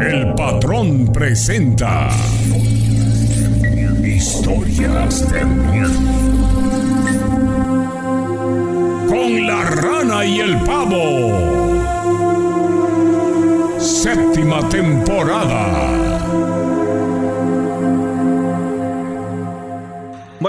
El 0.00 0.34
patrón 0.34 1.12
presenta 1.12 2.08
historias 4.02 5.30
de 5.30 5.44
miedo. 5.44 6.00
Con 9.08 9.46
la 9.46 9.62
rana 9.62 10.24
y 10.24 10.40
el 10.40 10.56
pavo. 10.60 11.38
Séptima 13.78 14.66
temporada. 14.70 15.99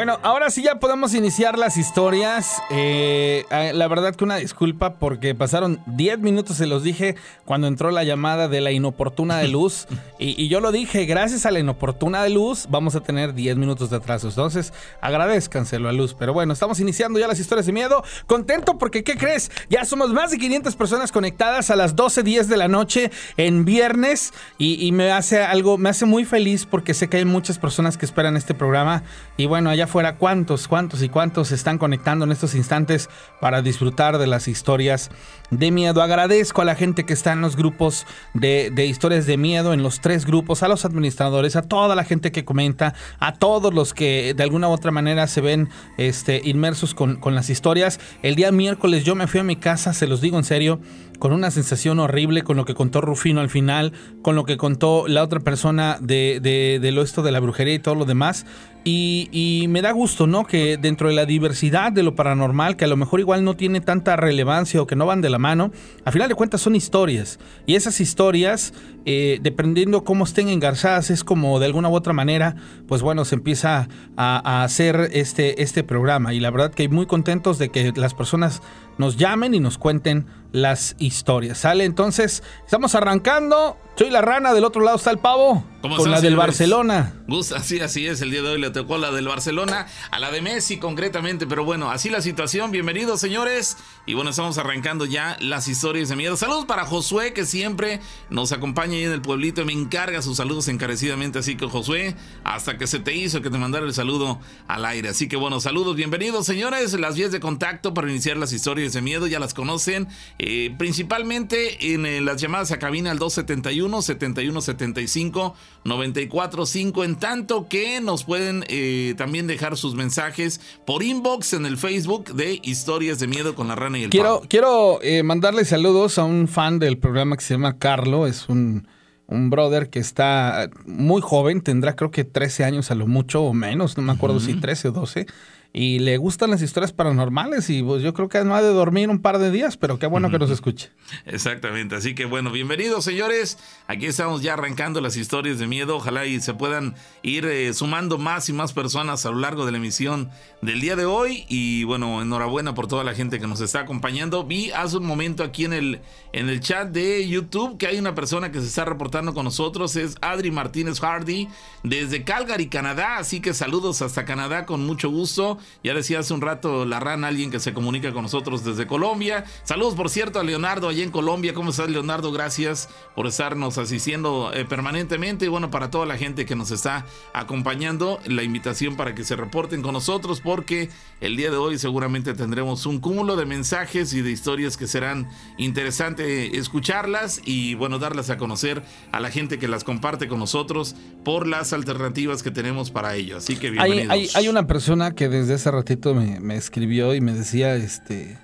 Bueno, 0.01 0.17
ahora 0.23 0.49
sí 0.49 0.63
ya 0.63 0.79
podemos 0.79 1.13
iniciar 1.13 1.59
las 1.59 1.77
historias. 1.77 2.59
Eh, 2.71 3.45
eh, 3.51 3.71
la 3.71 3.87
verdad 3.87 4.15
que 4.15 4.23
una 4.23 4.37
disculpa 4.37 4.95
porque 4.95 5.35
pasaron 5.35 5.79
10 5.85 6.17
minutos, 6.21 6.57
se 6.57 6.65
los 6.65 6.81
dije, 6.81 7.15
cuando 7.45 7.67
entró 7.67 7.91
la 7.91 8.03
llamada 8.03 8.47
de 8.47 8.61
la 8.61 8.71
inoportuna 8.71 9.37
de 9.37 9.47
luz. 9.47 9.85
y, 10.17 10.43
y, 10.43 10.47
yo 10.47 10.59
lo 10.59 10.71
dije, 10.71 11.05
gracias 11.05 11.45
a 11.45 11.51
la 11.51 11.59
inoportuna 11.59 12.23
de 12.23 12.31
luz 12.31 12.65
vamos 12.67 12.95
a 12.95 13.01
tener 13.01 13.35
10 13.35 13.57
minutos 13.57 13.91
de 13.91 13.97
atraso. 13.97 14.29
Entonces, 14.29 14.73
agradezcanselo 15.01 15.87
a 15.87 15.93
luz. 15.93 16.15
Pero 16.17 16.33
bueno, 16.33 16.51
estamos 16.51 16.79
iniciando 16.79 17.19
ya 17.19 17.27
las 17.27 17.39
historias 17.39 17.67
de 17.67 17.71
miedo. 17.71 18.03
Contento 18.25 18.79
porque, 18.79 19.03
¿qué 19.03 19.15
crees? 19.17 19.51
Ya 19.69 19.85
somos 19.85 20.11
más 20.11 20.31
de 20.31 20.39
500 20.39 20.75
personas 20.77 21.11
conectadas 21.11 21.69
a 21.69 21.75
las 21.75 21.95
12.10 21.95 22.45
de 22.45 22.57
la 22.57 22.67
noche 22.67 23.11
en 23.37 23.65
viernes. 23.65 24.33
Y, 24.57 24.83
y 24.83 24.93
me 24.93 25.11
hace 25.11 25.43
algo, 25.43 25.77
me 25.77 25.89
hace 25.89 26.07
muy 26.07 26.25
feliz 26.25 26.65
porque 26.65 26.95
sé 26.95 27.07
que 27.07 27.17
hay 27.17 27.25
muchas 27.25 27.59
personas 27.59 27.99
que 27.99 28.07
esperan 28.07 28.35
este 28.35 28.55
programa. 28.55 29.03
Y 29.37 29.45
bueno, 29.45 29.69
allá 29.69 29.90
afuera, 29.91 30.15
¿cuántos, 30.15 30.69
cuántos 30.69 31.03
y 31.03 31.09
cuántos 31.09 31.49
se 31.49 31.55
están 31.55 31.77
conectando 31.77 32.23
en 32.23 32.31
estos 32.31 32.55
instantes 32.55 33.09
para 33.41 33.61
disfrutar 33.61 34.19
de 34.19 34.25
las 34.25 34.47
historias 34.47 35.11
de 35.49 35.69
miedo? 35.69 36.01
Agradezco 36.01 36.61
a 36.61 36.65
la 36.65 36.75
gente 36.75 37.03
que 37.03 37.11
está 37.11 37.33
en 37.33 37.41
los 37.41 37.57
grupos 37.57 38.07
de, 38.33 38.71
de, 38.73 38.85
historias 38.85 39.25
de 39.25 39.35
miedo, 39.35 39.73
en 39.73 39.83
los 39.83 39.99
tres 39.99 40.25
grupos, 40.25 40.63
a 40.63 40.69
los 40.69 40.85
administradores, 40.85 41.57
a 41.57 41.63
toda 41.63 41.93
la 41.93 42.05
gente 42.05 42.31
que 42.31 42.45
comenta, 42.45 42.93
a 43.19 43.33
todos 43.33 43.73
los 43.73 43.93
que 43.93 44.33
de 44.33 44.43
alguna 44.43 44.69
u 44.69 44.71
otra 44.71 44.91
manera 44.91 45.27
se 45.27 45.41
ven 45.41 45.67
este, 45.97 46.39
inmersos 46.41 46.95
con, 46.95 47.17
con 47.17 47.35
las 47.35 47.49
historias. 47.49 47.99
El 48.23 48.35
día 48.35 48.53
miércoles 48.53 49.03
yo 49.03 49.15
me 49.15 49.27
fui 49.27 49.41
a 49.41 49.43
mi 49.43 49.57
casa, 49.57 49.93
se 49.93 50.07
los 50.07 50.21
digo 50.21 50.37
en 50.37 50.45
serio, 50.45 50.79
con 51.21 51.33
una 51.33 51.51
sensación 51.51 51.99
horrible 51.99 52.41
con 52.41 52.57
lo 52.57 52.65
que 52.65 52.73
contó 52.73 52.99
Rufino 52.99 53.41
al 53.41 53.49
final, 53.51 53.93
con 54.23 54.35
lo 54.35 54.43
que 54.43 54.57
contó 54.57 55.07
la 55.07 55.21
otra 55.21 55.39
persona 55.39 55.99
de, 56.01 56.79
lo 56.91 57.03
esto 57.03 57.21
de 57.21 57.31
la 57.31 57.39
brujería 57.39 57.75
y 57.75 57.79
todo 57.79 57.93
lo 57.93 58.05
demás. 58.05 58.47
Y, 58.83 59.29
y, 59.31 59.67
me 59.67 59.83
da 59.83 59.91
gusto, 59.91 60.25
¿no? 60.25 60.47
Que 60.47 60.77
dentro 60.77 61.09
de 61.09 61.13
la 61.13 61.27
diversidad 61.27 61.91
de 61.91 62.01
lo 62.01 62.15
paranormal, 62.15 62.75
que 62.75 62.85
a 62.85 62.87
lo 62.87 62.97
mejor 62.97 63.19
igual 63.19 63.43
no 63.43 63.55
tiene 63.55 63.79
tanta 63.79 64.15
relevancia 64.15 64.81
o 64.81 64.87
que 64.87 64.95
no 64.95 65.05
van 65.05 65.21
de 65.21 65.29
la 65.29 65.37
mano, 65.37 65.71
a 66.03 66.11
final 66.11 66.27
de 66.27 66.33
cuentas 66.33 66.61
son 66.61 66.75
historias. 66.75 67.37
Y 67.67 67.75
esas 67.75 68.01
historias, 68.01 68.73
eh, 69.05 69.37
dependiendo 69.43 70.03
cómo 70.03 70.23
estén 70.23 70.49
engarzadas, 70.49 71.11
es 71.11 71.23
como 71.23 71.59
de 71.59 71.67
alguna 71.67 71.89
u 71.89 71.93
otra 71.93 72.13
manera, 72.13 72.55
pues 72.87 73.03
bueno, 73.03 73.23
se 73.25 73.35
empieza 73.35 73.87
a, 74.17 74.61
a 74.61 74.63
hacer 74.63 75.11
este, 75.13 75.61
este 75.61 75.83
programa. 75.83 76.33
Y 76.33 76.39
la 76.39 76.49
verdad 76.49 76.73
que 76.73 76.89
muy 76.89 77.05
contentos 77.05 77.59
de 77.59 77.69
que 77.69 77.93
las 77.95 78.15
personas 78.15 78.63
nos 78.97 79.17
llamen 79.17 79.53
y 79.53 79.59
nos 79.59 79.77
cuenten 79.77 80.25
las 80.51 80.95
historias. 80.99 81.59
¿Sale? 81.59 81.85
Entonces, 81.85 82.43
estamos 82.65 82.95
arrancando. 82.95 83.77
Soy 83.97 84.09
la 84.09 84.21
rana, 84.21 84.53
del 84.53 84.63
otro 84.63 84.81
lado 84.81 84.97
está 84.97 85.11
el 85.11 85.19
pavo. 85.19 85.63
¿Cómo 85.81 85.97
con 85.97 86.09
la 86.09 86.21
del? 86.21 86.35
Barcelona. 86.35 87.13
Gus, 87.27 87.51
así, 87.51 87.81
así 87.81 88.07
es, 88.07 88.21
el 88.21 88.31
día 88.31 88.41
de 88.41 88.49
hoy 88.49 88.61
le 88.61 88.71
tocó 88.71 88.97
la 88.97 89.11
del 89.11 89.27
Barcelona, 89.27 89.87
a 90.11 90.19
la 90.19 90.31
de 90.31 90.41
Messi 90.41 90.77
concretamente, 90.77 91.45
pero 91.45 91.65
bueno, 91.65 91.91
así 91.91 92.09
la 92.09 92.21
situación. 92.21 92.71
Bienvenidos, 92.71 93.19
señores. 93.19 93.77
Y 94.05 94.13
bueno, 94.13 94.31
estamos 94.31 94.57
arrancando 94.57 95.05
ya 95.05 95.37
las 95.39 95.67
historias 95.67 96.09
de 96.09 96.15
miedo. 96.15 96.35
Saludos 96.37 96.65
para 96.65 96.85
Josué, 96.85 97.33
que 97.33 97.45
siempre 97.45 97.99
nos 98.29 98.51
acompaña 98.51 98.93
ahí 98.93 99.03
en 99.03 99.11
el 99.11 99.21
pueblito 99.21 99.61
y 99.61 99.65
me 99.65 99.73
encarga 99.73 100.21
sus 100.21 100.37
saludos 100.37 100.67
encarecidamente. 100.67 101.39
Así 101.39 101.55
que, 101.55 101.67
Josué, 101.67 102.15
hasta 102.43 102.77
que 102.77 102.87
se 102.87 102.99
te 102.99 103.13
hizo 103.13 103.41
que 103.41 103.49
te 103.49 103.57
mandara 103.57 103.85
el 103.85 103.93
saludo 103.93 104.39
al 104.67 104.85
aire. 104.85 105.09
Así 105.09 105.27
que, 105.27 105.35
bueno, 105.35 105.59
saludos, 105.59 105.95
bienvenidos, 105.95 106.45
señores. 106.45 106.93
Las 106.93 107.15
vías 107.15 107.31
de 107.31 107.39
contacto 107.39 107.93
para 107.93 108.09
iniciar 108.09 108.37
las 108.37 108.53
historias 108.53 108.93
de 108.93 109.01
miedo 109.01 109.27
ya 109.27 109.39
las 109.39 109.53
conocen, 109.53 110.07
eh, 110.43 110.73
principalmente 110.75 111.93
en 111.93 112.03
eh, 112.07 112.19
las 112.19 112.41
llamadas 112.41 112.71
a 112.71 112.79
cabina 112.79 113.11
al 113.11 113.19
271 113.19 114.01
7175 114.01 115.53
945 115.83 117.03
en 117.03 117.15
tanto 117.17 117.67
que 117.69 118.01
nos 118.01 118.23
pueden 118.23 118.65
eh, 118.67 119.13
también 119.19 119.45
dejar 119.45 119.77
sus 119.77 119.93
mensajes 119.93 120.59
por 120.83 121.03
inbox 121.03 121.53
en 121.53 121.67
el 121.67 121.77
Facebook 121.77 122.33
de 122.33 122.59
Historias 122.63 123.19
de 123.19 123.27
Miedo 123.27 123.53
con 123.53 123.67
la 123.67 123.75
Rana 123.75 123.99
y 123.99 124.03
el 124.05 124.09
Quiero, 124.09 124.41
quiero 124.49 124.99
eh, 125.03 125.21
mandarle 125.21 125.63
saludos 125.63 126.17
a 126.17 126.23
un 126.23 126.47
fan 126.47 126.79
del 126.79 126.97
programa 126.97 127.37
que 127.37 127.43
se 127.43 127.53
llama 127.53 127.77
Carlo, 127.77 128.25
es 128.25 128.49
un, 128.49 128.87
un 129.27 129.51
brother 129.51 129.91
que 129.91 129.99
está 129.99 130.71
muy 130.87 131.21
joven, 131.21 131.61
tendrá 131.61 131.95
creo 131.95 132.09
que 132.09 132.23
13 132.23 132.63
años 132.63 132.89
a 132.89 132.95
lo 132.95 133.05
mucho 133.05 133.43
o 133.43 133.53
menos, 133.53 133.95
no 133.95 134.01
me 134.01 134.11
acuerdo 134.11 134.37
uh 134.37 134.39
-huh. 134.39 134.45
si 134.45 134.53
13 134.55 134.87
o 134.87 134.91
12 134.91 135.27
y 135.73 135.99
le 135.99 136.17
gustan 136.17 136.49
las 136.49 136.61
historias 136.61 136.91
paranormales 136.91 137.69
y 137.69 137.81
pues 137.81 138.03
yo 138.03 138.13
creo 138.13 138.27
que 138.27 138.43
no 138.43 138.55
ha 138.55 138.61
de 138.61 138.69
dormir 138.69 139.09
un 139.09 139.21
par 139.21 139.39
de 139.39 139.51
días, 139.51 139.77
pero 139.77 139.99
qué 139.99 140.05
bueno 140.05 140.29
que 140.29 140.37
nos 140.37 140.49
escuche. 140.49 140.91
Exactamente, 141.25 141.95
así 141.95 142.13
que 142.13 142.25
bueno, 142.25 142.51
bienvenidos 142.51 143.05
señores, 143.05 143.57
aquí 143.87 144.05
estamos 144.05 144.41
ya 144.41 144.53
arrancando 144.53 144.99
las 144.99 145.15
historias 145.15 145.59
de 145.59 145.67
miedo, 145.67 145.95
ojalá 145.95 146.25
y 146.25 146.41
se 146.41 146.53
puedan 146.53 146.95
ir 147.23 147.45
eh, 147.45 147.73
sumando 147.73 148.17
más 148.17 148.49
y 148.49 148.53
más 148.53 148.73
personas 148.73 149.25
a 149.25 149.31
lo 149.31 149.39
largo 149.39 149.65
de 149.65 149.71
la 149.71 149.77
emisión 149.77 150.29
del 150.61 150.81
día 150.81 150.97
de 150.97 151.05
hoy 151.05 151.45
y 151.47 151.85
bueno, 151.85 152.21
enhorabuena 152.21 152.73
por 152.73 152.87
toda 152.87 153.05
la 153.05 153.13
gente 153.13 153.39
que 153.39 153.47
nos 153.47 153.61
está 153.61 153.81
acompañando. 153.81 154.43
Vi 154.43 154.71
hace 154.71 154.97
un 154.97 155.05
momento 155.05 155.43
aquí 155.43 155.63
en 155.65 155.73
el, 155.73 156.01
en 156.33 156.49
el 156.49 156.59
chat 156.59 156.89
de 156.89 157.27
YouTube 157.27 157.77
que 157.77 157.87
hay 157.87 157.97
una 157.97 158.13
persona 158.13 158.51
que 158.51 158.59
se 158.59 158.67
está 158.67 158.83
reportando 158.83 159.33
con 159.33 159.45
nosotros, 159.45 159.95
es 159.95 160.15
Adri 160.21 160.51
Martínez 160.51 160.99
Hardy 160.99 161.47
desde 161.83 162.23
Calgary, 162.23 162.67
Canadá, 162.67 163.17
así 163.17 163.39
que 163.39 163.53
saludos 163.53 164.01
hasta 164.01 164.25
Canadá 164.25 164.65
con 164.65 164.85
mucho 164.85 165.09
gusto. 165.09 165.59
Ya 165.83 165.93
decía 165.93 166.19
hace 166.19 166.33
un 166.33 166.41
rato 166.41 166.85
la 166.85 166.99
rana, 166.99 167.27
alguien 167.27 167.51
que 167.51 167.59
se 167.59 167.73
comunica 167.73 168.11
con 168.13 168.23
nosotros 168.23 168.63
desde 168.63 168.87
Colombia. 168.87 169.45
Saludos, 169.63 169.95
por 169.95 170.09
cierto, 170.09 170.39
a 170.39 170.43
Leonardo 170.43 170.89
allá 170.89 171.03
en 171.03 171.11
Colombia. 171.11 171.53
¿Cómo 171.53 171.71
estás, 171.71 171.89
Leonardo? 171.89 172.31
Gracias 172.31 172.89
por 173.15 173.27
estarnos 173.27 173.77
asistiendo 173.77 174.51
eh, 174.53 174.65
permanentemente. 174.65 175.45
Y 175.45 175.47
bueno, 175.47 175.71
para 175.71 175.89
toda 175.89 176.05
la 176.05 176.17
gente 176.17 176.45
que 176.45 176.55
nos 176.55 176.71
está 176.71 177.05
acompañando, 177.33 178.19
la 178.25 178.43
invitación 178.43 178.95
para 178.95 179.15
que 179.15 179.23
se 179.23 179.35
reporten 179.35 179.81
con 179.81 179.93
nosotros, 179.93 180.41
porque 180.41 180.89
el 181.19 181.35
día 181.37 181.51
de 181.51 181.57
hoy 181.57 181.77
seguramente 181.77 182.33
tendremos 182.33 182.85
un 182.85 182.99
cúmulo 182.99 183.35
de 183.35 183.45
mensajes 183.45 184.13
y 184.13 184.21
de 184.21 184.31
historias 184.31 184.77
que 184.77 184.87
serán 184.87 185.29
interesante 185.57 186.57
escucharlas 186.57 187.41
y 187.45 187.75
bueno, 187.75 187.99
darlas 187.99 188.29
a 188.29 188.37
conocer 188.37 188.83
a 189.11 189.19
la 189.19 189.29
gente 189.29 189.59
que 189.59 189.67
las 189.67 189.83
comparte 189.83 190.27
con 190.27 190.39
nosotros 190.39 190.95
por 191.23 191.47
las 191.47 191.73
alternativas 191.73 192.43
que 192.43 192.51
tenemos 192.51 192.91
para 192.91 193.15
ello. 193.15 193.37
Así 193.37 193.55
que 193.55 193.69
bienvenidos. 193.69 194.09
Hay, 194.09 194.21
hay, 194.21 194.29
hay 194.33 194.47
una 194.47 194.67
persona 194.67 195.13
que 195.13 195.29
desde 195.29 195.50
hace 195.53 195.71
ratito 195.71 196.13
me, 196.13 196.39
me, 196.39 196.55
escribió 196.55 197.15
y 197.15 197.21
me 197.21 197.33
decía 197.33 197.75
este 197.75 198.37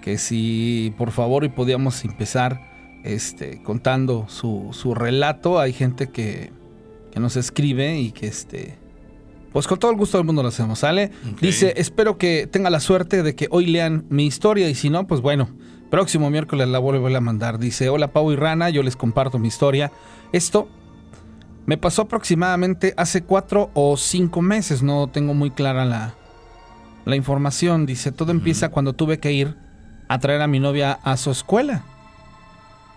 que 0.00 0.18
si 0.18 0.94
por 0.96 1.10
favor 1.10 1.44
y 1.44 1.48
podíamos 1.48 2.04
empezar 2.04 2.70
este 3.04 3.62
contando 3.62 4.26
su, 4.28 4.68
su 4.72 4.94
relato. 4.94 5.58
Hay 5.58 5.72
gente 5.72 6.08
que, 6.08 6.52
que, 7.12 7.20
nos 7.20 7.36
escribe 7.36 7.98
y 7.98 8.12
que 8.12 8.26
este. 8.26 8.78
Pues 9.52 9.66
con 9.66 9.78
todo 9.78 9.90
el 9.90 9.96
gusto 9.96 10.16
del 10.16 10.26
mundo 10.26 10.42
lo 10.42 10.48
hacemos, 10.48 10.78
¿sale? 10.78 11.10
Okay. 11.22 11.48
Dice, 11.48 11.74
espero 11.76 12.18
que 12.18 12.46
tenga 12.46 12.70
la 12.70 12.78
suerte 12.78 13.24
de 13.24 13.34
que 13.34 13.48
hoy 13.50 13.66
lean 13.66 14.04
mi 14.08 14.26
historia 14.26 14.68
y 14.68 14.76
si 14.76 14.90
no, 14.90 15.08
pues 15.08 15.20
bueno, 15.20 15.48
próximo 15.90 16.30
miércoles 16.30 16.68
la 16.68 16.78
vuelvo 16.78 17.08
a 17.08 17.20
mandar. 17.20 17.58
Dice, 17.58 17.88
hola 17.88 18.12
Pau 18.12 18.30
y 18.30 18.36
Rana, 18.36 18.70
yo 18.70 18.84
les 18.84 18.94
comparto 18.94 19.40
mi 19.40 19.48
historia. 19.48 19.90
Esto 20.32 20.68
me 21.66 21.76
pasó 21.78 22.02
aproximadamente 22.02 22.94
hace 22.96 23.22
cuatro 23.22 23.70
o 23.74 23.96
cinco 23.96 24.40
meses, 24.40 24.84
no 24.84 25.08
tengo 25.08 25.34
muy 25.34 25.50
clara 25.50 25.84
la, 25.84 26.14
la 27.04 27.16
información. 27.16 27.86
Dice, 27.86 28.12
todo 28.12 28.32
empieza 28.32 28.70
cuando 28.70 28.92
tuve 28.92 29.18
que 29.18 29.32
ir 29.32 29.56
a 30.08 30.18
traer 30.18 30.42
a 30.42 30.46
mi 30.46 30.60
novia 30.60 30.98
a 31.02 31.16
su 31.16 31.30
escuela. 31.30 31.82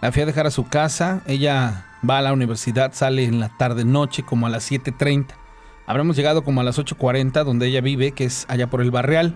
La 0.01 0.11
fui 0.11 0.21
a 0.21 0.25
dejar 0.25 0.47
a 0.47 0.51
su 0.51 0.67
casa, 0.67 1.21
ella 1.27 1.85
va 2.07 2.17
a 2.17 2.21
la 2.21 2.33
universidad, 2.33 2.93
sale 2.93 3.23
en 3.23 3.39
la 3.39 3.49
tarde 3.57 3.85
noche 3.85 4.23
como 4.23 4.47
a 4.47 4.49
las 4.49 4.69
7.30. 4.69 5.27
Habremos 5.85 6.15
llegado 6.15 6.43
como 6.43 6.61
a 6.61 6.63
las 6.63 6.79
8.40 6.79 7.43
donde 7.43 7.67
ella 7.67 7.81
vive, 7.81 8.11
que 8.11 8.25
es 8.25 8.45
allá 8.49 8.69
por 8.69 8.81
el 8.81 8.91
barrial. 8.91 9.35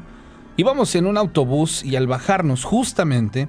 Íbamos 0.58 0.96
en 0.96 1.06
un 1.06 1.18
autobús 1.18 1.84
y 1.84 1.96
al 1.96 2.08
bajarnos 2.08 2.64
justamente 2.64 3.48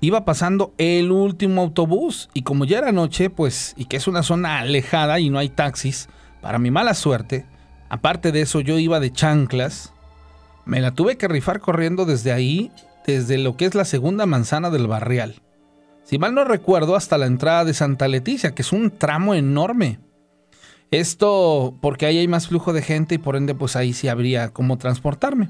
iba 0.00 0.24
pasando 0.24 0.74
el 0.78 1.10
último 1.10 1.62
autobús 1.62 2.28
y 2.34 2.42
como 2.42 2.64
ya 2.64 2.78
era 2.78 2.92
noche, 2.92 3.30
pues, 3.30 3.74
y 3.76 3.86
que 3.86 3.96
es 3.96 4.08
una 4.08 4.22
zona 4.22 4.58
alejada 4.58 5.20
y 5.20 5.30
no 5.30 5.38
hay 5.38 5.48
taxis, 5.48 6.08
para 6.40 6.58
mi 6.58 6.70
mala 6.70 6.94
suerte, 6.94 7.46
aparte 7.88 8.32
de 8.32 8.42
eso 8.42 8.60
yo 8.60 8.78
iba 8.78 9.00
de 9.00 9.12
chanclas, 9.12 9.92
me 10.68 10.82
la 10.82 10.92
tuve 10.92 11.16
que 11.16 11.28
rifar 11.28 11.60
corriendo 11.60 12.04
desde 12.04 12.30
ahí, 12.30 12.70
desde 13.06 13.38
lo 13.38 13.56
que 13.56 13.64
es 13.64 13.74
la 13.74 13.86
segunda 13.86 14.26
manzana 14.26 14.68
del 14.68 14.86
barrial. 14.86 15.40
Si 16.04 16.18
mal 16.18 16.34
no 16.34 16.44
recuerdo, 16.44 16.94
hasta 16.94 17.16
la 17.16 17.24
entrada 17.24 17.64
de 17.64 17.72
Santa 17.72 18.06
Leticia, 18.06 18.54
que 18.54 18.60
es 18.60 18.70
un 18.74 18.90
tramo 18.90 19.34
enorme. 19.34 19.98
Esto 20.90 21.74
porque 21.80 22.04
ahí 22.04 22.18
hay 22.18 22.28
más 22.28 22.48
flujo 22.48 22.74
de 22.74 22.82
gente 22.82 23.14
y 23.14 23.18
por 23.18 23.36
ende 23.36 23.54
pues 23.54 23.76
ahí 23.76 23.94
sí 23.94 24.08
habría 24.08 24.50
cómo 24.50 24.76
transportarme. 24.76 25.48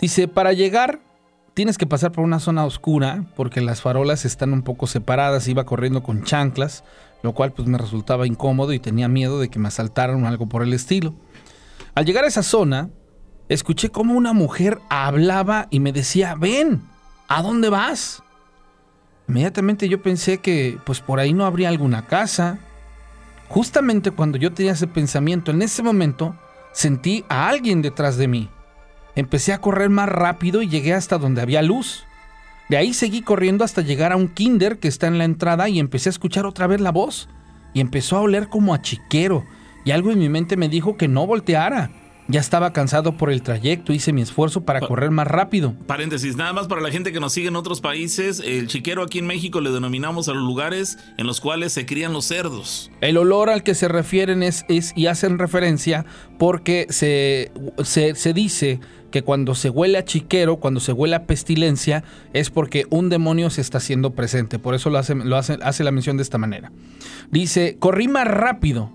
Dice, 0.00 0.26
para 0.26 0.54
llegar 0.54 1.00
tienes 1.52 1.76
que 1.76 1.86
pasar 1.86 2.10
por 2.10 2.24
una 2.24 2.40
zona 2.40 2.64
oscura 2.64 3.26
porque 3.36 3.60
las 3.60 3.82
farolas 3.82 4.24
están 4.24 4.54
un 4.54 4.62
poco 4.62 4.86
separadas, 4.86 5.48
iba 5.48 5.66
corriendo 5.66 6.02
con 6.02 6.24
chanclas, 6.24 6.82
lo 7.22 7.34
cual 7.34 7.52
pues 7.52 7.68
me 7.68 7.76
resultaba 7.76 8.26
incómodo 8.26 8.72
y 8.72 8.78
tenía 8.78 9.08
miedo 9.08 9.38
de 9.38 9.50
que 9.50 9.58
me 9.58 9.68
asaltaran 9.68 10.24
o 10.24 10.28
algo 10.28 10.48
por 10.48 10.62
el 10.62 10.72
estilo. 10.72 11.14
Al 11.94 12.06
llegar 12.06 12.24
a 12.24 12.28
esa 12.28 12.42
zona, 12.42 12.88
escuché 13.48 13.90
como 13.90 14.14
una 14.14 14.32
mujer 14.32 14.80
hablaba 14.88 15.68
y 15.70 15.80
me 15.80 15.92
decía, 15.92 16.34
ven, 16.34 16.82
¿a 17.28 17.42
dónde 17.42 17.68
vas? 17.68 18.22
Inmediatamente 19.28 19.88
yo 19.88 20.02
pensé 20.02 20.38
que 20.38 20.78
pues 20.84 21.00
por 21.00 21.18
ahí 21.18 21.32
no 21.32 21.46
habría 21.46 21.68
alguna 21.68 22.06
casa. 22.06 22.58
Justamente 23.48 24.10
cuando 24.10 24.38
yo 24.38 24.52
tenía 24.52 24.72
ese 24.72 24.86
pensamiento, 24.86 25.50
en 25.50 25.62
ese 25.62 25.82
momento 25.82 26.36
sentí 26.72 27.24
a 27.28 27.48
alguien 27.48 27.82
detrás 27.82 28.16
de 28.16 28.28
mí. 28.28 28.50
Empecé 29.16 29.52
a 29.52 29.60
correr 29.60 29.90
más 29.90 30.08
rápido 30.08 30.60
y 30.60 30.68
llegué 30.68 30.92
hasta 30.92 31.18
donde 31.18 31.40
había 31.40 31.62
luz. 31.62 32.04
De 32.68 32.76
ahí 32.76 32.94
seguí 32.94 33.22
corriendo 33.22 33.64
hasta 33.64 33.82
llegar 33.82 34.12
a 34.12 34.16
un 34.16 34.28
kinder 34.28 34.78
que 34.78 34.88
está 34.88 35.06
en 35.06 35.18
la 35.18 35.24
entrada 35.24 35.68
y 35.68 35.78
empecé 35.78 36.08
a 36.08 36.10
escuchar 36.10 36.46
otra 36.46 36.66
vez 36.66 36.80
la 36.80 36.90
voz. 36.90 37.28
Y 37.74 37.80
empezó 37.80 38.16
a 38.16 38.22
oler 38.22 38.48
como 38.48 38.74
a 38.74 38.82
chiquero. 38.82 39.44
Y 39.84 39.90
algo 39.90 40.10
en 40.10 40.18
mi 40.18 40.28
mente 40.28 40.56
me 40.56 40.68
dijo 40.68 40.96
que 40.96 41.08
no 41.08 41.26
volteara. 41.26 41.90
Ya 42.26 42.40
estaba 42.40 42.72
cansado 42.72 43.16
por 43.16 43.30
el 43.30 43.42
trayecto, 43.42 43.92
hice 43.92 44.12
mi 44.12 44.22
esfuerzo 44.22 44.62
para 44.62 44.80
correr 44.80 45.10
más 45.10 45.26
rápido. 45.26 45.74
Paréntesis, 45.86 46.36
nada 46.36 46.54
más 46.54 46.68
para 46.68 46.80
la 46.80 46.90
gente 46.90 47.12
que 47.12 47.20
nos 47.20 47.34
sigue 47.34 47.48
en 47.48 47.56
otros 47.56 47.82
países, 47.82 48.40
el 48.40 48.66
chiquero 48.66 49.02
aquí 49.02 49.18
en 49.18 49.26
México 49.26 49.60
le 49.60 49.70
denominamos 49.70 50.28
a 50.28 50.32
los 50.32 50.42
lugares 50.42 50.96
en 51.18 51.26
los 51.26 51.42
cuales 51.42 51.74
se 51.74 51.84
crían 51.84 52.14
los 52.14 52.24
cerdos. 52.24 52.90
El 53.02 53.18
olor 53.18 53.50
al 53.50 53.62
que 53.62 53.74
se 53.74 53.88
refieren 53.88 54.42
es, 54.42 54.64
es 54.68 54.92
y 54.96 55.06
hacen 55.06 55.38
referencia 55.38 56.06
porque 56.38 56.86
se, 56.88 57.52
se, 57.82 58.14
se 58.14 58.32
dice 58.32 58.80
que 59.10 59.22
cuando 59.22 59.54
se 59.54 59.70
huele 59.70 59.98
a 59.98 60.04
chiquero, 60.04 60.56
cuando 60.56 60.80
se 60.80 60.92
huele 60.92 61.14
a 61.16 61.26
pestilencia, 61.26 62.04
es 62.32 62.50
porque 62.50 62.86
un 62.90 63.10
demonio 63.10 63.50
se 63.50 63.60
está 63.60 63.78
haciendo 63.78 64.14
presente. 64.14 64.58
Por 64.58 64.74
eso 64.74 64.90
lo 64.90 64.98
hace, 64.98 65.14
lo 65.14 65.36
hace, 65.36 65.58
hace 65.62 65.84
la 65.84 65.92
mención 65.92 66.16
de 66.16 66.22
esta 66.22 66.38
manera. 66.38 66.72
Dice, 67.30 67.76
corrí 67.78 68.08
más 68.08 68.26
rápido 68.26 68.90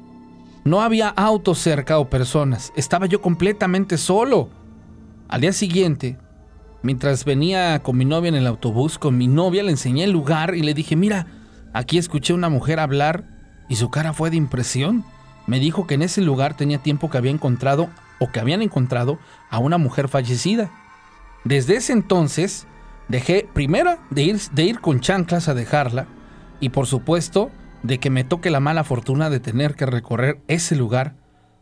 no 0.70 0.82
había 0.82 1.10
autos 1.10 1.58
cerca 1.58 1.98
o 1.98 2.10
personas. 2.10 2.72
Estaba 2.76 3.08
yo 3.08 3.22
completamente 3.22 3.98
solo. 3.98 4.50
Al 5.28 5.42
día 5.42 5.52
siguiente, 5.52 6.18
mientras 6.84 7.26
venía 7.26 7.80
con 7.80 7.98
mi 7.98 8.06
novia 8.06 8.30
en 8.30 8.36
el 8.36 8.48
autobús, 8.48 9.00
con 9.00 9.18
mi 9.18 9.28
novia 9.28 9.64
le 9.64 9.72
enseñé 9.72 10.04
el 10.04 10.12
lugar 10.12 10.54
y 10.54 10.62
le 10.62 10.76
dije, 10.76 10.96
mira, 10.96 11.26
aquí 11.74 11.98
escuché 11.98 12.34
a 12.34 12.36
una 12.36 12.50
mujer 12.50 12.80
hablar 12.80 13.26
y 13.68 13.76
su 13.76 13.90
cara 13.90 14.14
fue 14.14 14.30
de 14.30 14.38
impresión. 14.38 15.04
Me 15.48 15.60
dijo 15.60 15.88
que 15.88 15.96
en 15.96 16.04
ese 16.04 16.22
lugar 16.22 16.56
tenía 16.56 16.78
tiempo 16.78 17.10
que 17.10 17.18
había 17.18 17.32
encontrado 17.32 17.90
o 18.20 18.32
que 18.32 18.40
habían 18.40 18.62
encontrado 18.62 19.18
a 19.50 19.58
una 19.58 19.80
mujer 19.80 20.08
fallecida. 20.08 20.70
Desde 21.46 21.78
ese 21.78 21.94
entonces, 21.94 22.68
dejé 23.08 23.48
primero 23.54 23.98
de 24.12 24.22
ir, 24.22 24.40
de 24.52 24.64
ir 24.64 24.82
con 24.82 25.00
chanclas 25.00 25.48
a 25.48 25.56
dejarla 25.56 26.06
y 26.60 26.70
por 26.70 26.86
supuesto 26.86 27.50
de 27.84 28.00
que 28.00 28.10
me 28.10 28.24
toque 28.24 28.50
la 28.50 28.60
mala 28.60 28.84
fortuna 28.84 29.30
de 29.30 29.40
tener 29.40 29.76
que 29.76 29.86
recorrer 29.86 30.40
ese 30.48 30.76
lugar 30.76 31.14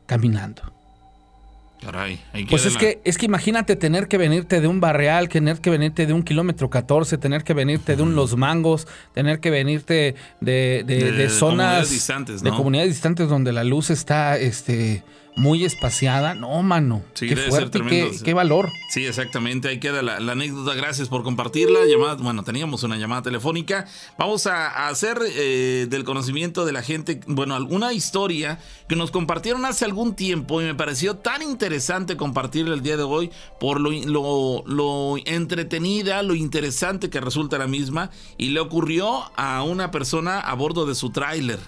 caminando. 0.06 0.78
Caray, 1.81 2.19
pues 2.50 2.66
es 2.66 2.75
que, 2.75 3.02
es 3.04 3.19
que 3.19 3.28
imagínate 3.28 3.75
tener 3.75 4.08
que 4.08 4.18
venirte 4.18 4.62
de 4.62 4.68
un 4.68 4.80
barreal, 4.80 5.30
tener 5.30 5.60
que 5.62 5.69
venirte 5.69 6.08
de 6.08 6.14
un 6.14 6.24
kilómetro 6.24 6.72
14, 6.72 7.19
tener 7.19 7.44
que 7.44 7.54
venirte 7.54 7.96
de 7.96 8.02
un 8.02 8.16
Los 8.16 8.36
Mangos, 8.36 8.88
tener 9.14 9.40
que 9.40 9.52
venirte 9.52 10.16
de, 10.42 10.84
de, 10.86 11.30
zonas 11.30 11.92
distantes, 11.92 12.42
de 12.42 12.50
comunidades 12.50 12.94
distantes 12.94 13.30
donde 13.30 13.54
la 13.54 13.63
luz 13.63 13.92
está 13.92 14.40
este, 14.40 15.04
muy 15.38 15.63
espaciada. 15.63 16.34
No, 16.34 16.62
mano. 16.63 17.04
qué 17.13 17.36
fuerte 17.36 17.80
qué, 18.24 18.34
valor. 18.34 18.69
Sí, 18.89 19.06
exactamente. 19.06 19.69
Ahí 19.69 19.80
queda 19.80 20.01
la, 20.01 20.16
anécdota. 20.16 20.74
Gracias 20.74 21.07
por 21.07 21.24
compartirla. 21.24 21.86
Llamada, 21.86 22.16
bueno, 22.16 22.44
teníamos 22.44 22.84
una 22.84 22.98
llamada 22.98 23.22
telefónica. 23.22 23.86
Vamos 24.18 24.48
a, 24.48 24.88
hacer 24.88 25.19
eh, 25.24 25.86
del 25.89 26.04
conocimiento 26.04 26.66
de 26.66 26.74
la 26.74 26.81
gente, 26.81 27.22
bueno, 27.28 27.56
alguna 27.56 27.94
historia 27.94 28.60
que 28.89 28.95
nos 28.95 29.12
compartieron 29.12 29.63
hace 29.66 29.86
algún 29.86 30.16
tiempo 30.16 30.62
y 30.62 30.66
me 30.66 30.75
pareció 30.75 31.18
tan 31.18 31.42
interesante 31.44 32.18
compartirla 32.18 32.74
el 32.74 32.81
día 32.81 32.98
de 32.98 33.04
hoy 33.04 33.31
por 33.60 33.80
lo, 33.80 33.92
lo, 33.92 34.63
lo 34.66 35.18
entretenida, 35.25 36.24
lo 36.24 36.34
interesante 36.34 37.10
que 37.10 37.22
resulta 37.22 37.60
la 37.60 37.68
misma. 37.68 38.10
Y 38.38 38.50
le 38.50 38.60
ocurrió 38.60 39.31
a 39.36 39.62
una 39.62 39.92
persona 39.92 40.39
a 40.39 40.56
bordo 40.56 40.88
de 40.88 40.95
su 40.95 41.12
tráiler 41.12 41.60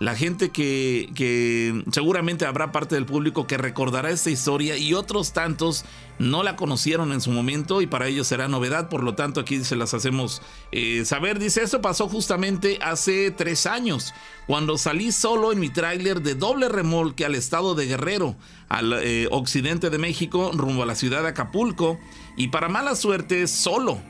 la 0.00 0.16
gente 0.16 0.50
que, 0.50 1.82
seguramente 1.92 2.46
habrá 2.46 2.72
parte 2.72 2.94
del 2.96 3.06
público 3.06 3.46
que 3.46 3.56
recordará 3.56 4.10
esta 4.10 4.30
historia 4.30 4.76
y 4.76 4.92
otros 4.94 5.32
tantos 5.32 5.84
no 6.18 6.42
la 6.42 6.56
conocieron 6.56 7.12
en 7.12 7.20
su 7.20 7.30
momento 7.30 7.80
y 7.80 7.86
para 7.86 8.06
ellos 8.06 8.26
será 8.26 8.48
novedad, 8.48 8.88
por 8.88 9.02
lo 9.02 9.14
tanto 9.14 9.40
aquí 9.40 9.62
se 9.64 9.76
las 9.76 9.94
hacemos 9.94 10.42
eh, 10.72 11.04
saber. 11.04 11.38
Dice, 11.38 11.62
esto 11.62 11.80
pasó 11.80 12.08
justamente 12.08 12.78
hace 12.82 13.30
tres 13.30 13.66
años, 13.66 14.12
cuando 14.46 14.78
salí 14.78 15.12
solo 15.12 15.52
en 15.52 15.60
mi 15.60 15.70
tráiler 15.70 16.22
de 16.22 16.34
doble 16.34 16.68
remolque 16.68 17.24
al 17.24 17.34
estado 17.34 17.74
de 17.74 17.86
Guerrero, 17.86 18.36
al 18.68 18.92
eh, 19.02 19.28
occidente 19.30 19.90
de 19.90 19.98
México, 19.98 20.50
rumbo 20.54 20.82
a 20.82 20.86
la 20.86 20.94
ciudad 20.94 21.22
de 21.22 21.28
Acapulco, 21.28 21.98
y 22.36 22.48
para 22.48 22.68
mala 22.68 22.94
suerte, 22.94 23.46
solo 23.46 24.00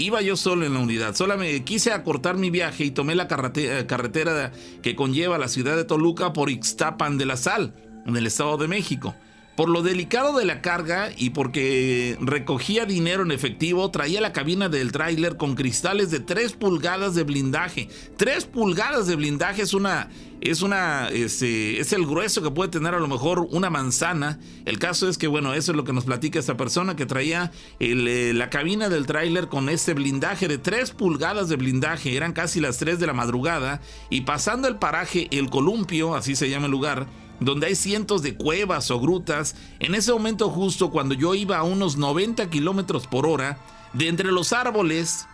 Iba 0.00 0.22
yo 0.22 0.36
solo 0.36 0.64
en 0.64 0.74
la 0.74 0.78
unidad, 0.78 1.16
solo 1.16 1.36
me 1.36 1.64
quise 1.64 1.90
acortar 1.90 2.36
mi 2.36 2.50
viaje 2.50 2.84
y 2.84 2.92
tomé 2.92 3.16
la 3.16 3.24
eh, 3.24 3.84
carretera 3.88 4.52
que 4.80 4.94
conlleva 4.94 5.38
la 5.38 5.48
ciudad 5.48 5.74
de 5.74 5.82
Toluca 5.82 6.32
por 6.32 6.50
Ixtapan 6.50 7.18
de 7.18 7.26
la 7.26 7.36
Sal, 7.36 7.74
en 8.06 8.16
el 8.16 8.24
Estado 8.24 8.56
de 8.58 8.68
México. 8.68 9.16
Por 9.58 9.70
lo 9.70 9.82
delicado 9.82 10.38
de 10.38 10.44
la 10.44 10.60
carga 10.60 11.10
y 11.16 11.30
porque 11.30 12.16
recogía 12.20 12.86
dinero 12.86 13.24
en 13.24 13.32
efectivo, 13.32 13.90
traía 13.90 14.20
la 14.20 14.32
cabina 14.32 14.68
del 14.68 14.92
tráiler 14.92 15.36
con 15.36 15.56
cristales 15.56 16.12
de 16.12 16.20
3 16.20 16.52
pulgadas 16.52 17.16
de 17.16 17.24
blindaje. 17.24 17.88
3 18.18 18.44
pulgadas 18.44 19.08
de 19.08 19.16
blindaje 19.16 19.62
es 19.62 19.74
una 19.74 20.10
es 20.40 20.62
una 20.62 21.08
este, 21.08 21.80
es 21.80 21.92
el 21.92 22.06
grueso 22.06 22.40
que 22.40 22.52
puede 22.52 22.70
tener 22.70 22.94
a 22.94 23.00
lo 23.00 23.08
mejor 23.08 23.48
una 23.50 23.68
manzana. 23.68 24.38
El 24.64 24.78
caso 24.78 25.08
es 25.08 25.18
que 25.18 25.26
bueno, 25.26 25.52
eso 25.52 25.72
es 25.72 25.76
lo 25.76 25.82
que 25.82 25.92
nos 25.92 26.04
platica 26.04 26.38
esta 26.38 26.56
persona 26.56 26.94
que 26.94 27.04
traía 27.04 27.50
eh, 27.80 28.30
la 28.36 28.50
cabina 28.50 28.88
del 28.88 29.06
tráiler 29.06 29.48
con 29.48 29.68
este 29.70 29.92
blindaje 29.92 30.46
de 30.46 30.58
3 30.58 30.92
pulgadas 30.92 31.48
de 31.48 31.56
blindaje. 31.56 32.16
Eran 32.16 32.32
casi 32.32 32.60
las 32.60 32.78
3 32.78 33.00
de 33.00 33.08
la 33.08 33.12
madrugada 33.12 33.80
y 34.08 34.20
pasando 34.20 34.68
el 34.68 34.76
paraje 34.76 35.26
El 35.32 35.50
Columpio, 35.50 36.14
así 36.14 36.36
se 36.36 36.48
llama 36.48 36.66
el 36.66 36.70
lugar 36.70 37.08
donde 37.40 37.68
hay 37.68 37.74
cientos 37.74 38.22
de 38.22 38.36
cuevas 38.36 38.90
o 38.90 39.00
grutas, 39.00 39.54
en 39.78 39.94
ese 39.94 40.12
momento 40.12 40.50
justo 40.50 40.90
cuando 40.90 41.14
yo 41.14 41.34
iba 41.34 41.58
a 41.58 41.62
unos 41.62 41.96
90 41.96 42.50
kilómetros 42.50 43.06
por 43.06 43.26
hora, 43.26 43.58
de 43.92 44.08
entre 44.08 44.32
los 44.32 44.52
árboles 44.52 45.26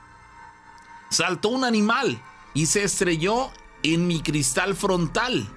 saltó 1.11 1.49
un 1.49 1.65
animal 1.65 2.21
y 2.55 2.67
se 2.67 2.85
estrelló 2.85 3.51
en 3.83 4.07
mi 4.07 4.21
cristal 4.21 4.75
frontal. 4.75 5.49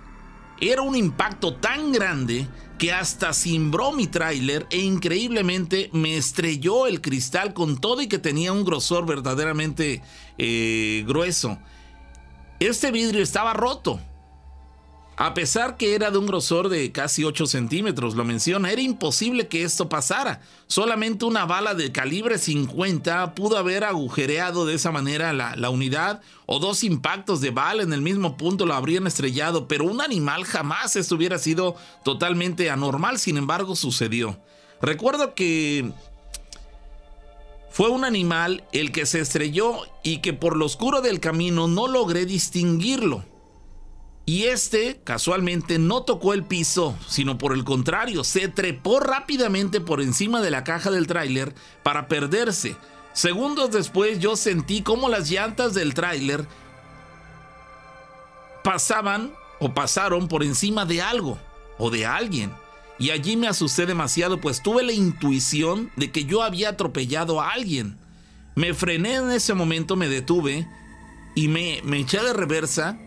Era 0.59 0.81
un 0.81 0.95
impacto 0.95 1.55
tan 1.55 1.91
grande 1.91 2.47
que 2.77 2.91
hasta 2.91 3.33
cimbró 3.33 3.91
mi 3.91 4.07
tráiler 4.07 4.67
e 4.69 4.79
increíblemente 4.79 5.89
me 5.93 6.17
estrelló 6.17 6.87
el 6.87 7.01
cristal 7.01 7.53
con 7.53 7.77
todo 7.77 8.01
y 8.01 8.07
que 8.07 8.19
tenía 8.19 8.51
un 8.51 8.65
grosor 8.65 9.05
verdaderamente 9.05 10.01
eh, 10.37 11.03
grueso. 11.07 11.57
Este 12.59 12.91
vidrio 12.91 13.21
estaba 13.21 13.53
roto 13.53 13.99
a 15.19 15.33
pesar 15.33 15.77
que 15.77 15.95
era 15.95 16.11
de 16.11 16.19
un 16.19 16.27
grosor 16.27 16.69
de 16.69 16.91
casi 16.91 17.23
8 17.23 17.47
centímetros, 17.47 18.13
lo 18.13 18.23
menciona, 18.23 18.71
era 18.71 18.81
imposible 18.81 19.47
que 19.47 19.63
esto 19.63 19.89
pasara. 19.89 20.41
Solamente 20.67 21.25
una 21.25 21.47
bala 21.47 21.73
de 21.73 21.91
calibre 21.91 22.37
50 22.37 23.33
pudo 23.33 23.57
haber 23.57 23.83
agujereado 23.83 24.67
de 24.67 24.75
esa 24.75 24.91
manera 24.91 25.33
la, 25.33 25.69
unidad, 25.71 26.21
o 26.45 26.59
dos 26.59 26.83
impactos 26.83 27.41
de 27.41 27.49
bala 27.49 27.81
en 27.81 27.93
el 27.93 28.01
mismo 28.03 28.37
punto 28.37 28.67
lo 28.67 28.75
habrían 28.75 29.07
estrellado, 29.07 29.67
pero 29.67 29.85
un 29.85 30.01
animal 30.01 30.45
jamás 30.45 30.95
esto 30.95 31.15
hubiera 31.15 31.39
sido 31.39 31.75
totalmente 32.03 32.69
anormal, 32.69 33.17
sin 33.17 33.37
embargo 33.37 33.75
sucedió. 33.75 34.37
Recuerdo 34.83 35.33
que 35.33 35.91
fue 37.71 37.89
un 37.89 38.05
animal 38.05 38.65
el 38.71 38.91
que 38.91 39.07
se 39.07 39.21
estrelló 39.21 39.79
y 40.03 40.19
que 40.19 40.33
por 40.33 40.55
lo 40.55 40.67
oscuro 40.67 41.01
del 41.01 41.19
camino 41.19 41.67
no 41.67 41.87
logré 41.87 42.27
distinguirlo. 42.27 43.25
Y 44.29 44.43
este, 44.43 44.99
casualmente, 45.05 45.79
no 45.79 46.03
tocó 46.03 46.33
el 46.33 46.43
piso, 46.43 46.97
sino 47.07 47.37
por 47.37 47.53
el 47.53 47.63
contrario, 47.63 48.25
se 48.25 48.49
trepó 48.49 48.99
rápidamente 48.99 49.79
por 49.79 50.01
encima 50.01 50.41
de 50.41 50.51
la 50.51 50.65
caja 50.65 50.91
del 50.91 51.07
tráiler 51.07 51.55
para 51.81 52.09
perderse. 52.09 52.75
Segundos 53.13 53.71
después 53.71 54.19
yo 54.19 54.35
sentí 54.35 54.81
como 54.81 55.07
las 55.07 55.29
llantas 55.31 55.73
del 55.73 55.93
tráiler 55.93 56.45
pasaban 58.65 59.31
o 59.61 59.73
pasaron 59.73 60.27
por 60.27 60.43
encima 60.43 60.83
de 60.83 61.01
algo 61.01 61.39
o 61.77 61.89
de 61.89 62.05
alguien. 62.05 62.51
Y 62.99 63.11
allí 63.11 63.37
me 63.37 63.47
asusté 63.47 63.85
demasiado, 63.85 64.41
pues 64.41 64.61
tuve 64.61 64.83
la 64.83 64.91
intuición 64.91 65.89
de 65.95 66.11
que 66.11 66.25
yo 66.25 66.43
había 66.43 66.67
atropellado 66.67 67.39
a 67.39 67.51
alguien. 67.51 67.95
Me 68.55 68.73
frené 68.73 69.15
en 69.15 69.31
ese 69.31 69.53
momento, 69.53 69.95
me 69.95 70.09
detuve 70.09 70.67
y 71.33 71.47
me, 71.47 71.79
me 71.85 71.99
eché 71.99 72.21
de 72.21 72.33
reversa 72.33 72.99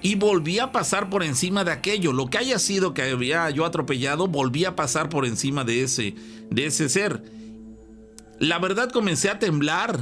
y 0.00 0.14
volví 0.14 0.58
a 0.58 0.72
pasar 0.72 1.10
por 1.10 1.22
encima 1.22 1.64
de 1.64 1.72
aquello. 1.72 2.12
Lo 2.12 2.28
que 2.28 2.38
haya 2.38 2.58
sido 2.58 2.94
que 2.94 3.02
había 3.02 3.48
yo 3.50 3.64
atropellado, 3.64 4.28
volví 4.28 4.64
a 4.64 4.76
pasar 4.76 5.08
por 5.08 5.26
encima 5.26 5.64
de 5.64 5.82
ese, 5.82 6.14
de 6.50 6.66
ese 6.66 6.88
ser. 6.88 7.22
La 8.38 8.58
verdad 8.58 8.90
comencé 8.90 9.30
a 9.30 9.38
temblar. 9.38 9.98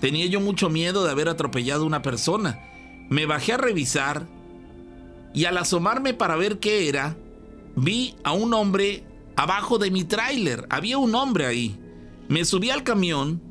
Tenía 0.00 0.26
yo 0.26 0.40
mucho 0.40 0.70
miedo 0.70 1.04
de 1.04 1.10
haber 1.10 1.28
atropellado 1.28 1.84
a 1.84 1.86
una 1.86 2.02
persona. 2.02 2.58
Me 3.08 3.26
bajé 3.26 3.54
a 3.54 3.58
revisar 3.58 4.26
y 5.32 5.44
al 5.44 5.58
asomarme 5.58 6.14
para 6.14 6.36
ver 6.36 6.58
qué 6.58 6.88
era, 6.88 7.16
vi 7.76 8.16
a 8.24 8.32
un 8.32 8.52
hombre 8.54 9.04
abajo 9.36 9.78
de 9.78 9.90
mi 9.90 10.04
tráiler. 10.04 10.66
Había 10.70 10.98
un 10.98 11.14
hombre 11.14 11.46
ahí. 11.46 11.78
Me 12.28 12.44
subí 12.44 12.70
al 12.70 12.82
camión 12.82 13.42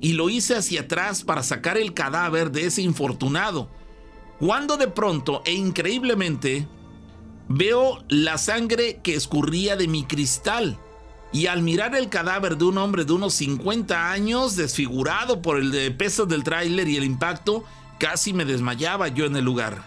y 0.00 0.12
lo 0.12 0.30
hice 0.30 0.56
hacia 0.56 0.82
atrás 0.82 1.24
para 1.24 1.42
sacar 1.42 1.76
el 1.78 1.94
cadáver 1.94 2.50
de 2.50 2.66
ese 2.66 2.82
infortunado. 2.82 3.70
Cuando 4.38 4.76
de 4.76 4.88
pronto 4.88 5.42
e 5.44 5.52
increíblemente 5.52 6.68
veo 7.48 8.04
la 8.08 8.38
sangre 8.38 9.00
que 9.02 9.14
escurría 9.14 9.76
de 9.76 9.88
mi 9.88 10.04
cristal. 10.04 10.78
Y 11.32 11.46
al 11.46 11.62
mirar 11.62 11.94
el 11.96 12.08
cadáver 12.08 12.56
de 12.56 12.64
un 12.64 12.78
hombre 12.78 13.04
de 13.04 13.12
unos 13.12 13.34
50 13.34 14.10
años, 14.10 14.56
desfigurado 14.56 15.42
por 15.42 15.58
el 15.58 15.96
peso 15.96 16.26
del 16.26 16.44
tráiler 16.44 16.88
y 16.88 16.96
el 16.96 17.04
impacto, 17.04 17.64
casi 17.98 18.32
me 18.32 18.44
desmayaba 18.44 19.08
yo 19.08 19.26
en 19.26 19.36
el 19.36 19.44
lugar. 19.44 19.84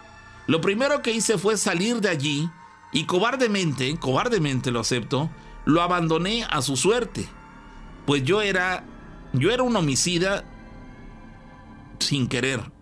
Lo 0.48 0.62
primero 0.62 1.01
que 1.01 1.12
hice 1.12 1.38
fue 1.38 1.58
salir 1.58 2.01
de 2.01 2.10
allí 2.10 2.50
y 2.91 3.06
cobardemente, 3.06 3.98
cobardemente 3.98 4.72
lo 4.72 4.79
acepto, 4.79 5.29
lo 5.65 5.82
abandoné 5.82 6.44
a 6.50 6.62
su 6.62 6.75
suerte. 6.75 7.27
Pues 8.06 8.24
yo 8.24 8.41
era 8.41 8.84
yo 9.34 9.51
era 9.51 9.63
un 9.63 9.75
homicida 9.75 10.44
sin 12.00 12.27
querer. 12.27 12.78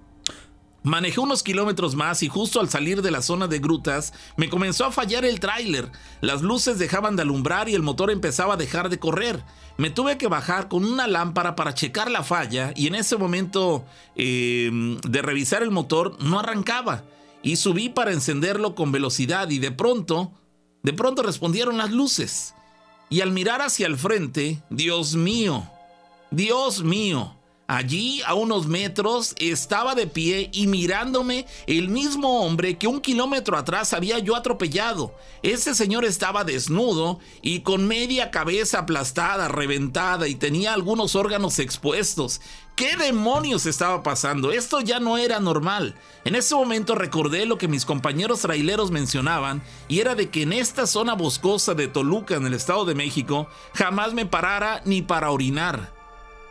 Manejé 0.88 1.20
unos 1.20 1.44
kilómetros 1.44 1.96
más 1.96 2.24
y 2.24 2.30
justo 2.30 2.62
al 2.62 2.70
salir 2.70 3.02
de 3.02 3.12
la 3.12 3.22
zona 3.22 3.48
de 3.48 3.60
grutas 3.60 4.14
me 4.38 4.48
comenzó 4.48 4.86
a 4.86 4.92
fallar 4.94 5.26
el 5.26 5.42
tráiler. 5.42 5.92
Las 6.22 6.42
luces 6.42 6.80
dejaban 6.80 7.18
de 7.18 7.24
alumbrar 7.24 7.68
y 7.68 7.76
el 7.76 7.82
motor 7.82 8.10
empezaba 8.10 8.54
a 8.54 8.58
dejar 8.58 8.88
de 8.88 8.98
correr. 8.98 9.44
Me 9.76 9.90
tuve 9.90 10.18
que 10.18 10.28
bajar 10.28 10.70
con 10.70 10.86
una 10.86 11.06
lámpara 11.06 11.58
para 11.58 11.74
checar 11.74 12.10
la 12.10 12.24
falla 12.24 12.72
y 12.74 12.88
en 12.88 12.96
ese 12.96 13.18
momento 13.18 13.84
eh, 14.16 14.70
de 15.06 15.22
revisar 15.22 15.62
el 15.62 15.72
motor 15.72 16.24
no 16.24 16.40
arrancaba. 16.40 17.04
Y 17.44 17.58
subí 17.58 17.90
para 17.90 18.14
encenderlo 18.14 18.74
con 18.74 18.94
velocidad 18.94 19.50
y 19.50 19.60
de 19.60 19.72
pronto, 19.72 20.32
de 20.84 20.94
pronto 20.94 21.22
respondieron 21.22 21.76
las 21.76 21.92
luces. 21.92 22.54
Y 23.10 23.20
al 23.20 23.32
mirar 23.32 23.62
hacia 23.62 23.88
el 23.88 23.98
frente, 23.98 24.64
Dios 24.70 25.16
mío, 25.16 25.70
Dios 26.32 26.82
mío, 26.82 27.37
Allí, 27.70 28.22
a 28.26 28.34
unos 28.34 28.68
metros, 28.68 29.36
estaba 29.40 29.94
de 29.94 30.08
pie 30.08 30.50
y 30.54 30.68
mirándome 30.68 31.46
el 31.66 31.90
mismo 31.90 32.40
hombre 32.40 32.78
que 32.78 32.88
un 32.88 33.02
kilómetro 33.02 33.58
atrás 33.58 33.92
había 33.92 34.20
yo 34.20 34.38
atropellado. 34.38 35.14
Ese 35.44 35.76
señor 35.76 36.06
estaba 36.06 36.46
desnudo 36.46 37.20
y 37.42 37.60
con 37.60 37.86
media 37.86 38.32
cabeza 38.32 38.80
aplastada, 38.80 39.50
reventada 39.50 40.30
y 40.30 40.36
tenía 40.36 40.74
algunos 40.74 41.18
órganos 41.18 41.60
expuestos. 41.60 42.40
¿Qué 42.78 42.96
demonios 42.96 43.66
estaba 43.66 44.02
pasando? 44.02 44.54
Esto 44.54 44.80
ya 44.80 45.02
no 45.02 45.18
era 45.18 45.42
normal. 45.42 45.96
En 46.24 46.36
ese 46.36 46.56
momento 46.56 46.96
recordé 46.96 47.46
lo 47.46 47.58
que 47.58 47.68
mis 47.68 47.84
compañeros 47.84 48.42
traileros 48.44 48.92
mencionaban 48.92 49.62
y 49.90 50.00
era 50.00 50.16
de 50.16 50.30
que 50.30 50.44
en 50.44 50.54
esta 50.54 50.88
zona 50.88 51.16
boscosa 51.16 51.74
de 51.74 51.90
Toluca, 51.90 52.36
en 52.36 52.46
el 52.46 52.54
Estado 52.54 52.86
de 52.86 52.96
México, 52.96 53.50
jamás 53.74 54.14
me 54.14 54.26
parara 54.26 54.82
ni 54.86 55.02
para 55.02 55.32
orinar 55.32 55.97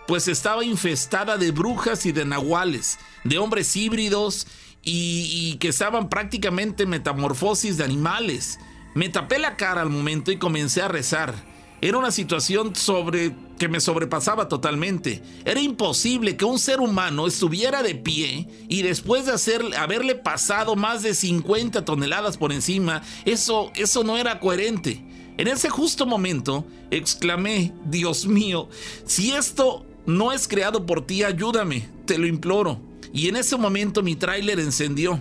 pues 0.07 0.29
estaba 0.29 0.65
infestada 0.65 1.37
de 1.37 1.51
brujas 1.51 2.07
y 2.07 2.13
de 2.13 2.25
nahuales, 2.25 2.99
de 3.25 3.39
hombres 3.39 3.75
híbridos 3.77 4.47
y, 4.83 5.57
que 5.59 5.69
estaban 5.69 6.09
prácticamente 6.09 6.87
metamorfosis 6.87 7.77
de 7.77 7.85
animales. 7.85 8.59
Me 8.95 9.09
tapé 9.09 9.39
la 9.39 9.57
cara 9.57 9.83
al 9.83 9.91
momento 9.91 10.31
y 10.31 10.39
comencé 10.39 10.81
a 10.81 10.89
rezar. 10.89 11.35
Era 11.81 11.99
una 11.99 12.11
situación 12.11 12.75
sobre 12.75 13.35
que 13.59 13.69
me 13.69 13.81
sobrepasaba 13.81 14.49
totalmente. 14.49 15.23
Era 15.45 15.61
imposible 15.61 16.37
que 16.37 16.45
un 16.45 16.59
ser 16.59 16.81
humano 16.81 17.27
estuviera 17.27 17.83
de 17.83 17.95
pie 17.95 18.49
y 18.69 18.83
después 18.83 19.27
de 19.27 19.33
hacer, 19.33 19.63
haberle 19.77 20.15
pasado 20.15 20.77
más 20.77 21.03
de 21.03 21.15
50 21.15 21.85
toneladas 21.85 22.39
por 22.39 22.53
encima, 22.53 23.03
eso, 23.25 23.73
eso 23.75 24.05
no 24.05 24.17
era 24.17 24.41
coherente. 24.41 25.05
En 25.37 25.49
ese 25.49 25.69
justo 25.69 26.07
momento 26.07 26.67
exclamé, 26.91 27.75
Dios 27.85 28.27
mío, 28.27 28.69
si 29.05 29.33
esto 29.33 29.85
no 30.07 30.33
es 30.33 30.49
creado 30.49 30.87
por 30.87 31.07
ti, 31.07 31.25
ayúdame, 31.25 31.89
te 32.07 32.19
lo 32.19 32.27
imploro. 32.27 32.81
Y 33.13 33.29
en 33.29 33.37
ese 33.37 33.57
momento 33.57 34.03
mi 34.03 34.17
tráiler 34.17 34.61
encendió. 34.61 35.21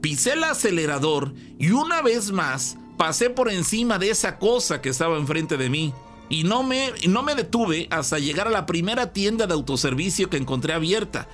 Pisé 0.00 0.32
el 0.32 0.44
acelerador 0.44 1.34
y 1.58 1.70
una 1.70 2.02
vez 2.02 2.30
más 2.30 2.76
pasé 2.96 3.30
por 3.30 3.50
encima 3.50 3.98
de 3.98 4.10
esa 4.10 4.38
cosa 4.38 4.80
que 4.80 4.88
estaba 4.90 5.16
enfrente 5.16 5.56
de 5.56 5.70
mí. 5.70 5.94
Y 6.28 6.44
no 6.44 6.62
me, 6.62 6.92
no 7.08 7.22
me 7.22 7.34
detuve 7.34 7.88
hasta 7.90 8.18
llegar 8.18 8.46
a 8.46 8.50
la 8.50 8.66
primera 8.66 9.12
tienda 9.12 9.46
de 9.46 9.54
autoservicio 9.54 10.30
que 10.30 10.36
encontré 10.36 10.74
abierta. 10.74 11.26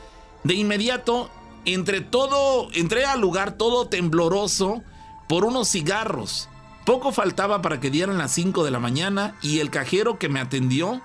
De 0.43 0.55
inmediato, 0.55 1.31
entre 1.65 2.01
todo, 2.01 2.69
entré 2.73 3.05
al 3.05 3.21
lugar 3.21 3.57
todo 3.57 3.89
tembloroso 3.89 4.83
por 5.29 5.45
unos 5.45 5.69
cigarros. 5.69 6.49
Poco 6.85 7.11
faltaba 7.11 7.63
para 7.63 7.81
que 7.81 7.91
dieran 7.91 8.17
las 8.17 8.33
5 8.33 8.65
de 8.65 8.71
la 8.71 8.79
mañana 8.79 9.37
y 9.43 9.59
el 9.59 9.71
cajero 9.71 10.19
que 10.19 10.29
me 10.29 10.41
atendió 10.41 11.03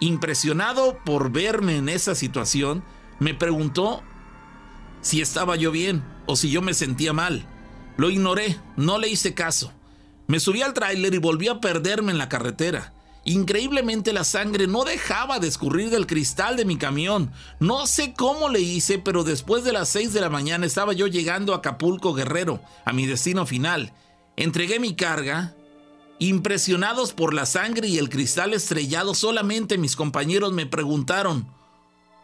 Impresionado 0.00 0.98
por 1.04 1.30
verme 1.30 1.76
en 1.76 1.88
esa 1.88 2.14
situación, 2.14 2.84
me 3.18 3.34
preguntó 3.34 4.02
si 5.00 5.20
estaba 5.20 5.56
yo 5.56 5.70
bien 5.70 6.04
o 6.26 6.36
si 6.36 6.50
yo 6.50 6.62
me 6.62 6.74
sentía 6.74 7.12
mal. 7.12 7.46
Lo 7.96 8.10
ignoré, 8.10 8.58
no 8.76 8.98
le 8.98 9.08
hice 9.08 9.34
caso. 9.34 9.72
Me 10.28 10.40
subí 10.40 10.62
al 10.62 10.74
tráiler 10.74 11.14
y 11.14 11.18
volví 11.18 11.48
a 11.48 11.60
perderme 11.60 12.12
en 12.12 12.18
la 12.18 12.28
carretera. 12.28 12.92
Increíblemente 13.24 14.12
la 14.12 14.24
sangre 14.24 14.66
no 14.66 14.84
dejaba 14.84 15.38
de 15.38 15.48
escurrir 15.48 15.90
del 15.90 16.06
cristal 16.06 16.56
de 16.56 16.64
mi 16.64 16.76
camión. 16.76 17.32
No 17.60 17.86
sé 17.86 18.14
cómo 18.14 18.48
le 18.48 18.60
hice, 18.60 18.98
pero 18.98 19.24
después 19.24 19.64
de 19.64 19.72
las 19.72 19.88
6 19.88 20.12
de 20.12 20.20
la 20.20 20.30
mañana 20.30 20.64
estaba 20.64 20.92
yo 20.92 21.06
llegando 21.08 21.52
a 21.52 21.56
Acapulco 21.56 22.14
Guerrero, 22.14 22.62
a 22.84 22.92
mi 22.92 23.06
destino 23.06 23.44
final. 23.46 23.92
Entregué 24.36 24.78
mi 24.78 24.94
carga, 24.94 25.54
Impresionados 26.20 27.12
por 27.12 27.32
la 27.32 27.46
sangre 27.46 27.86
y 27.86 27.98
el 27.98 28.08
cristal 28.08 28.52
estrellado, 28.52 29.14
solamente 29.14 29.78
mis 29.78 29.94
compañeros 29.94 30.52
me 30.52 30.66
preguntaron, 30.66 31.46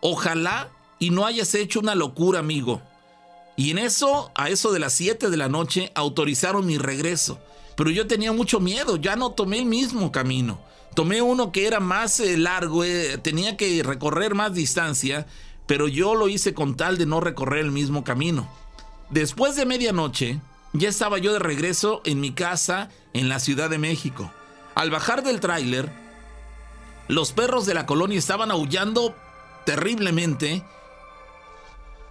ojalá 0.01 0.71
y 0.99 1.11
no 1.11 1.27
hayas 1.27 1.55
hecho 1.55 1.81
una 1.81 1.95
locura, 1.95 2.41
amigo. 2.41 2.83
Y 3.57 3.71
en 3.71 3.79
eso, 3.79 4.33
a 4.35 4.49
eso 4.49 4.73
de 4.73 4.81
las 4.81 4.95
7 4.95 5.31
de 5.31 5.37
la 5.37 5.49
noche, 5.49 5.93
autorizaron 5.95 6.67
mi 6.67 6.77
regreso. 6.77 7.39
Pero 7.77 7.91
yo 7.91 8.07
tenía 8.07 8.33
mucho 8.33 8.59
miedo, 8.59 8.97
ya 8.97 9.15
no 9.15 9.31
tomé 9.31 9.59
el 9.59 9.67
mismo 9.67 10.11
camino. 10.11 10.59
Tomé 10.95 11.23
uno 11.23 11.53
que 11.53 11.67
era 11.67 11.81
más 11.81 12.21
eh, 12.21 12.37
largo, 12.37 12.85
eh, 12.85 13.19
tenía 13.19 13.57
que 13.57 13.83
recorrer 13.83 14.35
más 14.35 14.55
distancia, 14.55 15.27
pero 15.67 15.89
yo 15.89 16.15
lo 16.15 16.29
hice 16.29 16.55
con 16.55 16.77
tal 16.77 16.99
de 16.99 17.07
no 17.07 17.21
recorrer 17.21 17.65
el 17.65 17.73
mismo 17.73 18.05
camino. 18.05 18.49
Después 19.11 19.57
de 19.57 19.67
medianoche, 19.67 20.41
ya 20.75 20.89
estaba 20.89 21.19
yo 21.19 21.33
de 21.33 21.39
regreso 21.39 22.03
en 22.05 22.21
mi 22.21 22.33
casa 22.33 22.91
en 23.13 23.29
la 23.29 23.39
Ciudad 23.39 23.71
de 23.71 23.79
México. 23.79 24.31
Al 24.75 24.91
bajar 24.91 25.23
del 25.23 25.41
tráiler, 25.41 25.91
los 27.07 27.33
perros 27.33 27.65
de 27.65 27.75
la 27.75 27.87
colonia 27.87 28.19
estaban 28.19 28.51
aullando 28.51 29.15
terriblemente 29.65 30.65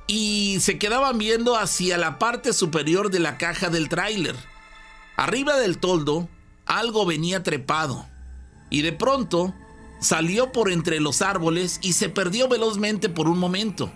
y 0.07 0.57
se 0.61 0.79
quedaban 0.79 1.17
viendo 1.17 1.57
hacia 1.57 1.97
la 1.97 2.17
parte 2.19 2.53
superior 2.53 3.11
de 3.11 3.19
la 3.19 3.37
caja 3.37 3.69
del 3.69 3.89
tráiler. 3.89 4.35
Arriba 5.17 5.57
del 5.57 5.77
toldo, 5.77 6.29
algo 6.65 7.05
venía 7.05 7.43
trepado 7.43 8.05
y 8.69 8.81
de 8.81 8.93
pronto 8.93 9.53
salió 9.99 10.53
por 10.53 10.71
entre 10.71 11.01
los 11.01 11.21
árboles 11.21 11.79
y 11.81 11.93
se 11.93 12.07
perdió 12.07 12.47
velozmente 12.47 13.09
por 13.09 13.27
un 13.27 13.39
momento. 13.39 13.91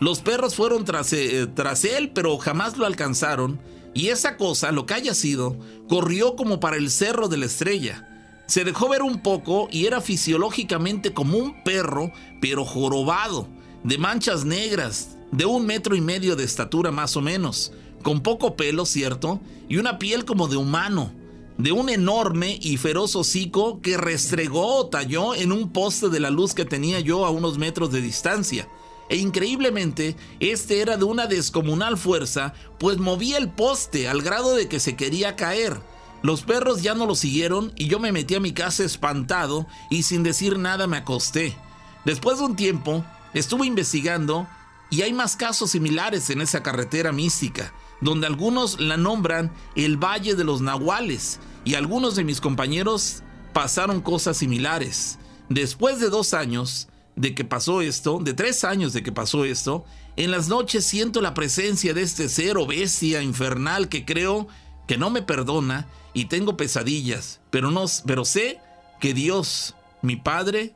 Los 0.00 0.20
perros 0.20 0.56
fueron 0.56 0.84
tras, 0.84 1.12
eh, 1.12 1.46
tras 1.46 1.84
él, 1.84 2.10
pero 2.12 2.36
jamás 2.38 2.76
lo 2.76 2.86
alcanzaron 2.86 3.60
y 3.98 4.10
esa 4.10 4.36
cosa, 4.36 4.70
lo 4.70 4.86
que 4.86 4.94
haya 4.94 5.12
sido, 5.12 5.56
corrió 5.88 6.36
como 6.36 6.60
para 6.60 6.76
el 6.76 6.88
cerro 6.88 7.26
de 7.26 7.36
la 7.36 7.46
estrella. 7.46 8.08
Se 8.46 8.62
dejó 8.62 8.88
ver 8.88 9.02
un 9.02 9.24
poco 9.24 9.66
y 9.72 9.86
era 9.86 10.00
fisiológicamente 10.00 11.12
como 11.12 11.36
un 11.36 11.64
perro, 11.64 12.12
pero 12.40 12.64
jorobado, 12.64 13.48
de 13.82 13.98
manchas 13.98 14.44
negras, 14.44 15.16
de 15.32 15.46
un 15.46 15.66
metro 15.66 15.96
y 15.96 16.00
medio 16.00 16.36
de 16.36 16.44
estatura 16.44 16.92
más 16.92 17.16
o 17.16 17.20
menos, 17.20 17.72
con 18.04 18.20
poco 18.20 18.54
pelo, 18.54 18.86
cierto, 18.86 19.40
y 19.68 19.78
una 19.78 19.98
piel 19.98 20.24
como 20.24 20.46
de 20.46 20.58
humano, 20.58 21.10
de 21.56 21.72
un 21.72 21.88
enorme 21.88 22.56
y 22.62 22.76
feroz 22.76 23.16
hocico 23.16 23.80
que 23.80 23.96
restregó 23.96 24.76
o 24.76 24.86
talló 24.86 25.34
en 25.34 25.50
un 25.50 25.72
poste 25.72 26.08
de 26.08 26.20
la 26.20 26.30
luz 26.30 26.54
que 26.54 26.64
tenía 26.64 27.00
yo 27.00 27.26
a 27.26 27.30
unos 27.30 27.58
metros 27.58 27.90
de 27.90 28.00
distancia 28.00 28.68
e 29.08 29.16
increíblemente 29.16 30.16
este 30.40 30.80
era 30.80 30.96
de 30.96 31.04
una 31.04 31.26
descomunal 31.26 31.96
fuerza, 31.96 32.54
pues 32.78 32.98
movía 32.98 33.38
el 33.38 33.48
poste 33.48 34.08
al 34.08 34.22
grado 34.22 34.54
de 34.54 34.68
que 34.68 34.80
se 34.80 34.96
quería 34.96 35.36
caer. 35.36 35.80
Los 36.22 36.42
perros 36.42 36.82
ya 36.82 36.94
no 36.94 37.06
lo 37.06 37.14
siguieron 37.14 37.72
y 37.76 37.86
yo 37.86 38.00
me 38.00 38.12
metí 38.12 38.34
a 38.34 38.40
mi 38.40 38.52
casa 38.52 38.84
espantado 38.84 39.66
y 39.90 40.02
sin 40.02 40.22
decir 40.22 40.58
nada 40.58 40.86
me 40.86 40.96
acosté. 40.96 41.56
Después 42.04 42.38
de 42.38 42.44
un 42.44 42.56
tiempo, 42.56 43.04
estuve 43.34 43.66
investigando 43.66 44.48
y 44.90 45.02
hay 45.02 45.12
más 45.12 45.36
casos 45.36 45.70
similares 45.70 46.30
en 46.30 46.40
esa 46.40 46.62
carretera 46.62 47.12
mística, 47.12 47.72
donde 48.00 48.26
algunos 48.26 48.80
la 48.80 48.96
nombran 48.96 49.52
el 49.76 49.96
Valle 49.96 50.34
de 50.34 50.44
los 50.44 50.60
Nahuales 50.60 51.40
y 51.64 51.74
algunos 51.74 52.16
de 52.16 52.24
mis 52.24 52.40
compañeros 52.40 53.22
pasaron 53.52 54.00
cosas 54.00 54.36
similares. 54.36 55.18
después 55.48 55.98
de 55.98 56.10
dos 56.10 56.34
años 56.34 56.88
de 57.18 57.34
que 57.34 57.44
pasó 57.44 57.80
esto, 57.80 58.20
de 58.20 58.32
tres 58.32 58.64
años 58.64 58.92
de 58.92 59.02
que 59.02 59.12
pasó 59.12 59.44
esto, 59.44 59.84
en 60.16 60.30
las 60.30 60.48
noches 60.48 60.84
siento 60.84 61.20
la 61.20 61.34
presencia 61.34 61.92
de 61.92 62.02
este 62.02 62.28
ser 62.28 62.56
o 62.56 62.66
bestia 62.66 63.22
infernal 63.22 63.88
que 63.88 64.04
creo 64.04 64.46
que 64.86 64.96
no 64.96 65.10
me 65.10 65.22
perdona 65.22 65.88
y 66.14 66.26
tengo 66.26 66.56
pesadillas, 66.56 67.40
pero 67.50 67.70
no, 67.70 67.84
pero 68.06 68.24
sé 68.24 68.60
que 69.00 69.14
Dios, 69.14 69.74
mi 70.00 70.16
Padre, 70.16 70.74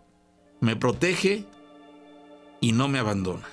me 0.60 0.76
protege 0.76 1.46
y 2.60 2.72
no 2.72 2.88
me 2.88 2.98
abandona. 2.98 3.48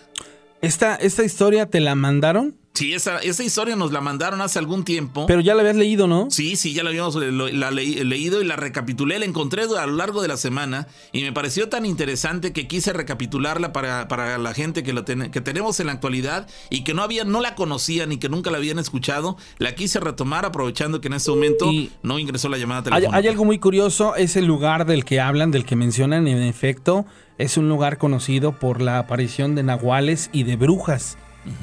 ¿Esta, 0.62 0.96
esta 0.96 1.24
historia 1.24 1.70
te 1.70 1.80
la 1.80 1.96
mandaron? 1.96 2.59
Sí, 2.74 2.94
esa, 2.94 3.18
esa 3.18 3.44
historia 3.44 3.76
nos 3.76 3.92
la 3.92 4.00
mandaron 4.00 4.40
hace 4.40 4.58
algún 4.58 4.86
tiempo. 4.86 5.26
Pero 5.26 5.42
ya 5.42 5.54
la 5.54 5.62
habías 5.62 5.76
leído, 5.76 6.08
¿no? 6.08 6.28
Sí, 6.30 6.56
sí, 6.56 6.74
ya 6.74 6.82
la 6.84 6.92
habíamos 6.92 7.14
eh, 7.18 7.30
lo- 7.32 7.50
la 7.50 7.72
leí- 7.72 8.04
leído 8.06 8.42
y 8.42 8.46
la 8.46 8.56
recapitulé, 8.56 9.20
la 9.20 9.26
encontré 9.26 9.64
a 9.64 9.86
lo 9.86 9.94
largo 9.98 10.22
de 10.22 10.30
la 10.30 10.38
semana 10.38 10.88
y 11.12 11.24
me 11.24 11.34
pareció 11.34 11.68
tan 11.68 11.86
interesante 11.86 12.54
que 12.54 12.68
quise 12.70 12.94
recapitularla 12.94 13.74
para, 13.74 14.08
para 14.08 14.38
la 14.38 14.54
gente 14.54 14.84
que, 14.84 14.94
ten- 15.02 15.30
que 15.30 15.42
tenemos 15.42 15.80
en 15.82 15.88
la 15.88 15.94
actualidad 15.94 16.48
y 16.70 16.86
que 16.86 16.94
no 16.94 17.02
había, 17.02 17.26
no 17.26 17.42
la 17.42 17.54
conocían 17.56 18.14
y 18.14 18.18
que 18.18 18.30
nunca 18.30 18.50
la 18.50 18.60
habían 18.60 18.80
escuchado. 18.80 19.36
La 19.58 19.76
quise 19.76 20.00
retomar 20.00 20.46
aprovechando 20.46 21.02
que 21.02 21.08
en 21.10 21.16
este 21.16 21.32
momento 21.32 21.70
Y- 21.70 21.92
no 22.02 22.18
ingresó 22.18 22.48
la 22.48 22.58
llamada 22.58 22.80
Hay, 22.80 22.84
telefónica. 22.86 23.18
hay 23.18 23.28
algo 23.28 23.44
muy 23.44 23.60
curioso, 23.60 24.16
es 24.16 24.38
el 24.38 24.46
lugar 24.46 24.86
del 24.86 25.04
que 25.04 25.20
hablan, 25.20 25.52
del 25.52 25.66
que 25.66 25.76
mencionan, 25.76 26.30
en 26.30 26.42
efecto, 26.44 27.06
es 27.40 27.58
un 27.58 27.68
lugar 27.68 27.98
conocido 27.98 28.54
por 28.58 28.80
la 28.82 29.00
aparición 29.00 29.56
de 29.56 29.64
nahuales 29.64 30.30
y 30.32 30.44
de 30.44 30.56
brujas. 30.56 31.18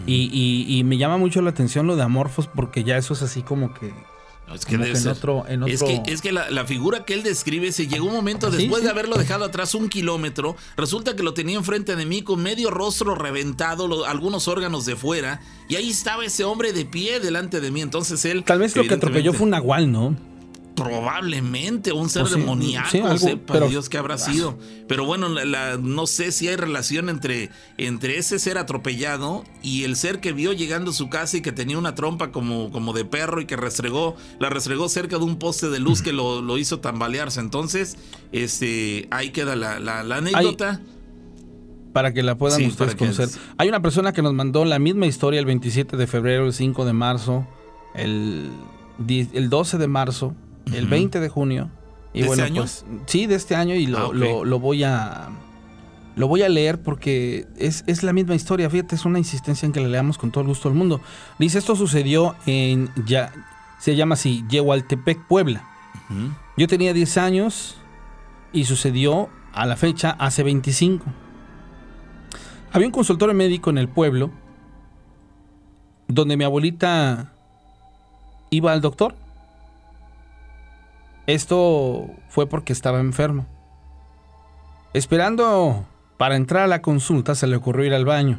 Y, 0.07 0.31
y- 0.33 0.79
y 0.79 0.85
me 0.85 0.97
llama 0.99 1.17
mucho 1.19 1.41
la 1.43 1.51
atención 1.51 1.87
lo 1.87 1.97
de 1.97 2.03
amorfos 2.03 2.47
porque 2.49 2.85
ya 2.85 2.97
eso 2.97 3.15
es 3.15 3.23
así 3.23 3.43
como 3.43 3.73
que... 3.75 3.93
No, 4.49 4.55
es 4.55 4.65
que 4.65 4.75
como 4.77 4.85
debe 4.85 4.97
que 4.97 5.03
en 5.03 5.09
otro- 5.09 5.45
en 5.49 5.63
Es 5.65 5.83
otro- 5.83 6.03
que, 6.05 6.13
es 6.13 6.21
que 6.21 6.31
la, 6.31 6.49
la 6.51 6.65
figura 6.65 7.05
que 7.05 7.15
él 7.15 7.25
describe 7.25 7.73
se 7.73 7.89
llegó 7.89 8.07
un 8.07 8.13
momento 8.15 8.49
Sí, 8.53 8.59
después 8.59 8.85
de 8.85 8.91
haberlo 8.91 9.17
dejado 9.17 9.45
atrás 9.45 9.75
un 9.75 9.89
kilómetro. 9.89 10.55
Resulta 10.77 11.17
que 11.17 11.25
lo 11.25 11.35
tenía 11.35 11.57
enfrente 11.57 11.97
de 11.97 12.07
mí 12.07 12.23
con 12.23 12.41
medio 12.41 12.71
rostro 12.71 13.17
reventado, 13.17 13.89
lo- 13.89 14.05
algunos 14.07 14.47
órganos 14.47 14.87
de 14.87 14.95
fuera. 14.95 15.41
Y 15.69 15.75
ahí 15.75 15.91
estaba 15.91 16.25
ese 16.25 16.45
hombre 16.45 16.73
de 16.73 16.85
pie 16.85 17.19
delante 17.19 17.61
de 17.61 17.73
mí. 17.73 17.81
Entonces 17.81 18.25
él. 18.25 18.45
Tal 18.45 18.61
vez 18.61 18.77
lo 18.77 18.85
que 18.87 18.95
atropelló 18.95 19.33
fue 19.33 19.45
un 19.45 19.51
nahual, 19.51 19.91
¿no? 19.91 20.17
Probablemente 20.77 21.91
un 21.93 22.09
ser 22.11 22.23
Pues 22.23 22.35
sí, 22.35 22.41
demoníaco, 22.41 22.89
sí, 22.91 22.99
algo, 23.01 23.19
sepa 23.19 23.55
pero- 23.55 23.69
Dios 23.69 23.89
que 23.89 23.97
habrá 23.99 24.19
sido. 24.19 24.59
Pero 24.87 25.05
bueno, 25.07 25.29
la- 25.29 25.45
la- 25.45 25.77
no 25.79 26.07
sé 26.07 26.31
si 26.33 26.47
hay 26.49 26.57
relación 26.57 27.09
entre, 27.09 27.51
entre 27.79 28.19
ese 28.19 28.39
ser 28.39 28.59
atropellado 28.59 29.43
y 29.63 29.85
el 29.85 29.97
ser 29.97 30.21
que 30.21 30.33
vio 30.33 30.53
llegando 30.53 30.91
a 30.91 30.95
su 30.95 31.09
casa 31.09 31.39
y 31.39 31.41
que 31.41 31.51
tenía 31.51 31.79
una 31.79 31.95
trompa 31.95 32.31
como, 32.31 32.71
como 32.71 32.93
de 32.93 33.05
perro 33.07 33.41
y 33.41 33.47
que 33.47 33.57
restregó, 33.57 34.17
la 34.39 34.51
restregó 34.51 34.89
cerca 34.89 35.19
de 35.19 35.25
un 35.25 35.39
poste 35.39 35.71
de 35.71 35.79
luz 35.81 36.03
que 36.03 36.13
lo, 36.13 36.43
lo 36.43 36.59
hizo 36.59 36.79
tambalearse. 36.79 37.41
Entonces, 37.41 37.97
este, 38.31 39.09
ahí 39.11 39.31
queda 39.31 39.57
la, 39.57 39.81
la- 39.81 40.05
la 40.05 40.17
anécdota. 40.19 40.81
Para 41.95 42.13
que 42.13 42.23
la 42.23 42.37
puedan 42.37 42.59
Sí, 42.61 42.67
ustedes 42.67 42.95
conocer. 42.95 43.31
Hay 43.57 43.69
una 43.71 43.81
persona 43.81 44.13
que 44.13 44.21
nos 44.21 44.35
mandó 44.35 44.67
la 44.67 44.79
misma 44.79 45.07
historia 45.07 45.41
el 45.41 45.47
27 45.47 45.97
de 45.97 46.07
febrero, 46.07 46.45
el 46.47 46.53
5 46.53 46.85
de 46.85 46.93
marzo, 46.93 47.47
el, 47.95 48.51
el 49.09 49.49
12 49.49 49.79
de 49.79 49.89
marzo, 49.89 50.35
el 50.73 50.83
Ujú. 50.85 50.91
20 50.91 51.21
de 51.21 51.29
junio. 51.29 51.71
Y 52.13 52.23
¿De 52.23 52.27
bueno, 52.29 52.43
este 52.45 52.53
año? 52.53 52.63
pues 52.63 52.85
sí, 53.07 53.27
de 53.27 53.35
este 53.35 53.55
año 53.55 53.75
y 53.75 53.87
lo, 53.87 53.99
Ah, 53.99 54.11
lo- 54.13 54.45
lo 54.45 54.59
voy 54.61 54.85
a 54.85 55.29
lo 56.17 56.29
voy 56.29 56.43
a 56.43 56.49
leer 56.49 56.81
porque 56.83 57.47
es, 57.59 57.85
es 57.87 58.03
la 58.03 58.15
misma 58.15 58.35
historia. 58.35 58.71
Fíjate, 58.71 58.95
es 58.95 59.05
una 59.05 59.19
insistencia 59.19 59.67
en 59.67 59.73
que 59.73 59.81
la 59.81 59.89
leamos 59.89 60.17
con 60.17 60.31
todo 60.31 60.41
el 60.41 60.49
gusto 60.49 60.71
del 60.71 60.79
mundo. 60.79 61.03
Dice, 61.39 61.59
esto 61.59 61.77
sucedió 61.77 62.35
en, 62.47 62.89
ya, 63.05 63.31
se 63.79 63.97
llama 63.97 64.15
así, 64.15 64.43
Yehualtepec, 64.49 65.27
Puebla. 65.27 65.69
Yo 66.57 66.69
tenía 66.69 66.95
10 66.95 67.19
años 67.19 67.77
y 68.55 68.65
sucedió 68.65 69.29
a 69.53 69.67
la 69.67 69.77
fecha 69.77 70.13
hace 70.19 70.43
25. 70.43 71.05
Había 72.73 72.87
un 72.87 72.93
consultorio 72.95 73.35
médico 73.35 73.69
en 73.69 73.77
el 73.77 73.89
pueblo 73.91 74.31
donde 76.09 76.37
mi 76.39 76.45
abuelita 76.45 77.33
iba 78.49 78.73
al 78.73 78.81
doctor. 78.81 79.15
Esto 81.27 82.09
fue 82.29 82.47
porque 82.47 82.73
estaba 82.73 83.01
enfermo. 83.01 83.47
Esperando 84.93 85.85
para 86.17 86.37
entrar 86.37 86.63
a 86.63 86.69
la 86.69 86.83
consulta 86.83 87.35
se 87.35 87.47
le 87.47 87.57
ocurrió 87.57 87.85
ir 87.85 87.95
al 87.95 88.05
baño. 88.05 88.39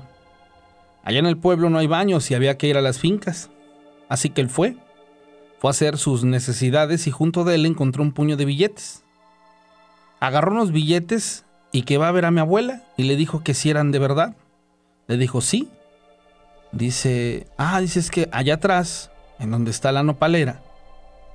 Allá 1.03 1.19
en 1.19 1.25
el 1.25 1.37
pueblo 1.37 1.69
no 1.69 1.77
hay 1.77 1.87
baños 1.87 2.29
y 2.31 2.35
había 2.35 2.57
que 2.57 2.67
ir 2.67 2.77
a 2.77 2.81
las 2.81 2.99
fincas. 2.99 3.49
Así 4.09 4.29
que 4.29 4.41
él 4.41 4.49
fue. 4.49 4.75
Fue 5.59 5.69
a 5.69 5.71
hacer 5.71 5.97
sus 5.97 6.23
necesidades 6.23 7.07
y 7.07 7.11
junto 7.11 7.43
de 7.43 7.55
él 7.55 7.65
encontró 7.65 8.03
un 8.03 8.11
puño 8.11 8.37
de 8.37 8.45
billetes. 8.45 9.03
Agarró 10.19 10.51
unos 10.51 10.71
billetes 10.71 11.45
y 11.71 11.83
que 11.83 11.97
va 11.97 12.07
a 12.07 12.11
ver 12.11 12.25
a 12.25 12.31
mi 12.31 12.39
abuela 12.39 12.83
y 12.95 13.03
le 13.03 13.15
dijo 13.15 13.43
que 13.43 13.53
si 13.53 13.69
eran 13.69 13.91
de 13.91 13.99
verdad. 13.99 14.35
Le 15.07 15.17
dijo 15.17 15.41
sí. 15.41 15.69
Dice, 16.71 17.47
ah, 17.57 17.79
dice 17.79 17.99
es 17.99 18.11
que 18.11 18.29
allá 18.31 18.55
atrás, 18.55 19.11
en 19.39 19.51
donde 19.51 19.71
está 19.71 19.91
la 19.91 20.03
nopalera, 20.03 20.61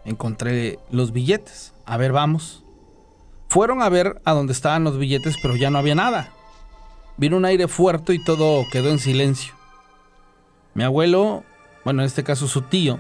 encontré 0.05 0.79
los 0.91 1.13
billetes. 1.13 1.75
A 1.87 1.97
ver, 1.97 2.13
vamos. 2.13 2.65
Fueron 3.49 3.83
a 3.83 3.89
ver 3.89 4.21
a 4.25 4.33
donde 4.33 4.53
estaban 4.53 4.85
los 4.85 4.99
billetes, 4.99 5.37
pero 5.43 5.57
ya 5.57 5.71
no 5.71 5.79
había 5.79 5.95
nada. 5.95 6.33
Vino 7.17 7.37
un 7.37 7.45
aire 7.45 7.69
fuerte 7.69 8.15
y 8.15 8.25
todo 8.25 8.65
quedó 8.73 8.91
en 8.91 8.99
silencio. 8.99 9.55
Mi 10.75 10.85
abuelo, 10.85 11.45
bueno, 11.85 12.03
en 12.03 12.07
este 12.07 12.25
caso 12.25 12.49
su 12.49 12.63
tío, 12.63 12.99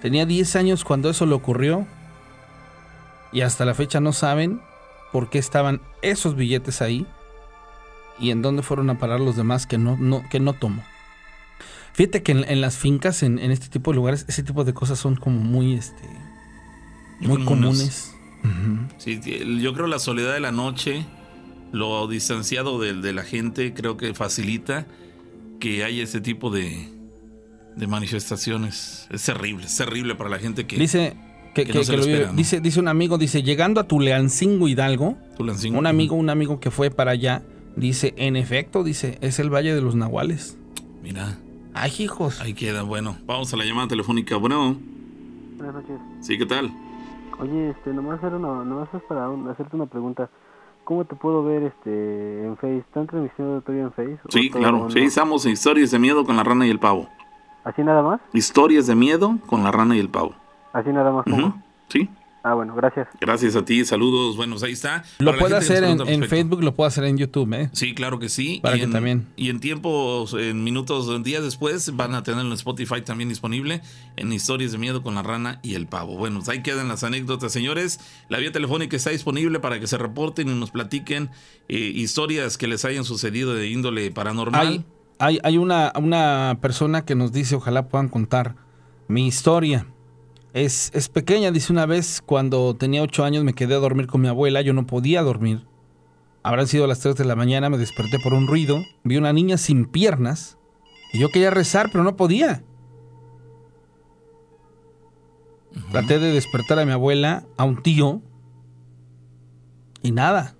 tenía 0.00 0.24
10 0.24 0.56
años 0.56 0.84
cuando 0.84 1.10
eso 1.10 1.26
le 1.26 1.34
ocurrió 1.34 1.86
y 3.30 3.42
hasta 3.42 3.64
la 3.64 3.74
fecha 3.74 4.00
no 4.00 4.12
saben 4.12 4.62
por 5.12 5.28
qué 5.28 5.38
estaban 5.38 5.82
esos 6.00 6.34
billetes 6.34 6.80
ahí 6.80 7.06
y 8.18 8.30
en 8.30 8.40
dónde 8.40 8.62
fueron 8.62 8.88
a 8.88 8.98
parar 8.98 9.20
los 9.20 9.36
demás 9.36 9.66
que 9.66 9.76
no, 9.78 10.22
que 10.30 10.40
no 10.40 10.54
tomó. 10.54 10.82
Fíjate 11.94 12.22
que 12.22 12.32
en, 12.32 12.44
en 12.48 12.60
las 12.60 12.76
fincas, 12.76 13.22
en, 13.22 13.38
en 13.38 13.50
este 13.50 13.68
tipo 13.68 13.90
de 13.90 13.96
lugares, 13.96 14.24
ese 14.28 14.42
tipo 14.42 14.64
de 14.64 14.72
cosas 14.72 14.98
son 14.98 15.16
como 15.16 15.40
muy, 15.40 15.74
este, 15.74 16.02
muy 17.20 17.44
comunes. 17.44 18.14
Sí, 18.98 19.20
yo 19.60 19.72
creo 19.74 19.86
la 19.86 19.98
soledad 19.98 20.32
de 20.34 20.40
la 20.40 20.52
noche, 20.52 21.04
lo 21.70 22.06
distanciado 22.08 22.80
de, 22.80 22.94
de 22.94 23.12
la 23.12 23.22
gente, 23.22 23.72
creo 23.74 23.96
que 23.96 24.14
facilita 24.14 24.86
que 25.60 25.84
haya 25.84 26.02
ese 26.02 26.20
tipo 26.20 26.50
de, 26.50 26.88
de 27.76 27.86
manifestaciones. 27.86 29.06
Es 29.10 29.24
terrible, 29.24 29.66
es 29.66 29.76
terrible 29.76 30.14
para 30.14 30.30
la 30.30 30.38
gente 30.38 30.66
que... 30.66 30.76
Dice 30.76 31.14
que, 31.54 31.64
que 31.64 31.72
que- 31.72 31.78
no 31.78 31.84
se 31.84 31.90
que 31.92 31.96
lo 31.98 32.02
lo 32.02 32.06
vive. 32.06 32.16
espera, 32.18 32.32
¿no? 32.32 32.36
dice, 32.38 32.60
dice 32.60 32.80
un 32.80 32.88
amigo, 32.88 33.18
dice, 33.18 33.42
llegando 33.42 33.80
a 33.80 33.84
Tuleancingo 33.86 34.66
Hidalgo, 34.66 35.18
Tulancingo. 35.36 35.78
un 35.78 35.86
amigo, 35.86 36.16
un 36.16 36.30
amigo 36.30 36.58
que 36.58 36.70
fue 36.70 36.90
para 36.90 37.10
allá, 37.12 37.42
dice, 37.76 38.14
en 38.16 38.36
efecto, 38.36 38.82
dice, 38.82 39.18
es 39.20 39.38
el 39.38 39.50
Valle 39.54 39.74
de 39.74 39.82
los 39.82 39.94
Nahuales. 39.94 40.56
Mira, 41.02 41.38
Ay, 41.74 41.92
hijos. 41.98 42.40
ahí 42.40 42.54
queda. 42.54 42.82
Bueno, 42.82 43.16
vamos 43.26 43.52
a 43.52 43.56
la 43.56 43.64
llamada 43.64 43.88
telefónica. 43.88 44.36
Bueno, 44.36 44.76
Buenas 45.56 45.74
noches. 45.74 45.98
sí, 46.20 46.36
¿qué 46.38 46.46
tal? 46.46 46.70
Oye, 47.38 47.70
este, 47.70 47.92
nomás, 47.92 48.18
hacer 48.18 48.34
una, 48.34 48.64
nomás 48.64 48.88
es 48.94 49.02
para 49.04 49.28
un- 49.30 49.48
hacerte 49.48 49.74
una 49.76 49.86
pregunta. 49.86 50.28
¿Cómo 50.84 51.04
te 51.04 51.14
puedo 51.14 51.44
ver 51.44 51.62
este 51.62 52.44
en 52.44 52.56
Face? 52.56 52.78
¿Están 52.78 53.06
transmitiendo 53.06 53.60
todavía 53.62 53.84
en 53.84 53.92
Face? 53.92 54.18
Sí, 54.28 54.48
¿O 54.48 54.52
todo- 54.52 54.60
claro. 54.60 54.90
Sí, 54.90 54.98
estamos 55.00 55.46
en 55.46 55.52
Historias 55.52 55.90
de 55.92 55.98
Miedo 55.98 56.24
con 56.24 56.36
la 56.36 56.42
Rana 56.42 56.66
y 56.66 56.70
el 56.70 56.78
Pavo. 56.80 57.08
¿Así 57.64 57.82
nada 57.82 58.02
más? 58.02 58.20
Historias 58.32 58.86
de 58.88 58.94
Miedo 58.96 59.38
con 59.46 59.62
la 59.62 59.70
Rana 59.70 59.96
y 59.96 60.00
el 60.00 60.08
Pavo. 60.08 60.34
¿Así 60.72 60.90
nada 60.90 61.12
más? 61.12 61.24
¿cómo? 61.24 61.62
Sí, 61.88 62.08
Ah, 62.44 62.54
bueno, 62.54 62.74
gracias. 62.74 63.06
gracias 63.20 63.54
a 63.54 63.64
ti. 63.64 63.84
Saludos. 63.84 64.36
Bueno, 64.36 64.56
ahí 64.62 64.72
está. 64.72 65.04
Lo 65.18 65.36
puede 65.38 65.56
hacer 65.56 65.84
en. 65.84 66.24
Facebook, 66.24 66.62
lo 66.62 66.74
puede 66.74 66.88
hacer 66.88 67.04
en 67.04 67.16
YouTube, 67.16 67.52
¿eh? 67.54 67.70
Sí, 67.72 67.94
claro 67.94 68.18
que 68.18 68.28
sí. 68.28 68.58
Para 68.62 68.76
y 68.76 68.80
que 68.80 68.84
en, 68.86 68.92
también. 68.92 69.26
Y 69.36 69.50
en 69.50 69.60
tiempos, 69.60 70.34
en 70.34 70.64
minutos, 70.64 71.08
en 71.14 71.22
días 71.22 71.44
después, 71.44 71.94
van 71.96 72.14
a 72.14 72.22
tener 72.22 72.44
en 72.44 72.52
Spotify 72.52 73.00
también 73.02 73.28
disponible 73.28 73.80
en 74.16 74.32
Historias 74.32 74.72
de 74.72 74.78
Miedo 74.78 75.02
con 75.02 75.14
la 75.14 75.22
Rana 75.22 75.60
y 75.62 75.74
el 75.74 75.86
Pavo. 75.86 76.16
Bueno, 76.16 76.38
pues 76.38 76.48
ahí 76.48 76.62
quedan 76.62 76.88
las 76.88 77.04
anécdotas, 77.04 77.52
señores. 77.52 78.00
La 78.28 78.38
vía 78.38 78.50
telefónica 78.50 78.96
está 78.96 79.10
disponible 79.10 79.60
para 79.60 79.78
que 79.78 79.86
se 79.86 79.98
reporten 79.98 80.48
y 80.48 80.54
nos 80.54 80.70
platiquen 80.72 81.30
eh, 81.68 81.76
historias 81.78 82.58
que 82.58 82.66
les 82.66 82.84
hayan 82.84 83.04
sucedido 83.04 83.54
de 83.54 83.68
índole 83.68 84.10
paranormal. 84.10 84.66
Hay, 84.66 84.84
hay, 85.18 85.38
hay 85.44 85.58
una, 85.58 85.92
una 85.94 86.58
persona 86.60 87.04
que 87.04 87.14
nos 87.14 87.32
dice, 87.32 87.54
ojalá 87.54 87.88
puedan 87.88 88.08
contar 88.08 88.56
mi 89.06 89.26
historia. 89.28 89.86
Es, 90.54 90.90
es 90.94 91.08
pequeña, 91.08 91.50
dice 91.50 91.72
una 91.72 91.86
vez, 91.86 92.22
cuando 92.24 92.74
tenía 92.74 93.02
ocho 93.02 93.24
años 93.24 93.42
me 93.42 93.54
quedé 93.54 93.74
a 93.74 93.78
dormir 93.78 94.06
con 94.06 94.20
mi 94.20 94.28
abuela, 94.28 94.60
yo 94.60 94.74
no 94.74 94.86
podía 94.86 95.22
dormir. 95.22 95.66
Habrán 96.42 96.66
sido 96.66 96.86
las 96.86 97.00
3 97.00 97.16
de 97.16 97.24
la 97.24 97.36
mañana, 97.36 97.70
me 97.70 97.78
desperté 97.78 98.18
por 98.18 98.34
un 98.34 98.46
ruido, 98.46 98.82
vi 99.04 99.16
una 99.16 99.32
niña 99.32 99.56
sin 99.56 99.86
piernas 99.86 100.58
y 101.12 101.20
yo 101.20 101.30
quería 101.30 101.50
rezar, 101.50 101.88
pero 101.90 102.04
no 102.04 102.16
podía. 102.16 102.64
Traté 105.90 106.18
de 106.18 106.32
despertar 106.32 106.78
a 106.78 106.84
mi 106.84 106.92
abuela, 106.92 107.46
a 107.56 107.64
un 107.64 107.82
tío, 107.82 108.20
y 110.02 110.10
nada. 110.10 110.56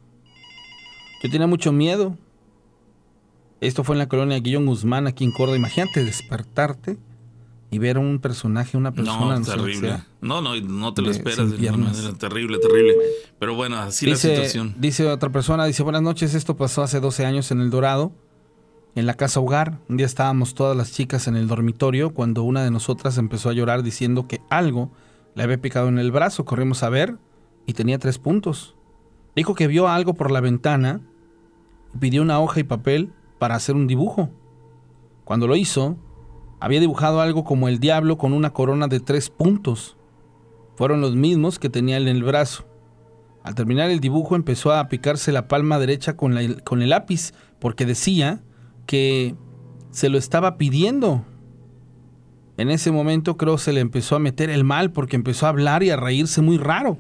Yo 1.23 1.31
tenía 1.31 1.47
mucho 1.47 1.73
miedo. 1.73 2.17
Esto 3.61 3.85
fue 3.85 3.95
en 3.95 3.99
la 3.99 4.09
colonia 4.09 4.41
Guillón 4.41 4.67
Guzmán, 4.67 5.07
aquí 5.07 5.25
en 5.25 5.33
Córdoba. 5.33 5.59
Imagínate 5.59 6.05
despertarte 6.05 6.99
y 7.73 7.79
ver 7.79 7.97
a 7.97 8.01
un 8.01 8.19
personaje, 8.21 8.77
una 8.77 8.93
persona. 8.93 9.39
No, 9.39 9.45
terrible. 9.45 10.03
No, 10.21 10.41
no, 10.43 10.55
no 10.61 10.93
te 10.95 11.01
lo 11.03 11.11
esperas 11.11 11.39
de 11.39 11.45
ninguna 11.59 11.59
piernas. 11.59 11.97
manera. 11.97 12.19
Terrible, 12.19 12.59
terrible. 12.59 12.95
Pero 13.39 13.55
bueno, 13.55 13.79
así 13.79 14.05
la 14.07 14.13
Dice, 14.13 14.29
situación. 14.29 14.75
dice 14.79 15.09
otra 15.09 15.31
persona, 15.33 15.65
dice, 15.65 15.83
buenas 15.83 16.03
noches, 16.03 16.35
esto 16.35 16.55
pasó 16.57 16.83
hace 16.83 17.01
12 17.01 17.25
años 17.25 17.51
en 17.51 17.61
El 17.63 17.71
Dorado, 17.71 18.13
en 18.95 19.07
la 19.07 19.15
casa 19.15 19.41
hogar. 19.41 19.79
Un 19.89 19.97
día 19.97 20.05
estábamos 20.05 20.55
todas 20.55 20.77
las 20.77 20.93
chicas 20.93 21.27
en 21.29 21.35
el 21.35 21.49
dormitorio 21.49 22.13
cuando 22.13 22.43
una 22.43 22.63
de 22.63 22.71
nosotras 22.71 23.17
empezó 23.17 23.49
a 23.49 23.55
llorar 23.55 23.83
diciendo 23.83 24.29
que 24.29 24.43
algo 24.51 24.93
le 25.35 25.43
había 25.43 25.57
picado 25.61 25.89
en 25.89 25.99
el 25.99 26.13
brazo. 26.13 26.45
Corrimos 26.45 26.83
a 26.83 26.91
ver 26.91 27.17
y 27.65 27.73
tenía 27.73 27.99
tres 27.99 28.19
puntos. 28.19 28.75
Dijo 29.35 29.55
que 29.55 29.67
vio 29.67 29.89
algo 29.89 30.13
por 30.13 30.31
la 30.31 30.43
ventana 30.43 31.01
y 31.95 31.99
pidió 31.99 32.21
una 32.21 32.39
hoja 32.39 32.61
y 32.61 32.65
papel 32.65 33.15
para 33.39 33.55
hacer 33.55 33.77
un 33.77 33.87
dibujo. 33.87 34.29
Cuando 35.25 35.47
lo 35.47 35.57
hizo, 35.57 35.97
había 36.63 36.79
dibujado 36.79 37.21
algo 37.21 37.43
como 37.43 37.67
el 37.67 37.81
diablo 37.81 38.17
con 38.19 38.33
una 38.33 38.53
corona 38.53 38.87
de 38.87 39.01
tres 39.01 39.31
puntos. 39.31 39.97
Fueron 40.77 41.01
los 41.01 41.17
mismos 41.17 41.59
que 41.59 41.69
tenía 41.69 41.97
en 41.97 42.07
el 42.07 42.23
brazo. 42.23 42.65
Al 43.43 43.57
terminar 43.57 43.91
el 43.91 43.99
dibujo 43.99 44.37
empezó 44.37 44.73
a 44.73 44.87
picarse 44.87 45.33
la 45.33 45.49
palma 45.49 45.81
derecha 45.81 46.17
con, 46.17 46.39
con 46.63 46.81
el 46.81 46.91
lápiz 46.91 47.33
porque 47.59 47.85
decía 47.85 48.45
que 48.87 49.35
se 49.91 50.09
lo 50.09 50.19
estaba 50.19 50.57
pidiendo. 50.57 51.25
En 52.57 52.71
ese 52.71 52.93
momento 52.93 53.37
creo 53.37 53.59
se 53.59 53.73
le 53.73 53.81
empezó 53.81 54.15
a 54.15 54.21
meter 54.21 54.49
el 54.49 54.63
mal 54.63 54.93
porque 54.93 55.17
empezó 55.17 55.47
a 55.47 55.49
hablar 55.49 55.83
y 55.83 55.91
a 55.91 55.97
reírse 55.97 56.43
muy 56.43 56.59
raro. 56.59 56.97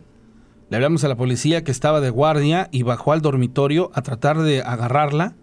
Le 0.70 0.76
hablamos 0.76 1.04
a 1.04 1.08
la 1.08 1.16
policía 1.16 1.62
que 1.62 1.70
estaba 1.70 2.00
de 2.00 2.10
guardia 2.10 2.68
y 2.72 2.82
bajó 2.82 3.12
al 3.12 3.22
dormitorio 3.22 3.92
a 3.94 4.02
tratar 4.02 4.40
de 4.42 4.60
agarrarla. 4.60 5.36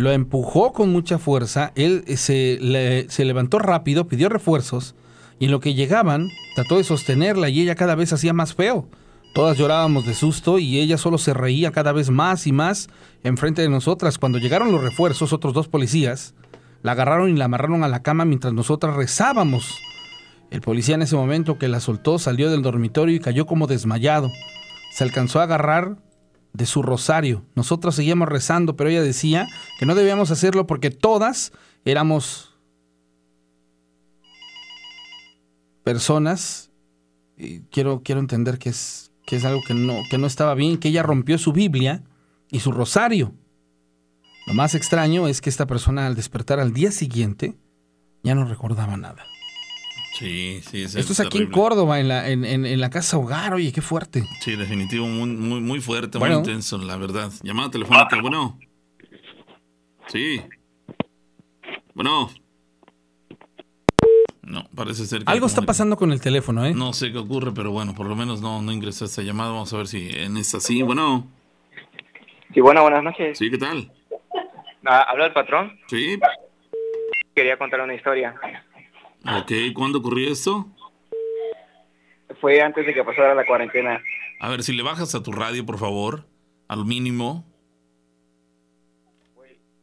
Lo 0.00 0.12
empujó 0.12 0.72
con 0.72 0.90
mucha 0.92 1.18
fuerza. 1.18 1.72
Él 1.74 2.04
eh, 2.06 2.16
se, 2.16 3.06
se 3.10 3.24
levantó 3.26 3.58
rápido, 3.58 4.08
pidió 4.08 4.30
refuerzos 4.30 4.94
y 5.38 5.44
en 5.44 5.50
lo 5.50 5.60
que 5.60 5.74
llegaban 5.74 6.30
trató 6.54 6.78
de 6.78 6.84
sostenerla 6.84 7.50
y 7.50 7.60
ella 7.60 7.74
cada 7.74 7.96
vez 7.96 8.10
hacía 8.14 8.32
más 8.32 8.54
feo. 8.54 8.88
Todas 9.34 9.58
llorábamos 9.58 10.06
de 10.06 10.14
susto 10.14 10.58
y 10.58 10.80
ella 10.80 10.96
solo 10.96 11.18
se 11.18 11.34
reía 11.34 11.70
cada 11.70 11.92
vez 11.92 12.08
más 12.08 12.46
y 12.46 12.52
más 12.52 12.88
enfrente 13.24 13.60
de 13.60 13.68
nosotras. 13.68 14.16
Cuando 14.16 14.38
llegaron 14.38 14.72
los 14.72 14.82
refuerzos, 14.82 15.34
otros 15.34 15.52
dos 15.52 15.68
policías, 15.68 16.32
la 16.82 16.92
agarraron 16.92 17.28
y 17.28 17.36
la 17.36 17.44
amarraron 17.44 17.84
a 17.84 17.88
la 17.88 18.02
cama 18.02 18.24
mientras 18.24 18.54
nosotras 18.54 18.96
rezábamos. 18.96 19.80
El 20.50 20.62
policía 20.62 20.94
en 20.94 21.02
ese 21.02 21.14
momento 21.14 21.58
que 21.58 21.68
la 21.68 21.78
soltó 21.78 22.18
salió 22.18 22.50
del 22.50 22.62
dormitorio 22.62 23.14
y 23.14 23.20
cayó 23.20 23.44
como 23.44 23.66
desmayado. 23.66 24.30
Se 24.92 25.04
alcanzó 25.04 25.40
a 25.40 25.42
agarrar 25.42 25.98
de 26.52 26.66
su 26.66 26.82
rosario. 26.82 27.44
Nosotros 27.54 27.94
seguíamos 27.94 28.28
rezando, 28.28 28.76
pero 28.76 28.90
ella 28.90 29.02
decía 29.02 29.46
que 29.78 29.86
no 29.86 29.94
debíamos 29.94 30.30
hacerlo 30.30 30.66
porque 30.66 30.90
todas 30.90 31.52
éramos 31.84 32.54
personas. 35.82 36.70
Y 37.36 37.60
quiero, 37.70 38.02
quiero 38.02 38.20
entender 38.20 38.58
que 38.58 38.68
es, 38.68 39.12
que 39.26 39.36
es 39.36 39.44
algo 39.44 39.60
que 39.66 39.74
no, 39.74 40.02
que 40.10 40.18
no 40.18 40.26
estaba 40.26 40.54
bien, 40.54 40.78
que 40.78 40.88
ella 40.88 41.02
rompió 41.02 41.38
su 41.38 41.52
Biblia 41.52 42.02
y 42.50 42.60
su 42.60 42.72
rosario. 42.72 43.32
Lo 44.46 44.54
más 44.54 44.74
extraño 44.74 45.28
es 45.28 45.40
que 45.40 45.50
esta 45.50 45.66
persona 45.66 46.06
al 46.06 46.16
despertar 46.16 46.60
al 46.60 46.72
día 46.72 46.90
siguiente 46.90 47.56
ya 48.22 48.34
no 48.34 48.44
recordaba 48.44 48.96
nada. 48.96 49.24
Sí, 50.18 50.60
sí. 50.68 50.82
Esto 50.82 51.12
es 51.12 51.20
aquí 51.20 51.38
en 51.38 51.50
Córdoba, 51.50 52.00
en 52.00 52.08
la, 52.08 52.28
en, 52.28 52.44
en- 52.44 52.66
en 52.66 52.80
la 52.80 52.90
casa 52.90 53.16
hogar. 53.16 53.54
Oye, 53.54 53.72
qué 53.72 53.80
fuerte. 53.80 54.24
Sí, 54.40 54.56
definitivo, 54.56 55.06
muy, 55.06 55.28
muy, 55.30 55.60
muy 55.60 55.80
fuerte, 55.80 56.18
Bueno. 56.18 56.40
muy 56.40 56.44
intenso, 56.48 56.78
la 56.78 56.96
verdad. 56.96 57.30
Llamada 57.42 57.70
telefónica, 57.70 58.20
bueno. 58.20 58.58
Sí. 60.08 60.40
Bueno. 61.94 62.30
No, 64.42 64.66
parece 64.74 65.06
ser 65.06 65.24
que... 65.24 65.30
Algo 65.30 65.46
está 65.46 65.62
pasando 65.62 65.96
con 65.96 66.10
el 66.10 66.20
teléfono, 66.20 66.66
¿eh? 66.66 66.74
No 66.74 66.92
sé 66.92 67.12
qué 67.12 67.18
ocurre, 67.18 67.52
pero 67.54 67.70
bueno, 67.70 67.94
por 67.94 68.06
lo 68.06 68.16
menos 68.16 68.40
no, 68.40 68.60
no 68.62 68.72
ingresó 68.72 69.04
esta 69.04 69.22
llamada. 69.22 69.50
Vamos 69.52 69.72
a 69.72 69.76
ver 69.76 69.86
si 69.86 70.08
en 70.10 70.36
esta 70.36 70.58
sí. 70.60 70.82
Bueno, 70.82 71.28
Sí, 72.52 72.60
bueno, 72.60 72.82
buenas 72.82 73.04
noches. 73.04 73.38
sí, 73.38 73.48
¿qué 73.48 73.58
tal? 73.58 73.92
Ah, 74.84 75.02
¿Habla 75.08 75.26
el 75.26 75.32
patrón? 75.32 75.78
Sí. 75.86 76.18
Quería 77.32 77.56
contar 77.56 77.80
una 77.80 77.94
historia. 77.94 78.34
Ok, 79.24 79.52
¿cuándo 79.74 79.98
ocurrió 79.98 80.30
esto? 80.30 80.66
Fue 82.40 82.62
antes 82.62 82.86
de 82.86 82.94
que 82.94 83.04
pasara 83.04 83.34
la 83.34 83.44
cuarentena. 83.44 84.02
A 84.40 84.48
ver, 84.48 84.62
si 84.62 84.72
le 84.72 84.82
bajas 84.82 85.14
a 85.14 85.22
tu 85.22 85.32
radio, 85.32 85.66
por 85.66 85.78
favor, 85.78 86.24
al 86.68 86.86
mínimo. 86.86 87.44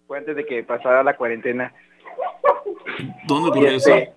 Fue 0.08 0.18
antes 0.18 0.36
de 0.36 0.46
que 0.46 0.64
pasara 0.64 1.04
la 1.04 1.16
cuarentena. 1.16 1.74
¿Dónde 3.28 3.50
ocurrió 3.50 3.70
este, 3.72 4.00
esto? 4.00 4.14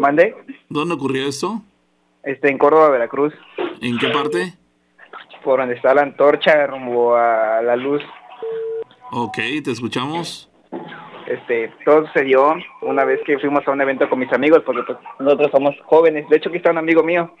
¿Mande? 0.00 0.34
¿Dónde 0.68 0.94
ocurrió 0.94 1.28
esto? 1.28 1.62
Este, 2.22 2.50
en 2.50 2.58
Córdoba, 2.58 2.90
Veracruz, 2.90 3.32
¿En 3.80 3.98
qué 3.98 4.08
parte? 4.08 4.54
por 5.44 5.58
donde 5.60 5.74
está 5.74 5.94
la 5.94 6.02
antorcha 6.02 6.66
rumbo 6.66 7.16
a 7.16 7.62
la 7.62 7.76
luz. 7.76 8.02
Ok, 9.10 9.36
te 9.64 9.70
escuchamos. 9.70 10.50
Este, 11.30 11.70
todo 11.84 12.06
sucedió 12.06 12.54
una 12.82 13.04
vez 13.04 13.20
que 13.24 13.38
fuimos 13.38 13.66
a 13.66 13.70
un 13.70 13.80
evento 13.80 14.08
con 14.10 14.18
mis 14.18 14.32
amigos, 14.32 14.62
porque 14.66 14.82
pues 14.82 14.98
nosotros 15.20 15.50
somos 15.52 15.74
jóvenes. 15.82 16.28
De 16.28 16.36
hecho, 16.36 16.48
aquí 16.48 16.58
está 16.58 16.70
un 16.72 16.78
amigo 16.78 17.02
mío. 17.04 17.32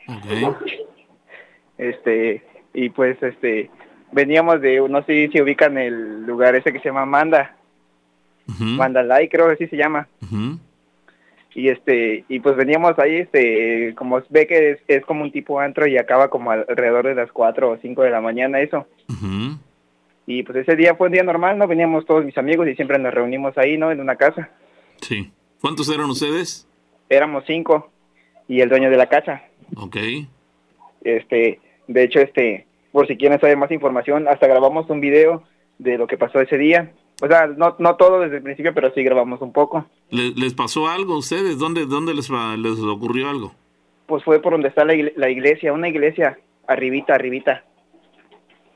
Este, 1.78 2.42
y 2.74 2.90
pues, 2.90 3.20
este, 3.22 3.70
veníamos 4.12 4.60
de, 4.60 4.86
no 4.88 5.02
sé 5.04 5.28
si 5.32 5.40
ubican 5.40 5.78
el 5.78 6.24
lugar 6.26 6.54
ese 6.54 6.72
que 6.72 6.78
se 6.78 6.86
llama 6.88 7.06
Manda. 7.06 7.56
Ujú, 8.48 8.64
Mandalay, 8.64 9.28
creo 9.28 9.46
que 9.48 9.54
así 9.54 9.66
se 9.68 9.76
llama. 9.76 10.06
y 11.52 11.68
este 11.68 12.24
y 12.28 12.38
pues 12.38 12.54
veníamos 12.56 12.96
ahí 13.00 13.16
este 13.16 13.92
como 13.96 14.22
ve 14.28 14.46
que 14.46 14.70
es, 14.72 14.78
es 14.86 15.04
como 15.04 15.22
un 15.24 15.32
tipo 15.32 15.58
antro 15.58 15.84
y 15.88 15.98
acaba 15.98 16.28
como 16.30 16.52
al- 16.52 16.64
alrededor 16.68 17.06
de 17.08 17.14
las 17.16 17.32
4 17.32 17.70
o 17.70 17.76
5 17.78 18.02
de 18.02 18.10
la 18.10 18.20
mañana 18.20 18.60
eso. 18.60 18.86
Y 20.32 20.42
pues 20.44 20.58
ese 20.58 20.76
día 20.76 20.94
fue 20.94 21.06
un 21.08 21.12
día 21.14 21.22
normal 21.22 21.58
no 21.58 21.66
veníamos 21.66 22.04
todos 22.06 22.24
mis 22.24 22.36
amigos 22.38 22.68
y 22.68 22.74
siempre 22.76 22.98
nos 22.98 23.12
reunimos 23.14 23.56
ahí 23.58 23.76
no 23.78 23.90
en 23.90 24.00
una 24.00 24.16
casa 24.16 24.50
Sí. 25.00 25.30
¿Cuántos 25.60 25.88
eran 25.88 26.08
ustedes? 26.10 26.66
éramos 27.08 27.44
cinco 27.46 27.90
y 28.48 28.60
el 28.60 28.68
dueño 28.68 28.90
de 28.90 28.96
la 28.96 29.08
casa 29.08 29.42
Ok. 29.76 29.96
este 31.02 31.60
de 31.88 32.02
hecho 32.04 32.20
este 32.20 32.66
por 32.92 33.06
si 33.06 33.16
quieren 33.16 33.40
saber 33.40 33.56
más 33.56 33.70
información 33.70 34.28
hasta 34.28 34.46
grabamos 34.46 34.88
un 34.90 35.00
video 35.00 35.42
de 35.78 35.96
lo 35.98 36.06
que 36.06 36.18
pasó 36.18 36.40
ese 36.40 36.58
día 36.58 36.92
o 37.22 37.26
sea 37.26 37.46
no 37.46 37.76
no 37.78 37.96
todo 37.96 38.20
desde 38.20 38.36
el 38.36 38.42
principio 38.42 38.74
pero 38.74 38.92
sí 38.94 39.02
grabamos 39.02 39.40
un 39.40 39.52
poco 39.52 39.86
¿Le- 40.10 40.32
¿Les 40.36 40.54
pasó 40.54 40.88
algo 40.88 41.14
a 41.14 41.18
ustedes? 41.18 41.58
¿Dónde, 41.58 41.86
dónde 41.86 42.14
les, 42.14 42.28
les 42.30 42.78
ocurrió 42.80 43.28
algo? 43.28 43.52
pues 44.06 44.24
fue 44.24 44.40
por 44.42 44.52
donde 44.52 44.68
está 44.68 44.84
la 44.84 45.30
iglesia 45.30 45.72
una 45.72 45.88
iglesia 45.88 46.38
arribita 46.66 47.14
arribita 47.14 47.64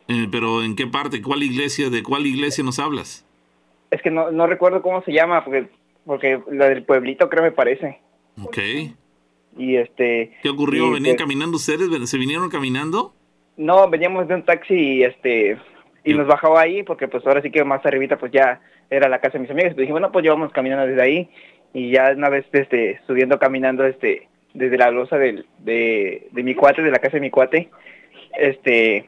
Eh, 0.08 0.28
¿Pero 0.30 0.62
en 0.62 0.76
qué 0.76 0.86
parte? 0.86 1.22
¿Cuál 1.22 1.42
iglesia? 1.42 1.90
¿De 1.90 2.02
cuál 2.02 2.26
iglesia 2.26 2.62
nos 2.62 2.78
hablas? 2.78 3.26
Es 3.90 4.02
que 4.02 4.10
no, 4.10 4.30
no 4.30 4.46
recuerdo 4.46 4.82
cómo 4.82 5.02
se 5.02 5.12
llama, 5.12 5.44
porque 5.44 5.68
porque 6.04 6.40
la 6.50 6.68
del 6.68 6.84
pueblito 6.84 7.28
creo 7.28 7.42
me 7.42 7.52
parece. 7.52 7.98
Ok. 8.42 8.58
Y 9.56 9.76
este... 9.76 10.32
¿Qué 10.42 10.48
ocurrió? 10.48 10.90
¿Venían 10.90 11.16
pues, 11.16 11.22
caminando 11.22 11.56
ustedes? 11.56 12.10
¿Se 12.10 12.18
vinieron 12.18 12.50
caminando? 12.50 13.14
No, 13.56 13.88
veníamos 13.88 14.28
de 14.28 14.34
un 14.34 14.44
taxi 14.44 14.74
y 14.74 15.04
este... 15.04 15.58
Y 16.06 16.12
nos 16.12 16.26
bajaba 16.26 16.60
ahí, 16.60 16.82
porque 16.82 17.08
pues 17.08 17.26
ahora 17.26 17.40
sí 17.40 17.50
que 17.50 17.64
más 17.64 17.84
arribita 17.86 18.18
pues 18.18 18.30
ya 18.30 18.60
era 18.90 19.08
la 19.08 19.20
casa 19.20 19.38
de 19.38 19.42
mis 19.42 19.50
amigos. 19.50 19.72
Pues 19.72 19.82
dijimos, 19.82 20.00
bueno, 20.00 20.12
pues 20.12 20.22
llevamos 20.22 20.52
caminando 20.52 20.86
desde 20.86 21.00
ahí. 21.00 21.30
Y 21.72 21.90
ya 21.92 22.12
una 22.14 22.28
vez 22.28 22.44
este, 22.52 23.00
subiendo 23.06 23.38
caminando 23.38 23.86
este 23.86 24.28
desde 24.52 24.76
la 24.76 24.90
losa 24.90 25.16
del, 25.16 25.46
de, 25.60 26.28
de 26.30 26.42
mi 26.42 26.54
cuate, 26.54 26.82
de 26.82 26.90
la 26.90 26.98
casa 26.98 27.16
de 27.16 27.22
mi 27.22 27.30
cuate, 27.30 27.70
este 28.38 29.06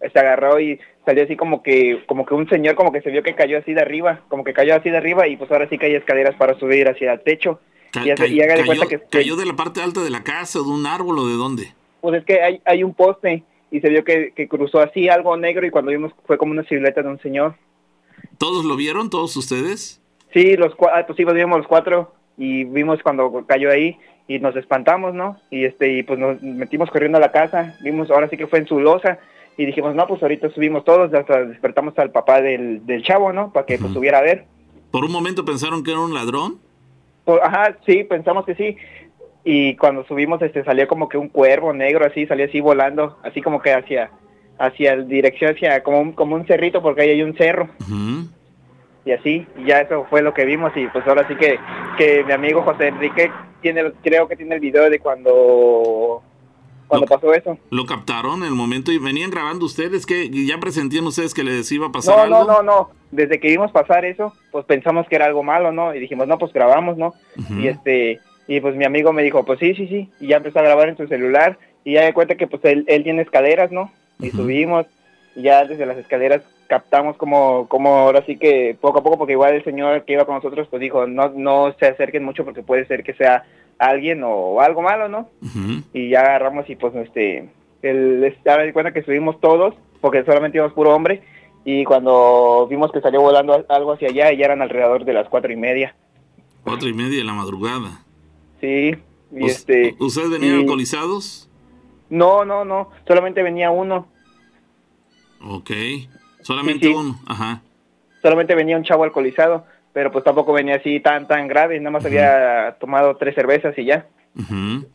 se 0.00 0.18
agarró 0.18 0.60
y 0.60 0.78
salió 1.04 1.24
así 1.24 1.36
como 1.36 1.62
que 1.62 2.02
como 2.06 2.24
que 2.26 2.34
un 2.34 2.48
señor 2.48 2.74
como 2.74 2.92
que 2.92 3.00
se 3.00 3.10
vio 3.10 3.22
que 3.22 3.34
cayó 3.34 3.58
así 3.58 3.72
de 3.74 3.80
arriba, 3.80 4.20
como 4.28 4.44
que 4.44 4.52
cayó 4.52 4.74
así 4.74 4.90
de 4.90 4.96
arriba 4.96 5.26
y 5.26 5.36
pues 5.36 5.50
ahora 5.50 5.68
sí 5.68 5.78
que 5.78 5.86
hay 5.86 5.94
escaleras 5.94 6.34
para 6.36 6.58
subir 6.58 6.88
hacia 6.88 7.12
el 7.12 7.20
techo. 7.20 7.60
Ca- 7.92 8.04
y, 8.06 8.10
hace- 8.10 8.24
ca- 8.24 8.28
y 8.28 8.40
haga 8.42 8.54
de 8.54 8.60
cayó, 8.60 8.66
cuenta 8.66 8.86
que, 8.86 9.00
¿Cayó 9.10 9.36
de 9.36 9.46
la 9.46 9.54
parte 9.56 9.80
alta 9.80 10.02
de 10.02 10.10
la 10.10 10.22
casa, 10.22 10.60
o 10.60 10.62
de 10.62 10.70
un 10.70 10.86
árbol 10.86 11.18
o 11.20 11.26
de 11.26 11.34
dónde? 11.34 11.72
pues 12.00 12.20
es 12.20 12.24
que 12.26 12.40
hay, 12.42 12.60
hay 12.64 12.84
un 12.84 12.94
poste 12.94 13.42
y 13.70 13.80
se 13.80 13.88
vio 13.88 14.04
que, 14.04 14.32
que 14.36 14.46
cruzó 14.46 14.78
así 14.80 15.08
algo 15.08 15.36
negro 15.36 15.66
y 15.66 15.70
cuando 15.70 15.90
vimos 15.90 16.12
fue 16.26 16.38
como 16.38 16.52
una 16.52 16.62
silueta 16.64 17.02
de 17.02 17.08
un 17.08 17.18
señor. 17.20 17.54
¿Todos 18.38 18.64
lo 18.64 18.76
vieron? 18.76 19.10
¿Todos 19.10 19.36
ustedes? 19.36 20.00
Sí, 20.32 20.56
los 20.56 20.74
cuatro, 20.74 21.06
pues 21.06 21.16
sí, 21.16 21.24
vimos 21.24 21.58
los 21.58 21.66
cuatro 21.66 22.12
y 22.36 22.64
vimos 22.64 23.02
cuando 23.02 23.44
cayó 23.46 23.70
ahí 23.70 23.98
y 24.28 24.38
nos 24.38 24.54
espantamos, 24.56 25.14
¿no? 25.14 25.40
Y 25.50 25.64
este 25.64 25.90
y 25.92 26.02
pues 26.02 26.18
nos 26.18 26.40
metimos 26.42 26.90
corriendo 26.90 27.18
a 27.18 27.20
la 27.20 27.32
casa, 27.32 27.74
vimos 27.82 28.10
ahora 28.10 28.28
sí 28.28 28.36
que 28.36 28.46
fue 28.46 28.58
en 28.60 28.66
su 28.68 28.78
losa 28.78 29.18
y 29.58 29.66
dijimos, 29.66 29.94
no, 29.96 30.06
pues 30.06 30.22
ahorita 30.22 30.50
subimos 30.50 30.84
todos, 30.84 31.12
hasta 31.12 31.44
despertamos 31.44 31.98
al 31.98 32.12
papá 32.12 32.40
del, 32.40 32.86
del 32.86 33.02
chavo, 33.02 33.32
¿no? 33.32 33.52
Para 33.52 33.66
que 33.66 33.76
pues 33.76 33.90
Ujú. 33.90 33.98
subiera 33.98 34.18
a 34.18 34.22
ver. 34.22 34.46
¿Por 34.92 35.04
un 35.04 35.10
momento 35.10 35.44
pensaron 35.44 35.82
que 35.82 35.90
era 35.90 36.00
un 36.00 36.14
ladrón? 36.14 36.60
Pues, 37.24 37.40
ajá, 37.42 37.76
sí, 37.84 38.04
pensamos 38.04 38.46
que 38.46 38.54
sí. 38.54 38.76
Y 39.42 39.74
cuando 39.76 40.04
subimos, 40.04 40.40
este, 40.42 40.62
salió 40.62 40.86
como 40.86 41.08
que 41.08 41.18
un 41.18 41.28
cuervo 41.28 41.72
negro 41.72 42.06
así, 42.06 42.24
salió 42.26 42.46
así 42.46 42.60
volando, 42.60 43.18
así 43.24 43.42
como 43.42 43.60
que 43.60 43.72
hacia, 43.72 44.12
hacia 44.60 44.92
el 44.92 45.08
dirección, 45.08 45.52
hacia 45.52 45.82
como 45.82 46.00
un, 46.02 46.12
como 46.12 46.36
un 46.36 46.46
cerrito, 46.46 46.80
porque 46.80 47.02
ahí 47.02 47.10
hay 47.10 47.22
un 47.22 47.36
cerro. 47.36 47.68
Y 49.04 49.10
así, 49.10 49.44
y 49.56 49.64
ya 49.64 49.80
eso 49.80 50.06
fue 50.08 50.22
lo 50.22 50.34
que 50.34 50.44
vimos. 50.44 50.70
Y 50.76 50.86
pues 50.86 51.04
ahora 51.08 51.26
sí 51.26 51.34
que, 51.34 51.58
que 51.98 52.22
mi 52.22 52.32
amigo 52.32 52.62
José 52.62 52.86
Enrique 52.86 53.32
tiene, 53.60 53.90
creo 54.04 54.28
que 54.28 54.36
tiene 54.36 54.54
el 54.54 54.60
video 54.60 54.88
de 54.88 55.00
cuando 55.00 56.22
cuando 56.88 57.06
Lo- 57.06 57.14
pasó 57.20 57.32
eso. 57.34 57.58
¿Lo 57.70 57.86
captaron 57.86 58.40
en 58.40 58.48
el 58.48 58.54
momento 58.54 58.90
y 58.90 58.98
venían 58.98 59.30
grabando 59.30 59.66
ustedes? 59.66 60.06
que 60.06 60.28
¿Ya 60.30 60.58
presentían 60.58 61.06
ustedes 61.06 61.34
que 61.34 61.44
les 61.44 61.70
iba 61.70 61.86
a 61.86 61.92
pasar 61.92 62.16
No, 62.16 62.22
algo? 62.36 62.38
no, 62.52 62.62
no, 62.62 62.62
no. 62.62 62.90
Desde 63.10 63.38
que 63.38 63.48
vimos 63.48 63.70
pasar 63.72 64.04
eso, 64.04 64.32
pues 64.50 64.64
pensamos 64.64 65.06
que 65.08 65.16
era 65.16 65.26
algo 65.26 65.42
malo, 65.42 65.70
¿no? 65.72 65.94
Y 65.94 66.00
dijimos, 66.00 66.26
no, 66.26 66.38
pues 66.38 66.52
grabamos, 66.52 66.96
¿no? 66.98 67.14
Y 67.58 67.68
este, 67.68 68.20
y 68.46 68.60
pues 68.60 68.74
mi 68.74 68.84
amigo 68.84 69.12
me 69.12 69.22
dijo, 69.22 69.44
pues 69.44 69.58
sí, 69.60 69.74
sí, 69.74 69.86
sí. 69.86 70.10
Y 70.20 70.28
ya 70.28 70.38
empezó 70.38 70.58
a 70.58 70.62
grabar 70.62 70.88
en 70.88 70.96
su 70.96 71.06
celular. 71.06 71.58
Y 71.84 71.92
ya 71.94 72.04
de 72.04 72.12
cuenta 72.12 72.34
que 72.36 72.46
pues 72.46 72.64
él, 72.64 72.84
él 72.88 73.04
tiene 73.04 73.22
escaleras, 73.22 73.70
¿no? 73.70 73.92
Y 74.20 74.30
subimos. 74.30 74.86
Y 75.36 75.42
ya 75.42 75.64
desde 75.64 75.86
las 75.86 75.96
escaleras 75.96 76.42
captamos 76.66 77.16
como, 77.16 77.66
como 77.68 77.94
ahora 77.96 78.22
sí 78.26 78.36
que 78.36 78.76
poco 78.78 78.98
a 78.98 79.02
poco, 79.02 79.16
porque 79.16 79.32
igual 79.32 79.54
el 79.54 79.64
señor 79.64 80.04
que 80.04 80.12
iba 80.14 80.26
con 80.26 80.34
nosotros, 80.34 80.66
pues 80.68 80.80
dijo, 80.80 81.06
no, 81.06 81.30
no 81.34 81.74
se 81.78 81.86
acerquen 81.86 82.24
mucho 82.24 82.44
porque 82.44 82.62
puede 82.62 82.84
ser 82.86 83.02
que 83.04 83.14
sea 83.14 83.44
alguien 83.78 84.22
o 84.24 84.60
algo 84.60 84.82
malo, 84.82 85.08
¿no? 85.08 85.28
Y 85.92 86.10
ya 86.10 86.20
agarramos 86.20 86.68
y 86.68 86.76
pues 86.76 86.94
este 86.96 87.48
el 87.82 88.20
di 88.20 88.72
cuenta 88.72 88.92
que 88.92 89.02
subimos 89.02 89.40
todos 89.40 89.74
porque 90.00 90.24
solamente 90.24 90.58
íbamos 90.58 90.74
puro 90.74 90.94
hombre 90.94 91.22
y 91.64 91.84
cuando 91.84 92.66
vimos 92.68 92.90
que 92.90 93.00
salió 93.00 93.20
volando 93.20 93.64
algo 93.68 93.92
hacia 93.92 94.08
allá 94.08 94.32
ya 94.32 94.44
eran 94.46 94.62
alrededor 94.62 95.04
de 95.04 95.12
las 95.12 95.28
cuatro 95.28 95.52
y 95.52 95.56
media 95.56 95.94
Cuatro 96.64 96.88
y 96.88 96.92
media 96.94 97.18
de 97.18 97.24
la 97.24 97.32
madrugada. 97.34 98.02
sí 98.60 98.96
y 99.32 99.44
Us- 99.44 99.52
este 99.52 99.94
¿Ustedes 100.00 100.30
venían 100.30 100.56
y- 100.56 100.60
alcoholizados? 100.60 101.48
no 102.10 102.44
no 102.44 102.64
no 102.64 102.90
solamente 103.06 103.42
venía 103.42 103.70
uno 103.70 104.08
Ok. 105.40 105.70
Solamente 106.42 106.86
Sí, 106.86 106.92
sí. 106.92 106.98
uno. 106.98 107.20
Ajá. 107.26 107.62
solamente 108.22 108.54
venía 108.56 108.76
un 108.76 108.82
chavo 108.82 109.04
alcoholizado 109.04 109.64
pero 109.98 110.12
pues 110.12 110.22
tampoco 110.22 110.52
venía 110.52 110.76
así 110.76 111.00
tan 111.00 111.26
tan 111.26 111.48
grave 111.48 111.76
nada 111.80 111.90
más 111.90 112.04
había 112.04 112.76
tomado 112.78 113.16
tres 113.16 113.34
cervezas 113.34 113.76
y 113.76 113.84
ya 113.84 114.06
Ujú. 114.38 114.86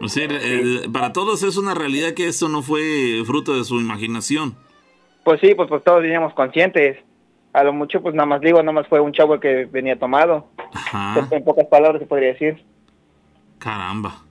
O 0.00 0.08
sea, 0.08 0.26
eh, 0.28 0.88
para 0.92 1.12
todos 1.12 1.44
es 1.44 1.56
una 1.56 1.74
realidad 1.74 2.12
que 2.12 2.26
esto 2.26 2.48
no 2.48 2.60
fue 2.62 3.22
fruto 3.24 3.56
de 3.56 3.62
su 3.62 3.78
imaginación. 3.80 4.56
pues 5.22 5.38
sí 5.40 5.54
pues 5.54 5.68
pues 5.68 5.84
todos 5.84 6.02
veníamos 6.02 6.34
conscientes 6.34 6.98
a 7.52 7.62
lo 7.62 7.72
mucho 7.72 8.02
pues 8.02 8.16
nada 8.16 8.26
más 8.26 8.40
digo 8.40 8.58
nada 8.60 8.72
más 8.72 8.88
fue 8.88 8.98
un 8.98 9.12
chavo 9.12 9.38
que 9.38 9.66
venía 9.66 9.96
tomado 9.96 10.48
Ajá. 10.74 11.28
en 11.30 11.44
pocas 11.44 11.66
palabras 11.68 12.00
se 12.00 12.06
podría 12.06 12.32
decir 12.32 12.64
Caramba. 13.60 14.24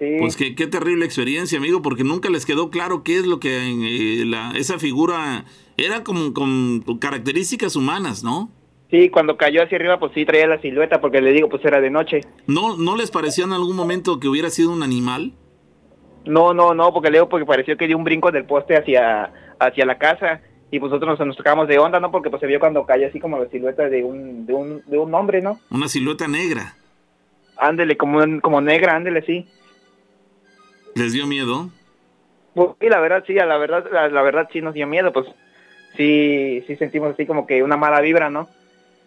sí 0.00 0.16
Pues 0.18 0.36
qué, 0.36 0.56
qué 0.56 0.66
terrible 0.66 1.04
experiencia, 1.04 1.58
amigo, 1.58 1.80
porque 1.80 2.02
nunca 2.02 2.28
les 2.28 2.44
quedó 2.44 2.70
claro 2.70 3.04
qué 3.04 3.18
es 3.18 3.24
lo 3.26 3.38
que 3.38 3.50
eh, 3.68 4.24
la, 4.24 4.50
esa 4.56 4.80
figura 4.80 5.44
era 5.76 6.02
como 6.02 6.32
con 6.34 6.80
características 6.98 7.76
humanas, 7.76 8.24
¿no? 8.24 8.50
Sí, 8.90 9.10
cuando 9.10 9.36
cayó 9.36 9.62
hacia 9.62 9.76
arriba, 9.76 9.98
pues 9.98 10.12
sí 10.14 10.24
traía 10.24 10.46
la 10.46 10.60
silueta, 10.60 11.00
porque 11.00 11.20
le 11.20 11.32
digo, 11.32 11.48
pues 11.48 11.62
era 11.64 11.80
de 11.80 11.90
noche. 11.90 12.22
¿No, 12.46 12.76
¿No 12.76 12.96
les 12.96 13.10
pareció 13.10 13.44
en 13.44 13.52
algún 13.52 13.76
momento 13.76 14.18
que 14.18 14.28
hubiera 14.28 14.48
sido 14.48 14.70
un 14.70 14.82
animal? 14.82 15.32
No, 16.24 16.54
no, 16.54 16.74
no, 16.74 16.92
porque 16.92 17.10
le 17.10 17.18
digo, 17.18 17.28
porque 17.28 17.44
pareció 17.44 17.76
que 17.76 17.86
dio 17.86 17.98
un 17.98 18.04
brinco 18.04 18.30
del 18.30 18.46
poste 18.46 18.76
hacia, 18.76 19.30
hacia 19.58 19.84
la 19.84 19.98
casa. 19.98 20.40
Y 20.70 20.78
pues 20.80 20.90
nosotros 20.90 21.18
nos, 21.18 21.26
nos 21.26 21.36
tocamos 21.36 21.68
de 21.68 21.78
onda, 21.78 22.00
¿no? 22.00 22.10
Porque 22.10 22.30
pues 22.30 22.40
se 22.40 22.46
vio 22.46 22.60
cuando 22.60 22.84
cayó 22.84 23.08
así 23.08 23.20
como 23.20 23.38
la 23.38 23.48
silueta 23.48 23.88
de 23.88 24.04
un, 24.04 24.46
de 24.46 24.54
un, 24.54 24.82
de 24.86 24.98
un 24.98 25.14
hombre, 25.14 25.42
¿no? 25.42 25.58
Una 25.70 25.88
silueta 25.88 26.28
negra. 26.28 26.74
Ándele, 27.56 27.96
como, 27.96 28.20
como 28.40 28.60
negra, 28.60 28.94
ándele, 28.94 29.22
sí. 29.22 29.46
¿Les 30.94 31.12
dio 31.12 31.26
miedo? 31.26 31.70
Pues 32.54 32.70
sí, 32.80 32.88
la 32.88 33.00
verdad, 33.00 33.24
sí, 33.26 33.38
a 33.38 33.46
la 33.46 33.56
verdad, 33.56 33.86
la, 33.92 34.08
la 34.08 34.22
verdad 34.22 34.48
sí 34.52 34.60
nos 34.60 34.74
dio 34.74 34.86
miedo, 34.86 35.12
pues 35.12 35.26
sí, 35.96 36.62
sí 36.66 36.76
sentimos 36.76 37.12
así 37.12 37.24
como 37.26 37.46
que 37.46 37.62
una 37.62 37.76
mala 37.76 38.00
vibra, 38.00 38.30
¿no? 38.30 38.48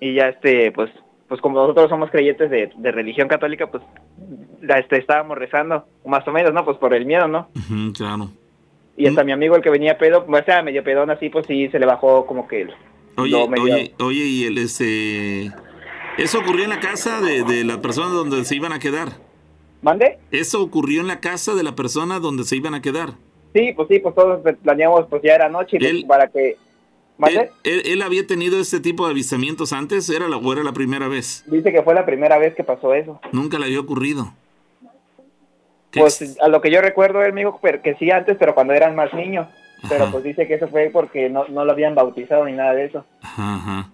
Y 0.01 0.15
ya 0.15 0.27
este, 0.27 0.71
pues, 0.73 0.89
pues 1.29 1.39
como 1.39 1.61
nosotros 1.61 1.89
somos 1.89 2.09
creyentes 2.11 2.49
de, 2.49 2.71
de 2.75 2.91
religión 2.91 3.29
católica, 3.29 3.67
pues 3.71 3.81
la, 4.61 4.79
este, 4.79 4.97
estábamos 4.97 5.37
rezando, 5.37 5.85
más 6.05 6.27
o 6.27 6.31
menos, 6.33 6.53
¿no? 6.53 6.65
Pues 6.65 6.77
por 6.77 6.93
el 6.93 7.05
miedo, 7.05 7.29
¿no? 7.29 7.47
Claro. 7.95 8.29
Y 8.97 9.07
hasta 9.07 9.23
mi 9.23 9.31
amigo, 9.31 9.55
el 9.55 9.61
que 9.61 9.69
venía 9.69 9.97
pedo, 9.97 10.25
o 10.27 10.43
sea, 10.43 10.61
medio 10.61 10.83
pedón 10.83 11.09
así, 11.11 11.29
pues 11.29 11.45
sí, 11.47 11.69
se 11.69 11.79
le 11.79 11.85
bajó 11.85 12.25
como 12.25 12.47
que... 12.47 12.63
el- 12.63 12.73
Oye, 13.17 13.35
oye, 13.35 13.93
oye, 13.99 14.23
y 14.25 14.43
el 14.45 14.57
este... 14.57 15.51
Eso 16.17 16.39
ocurrió 16.39 16.63
en 16.65 16.69
la 16.71 16.79
casa 16.79 17.21
de, 17.21 17.43
de 17.43 17.63
la 17.63 17.81
persona 17.81 18.09
donde 18.09 18.43
se 18.43 18.55
iban 18.55 18.73
a 18.73 18.79
quedar. 18.79 19.09
¿Mande? 19.81 20.17
Eso 20.31 20.61
ocurrió 20.61 21.01
en 21.01 21.07
la 21.07 21.19
casa 21.19 21.55
de 21.55 21.63
la 21.63 21.75
persona 21.75 22.19
donde 22.19 22.43
se 22.43 22.55
iban 22.57 22.73
a 22.73 22.81
quedar. 22.81 23.11
Sí, 23.53 23.73
pues 23.75 23.87
sí, 23.89 23.99
pues 23.99 24.13
todos 24.15 24.41
planeamos, 24.63 25.05
pues 25.09 25.21
ya 25.23 25.35
era 25.35 25.47
noche, 25.49 25.77
para 26.07 26.27
que... 26.27 26.57
¿Él, 27.27 27.35
¿Mande? 27.35 27.51
él- 27.63 27.81
él 27.85 28.01
había 28.01 28.25
tenido 28.25 28.59
este 28.59 28.79
tipo 28.79 29.05
de 29.05 29.11
avistamientos 29.11 29.73
antes? 29.73 30.09
¿Era 30.09 30.27
la, 30.27 30.37
o 30.37 30.53
era 30.53 30.63
la 30.63 30.73
primera 30.73 31.07
vez? 31.07 31.43
Dice 31.47 31.71
que 31.71 31.81
fue 31.83 31.93
la 31.93 32.05
primera 32.05 32.37
vez 32.37 32.55
que 32.55 32.63
pasó 32.63 32.93
eso. 32.93 33.19
Nunca 33.31 33.59
le 33.59 33.65
había 33.65 33.79
ocurrido. 33.79 34.33
¿Qué 35.91 35.99
Pues 35.99 36.37
a 36.41 36.47
lo 36.47 36.61
que 36.61 36.71
yo 36.71 36.81
recuerdo, 36.81 37.21
él 37.23 37.33
me 37.33 37.41
dijo 37.41 37.59
que 37.83 37.95
sí 37.95 38.09
antes, 38.11 38.37
pero 38.39 38.55
cuando 38.55 38.73
eran 38.73 38.95
más 38.95 39.13
niños. 39.13 39.47
Pero 39.89 40.03
Ajá. 40.03 40.11
pues 40.11 40.23
dice 40.23 40.47
que 40.47 40.53
eso 40.55 40.67
fue 40.67 40.89
porque 40.93 41.29
no, 41.29 41.47
no 41.47 41.65
lo 41.65 41.71
habían 41.71 41.95
bautizado 41.95 42.45
ni 42.45 42.53
nada 42.53 42.73
de 42.73 42.85
eso. 42.85 43.05
Ajá, 43.21 43.55
ajá. 43.55 43.89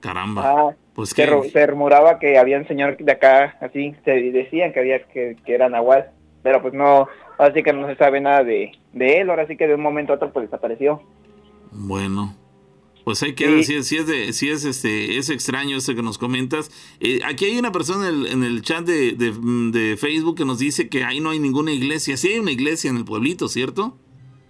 Caramba. 0.00 0.42
Ah, 0.44 0.74
pues 0.94 1.10
se, 1.10 1.14
que... 1.14 1.50
se 1.50 1.66
rumoraba 1.66 2.18
que 2.18 2.38
habían 2.38 2.66
señor 2.66 2.96
de 2.96 3.12
acá, 3.12 3.56
así, 3.60 3.94
se 4.04 4.10
decían 4.32 4.72
que 4.72 4.80
había 4.80 5.02
que, 5.04 5.36
que 5.44 5.54
era 5.54 5.68
Nahual. 5.68 6.10
Pero 6.42 6.60
pues 6.60 6.74
no, 6.74 7.06
así 7.38 7.62
que 7.62 7.72
no 7.72 7.86
se 7.86 7.94
sabe 7.96 8.20
nada 8.20 8.42
de, 8.42 8.72
de 8.92 9.20
él. 9.20 9.30
Ahora 9.30 9.46
sí 9.46 9.56
que 9.56 9.68
de 9.68 9.74
un 9.76 9.82
momento 9.82 10.12
a 10.12 10.16
otro 10.16 10.32
pues 10.32 10.46
desapareció. 10.46 11.02
Bueno. 11.70 12.34
Pues 13.04 13.22
hay 13.22 13.34
que 13.34 13.62
Sí. 13.62 13.64
si, 13.64 13.74
es- 13.74 13.86
si 13.88 13.96
es 13.96 14.06
de, 14.06 14.32
si 14.32 14.48
es 14.50 14.64
este, 14.64 15.16
es 15.18 15.28
extraño 15.30 15.76
eso 15.76 15.94
que 15.94 16.02
nos 16.02 16.18
comentas. 16.18 16.70
Eh, 17.00 17.20
aquí 17.24 17.46
hay 17.46 17.58
una 17.58 17.72
persona 17.72 18.08
en 18.08 18.14
el, 18.14 18.26
en 18.26 18.44
el 18.44 18.62
chat 18.62 18.84
de, 18.86 19.12
de, 19.12 19.32
de 19.32 19.96
Facebook 19.96 20.36
que 20.36 20.44
nos 20.44 20.58
dice 20.58 20.88
que 20.88 21.04
ahí 21.04 21.20
no 21.20 21.30
hay 21.30 21.38
ninguna 21.40 21.72
iglesia. 21.72 22.16
Sí 22.16 22.28
hay 22.28 22.38
una 22.38 22.52
iglesia 22.52 22.90
en 22.90 22.96
el 22.96 23.04
pueblito, 23.04 23.48
¿cierto? 23.48 23.98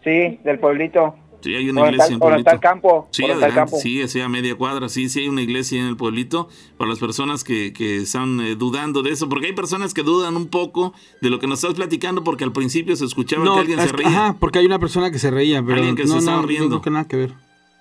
Sí, 0.05 0.39
del 0.45 0.59
pueblito. 0.59 1.15
Sí 1.43 1.55
hay 1.57 1.69
una 1.71 1.81
Por 1.81 1.89
iglesia 1.91 2.07
en 2.09 2.13
el 2.15 2.19
por 2.21 2.29
pueblito. 2.29 2.51
el 2.53 2.61
campo. 2.61 3.09
Sí, 3.11 3.23
por 3.23 3.31
el 3.33 3.37
adelante, 3.39 3.57
campo. 3.57 3.77
sí, 3.81 4.07
sí, 4.07 4.21
a 4.21 4.29
media 4.29 4.55
cuadra, 4.55 4.89
sí, 4.89 5.09
sí 5.09 5.21
hay 5.21 5.29
una 5.29 5.43
iglesia 5.43 5.81
en 5.81 5.87
el 5.87 5.97
pueblito 5.97 6.49
para 6.77 6.89
las 6.91 7.01
personas 7.01 7.43
que, 7.43 7.73
que 7.73 7.97
están 8.03 8.39
eh, 8.41 8.55
dudando 8.55 9.03
de 9.03 9.11
eso, 9.11 9.29
porque 9.29 9.47
hay 9.47 9.53
personas 9.53 9.93
que 9.93 10.03
dudan 10.05 10.37
un 10.37 10.47
poco 10.47 10.93
de 11.21 11.31
lo 11.31 11.41
que 11.41 11.49
nos 11.49 11.59
estás 11.65 11.75
platicando 11.75 12.23
porque 12.23 12.45
al 12.45 12.53
principio 12.53 12.95
se 12.95 13.07
escuchaba 13.07 13.43
que 13.55 13.61
alguien 13.61 13.79
es 13.81 13.87
se 13.91 13.97
reía. 13.97 14.09
Ajá, 14.09 14.37
porque 14.39 14.61
hay 14.61 14.67
una 14.67 14.79
persona 14.79 15.11
que 15.11 15.19
se 15.19 15.33
reía, 15.33 15.63
pero 15.65 15.79
Alguien 15.79 15.97
que 15.97 16.07
se 16.07 16.13
no, 16.13 16.19
estaba 16.21 16.43
no, 16.43 16.47
riendo. 16.47 16.77
no 16.77 16.83
que 16.83 16.91
nada 16.91 17.09
que 17.09 17.17
ver. 17.17 17.35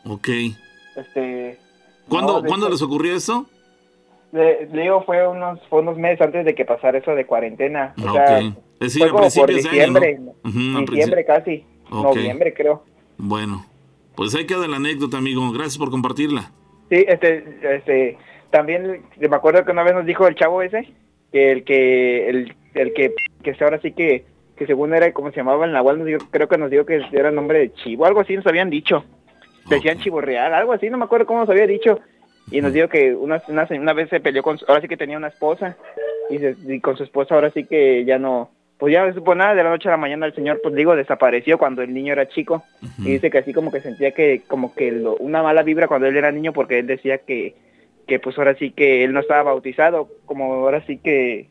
Ok. 0.06 0.30
Este, 0.96 1.58
¿Cuándo, 2.10 2.42
no, 2.42 2.48
¿cuándo 2.48 2.66
hecho, 2.68 2.74
les 2.74 2.82
ocurrió 2.82 3.16
eso? 3.16 3.46
Le, 4.32 4.68
digo, 4.68 5.04
fue 5.04 5.28
unos, 5.28 5.60
fue 5.70 5.82
unos 5.82 5.98
meses 5.98 6.22
antes 6.22 6.46
de 6.46 6.56
que 6.56 6.66
pasara 6.66 6.98
eso 6.98 7.16
de 7.16 7.26
cuarentena. 7.26 7.94
O 7.98 8.14
sea, 8.14 8.40
ok. 8.40 8.56
Es 8.80 8.94
decir, 8.94 9.02
fue 9.02 9.10
a 9.10 9.12
como 9.12 9.30
por 9.30 9.46
principios 9.46 9.64
de 9.64 9.70
año, 9.70 10.00
diciembre, 10.00 10.20
¿no? 10.20 10.82
Diciembre 10.82 11.26
casi, 11.26 11.66
Ok. 11.90 12.16
noviembre 12.16 12.54
creo. 12.54 12.84
Bueno, 13.18 13.66
pues 14.16 14.34
ahí 14.36 14.46
queda 14.46 14.68
la 14.68 14.78
anécdota, 14.78 15.18
amigo. 15.18 15.52
Gracias 15.52 15.78
por 15.78 15.92
compartirla. 15.92 16.52
Sí, 16.90 17.06
este, 17.08 17.60
este, 17.62 18.18
también 18.50 19.04
me 19.18 19.36
acuerdo 19.36 19.64
que 19.64 19.72
una 19.72 19.84
vez 19.84 19.94
nos 19.94 20.06
dijo 20.06 20.28
el 20.28 20.36
chavo 20.36 20.62
ese, 20.62 20.92
que 21.32 21.52
el 21.52 21.64
que, 21.64 22.30
el, 22.30 22.56
el 22.74 22.94
que, 22.94 23.14
que 23.44 23.56
ahora 23.64 23.80
sí 23.82 23.94
que, 23.94 24.26
que 24.58 24.66
según 24.66 24.94
era, 24.94 25.14
como 25.14 25.30
se 25.32 25.38
llamaba 25.38 25.66
el 25.66 25.72
Nahual, 25.72 26.00
nos 26.00 26.08
dijo, 26.08 26.20
creo 26.32 26.50
que 26.50 26.58
nos 26.58 26.70
dijo 26.70 26.86
que 26.86 27.02
era 27.12 27.30
el 27.30 27.36
nombre 27.36 27.60
de 27.60 27.74
Chivo, 27.74 28.06
algo 28.06 28.20
así 28.20 28.36
nos 28.36 28.48
habían 28.48 28.70
dicho. 28.70 29.06
Decían 29.70 30.00
Real, 30.22 30.54
algo 30.54 30.74
así, 30.74 30.90
no 30.90 30.98
me 30.98 31.06
acuerdo 31.06 31.26
cómo 31.26 31.40
nos 31.42 31.50
había 31.50 31.68
dicho. 31.68 32.00
Y 32.50 32.60
nos 32.62 32.74
dijo 32.74 32.90
que 32.90 33.14
una, 33.16 33.42
una, 33.48 33.68
una 33.70 33.94
vez 33.94 34.10
se 34.10 34.20
peleó 34.20 34.44
con, 34.44 34.58
ahora 34.68 34.82
sí 34.82 34.88
que 34.88 34.98
tenía 34.98 35.18
una 35.18 35.28
esposa, 35.30 35.78
y, 36.30 36.38
se- 36.40 36.56
y 36.68 36.80
con 36.82 36.98
su 36.98 37.04
esposa 37.04 37.36
ahora 37.36 37.50
sí 37.52 37.64
que 37.66 38.04
ya 38.04 38.18
no, 38.20 38.50
pues 38.78 38.92
ya 38.94 39.06
no 39.06 39.14
supo 39.14 39.36
nada, 39.36 39.56
de 39.56 39.64
la 39.64 39.70
noche 39.70 39.88
a 39.88 39.92
la 39.92 39.98
mañana 39.98 40.26
el 40.26 40.34
señor, 40.36 40.60
pues 40.62 40.76
digo, 40.76 40.96
desapareció 40.96 41.58
cuando 41.58 41.82
el 41.82 41.94
niño 41.94 42.12
era 42.14 42.28
chico. 42.28 42.64
Y 43.00 43.12
dice 43.14 43.30
que 43.30 43.38
así 43.38 43.54
como 43.54 43.72
que 43.72 43.80
sentía 43.82 44.12
que 44.12 44.42
como 44.48 44.74
que 44.76 44.92
lo- 44.92 45.16
una 45.18 45.42
mala 45.44 45.64
vibra 45.64 45.88
cuando 45.88 46.08
él 46.08 46.18
era 46.18 46.32
niño 46.32 46.52
porque 46.52 46.80
él 46.80 46.88
decía 46.88 47.20
que, 47.20 47.56
que 48.08 48.20
pues 48.20 48.38
ahora 48.38 48.56
sí 48.56 48.72
que 48.72 49.04
él 49.04 49.14
no 49.14 49.20
estaba 49.22 49.44
bautizado, 49.44 50.10
como 50.26 50.54
ahora 50.56 50.86
sí 50.88 50.98
que, 50.98 51.48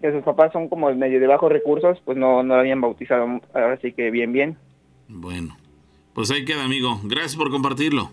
que 0.00 0.12
sus 0.12 0.22
papás 0.22 0.52
son 0.52 0.68
como 0.68 0.90
medio 0.94 1.20
de 1.20 1.26
bajos 1.26 1.52
recursos, 1.52 2.00
pues 2.06 2.16
no, 2.16 2.42
no 2.42 2.54
lo 2.54 2.60
habían 2.60 2.80
bautizado, 2.80 3.40
ahora 3.52 3.76
sí 3.82 3.92
que 3.92 4.10
bien, 4.10 4.32
bien. 4.32 4.56
Bueno, 5.08 5.56
pues 6.14 6.30
ahí 6.30 6.44
queda, 6.44 6.64
amigo. 6.64 7.00
Gracias 7.04 7.36
por 7.36 7.50
compartirlo. 7.50 8.10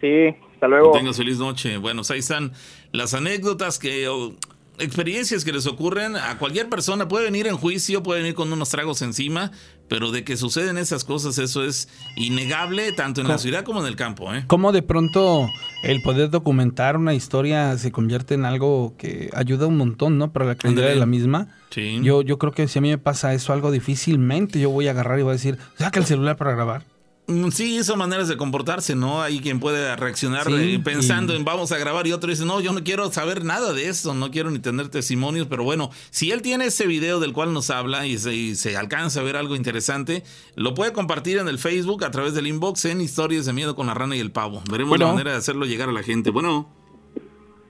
Sí, 0.00 0.34
hasta 0.54 0.68
luego. 0.68 0.92
Que 0.92 0.98
tengas 0.98 1.16
feliz 1.16 1.38
noche. 1.38 1.78
Bueno, 1.78 2.00
pues 2.00 2.10
ahí 2.10 2.18
están 2.18 2.52
las 2.92 3.14
anécdotas 3.14 3.78
que 3.78 4.08
o 4.08 4.34
experiencias 4.78 5.44
que 5.44 5.52
les 5.52 5.66
ocurren 5.66 6.16
a 6.16 6.38
cualquier 6.38 6.68
persona. 6.68 7.08
Puede 7.08 7.24
venir 7.24 7.46
en 7.46 7.56
juicio, 7.56 8.02
puede 8.02 8.20
venir 8.20 8.34
con 8.34 8.52
unos 8.52 8.68
tragos 8.70 9.02
encima, 9.02 9.50
pero 9.88 10.10
de 10.10 10.24
que 10.24 10.36
suceden 10.36 10.78
esas 10.78 11.04
cosas, 11.04 11.38
eso 11.38 11.64
es 11.64 11.88
innegable 12.16 12.92
tanto 12.92 13.20
en 13.20 13.28
la 13.28 13.38
ciudad 13.38 13.64
como 13.64 13.80
en 13.80 13.86
el 13.86 13.96
campo, 13.96 14.34
¿eh? 14.34 14.44
Cómo 14.46 14.72
de 14.72 14.82
pronto 14.82 15.48
el 15.82 16.02
poder 16.02 16.30
documentar 16.30 16.96
una 16.96 17.14
historia 17.14 17.76
se 17.78 17.92
convierte 17.92 18.34
en 18.34 18.44
algo 18.44 18.94
que 18.98 19.30
ayuda 19.34 19.66
un 19.66 19.76
montón, 19.76 20.18
¿no? 20.18 20.32
Para 20.32 20.44
la 20.44 20.54
credibilidad 20.56 20.90
de 20.90 20.96
la 20.96 21.06
misma. 21.06 21.48
Sí. 21.70 22.00
Yo, 22.02 22.22
yo 22.22 22.38
creo 22.38 22.52
que 22.52 22.68
si 22.68 22.78
a 22.78 22.82
mí 22.82 22.88
me 22.88 22.98
pasa 22.98 23.34
eso 23.34 23.52
algo 23.52 23.70
difícilmente, 23.70 24.60
yo 24.60 24.70
voy 24.70 24.88
a 24.88 24.90
agarrar 24.90 25.18
y 25.18 25.22
voy 25.22 25.30
a 25.30 25.34
decir, 25.34 25.58
saca 25.78 26.00
el 26.00 26.06
celular 26.06 26.36
para 26.36 26.52
grabar. 26.52 26.95
Mm, 27.28 27.48
Sí, 27.50 27.82
son 27.82 27.98
maneras 27.98 28.28
de 28.28 28.36
comportarse, 28.36 28.94
¿no? 28.94 29.20
Hay 29.20 29.40
quien 29.40 29.58
puede 29.58 29.96
reaccionar 29.96 30.44
Sí, 30.46 30.74
eh, 30.74 30.80
pensando 30.82 31.32
y- 31.32 31.36
en 31.36 31.44
vamos 31.44 31.72
a 31.72 31.78
grabar 31.78 32.06
y 32.06 32.12
otro 32.12 32.30
dice, 32.30 32.44
no, 32.44 32.60
yo 32.60 32.72
no 32.72 32.84
quiero 32.84 33.10
saber 33.10 33.44
nada 33.44 33.72
de 33.72 33.88
eso, 33.88 34.14
no 34.14 34.30
quiero 34.30 34.50
ni 34.50 34.60
tener 34.60 34.88
testimonios, 34.90 35.48
pero 35.48 35.64
bueno, 35.64 35.90
si 36.10 36.30
él 36.30 36.40
tiene 36.42 36.66
ese 36.66 36.86
video 36.86 37.18
del 37.18 37.32
cual 37.32 37.52
nos 37.52 37.70
habla 37.70 38.06
y 38.06 38.16
se, 38.18 38.32
y 38.32 38.54
se 38.54 38.76
alcanza 38.76 39.20
a 39.20 39.22
ver 39.24 39.36
algo 39.36 39.56
interesante, 39.56 40.22
lo 40.54 40.74
puede 40.74 40.92
compartir 40.92 41.38
en 41.38 41.48
el 41.48 41.58
Facebook 41.58 42.04
a 42.04 42.12
través 42.12 42.32
del 42.34 42.46
inbox 42.46 42.84
en 42.84 43.00
Historias 43.00 43.44
de 43.44 43.52
Miedo 43.52 43.74
con 43.74 43.88
la 43.88 43.94
Rana 43.94 44.14
y 44.14 44.20
el 44.20 44.30
Pavo. 44.30 44.62
Veremos 44.70 44.90
Bueno. 44.90 45.06
la 45.06 45.12
manera 45.12 45.32
de 45.32 45.38
hacerlo 45.38 45.66
llegar 45.66 45.88
a 45.88 45.92
la 45.92 46.04
gente. 46.04 46.30
Bueno, 46.30 46.68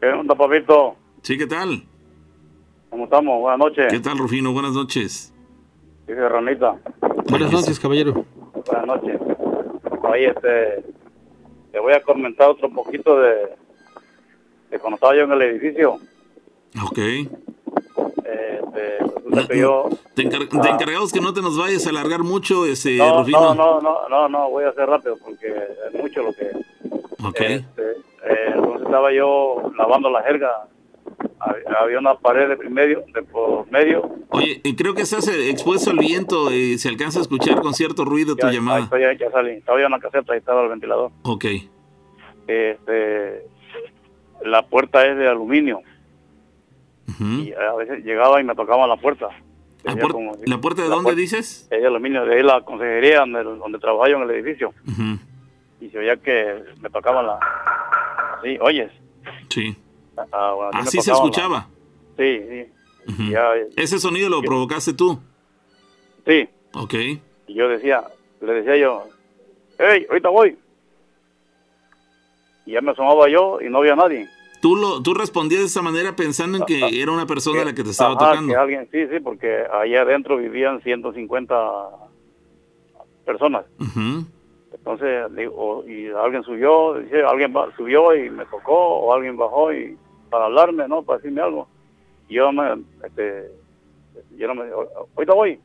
¿Qué 0.00 0.08
onda, 0.08 0.34
papito? 0.34 0.96
sí, 1.22 1.38
¿qué 1.38 1.46
tal? 1.46 1.82
¿Cómo 2.90 3.04
estamos? 3.04 3.40
Buenas 3.40 3.58
noches. 3.58 3.86
¿Qué 3.90 4.00
tal, 4.00 4.18
Rufino? 4.18 4.52
Buenas 4.52 4.72
noches. 4.72 5.32
Dice 6.06 6.28
Ranita. 6.28 6.76
Buenas 7.30 7.50
noches, 7.50 7.80
caballero. 7.80 8.24
Buenas 8.66 8.86
noches. 8.86 9.20
Oye, 10.10 10.28
este, 10.28 10.84
te 11.72 11.78
voy 11.80 11.92
a 11.92 12.02
comentar 12.02 12.48
otro 12.48 12.70
poquito 12.70 13.18
de, 13.20 13.34
de 14.70 14.78
cuando 14.78 14.96
estaba 14.96 15.14
yo 15.14 15.22
en 15.22 15.32
el 15.32 15.42
edificio. 15.42 15.94
Ok. 16.84 16.98
Este, 16.98 18.98
resulta 18.98 19.48
que 19.48 19.58
yo... 19.58 19.88
Te, 20.14 20.22
encar- 20.22 20.48
te 20.48 20.68
encargamos 20.68 21.12
que 21.12 21.20
no 21.20 21.32
te 21.32 21.42
nos 21.42 21.58
vayas 21.58 21.86
a 21.86 21.90
alargar 21.90 22.22
mucho, 22.22 22.66
ese 22.66 22.96
No, 22.96 23.18
Rufino. 23.20 23.54
no, 23.54 23.54
no, 23.54 23.80
no, 23.80 24.08
no, 24.08 24.28
no, 24.28 24.50
voy 24.50 24.64
a 24.64 24.70
hacer 24.70 24.88
rápido 24.88 25.16
porque 25.22 25.46
es 25.48 26.02
mucho 26.02 26.22
lo 26.22 26.32
que... 26.32 26.50
Ok. 27.24 27.40
Este, 27.40 27.90
eh, 27.92 28.52
entonces 28.54 28.82
estaba 28.86 29.12
yo 29.12 29.70
lavando 29.76 30.10
la 30.10 30.22
jerga. 30.22 30.68
Hab- 31.38 31.76
Había 31.82 31.98
una 31.98 32.14
pared 32.14 32.48
de 32.48 32.68
medio, 32.70 33.04
de 33.14 33.22
por 33.22 33.70
medio. 33.70 34.08
Oye, 34.30 34.60
creo 34.76 34.94
que 34.94 35.02
estás 35.02 35.26
eh, 35.28 35.50
expuesto 35.50 35.90
al 35.90 35.98
viento 35.98 36.52
y 36.52 36.78
se 36.78 36.88
alcanza 36.88 37.18
a 37.18 37.22
escuchar 37.22 37.60
con 37.60 37.74
cierto 37.74 38.04
ruido 38.04 38.36
tu 38.36 38.46
llamada. 38.48 38.80
estoy, 38.84 39.02
ya, 39.02 39.12
ya 39.14 39.30
salí. 39.30 39.50
Estaba 39.52 39.80
en 39.82 39.90
la 39.90 39.98
caseta 40.00 40.34
y 40.34 40.38
estaba 40.38 40.62
el 40.62 40.68
ventilador. 40.68 41.10
Ok. 41.22 41.44
Este, 42.46 43.46
la 44.44 44.62
puerta 44.62 45.04
es 45.06 45.16
de 45.16 45.28
aluminio 45.28 45.80
y 47.20 47.52
a 47.52 47.74
veces 47.74 48.04
llegaba 48.04 48.40
y 48.40 48.44
me 48.44 48.54
tocaba 48.54 48.86
la 48.86 48.96
puerta. 48.96 49.28
¿La, 49.84 49.94
Decía 49.94 50.08
puer- 50.08 50.12
como- 50.12 50.32
la 50.44 50.60
puerta 50.60 50.82
de 50.82 50.88
la 50.88 50.94
dónde 50.96 51.04
puerta 51.08 51.20
dices? 51.20 51.68
Es 51.70 51.80
de 51.80 51.86
aluminio, 51.86 52.24
de 52.24 52.34
ahí 52.36 52.42
la 52.42 52.60
consejería 52.62 53.20
donde, 53.20 53.42
donde 53.44 53.78
trabajaba 53.78 54.08
yo 54.10 54.16
en 54.16 54.22
el 54.24 54.30
edificio. 54.30 54.72
Y 55.80 55.88
se 55.90 55.98
oía 55.98 56.16
que 56.16 56.62
me 56.80 56.90
tocaban 56.90 57.26
la... 57.26 57.38
Sí, 58.42 58.58
oyes. 58.60 58.90
Sí. 59.48 59.76
Ah, 60.32 60.54
Así 60.72 61.00
se 61.00 61.10
la- 61.10 61.16
escuchaba. 61.16 61.68
Sí, 62.16 62.40
sí. 62.48 62.72
Ya, 63.30 63.52
Ese 63.76 63.98
sonido 63.98 64.28
lo 64.28 64.42
provocaste 64.42 64.92
tú. 64.92 65.18
sí. 66.26 66.48
Ok. 66.74 66.94
Y 67.46 67.54
yo 67.54 67.68
decía, 67.68 68.02
le 68.40 68.52
decía 68.54 68.76
yo, 68.76 69.04
hey, 69.78 70.06
ahorita 70.08 70.28
voy. 70.28 70.58
Y 72.66 72.72
ya 72.72 72.80
me 72.80 72.90
asomaba 72.90 73.28
yo 73.28 73.60
y 73.60 73.68
no 73.70 73.78
había 73.78 73.94
nadie. 73.94 74.28
Tú, 74.60 74.74
lo, 74.74 75.00
tú 75.02 75.14
respondías 75.14 75.60
de 75.60 75.66
esa 75.68 75.82
manera 75.82 76.16
pensando 76.16 76.58
en 76.58 76.64
que 76.64 77.00
era 77.00 77.12
una 77.12 77.26
persona 77.26 77.64
la 77.64 77.74
que 77.74 77.84
te 77.84 77.90
estaba 77.90 78.14
Ajá, 78.14 78.30
tocando. 78.30 78.52
que 78.52 78.58
alguien, 78.58 78.88
sí, 78.90 79.06
sí, 79.06 79.20
porque 79.20 79.64
allá 79.72 80.02
adentro 80.02 80.36
vivían 80.38 80.82
150 80.82 81.56
personas. 83.24 83.64
Entonces, 84.72 85.34
digo, 85.36 85.84
y 85.86 86.08
alguien 86.08 86.42
subió, 86.42 86.94
dice, 86.94 87.22
alguien 87.22 87.54
subió 87.76 88.14
y 88.16 88.28
me 88.30 88.44
tocó, 88.46 88.74
o 88.76 89.12
alguien 89.14 89.36
bajó 89.36 89.72
y 89.72 89.96
para 90.30 90.46
hablarme, 90.46 90.86
¿no? 90.88 91.02
Para 91.02 91.18
decirme 91.18 91.40
algo. 91.42 91.68
Yo 92.28 92.50
me, 92.52 92.82
este, 93.04 93.50
yo 94.36 94.48
no 94.48 94.54
me, 94.54 94.70
ahorita 94.70 95.32
voy. 95.34 95.60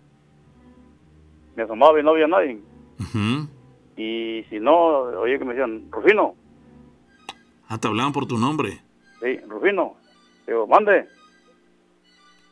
Me 1.56 1.64
asomaba 1.64 2.00
y 2.00 2.04
no 2.04 2.12
había 2.12 2.28
nadie. 2.28 2.60
Y 3.98 4.44
si 4.50 4.60
no, 4.60 4.76
oye 5.20 5.38
que 5.38 5.46
me 5.46 5.54
decían, 5.54 5.88
Rufino, 5.92 6.36
Ah, 7.68 7.78
te 7.78 7.88
hablaban 7.88 8.12
por 8.12 8.26
tu 8.26 8.38
nombre. 8.38 8.82
sí, 9.22 9.38
Rufino. 9.48 9.96
Digo, 10.46 10.68
mande. 10.68 11.08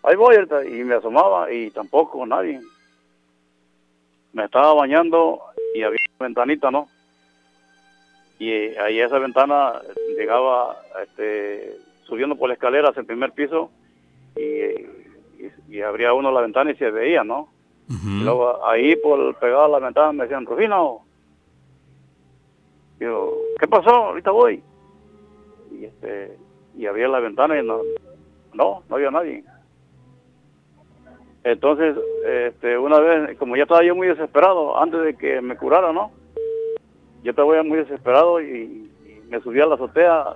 Ahí 0.04 0.16
voy, 0.16 0.36
ahorita. 0.36 0.66
y 0.66 0.84
me 0.86 0.96
asomaba 0.96 1.52
y 1.52 1.72
tampoco 1.72 2.26
nadie. 2.26 2.62
Me 4.32 4.46
estaba 4.46 4.74
bañando 4.74 5.42
y 5.76 5.82
había 5.84 5.98
una 6.20 6.28
ventanita, 6.28 6.72
¿no? 6.72 6.88
Y 8.38 8.50
ahí 8.78 9.02
a 9.02 9.06
esa 9.08 9.20
ventana 9.20 9.82
llegaba 10.18 10.78
este, 11.04 11.78
subiendo 12.10 12.36
por 12.36 12.50
la 12.50 12.56
escalera 12.56 12.90
hacia 12.90 13.02
el 13.02 13.06
primer 13.06 13.32
piso 13.32 13.72
y, 14.36 14.42
y, 14.42 15.52
y 15.70 15.82
abría 15.82 16.14
uno 16.14 16.32
la 16.32 16.42
ventana 16.42 16.72
y 16.72 16.76
se 16.76 16.90
veía, 16.92 17.24
¿no? 17.24 17.50
Y 17.90 18.24
luego 18.24 18.66
ahí 18.68 18.96
por 18.98 19.36
pegado 19.36 19.64
a 19.66 19.80
la 19.80 19.80
ventana 19.80 20.12
me 20.12 20.24
decían, 20.24 20.46
Rufino. 20.46 21.02
Digo, 23.00 23.38
¿qué 23.60 23.68
pasó? 23.68 23.90
Ahorita 23.90 24.30
voy. 24.30 24.62
Y 25.72 25.86
este 25.86 26.38
y 26.78 26.86
abría 26.86 27.08
la 27.08 27.20
ventana 27.20 27.60
y 27.60 27.66
no, 27.66 27.82
no, 28.54 28.84
no 28.88 28.96
había 28.96 29.12
nadie. 29.12 29.44
Entonces, 31.44 31.96
este, 32.26 32.78
una 32.78 33.00
vez, 33.00 33.38
como 33.38 33.56
ya 33.56 33.64
estaba 33.64 33.84
yo 33.84 33.96
muy 33.96 34.08
desesperado, 34.08 34.78
antes 34.80 35.02
de 35.02 35.18
que 35.18 35.42
me 35.42 35.58
curara, 35.58 35.92
¿no? 35.92 36.12
Yo 37.24 37.32
estaba 37.32 37.56
ya 37.56 37.64
muy 37.64 37.80
desesperado 37.80 38.40
y, 38.42 38.90
y 39.06 39.22
me 39.30 39.42
subí 39.42 39.60
a 39.60 39.66
la 39.66 39.76
azotea. 39.76 40.36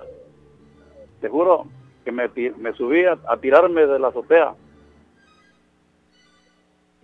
Te 1.24 1.30
juro 1.30 1.66
que 2.04 2.12
me, 2.12 2.28
me 2.58 2.74
subí 2.74 3.02
a, 3.06 3.16
a 3.26 3.38
tirarme 3.38 3.86
de 3.86 3.98
la 3.98 4.08
azotea. 4.08 4.52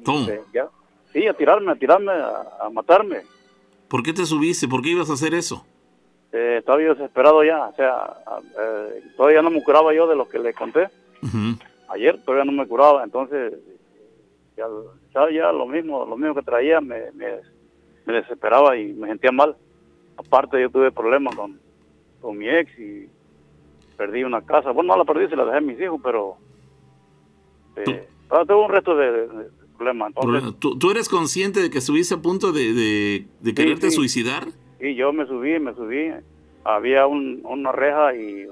¿Cómo? 0.04 0.26
Ya. 0.52 0.68
Sí, 1.10 1.26
a 1.26 1.32
tirarme, 1.32 1.72
a 1.72 1.74
tirarme, 1.74 2.12
a, 2.12 2.66
a 2.66 2.68
matarme. 2.68 3.22
¿Por 3.88 4.02
qué 4.02 4.12
te 4.12 4.26
subiste? 4.26 4.68
¿Por 4.68 4.82
qué 4.82 4.90
ibas 4.90 5.08
a 5.08 5.14
hacer 5.14 5.32
eso? 5.32 5.64
Eh, 6.32 6.56
estaba 6.58 6.82
yo 6.82 6.94
desesperado 6.94 7.42
ya, 7.44 7.68
o 7.68 7.74
sea, 7.76 8.14
eh, 8.60 9.04
todavía 9.16 9.40
no 9.40 9.48
me 9.48 9.62
curaba 9.62 9.94
yo 9.94 10.06
de 10.06 10.16
lo 10.16 10.28
que 10.28 10.38
le 10.38 10.52
conté. 10.52 10.90
Ayer 11.88 12.22
todavía 12.22 12.44
no 12.44 12.52
me 12.52 12.68
curaba, 12.68 13.02
entonces 13.02 13.54
ya 14.54 15.50
lo 15.50 15.66
mismo, 15.66 16.04
lo 16.04 16.18
mismo 16.18 16.34
que 16.34 16.42
traía 16.42 16.82
me, 16.82 17.10
me, 17.12 17.36
me 18.04 18.12
desesperaba 18.12 18.76
y 18.76 18.92
me 18.92 19.08
sentía 19.08 19.32
mal. 19.32 19.56
Aparte 20.18 20.60
yo 20.60 20.68
tuve 20.68 20.92
problemas 20.92 21.34
con, 21.34 21.58
con 22.20 22.36
mi 22.36 22.50
ex 22.50 22.78
y 22.78 23.08
perdí 24.00 24.24
una 24.24 24.40
casa. 24.40 24.70
Bueno, 24.70 24.94
no 24.94 24.98
la 24.98 25.04
perdí, 25.04 25.28
se 25.28 25.36
la 25.36 25.44
dejé 25.44 25.58
a 25.58 25.60
mis 25.60 25.78
hijos, 25.78 26.00
pero 26.02 26.36
eh, 27.76 28.08
ah, 28.30 28.44
tuve 28.46 28.64
un 28.64 28.70
resto 28.70 28.96
de, 28.96 29.12
de- 29.12 29.26
de 29.28 29.44
problemas. 29.76 30.12
Entonces. 30.16 30.58
¿Tú, 30.58 30.78
tú 30.78 30.90
eres 30.90 31.08
consciente 31.10 31.60
de 31.60 31.68
que 31.70 31.78
estuviste 31.78 32.14
a 32.14 32.18
punto 32.22 32.52
de, 32.52 32.72
de- 32.72 33.26
de 33.40 33.54
quererte 33.54 33.90
sí. 33.90 33.96
suicidar? 33.96 34.46
y 34.80 34.94
yo 34.94 35.12
me 35.12 35.26
subí, 35.26 35.58
me 35.58 35.74
subí. 35.74 36.10
Había 36.64 37.06
un, 37.06 37.40
una 37.44 37.70
reja 37.72 38.14
y 38.16 38.46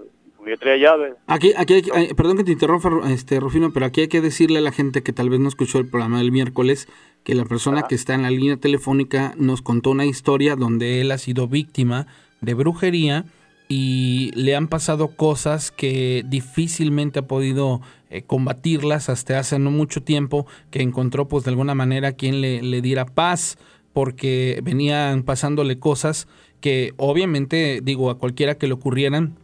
yo 0.47 0.59
traía 0.59 0.91
llaves. 0.91 1.15
Aquí, 1.27 1.53
aquí 1.57 1.83
hay 1.95 2.13
perdón 2.15 2.37
que 2.37 2.45
te 2.45 2.53
interrumpa, 2.53 2.91
este, 3.11 3.41
Rufino, 3.41 3.71
pero 3.73 3.87
aquí 3.87 4.03
hay 4.03 4.09
que 4.09 4.21
decirle 4.21 4.59
a 4.59 4.63
la 4.63 4.73
gente 4.73 5.03
que 5.03 5.15
tal 5.15 5.31
vez 5.31 5.41
no 5.41 5.49
escuchó 5.49 5.79
el 5.79 5.89
programa 5.89 6.19
del 6.19 6.31
miércoles 6.33 6.87
que 7.25 7.35
la 7.35 7.45
persona 7.47 7.83
que 7.89 7.95
está 7.95 8.13
en 8.15 8.23
la 8.23 8.31
línea 8.31 8.59
telefónica 8.59 9.33
nos 9.39 9.63
contó 9.63 9.91
una 9.91 10.05
historia 10.05 10.55
donde 10.57 11.01
él 11.01 11.11
ha 11.13 11.19
sido 11.19 11.49
víctima 11.49 12.07
de 12.43 12.53
brujería 12.55 13.25
y 13.69 14.31
le 14.35 14.57
han 14.57 14.67
pasado 14.67 15.09
cosas 15.09 15.71
que 15.71 16.25
difícilmente 16.27 17.19
ha 17.19 17.27
podido 17.27 17.83
eh, 18.09 18.23
combatirlas 18.23 19.11
hasta 19.11 19.39
hace 19.39 19.59
no 19.59 19.71
mucho 19.71 20.03
tiempo 20.03 20.47
que 20.71 20.83
encontró 20.83 21.29
pues 21.29 21.45
de 21.45 21.51
alguna 21.51 21.75
manera 21.75 22.13
quien 22.13 22.41
le, 22.41 22.63
le 22.63 22.81
diera 22.81 23.05
paz 23.05 23.59
porque 23.93 24.61
venían 24.63 25.23
pasándole 25.23 25.79
cosas 25.79 26.29
que 26.61 26.95
obviamente 26.97 27.81
digo 27.83 28.11
a 28.11 28.19
cualquiera 28.19 28.57
que 28.57 28.67
le 28.67 28.75
ocurrieran 28.75 29.37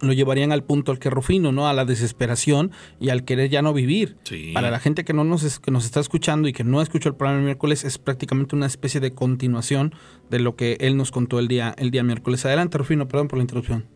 lo 0.00 0.12
llevarían 0.12 0.52
al 0.52 0.62
punto 0.64 0.92
al 0.92 0.98
que 0.98 1.10
Rufino, 1.10 1.52
¿no? 1.52 1.68
A 1.68 1.72
la 1.72 1.84
desesperación 1.84 2.70
y 2.98 3.10
al 3.10 3.24
querer 3.24 3.50
ya 3.50 3.62
no 3.62 3.72
vivir. 3.72 4.16
Sí. 4.24 4.52
Para 4.54 4.70
la 4.70 4.78
gente 4.78 5.04
que 5.04 5.12
no 5.12 5.24
nos, 5.24 5.42
es- 5.42 5.58
que 5.58 5.70
nos 5.70 5.84
está 5.84 6.00
escuchando 6.00 6.48
y 6.48 6.52
que 6.52 6.64
no 6.64 6.80
escuchó 6.82 7.08
el 7.08 7.14
programa 7.16 7.38
el 7.40 7.44
miércoles, 7.44 7.84
es 7.84 7.98
prácticamente 7.98 8.56
una 8.56 8.66
especie 8.66 9.00
de 9.00 9.12
continuación 9.12 9.94
de 10.30 10.38
lo 10.40 10.56
que 10.56 10.76
él 10.80 10.96
nos 10.96 11.10
contó 11.10 11.38
el 11.38 11.48
día, 11.48 11.74
el 11.78 11.90
día 11.90 12.02
miércoles. 12.02 12.44
Adelante, 12.46 12.78
Rufino, 12.78 13.06
perdón 13.08 13.28
por 13.28 13.38
la 13.38 13.42
interrupción. 13.42 13.86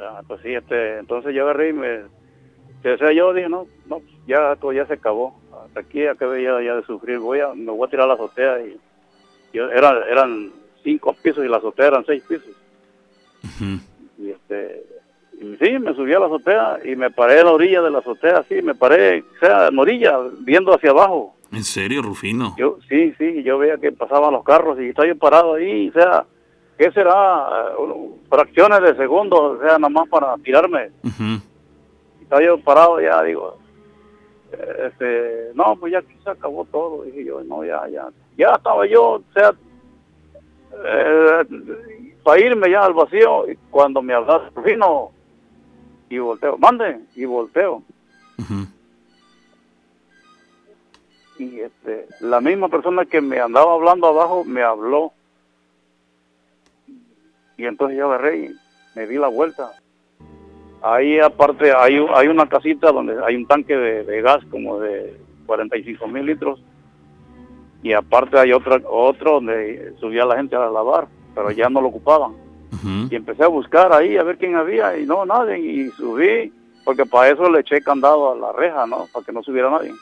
Ah, 0.00 0.22
pues 0.26 0.40
sí, 0.42 0.48
este, 0.52 0.98
entonces 0.98 1.34
yo 1.34 1.42
agarré 1.44 1.70
y 1.70 1.72
me... 1.72 1.98
O 2.84 2.98
sea, 2.98 3.12
yo 3.12 3.32
dije, 3.32 3.48
no, 3.48 3.66
no, 3.88 4.00
pues 4.00 4.12
ya 4.26 4.56
todo 4.56 4.72
ya 4.72 4.84
se 4.86 4.94
acabó. 4.94 5.40
Hasta 5.64 5.80
aquí 5.80 6.04
acabé 6.04 6.42
ya, 6.42 6.60
ya 6.60 6.74
de 6.74 6.84
sufrir. 6.84 7.18
Voy 7.20 7.38
a, 7.38 7.54
me 7.54 7.70
voy 7.70 7.86
a 7.86 7.90
tirar 7.90 8.06
a 8.06 8.08
la 8.08 8.14
azotea 8.14 8.60
y... 8.66 8.76
Yo, 9.54 9.70
era, 9.70 10.04
eran 10.10 10.50
cinco 10.82 11.14
pisos 11.22 11.44
y 11.44 11.48
la 11.48 11.58
azotea 11.58 11.86
eran 11.86 12.04
seis 12.04 12.24
pisos. 12.28 12.50
Y 14.18 14.30
este... 14.30 14.84
sí, 15.60 15.78
me 15.78 15.94
subí 15.94 16.12
a 16.14 16.18
la 16.20 16.26
azotea 16.26 16.78
y 16.84 16.96
me 16.96 17.10
paré 17.10 17.40
en 17.40 17.46
la 17.46 17.52
orilla 17.52 17.82
de 17.82 17.90
la 17.90 17.98
azotea, 17.98 18.44
sí, 18.48 18.62
me 18.62 18.74
paré, 18.74 19.20
o 19.20 19.38
sea, 19.40 19.68
en 19.68 19.78
orilla, 19.78 20.18
viendo 20.40 20.74
hacia 20.74 20.90
abajo. 20.90 21.34
¿En 21.52 21.64
serio, 21.64 22.00
Rufino? 22.02 22.54
Yo, 22.56 22.78
sí, 22.88 23.12
sí, 23.18 23.42
yo 23.42 23.58
veía 23.58 23.76
que 23.76 23.92
pasaban 23.92 24.32
los 24.32 24.44
carros 24.44 24.78
y 24.80 24.88
estaba 24.88 25.06
yo 25.08 25.16
parado 25.16 25.54
ahí, 25.54 25.90
o 25.90 25.92
sea, 25.92 26.24
¿qué 26.78 26.90
será? 26.92 27.46
Eh, 27.78 28.08
Fracciones 28.30 28.80
de 28.80 28.96
segundos, 28.96 29.38
o 29.38 29.58
sea, 29.58 29.78
nada 29.78 29.90
más 29.90 30.08
para 30.08 30.34
tirarme. 30.38 30.90
Ujú. 31.04 31.42
estaba 32.22 32.42
yo 32.42 32.58
parado 32.58 32.98
ya, 33.00 33.22
digo, 33.22 33.58
eh, 34.52 34.88
este, 34.88 35.50
no, 35.54 35.76
pues 35.76 35.92
ya 35.92 35.98
aquí 35.98 36.14
se 36.24 36.30
acabó 36.30 36.64
todo, 36.64 37.02
dije 37.02 37.24
yo, 37.24 37.42
no, 37.42 37.64
ya, 37.64 37.86
ya, 37.88 38.08
ya 38.38 38.52
estaba 38.56 38.86
yo, 38.86 39.02
o 39.14 39.22
sea, 39.34 39.52
eh, 40.84 41.44
para 42.22 42.40
irme 42.40 42.70
ya 42.70 42.86
al 42.86 42.94
vacío, 42.94 43.50
y 43.50 43.56
cuando 43.70 44.00
me 44.00 44.14
hablas, 44.14 44.42
Rufino, 44.54 45.10
y 46.12 46.18
volteo, 46.18 46.58
mande, 46.58 47.00
y 47.16 47.24
volteo. 47.24 47.82
Y 51.38 51.60
este, 51.60 52.06
la 52.20 52.42
misma 52.42 52.68
persona 52.68 53.06
que 53.06 53.22
me 53.22 53.40
andaba 53.40 53.72
hablando 53.72 54.08
abajo 54.08 54.44
me 54.44 54.62
habló. 54.62 55.12
Y 57.56 57.64
entonces 57.64 57.96
yo 57.96 58.12
agarré 58.12 58.44
y 58.44 58.54
me 58.94 59.06
di 59.06 59.16
la 59.16 59.28
vuelta. 59.28 59.72
Ahí 60.82 61.18
aparte 61.18 61.72
hay, 61.72 62.04
hay 62.14 62.28
una 62.28 62.46
casita 62.46 62.92
donde 62.92 63.16
hay 63.24 63.36
un 63.36 63.46
tanque 63.46 63.74
de, 63.74 64.04
de 64.04 64.20
gas 64.20 64.44
como 64.50 64.80
de 64.80 65.18
45 65.46 66.06
mil 66.08 66.26
litros. 66.26 66.62
Y 67.82 67.94
aparte 67.94 68.38
hay 68.38 68.52
otra, 68.52 68.82
otro 68.86 69.34
donde 69.34 69.94
subía 69.98 70.26
la 70.26 70.36
gente 70.36 70.56
a 70.56 70.68
lavar, 70.68 71.08
pero 71.34 71.50
ya 71.52 71.70
no 71.70 71.80
lo 71.80 71.88
ocupaban. 71.88 72.34
Y 73.10 73.14
empecé 73.14 73.44
a 73.44 73.48
buscar 73.48 73.92
ahí 73.92 74.16
a 74.16 74.22
ver 74.22 74.38
quién 74.38 74.56
había 74.56 74.96
y 74.96 75.04
no, 75.04 75.26
nadie. 75.26 75.58
Y 75.58 75.90
subí, 75.90 76.52
porque 76.84 77.04
para 77.04 77.30
eso 77.30 77.50
le 77.50 77.60
eché 77.60 77.82
candado 77.82 78.32
a 78.32 78.34
la 78.34 78.52
reja, 78.52 78.86
¿no? 78.86 79.06
Para 79.12 79.24
que 79.26 79.32
no 79.32 79.42
subiera 79.42 79.70
nadie. 79.70 79.92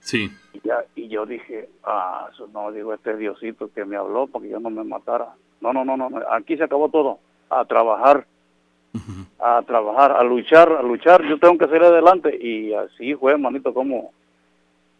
Sí. 0.00 0.30
Y, 0.52 0.60
ya, 0.66 0.84
y 0.96 1.08
yo 1.08 1.24
dije, 1.24 1.68
ah, 1.84 2.28
eso 2.32 2.48
no, 2.52 2.72
digo, 2.72 2.92
este 2.94 3.16
Diosito 3.16 3.70
que 3.72 3.84
me 3.84 3.96
habló 3.96 4.26
para 4.26 4.42
que 4.42 4.50
yo 4.50 4.58
no 4.58 4.70
me 4.70 4.82
matara. 4.82 5.28
No, 5.60 5.72
no, 5.72 5.84
no, 5.84 5.96
no, 5.96 6.10
aquí 6.30 6.56
se 6.56 6.64
acabó 6.64 6.88
todo. 6.88 7.18
A 7.50 7.64
trabajar, 7.64 8.26
a 9.38 9.62
trabajar, 9.62 10.12
a 10.12 10.22
luchar, 10.24 10.72
a 10.72 10.82
luchar. 10.82 11.22
Yo 11.24 11.38
tengo 11.38 11.56
que 11.56 11.66
salir 11.66 11.84
adelante. 11.84 12.36
Y 12.40 12.74
así 12.74 13.14
fue, 13.14 13.38
manito, 13.38 13.72
como... 13.72 14.12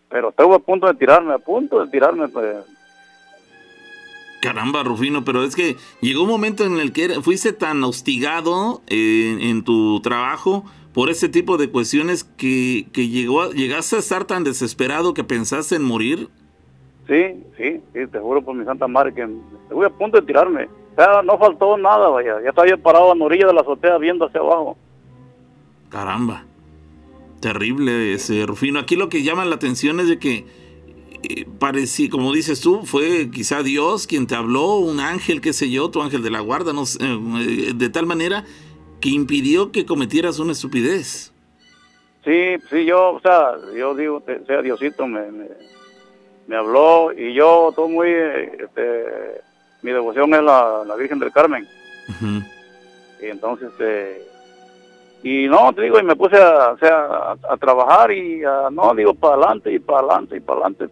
Pero 0.08 0.30
estuve 0.30 0.54
a 0.54 0.58
punto 0.60 0.86
de 0.86 0.94
tirarme, 0.94 1.34
a 1.34 1.38
punto 1.38 1.84
de 1.84 1.90
tirarme, 1.90 2.28
pues. 2.28 2.64
Caramba, 4.40 4.84
Rufino, 4.84 5.24
pero 5.24 5.42
es 5.42 5.56
que 5.56 5.76
llegó 6.00 6.22
un 6.22 6.28
momento 6.28 6.64
en 6.64 6.78
el 6.78 6.92
que 6.92 7.20
fuiste 7.22 7.52
tan 7.52 7.82
hostigado 7.82 8.82
en 8.88 9.64
tu 9.64 10.00
trabajo 10.00 10.64
por 10.94 11.10
ese 11.10 11.28
tipo 11.28 11.56
de 11.58 11.70
cuestiones 11.70 12.22
que, 12.24 12.86
que 12.92 13.08
llegó 13.08 13.42
a- 13.42 13.50
llegaste 13.50 13.96
a 13.96 13.98
estar 13.98 14.24
tan 14.24 14.44
desesperado 14.44 15.12
que 15.14 15.24
pensaste 15.24 15.74
en 15.76 15.82
morir. 15.82 16.28
Sí, 17.08 17.44
sí, 17.56 17.80
sí, 17.92 18.00
te 18.12 18.18
juro 18.20 18.42
por 18.42 18.54
mi 18.54 18.64
santa 18.64 18.86
madre 18.86 19.12
que 19.14 19.22
estuve 19.64 19.86
a 19.86 19.90
punto 19.90 20.20
de 20.20 20.26
tirarme. 20.26 20.64
O 20.64 20.94
sea, 20.96 21.22
no 21.22 21.38
faltó 21.38 21.76
nada, 21.76 22.08
vaya. 22.08 22.36
Ya 22.42 22.50
estaba 22.50 22.68
yo 22.68 22.78
parado 22.78 23.12
en 23.12 23.18
la 23.20 23.24
orilla 23.24 23.46
de 23.46 23.52
la 23.54 23.60
azotea 23.62 23.98
viendo 23.98 24.26
hacia 24.26 24.40
abajo. 24.40 24.76
Caramba. 25.90 26.44
Terrible 27.40 28.12
ese 28.14 28.44
Rufino. 28.46 28.80
Aquí 28.80 28.96
lo 28.96 29.08
que 29.08 29.22
llama 29.22 29.44
la 29.44 29.54
atención 29.54 30.00
es 30.00 30.08
de 30.08 30.18
que 30.18 30.44
eh, 31.22 31.46
parecía, 31.58 32.08
como 32.10 32.32
dices 32.32 32.60
tú, 32.60 32.82
fue 32.84 33.30
quizá 33.30 33.62
Dios 33.62 34.06
quien 34.06 34.26
te 34.26 34.34
habló, 34.34 34.76
un 34.76 35.00
ángel, 35.00 35.40
qué 35.40 35.52
sé 35.52 35.70
yo, 35.70 35.90
tu 35.90 36.02
ángel 36.02 36.22
de 36.22 36.30
la 36.30 36.40
guarda, 36.40 36.72
no 36.72 36.86
sé, 36.86 36.98
eh, 37.02 37.72
de 37.74 37.88
tal 37.88 38.06
manera 38.06 38.44
que 39.00 39.10
impidió 39.10 39.70
que 39.72 39.86
cometieras 39.86 40.38
una 40.38 40.52
estupidez. 40.52 41.32
Sí, 42.24 42.56
sí, 42.70 42.84
yo, 42.84 43.12
o 43.14 43.20
sea, 43.20 43.52
yo 43.76 43.94
digo, 43.94 44.22
sea 44.46 44.60
Diosito, 44.60 45.06
me, 45.06 45.30
me, 45.30 45.46
me 46.46 46.56
habló 46.56 47.12
y 47.12 47.32
yo, 47.32 47.72
todo 47.74 47.88
muy, 47.88 48.08
este, 48.10 49.04
mi 49.82 49.92
devoción 49.92 50.34
es 50.34 50.42
la, 50.42 50.82
la 50.86 50.96
Virgen 50.96 51.18
del 51.20 51.32
Carmen. 51.32 51.66
Y 53.22 53.26
entonces, 53.26 53.70
este, 53.72 54.26
y 55.22 55.48
no, 55.48 55.72
te 55.72 55.82
digo, 55.82 55.98
y 55.98 56.02
me 56.04 56.16
puse 56.16 56.36
a, 56.36 56.70
o 56.72 56.78
sea, 56.78 56.98
a, 57.06 57.36
a 57.50 57.56
trabajar 57.56 58.12
y 58.12 58.44
a- 58.44 58.68
no, 58.70 58.94
digo, 58.94 59.14
para 59.14 59.34
adelante 59.34 59.72
y 59.72 59.78
para 59.78 60.00
adelante 60.00 60.36
y 60.36 60.40
para 60.40 60.60
adelante. 60.60 60.88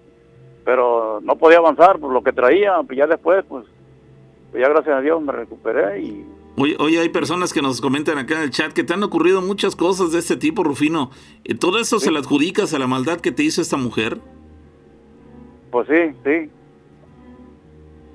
Pero 0.67 1.21
no 1.23 1.37
podía 1.37 1.59
avanzar 1.59 1.99
por 1.99 2.13
lo 2.13 2.23
que 2.23 2.33
traía, 2.33 2.75
pues 2.85 2.99
ya 2.99 3.07
después, 3.07 3.43
pues, 3.49 3.65
pues 4.51 4.63
ya 4.63 4.69
gracias 4.69 4.97
a 4.97 5.01
Dios 5.01 5.23
me 5.23 5.33
recuperé 5.33 6.01
y 6.03 6.27
Oye, 6.59 6.75
oye, 6.79 6.99
hay 7.01 7.11
personas 7.11 7.53
que 7.53 7.61
nos 7.63 7.81
comentan 7.83 8.17
acá 8.17 8.35
en 8.37 8.41
el 8.43 8.51
chat 8.51 8.73
que 8.73 8.83
te 8.83 8.95
han 8.95 9.03
ocurrido 9.03 9.43
muchas 9.43 9.77
cosas 9.77 10.13
de 10.13 10.19
este 10.21 10.37
tipo, 10.39 10.65
Rufino. 10.65 11.11
Eh, 11.45 11.55
¿Todo 11.55 11.79
eso 11.79 11.99
se 12.01 12.11
lo 12.11 12.19
adjudicas 12.19 12.73
a 12.75 12.79
la 12.79 12.87
maldad 12.87 13.21
que 13.21 13.31
te 13.33 13.43
hizo 13.43 13.61
esta 13.63 13.77
mujer? 13.79 14.19
pues 15.71 15.87
sí, 15.89 15.95
sí. 16.25 16.47
Sí, 16.47 16.51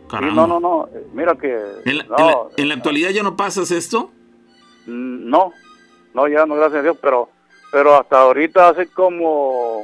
Caramba. 0.09 0.47
no, 0.47 0.47
no, 0.47 0.59
no, 0.59 0.87
eh, 0.93 1.05
mira 1.13 1.35
que... 1.35 1.55
¿En 1.85 1.99
la, 1.99 2.03
no, 2.05 2.17
en 2.17 2.25
la- 2.25 2.37
en 2.57 2.67
la 2.69 2.73
actualidad 2.75 3.11
ya 3.11 3.23
no 3.23 3.37
pasas 3.37 3.69
esto? 3.71 4.09
Mm, 4.87 5.29
No, 5.29 5.53
no, 6.15 6.27
ya 6.27 6.45
no, 6.47 6.55
gracias 6.55 6.79
a 6.79 6.83
Dios, 6.83 6.97
pero, 7.01 7.29
pero 7.71 7.93
hasta 7.95 8.19
ahorita 8.21 8.69
hace 8.69 8.87
como 8.87 9.83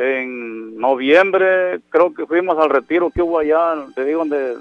en 0.00 0.76
noviembre, 0.78 1.80
creo 1.90 2.14
que 2.14 2.24
fuimos 2.26 2.56
al 2.58 2.70
retiro 2.70 3.10
que 3.10 3.20
hubo 3.22 3.38
allá, 3.40 3.74
te 3.94 4.04
digo, 4.04 4.20
donde, 4.20 4.54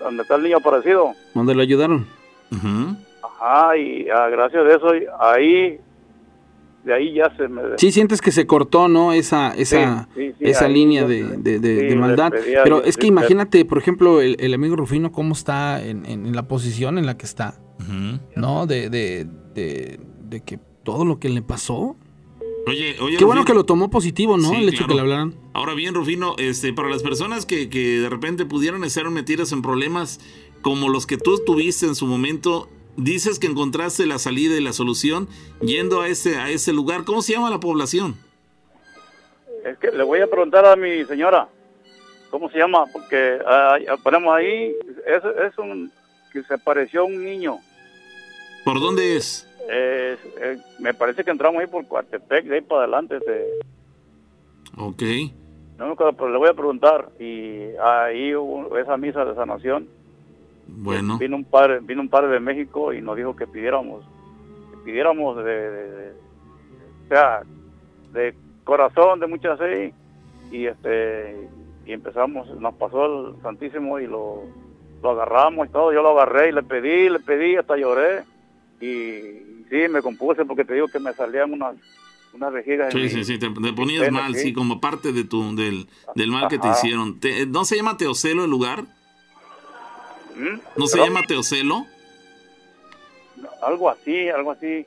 donde 0.00 0.22
está 0.22 0.34
el 0.36 0.42
niño 0.42 0.56
aparecido. 0.56 1.12
¿Dónde 1.34 1.54
lo 1.54 1.62
ayudaron? 1.62 2.06
Ujú. 2.50 2.96
Ajá, 3.22 3.76
y 3.76 4.08
ah, 4.08 4.28
gracias 4.28 4.64
a 4.66 4.68
eso, 4.76 4.88
ahí, 5.20 5.78
de 6.84 6.92
ahí 6.94 7.14
ya 7.14 7.34
se 7.36 7.46
me... 7.46 7.62
Sí 7.76 7.92
sientes 7.92 8.20
que 8.20 8.32
se 8.32 8.46
cortó, 8.46 8.88
¿no? 8.88 9.12
Esa, 9.12 9.54
esa, 9.54 10.08
sí, 10.14 10.32
sí, 10.38 10.44
esa 10.44 10.64
ahí 10.66 10.74
línea 10.74 11.04
de, 11.06 11.22
de- 11.36 11.58
de- 11.60 11.76
sí, 11.80 11.84
de 11.84 11.90
le 11.90 11.96
maldad. 11.96 12.32
a 12.34 12.62
Pero 12.64 12.82
es 12.82 12.96
que 12.96 13.02
sí, 13.02 13.08
imagínate, 13.08 13.64
por 13.64 13.78
ejemplo, 13.78 14.20
el, 14.20 14.36
el 14.40 14.52
amigo 14.54 14.74
Rufino, 14.76 15.12
cómo 15.12 15.34
está 15.34 15.80
en, 15.84 16.04
en- 16.06 16.26
en 16.26 16.34
la 16.34 16.42
posición 16.48 16.98
en 16.98 17.06
la 17.06 17.16
que 17.16 17.26
está. 17.26 17.54
¿no? 18.36 18.66
De, 18.66 18.90
de, 18.90 19.26
de, 19.54 20.00
de 20.28 20.40
que 20.42 20.58
todo 20.82 21.04
lo 21.04 21.18
que 21.18 21.28
le 21.28 21.42
pasó. 21.42 21.96
Oye, 22.66 22.96
oye, 23.00 23.16
Qué 23.16 23.24
bueno 23.24 23.40
Rufino. 23.40 23.44
que 23.44 23.54
lo 23.54 23.64
tomó 23.64 23.90
positivo, 23.90 24.36
¿no? 24.36 24.50
Sí, 24.50 24.56
el 24.56 24.68
hecho 24.68 24.78
claro. 24.78 24.88
que 24.88 24.94
le 24.94 25.00
hablaran. 25.00 25.34
Ahora 25.54 25.74
bien, 25.74 25.94
Rufino, 25.94 26.34
este, 26.38 26.72
para 26.72 26.88
las 26.88 27.02
personas 27.02 27.46
que, 27.46 27.68
que 27.68 27.98
de 28.00 28.08
repente 28.08 28.44
pudieron 28.44 28.84
estar 28.84 29.08
metidas 29.10 29.52
en 29.52 29.62
problemas 29.62 30.20
como 30.62 30.88
los 30.88 31.06
que 31.06 31.16
tú 31.16 31.42
tuviste 31.44 31.86
en 31.86 31.94
su 31.94 32.06
momento, 32.06 32.68
dices 32.96 33.38
que 33.38 33.46
encontraste 33.46 34.06
la 34.06 34.18
salida 34.18 34.56
y 34.56 34.60
la 34.62 34.72
solución 34.72 35.28
yendo 35.62 36.00
a 36.02 36.08
ese, 36.08 36.36
a 36.36 36.50
ese 36.50 36.72
lugar. 36.72 37.04
¿Cómo 37.04 37.22
se 37.22 37.32
llama 37.32 37.50
la 37.50 37.60
población? 37.60 38.16
Es 39.64 39.78
que 39.78 39.90
le 39.90 40.02
voy 40.02 40.20
a 40.20 40.26
preguntar 40.26 40.64
a 40.64 40.76
mi 40.76 41.04
señora, 41.04 41.48
¿cómo 42.30 42.50
se 42.50 42.58
llama? 42.58 42.84
Porque 42.92 43.38
ah, 43.46 43.78
ponemos 44.02 44.34
ahí, 44.34 44.74
es, 45.06 45.22
es 45.48 45.58
un, 45.58 45.90
que 46.32 46.42
se 46.44 46.58
pareció 46.58 47.02
a 47.02 47.04
un 47.04 47.24
niño. 47.24 47.58
¿Por 48.64 48.80
dónde 48.80 49.16
es? 49.16 49.46
Eh, 49.68 50.16
eh, 50.40 50.58
me 50.78 50.94
parece 50.94 51.24
que 51.24 51.30
entramos 51.30 51.60
ahí 51.60 51.66
por 51.66 51.86
Coatepec, 51.86 52.44
de 52.46 52.54
ahí 52.56 52.60
para 52.60 52.82
adelante. 52.82 53.16
Este, 53.18 53.46
Ok. 54.76 55.02
no 55.78 55.86
me 55.86 55.92
acuerdo, 55.92 56.12
pero 56.14 56.30
le 56.30 56.38
voy 56.38 56.48
a 56.48 56.54
preguntar. 56.54 57.08
Y 57.18 57.70
ahí 57.82 58.34
hubo 58.34 58.76
esa 58.78 58.96
misa 58.96 59.24
de 59.24 59.34
sanación. 59.34 59.88
Bueno. 60.66 61.18
Vino 61.18 61.36
un 61.36 61.44
padre, 61.44 61.80
vino 61.82 62.00
un 62.00 62.08
padre 62.08 62.28
de 62.28 62.40
México 62.40 62.92
y 62.92 63.00
nos 63.02 63.16
dijo 63.16 63.34
que 63.34 63.46
pidiéramos, 63.46 64.04
que 64.70 64.76
pidiéramos 64.84 65.36
de, 65.38 65.42
de- 65.44 65.90
de- 65.90 66.10
o 67.04 67.08
sea, 67.08 67.42
de 68.12 68.34
corazón, 68.64 69.18
de 69.20 69.26
mucha 69.26 69.56
fe. 69.56 69.92
Y 70.52 70.66
este 70.66 71.48
y 71.86 71.92
empezamos, 71.92 72.48
nos 72.60 72.74
pasó 72.74 73.30
el 73.30 73.42
Santísimo 73.42 73.98
y 73.98 74.06
lo, 74.06 74.42
lo 75.02 75.10
agarramos 75.10 75.66
y 75.68 75.70
todo. 75.72 75.92
Yo 75.92 76.02
lo 76.02 76.10
agarré 76.10 76.50
y 76.50 76.52
le 76.52 76.62
pedí, 76.62 77.08
le 77.08 77.18
pedí, 77.20 77.56
hasta 77.56 77.76
lloré. 77.76 78.22
Y 78.80 79.64
sí, 79.68 79.88
me 79.90 80.00
compuse 80.02 80.44
porque 80.44 80.64
te 80.64 80.74
digo 80.74 80.88
que 80.88 80.98
me 80.98 81.12
salían 81.12 81.52
unas, 81.52 81.76
unas 82.32 82.52
vejigas. 82.52 82.94
en 82.94 83.00
Sí, 83.10 83.16
mi- 83.16 83.24
sí, 83.24 83.32
sí, 83.34 83.38
te, 83.38 83.48
te 83.50 83.72
ponías 83.72 84.04
pena, 84.06 84.20
mal, 84.22 84.34
sí. 84.34 84.40
sí, 84.42 84.52
como 84.52 84.80
parte 84.80 85.12
de 85.12 85.24
tu, 85.24 85.54
del, 85.54 85.86
del 86.14 86.30
mal 86.30 86.48
que 86.48 86.58
te 86.58 86.68
hicieron. 86.68 87.20
Te- 87.20 87.46
¿No 87.46 87.64
se 87.64 87.76
llama 87.76 87.96
Teocelo 87.96 88.44
el 88.44 88.50
lugar? 88.50 88.84
¿Mm? 90.36 90.58
¿No 90.76 90.86
se 90.86 90.98
llama 90.98 91.22
Teocelo? 91.22 91.86
Algo 93.62 93.90
así, 93.90 94.28
algo 94.30 94.52
así. 94.52 94.86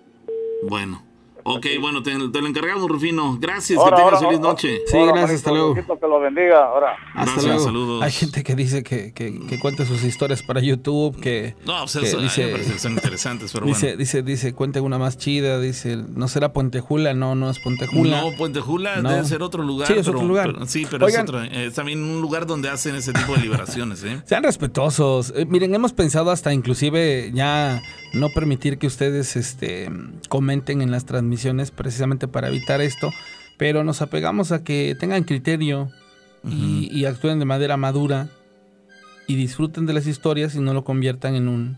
Bueno. 0.63 1.03
Ok, 1.45 1.65
bueno, 1.81 2.01
te, 2.03 2.11
te 2.29 2.41
lo 2.41 2.47
encargamos, 2.47 2.89
Rufino. 2.89 3.37
Gracias, 3.39 3.77
Ahora, 3.77 3.97
que 3.97 4.03
tengas 4.03 4.13
ahora, 4.13 4.27
feliz 4.27 4.37
ahora. 4.39 4.49
noche. 4.53 4.79
Sí, 4.87 4.97
Ahora, 4.97 5.11
gracias, 5.13 5.37
hasta 5.39 5.51
luego. 5.51 5.73
Que 5.75 6.07
lo 6.07 6.19
bendiga. 6.19 6.65
Ahora. 6.65 6.93
Hasta 7.13 7.23
Gracias, 7.23 7.45
luego. 7.45 7.63
saludos. 7.63 8.03
Hay 8.03 8.11
gente 8.11 8.43
que 8.43 8.55
dice 8.55 8.83
que, 8.83 9.13
que, 9.13 9.39
que 9.47 9.59
cuente 9.59 9.85
sus 9.85 10.03
historias 10.03 10.41
para 10.43 10.61
YouTube, 10.61 11.19
que, 11.19 11.55
No, 11.65 11.79
pues 11.81 11.97
que 11.97 12.05
eso, 12.07 12.19
dice, 12.21 12.53
que 12.53 12.79
son 12.79 12.93
interesantes, 12.93 13.51
pero 13.53 13.65
dice, 13.65 13.87
bueno. 13.87 13.97
dice, 13.97 14.23
dice, 14.23 14.53
cuente 14.53 14.79
una 14.79 14.97
más 14.97 15.17
chida, 15.17 15.59
dice, 15.59 15.97
no 15.97 16.27
será 16.27 16.53
Puentejula, 16.53 17.13
no, 17.13 17.35
no 17.35 17.49
es 17.49 17.59
Puentejula. 17.59 18.21
No, 18.21 18.31
Puente 18.37 18.59
Jula 18.61 18.97
No. 19.01 19.09
debe 19.11 19.25
ser 19.25 19.41
otro 19.43 19.63
lugar. 19.63 19.87
Sí, 19.87 19.93
es 19.93 20.05
pero- 20.05 20.17
otro 20.19 20.27
lugar. 20.27 20.53
pero- 20.53 20.65
sí, 20.65 20.87
pero 20.89 21.05
Oigan. 21.05 21.23
es 21.25 21.29
otro. 21.29 21.43
eh, 21.43 21.65
Es 21.65 21.73
también 21.73 22.01
un 22.03 22.21
lugar 22.21 22.45
donde 22.45 22.69
hacen 22.69 22.95
ese 22.95 23.11
tipo 23.13 23.33
de 23.35 23.41
liberaciones, 23.41 24.03
¿eh? 24.03 24.21
Sean 24.25 24.43
respetuosos. 24.43 25.33
Eh, 25.35 25.45
miren, 25.45 25.75
hemos 25.75 25.93
pensado 25.93 26.31
hasta 26.31 26.53
inclusive 26.53 27.31
ya 27.33 27.81
no 28.13 28.29
permitir 28.29 28.77
que 28.77 28.87
ustedes 28.87 29.35
este, 29.35 29.89
comenten 30.29 30.81
en 30.81 30.91
las 30.91 31.05
transmisiones 31.05 31.71
precisamente 31.71 32.27
para 32.27 32.47
evitar 32.47 32.81
esto, 32.81 33.11
pero 33.57 33.83
nos 33.83 34.01
apegamos 34.01 34.51
a 34.51 34.63
que 34.63 34.95
tengan 34.99 35.23
criterio 35.23 35.89
y, 36.47 36.89
y 36.91 37.05
actúen 37.05 37.39
de 37.39 37.45
manera 37.45 37.77
madura 37.77 38.29
y 39.27 39.35
disfruten 39.35 39.85
de 39.85 39.93
las 39.93 40.07
historias 40.07 40.55
y 40.55 40.59
no 40.59 40.73
lo 40.73 40.83
conviertan 40.83 41.35
en 41.35 41.47
un, 41.47 41.77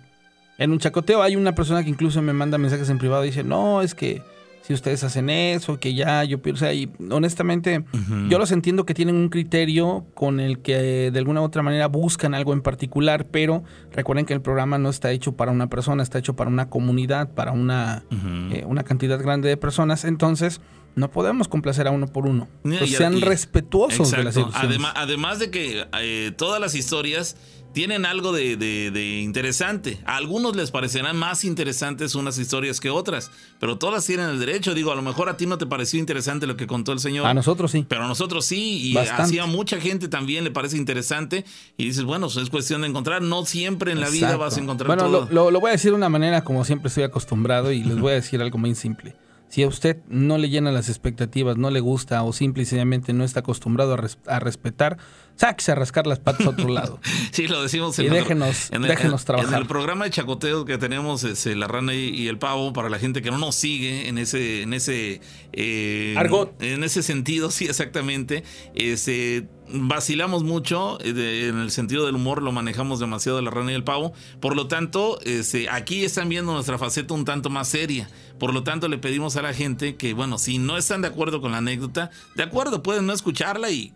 en 0.58 0.72
un 0.72 0.80
chacoteo. 0.80 1.22
Hay 1.22 1.36
una 1.36 1.56
persona 1.56 1.84
que 1.84 1.90
incluso 1.90 2.22
me 2.22 2.34
manda 2.34 2.58
mensajes 2.58 2.90
en 2.90 2.98
privado 2.98 3.24
y 3.24 3.28
dice, 3.28 3.44
no, 3.44 3.82
es 3.82 3.96
que 3.96 4.22
si 4.66 4.74
ustedes 4.74 5.04
hacen 5.04 5.30
eso, 5.30 5.80
que 5.80 5.94
ya 5.94 6.24
yo 6.24 6.42
pienso, 6.42 6.66
o 6.66 6.68
sea, 6.68 6.74
y 6.74 6.90
honestamente 7.12 7.86
yo 8.30 8.40
los 8.40 8.52
entiendo 8.52 8.86
que 8.86 8.96
tienen 8.96 9.16
un 9.16 9.30
criterio 9.30 10.08
con 10.16 10.40
el 10.40 10.60
que 10.60 11.12
de 11.12 11.20
alguna 11.20 11.42
u 11.42 11.44
otra 11.44 11.62
manera 11.62 11.88
buscan 11.88 12.34
algo 12.34 12.52
en 12.52 12.62
particular, 12.62 13.28
pero 13.30 13.64
recuerden 13.92 14.26
que 14.26 14.34
el 14.34 14.42
programa 14.42 14.80
no 14.80 14.90
está 14.90 15.12
hecho 15.12 15.34
para 15.34 15.52
una 15.52 15.68
persona, 15.68 16.02
está 16.02 16.18
hecho 16.18 16.36
para 16.36 16.50
una 16.50 16.70
comunidad, 16.70 17.30
para 17.34 17.52
una, 17.52 18.06
eh, 18.52 18.64
una 18.66 18.84
cantidad 18.84 19.20
grande 19.22 19.50
de 19.50 19.58
personas, 19.58 20.04
entonces 20.04 20.62
no 20.96 21.12
podemos 21.12 21.48
complacer 21.48 21.88
a 21.88 21.92
uno 21.92 22.08
por 22.08 22.26
uno. 22.26 22.48
Y- 22.64 22.88
sean 22.88 23.18
y- 23.18 23.22
respetuosos 23.22 24.10
de 24.12 24.24
las. 24.24 24.38
Además, 24.54 24.94
además 24.96 25.40
de 25.40 25.52
que 25.52 25.86
eh, 26.02 26.32
todas 26.38 26.60
las 26.62 26.74
historias 26.74 27.36
tienen 27.76 28.06
algo 28.06 28.32
de, 28.32 28.56
de- 28.58 28.90
de 28.90 29.20
interesante. 29.20 30.00
A 30.06 30.16
algunos 30.16 30.56
les 30.56 30.72
parecerán 30.72 31.16
más 31.18 31.44
interesantes 31.44 32.16
unas 32.16 32.40
historias 32.40 32.80
que 32.80 32.90
otras, 32.90 33.30
pero 33.60 33.78
todas 33.78 34.06
tienen 34.06 34.30
el 34.30 34.40
derecho. 34.40 34.74
Digo, 34.74 34.92
a 34.92 34.96
lo 34.96 35.02
mejor 35.04 35.30
a 35.30 35.38
ti 35.38 35.46
no 35.46 35.58
te 35.60 35.66
pareció 35.68 36.00
interesante 36.00 36.48
lo 36.48 36.56
que 36.58 36.66
contó 36.66 36.94
el 36.94 37.00
señor. 37.00 37.28
A 37.28 37.34
nosotros 37.34 37.70
sí. 37.72 37.86
Pero 37.88 38.06
a 38.06 38.08
nosotros 38.08 38.46
sí, 38.46 38.80
y 38.92 38.98
así 38.98 39.38
a 39.40 39.46
mucha 39.46 39.80
gente 39.80 40.08
también 40.08 40.44
le 40.46 40.52
parece 40.52 40.78
interesante. 40.78 41.46
Y 41.78 41.86
dices, 41.86 42.04
bueno, 42.06 42.28
pues 42.28 42.38
es 42.38 42.50
cuestión 42.50 42.82
de 42.82 42.88
encontrar. 42.88 43.22
No 43.22 43.46
siempre 43.46 43.92
en 43.92 44.00
la 44.00 44.10
vida 44.10 44.38
vas 44.38 44.58
a 44.58 44.62
encontrar 44.62 44.88
bueno, 44.88 45.04
todo. 45.04 45.28
Lo, 45.30 45.34
lo- 45.46 45.52
lo 45.52 45.60
voy 45.60 45.70
a 45.70 45.74
decir 45.74 45.92
de 45.92 45.98
una 45.98 46.10
manera 46.10 46.44
como 46.44 46.64
siempre 46.66 46.88
estoy 46.88 47.04
acostumbrado 47.04 47.72
y 47.72 47.84
les 47.84 48.00
voy 48.00 48.14
a 48.14 48.16
decir 48.16 48.42
algo 48.42 48.58
muy 48.58 48.74
simple. 48.74 49.16
Si 49.56 49.64
a 49.64 49.70
usted 49.70 50.00
no 50.10 50.38
le 50.38 50.50
llena 50.50 50.70
las 50.74 50.90
expectativas, 50.90 51.56
no 51.56 51.70
le 51.72 51.80
gusta 51.80 52.22
o 52.24 52.34
simple 52.34 52.64
y 52.64 52.66
sencillamente 52.66 53.14
no 53.14 53.24
está 53.24 53.40
acostumbrado 53.40 53.94
a, 53.94 53.96
res- 53.96 54.18
a 54.28 54.40
respetar, 54.42 54.98
sáquese 55.38 55.72
a 55.72 55.76
rascar 55.76 56.08
las 56.08 56.20
patas 56.20 56.46
a 56.46 56.50
otro 56.50 56.68
lado. 56.68 57.00
Sí, 57.32 57.48
lo 57.48 57.62
decimos 57.64 57.98
Y 58.00 58.08
en 58.08 58.14
el- 58.14 58.24
déjenos- 58.26 58.68
en 58.74 58.84
el, 58.84 58.90
déjenos 58.90 59.22
en- 59.22 59.26
trabajar. 59.28 59.54
En 59.54 59.60
el 59.62 59.66
programa 59.66 60.04
de 60.04 60.12
chacoteo 60.12 60.66
que 60.66 60.78
tenemos, 60.78 61.24
este, 61.24 61.56
la 61.56 61.70
rana 61.70 61.94
y, 61.94 62.10
y 62.10 62.28
el 62.28 62.38
pavo, 62.38 62.74
para 62.74 62.90
la 62.90 63.00
gente 63.00 63.22
que 63.22 63.32
no 63.32 63.38
nos 63.38 63.56
sigue 63.56 64.10
en 64.10 64.18
ese, 64.18 64.64
en 64.64 64.74
ese 64.74 65.22
eh, 65.54 66.16
Argot. 66.18 66.62
En 66.62 66.84
ese 66.84 67.02
sentido, 67.02 67.50
sí, 67.52 67.64
exactamente. 67.64 68.44
Este, 68.74 69.48
vacilamos 69.74 70.44
mucho, 70.44 71.00
eh, 71.02 71.14
de- 71.14 71.48
en 71.48 71.60
el 71.60 71.72
sentido 71.72 72.06
del 72.06 72.16
humor 72.16 72.42
lo 72.42 72.52
manejamos 72.52 73.00
demasiado 73.00 73.42
la 73.42 73.52
rana 73.52 73.72
y 73.72 73.76
el 73.76 73.86
pavo. 73.86 74.12
Por 74.42 74.56
lo 74.58 74.68
tanto, 74.68 75.18
este, 75.24 75.70
aquí 75.70 76.04
están 76.04 76.28
viendo 76.28 76.52
nuestra 76.54 76.78
faceta 76.78 77.14
un 77.14 77.24
tanto 77.24 77.50
más 77.50 77.70
seria. 77.70 78.10
Por 78.40 78.54
lo 78.54 78.64
tanto, 78.64 78.88
le 78.88 78.98
pedimos 78.98 79.36
a 79.38 79.42
la 79.42 79.54
gente 79.54 79.96
que, 79.96 80.14
bueno, 80.14 80.38
si 80.38 80.58
no 80.58 80.78
están 80.78 81.02
de 81.02 81.08
acuerdo 81.08 81.42
con 81.42 81.52
la 81.52 81.58
anécdota, 81.60 82.12
de 82.36 82.44
acuerdo, 82.44 82.84
pueden 82.84 83.06
no 83.06 83.14
escucharla 83.14 83.70
y 83.72 83.94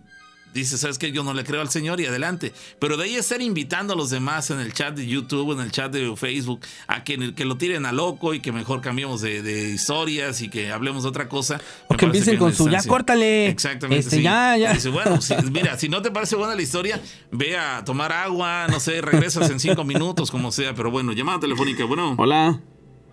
Dice, 0.52 0.80
¿sabes 0.80 0.98
qué? 0.98 1.12
Yo 1.12 1.24
no 1.24 1.36
le 1.36 1.44
creo 1.44 1.62
al 1.62 1.70
Señor 1.70 2.02
y 2.02 2.08
adelante. 2.08 2.54
Pero 2.80 2.98
de 2.98 3.04
ahí 3.04 3.14
estar 3.16 3.40
invitando 3.40 3.94
a 3.94 3.96
los 3.96 4.10
demás 4.10 4.50
en 4.50 4.60
el 4.60 4.74
chat 4.74 4.96
de 4.96 5.06
YouTube, 5.06 5.52
en 5.52 5.60
el 5.60 5.72
chat 5.72 5.92
de 5.94 6.16
Facebook, 6.16 6.62
a 6.88 7.04
que, 7.04 7.36
que 7.36 7.46
lo 7.46 7.56
tiren 7.58 7.86
a 7.86 7.92
loco 7.92 8.34
y 8.34 8.40
que 8.40 8.52
mejor 8.52 8.82
cambiemos 8.82 9.22
de, 9.22 9.44
de 9.44 9.70
historias 9.70 10.42
y 10.42 10.50
que 10.50 10.72
hablemos 10.72 11.04
de 11.04 11.10
otra 11.10 11.30
cosa. 11.30 11.62
O 11.88 11.96
que 11.96 12.06
empiecen 12.06 12.38
con 12.38 12.52
su, 12.56 12.68
ya 12.68 12.82
córtale. 12.82 13.48
Exactamente. 13.48 14.00
Este, 14.00 14.16
sí. 14.18 14.22
ya, 14.24 14.58
ya. 14.58 14.74
Dice, 14.74 14.90
bueno, 14.90 15.22
si- 15.22 15.36
mira, 15.52 15.78
si 15.78 15.88
no 15.88 16.02
te 16.02 16.10
parece 16.10 16.36
buena 16.36 16.56
la 16.56 16.62
historia, 16.64 17.00
ve 17.32 17.56
a 17.56 17.84
tomar 17.86 18.12
agua, 18.12 18.66
no 18.72 18.80
sé, 18.80 19.02
regresas 19.02 19.52
en 19.52 19.60
cinco 19.60 19.84
minutos, 19.86 20.32
como 20.32 20.52
sea. 20.52 20.74
Pero 20.74 20.90
bueno, 20.90 21.12
llamada 21.12 21.40
telefónica, 21.42 21.86
bueno. 21.86 22.16
Hola. 22.18 22.60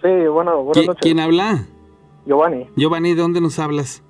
Sí, 0.07 0.26
bueno, 0.28 0.62
buenas 0.62 0.84
¿Qui- 0.84 0.86
noches. 0.86 1.02
¿Quién 1.02 1.18
habla? 1.20 1.66
Giovanni, 2.26 2.68
Giovanni, 2.76 3.14
¿de 3.14 3.20
dónde 3.22 3.40
nos 3.40 3.59
hablas? 3.59 4.02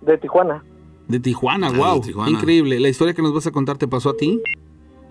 de 0.00 0.18
Tijuana. 0.18 0.62
De 1.08 1.18
Tijuana, 1.20 1.68
Ah, 1.68 1.72
de 1.72 1.78
wow. 1.78 2.00
Tijuana. 2.00 2.30
Increíble. 2.30 2.78
¿La 2.80 2.88
historia 2.88 3.14
que 3.14 3.22
nos 3.22 3.32
vas 3.32 3.46
a 3.46 3.52
contar 3.52 3.78
te 3.78 3.86
pasó 3.88 4.10
a 4.10 4.16
ti? 4.16 4.42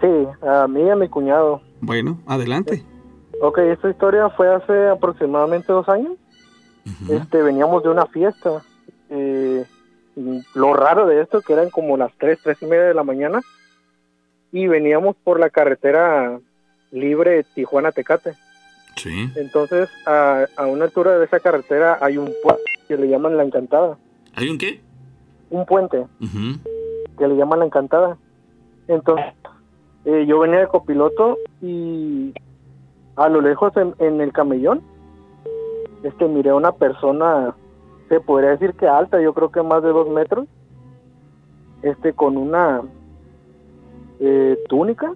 Sí, 0.02 0.28
a 0.46 0.68
mí 0.68 0.82
y 0.82 0.90
a 0.90 0.96
mi 0.96 1.08
cuñado. 1.08 1.62
Bueno, 1.82 2.20
adelante. 2.28 2.84
Ok, 3.42 3.58
esta 3.60 3.90
historia 3.90 4.30
fue 4.32 4.54
hace 4.54 4.90
aproximadamente 4.90 5.72
dos 5.72 5.88
años. 5.90 6.14
Este, 7.10 7.42
veníamos 7.42 7.82
de 7.84 7.90
una 7.90 8.06
fiesta. 8.06 8.62
Eh, 9.10 9.66
lo 10.54 10.74
raro 10.74 11.08
de 11.08 11.22
esto 11.22 11.42
que 11.42 11.54
eran 11.54 11.70
como 11.70 11.96
las 11.98 12.12
tres, 12.20 12.40
tres 12.44 12.58
y 12.62 12.66
media 12.66 12.84
de 12.84 12.94
la 12.94 13.04
mañana. 13.04 13.42
Y 14.52 14.68
veníamos 14.68 15.16
por 15.24 15.40
la 15.40 15.50
carretera 15.50 16.40
libre 16.92 17.44
Tijuana-Tecate. 17.56 18.34
Sí. 18.96 19.32
Entonces, 19.36 19.90
a, 20.06 20.46
a 20.56 20.66
una 20.66 20.86
altura 20.86 21.18
de 21.18 21.26
esa 21.26 21.40
carretera 21.40 21.98
hay 22.02 22.18
un 22.18 22.32
puente 22.42 22.64
que 22.88 22.98
le 22.98 23.08
llaman 23.08 23.38
La 23.38 23.44
Encantada. 23.44 23.98
¿Hay 24.36 24.50
un 24.50 24.58
qué? 24.58 24.82
Un 25.50 25.66
puente. 25.66 26.06
Que 27.18 27.28
le 27.28 27.36
llaman 27.36 27.60
la 27.60 27.66
encantada. 27.66 28.18
Entonces, 28.88 29.26
eh, 30.06 30.26
yo 30.28 30.40
venía 30.40 30.60
de 30.60 30.68
copiloto 30.68 31.38
y 31.62 32.34
a 33.16 33.30
lo 33.30 33.42
lejos 33.42 33.72
en, 33.78 33.94
en 34.00 34.20
el 34.20 34.34
camellón, 34.34 34.82
este, 36.02 36.28
miré 36.28 36.50
a 36.50 36.56
una 36.56 36.72
persona, 36.72 37.56
se 38.10 38.20
podría 38.20 38.50
decir 38.50 38.74
que 38.74 38.88
alta, 38.88 39.22
yo 39.22 39.34
creo 39.34 39.52
que 39.52 39.62
más 39.62 39.84
de 39.84 39.90
dos 39.90 40.10
metros, 40.10 40.48
este, 41.84 42.14
con 42.14 42.36
una 42.36 42.82
eh, 44.20 44.58
túnica 44.68 45.14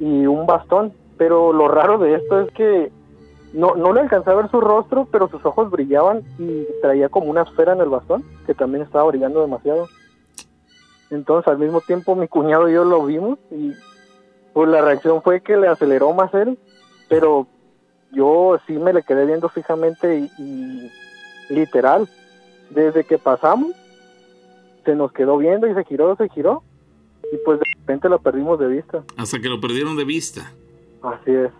y 0.00 0.26
un 0.26 0.46
bastón. 0.46 0.92
Pero 1.18 1.52
lo 1.52 1.68
raro 1.68 1.98
de 1.98 2.14
esto 2.14 2.40
es 2.40 2.52
que 2.52 2.92
no, 3.52 3.74
no 3.74 3.92
le 3.92 4.00
alcancé 4.00 4.30
a 4.30 4.34
ver 4.34 4.50
su 4.50 4.60
rostro, 4.60 5.08
pero 5.10 5.28
sus 5.28 5.44
ojos 5.44 5.70
brillaban 5.70 6.22
y 6.38 6.66
traía 6.82 7.08
como 7.08 7.30
una 7.30 7.42
esfera 7.42 7.72
en 7.72 7.80
el 7.80 7.88
bastón, 7.88 8.22
que 8.46 8.54
también 8.54 8.84
estaba 8.84 9.04
brillando 9.04 9.40
demasiado. 9.40 9.88
Entonces 11.10 11.48
al 11.48 11.58
mismo 11.58 11.80
tiempo 11.80 12.16
mi 12.16 12.28
cuñado 12.28 12.68
y 12.68 12.74
yo 12.74 12.84
lo 12.84 13.04
vimos 13.06 13.38
y 13.50 13.72
pues 14.52 14.68
la 14.68 14.82
reacción 14.82 15.22
fue 15.22 15.40
que 15.40 15.56
le 15.56 15.68
aceleró 15.68 16.12
más 16.12 16.32
él, 16.34 16.58
pero 17.08 17.46
yo 18.12 18.58
sí 18.66 18.74
me 18.74 18.92
le 18.92 19.02
quedé 19.02 19.24
viendo 19.24 19.48
fijamente 19.48 20.18
y, 20.18 20.30
y 20.38 20.90
literal, 21.54 22.08
desde 22.70 23.04
que 23.04 23.18
pasamos, 23.18 23.72
se 24.84 24.94
nos 24.94 25.12
quedó 25.12 25.38
viendo 25.38 25.66
y 25.66 25.74
se 25.74 25.84
giró, 25.84 26.16
se 26.16 26.28
giró 26.28 26.62
y 27.32 27.36
pues 27.44 27.58
de 27.58 27.64
repente 27.78 28.08
lo 28.08 28.18
perdimos 28.18 28.58
de 28.58 28.68
vista. 28.68 29.04
Hasta 29.16 29.40
que 29.40 29.48
lo 29.48 29.60
perdieron 29.60 29.96
de 29.96 30.04
vista. 30.04 30.52
Así 31.06 31.30
es. 31.30 31.50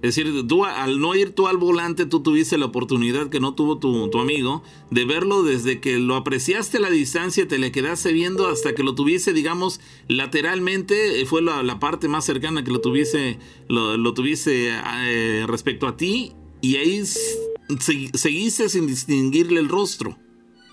Es 0.00 0.14
decir, 0.14 0.46
tú 0.46 0.64
al 0.64 1.00
no 1.00 1.16
ir 1.16 1.34
tú 1.34 1.48
al 1.48 1.56
volante, 1.56 2.06
tú 2.06 2.22
tuviste 2.22 2.56
la 2.56 2.66
oportunidad 2.66 3.30
que 3.30 3.40
no 3.40 3.54
tuvo 3.54 3.78
tu, 3.78 4.08
tu 4.10 4.20
amigo 4.20 4.62
de 4.92 5.04
verlo 5.04 5.42
desde 5.42 5.80
que 5.80 5.98
lo 5.98 6.14
apreciaste 6.14 6.76
a 6.76 6.80
la 6.80 6.88
distancia, 6.90 7.48
te 7.48 7.58
le 7.58 7.72
quedaste 7.72 8.12
viendo 8.12 8.46
hasta 8.46 8.76
que 8.76 8.84
lo 8.84 8.94
tuviese, 8.94 9.32
digamos, 9.32 9.80
lateralmente, 10.06 11.20
eh, 11.20 11.26
fue 11.26 11.42
la, 11.42 11.64
la 11.64 11.80
parte 11.80 12.06
más 12.06 12.24
cercana 12.24 12.62
que 12.62 12.70
lo 12.70 12.80
tuviese, 12.80 13.40
lo, 13.68 13.96
lo 13.96 14.14
tuviese 14.14 14.70
eh, 15.04 15.44
respecto 15.48 15.88
a 15.88 15.96
ti, 15.96 16.32
y 16.60 16.76
ahí 16.76 17.02
seguiste 17.04 18.68
sin 18.68 18.86
distinguirle 18.86 19.58
el 19.58 19.68
rostro. 19.68 20.16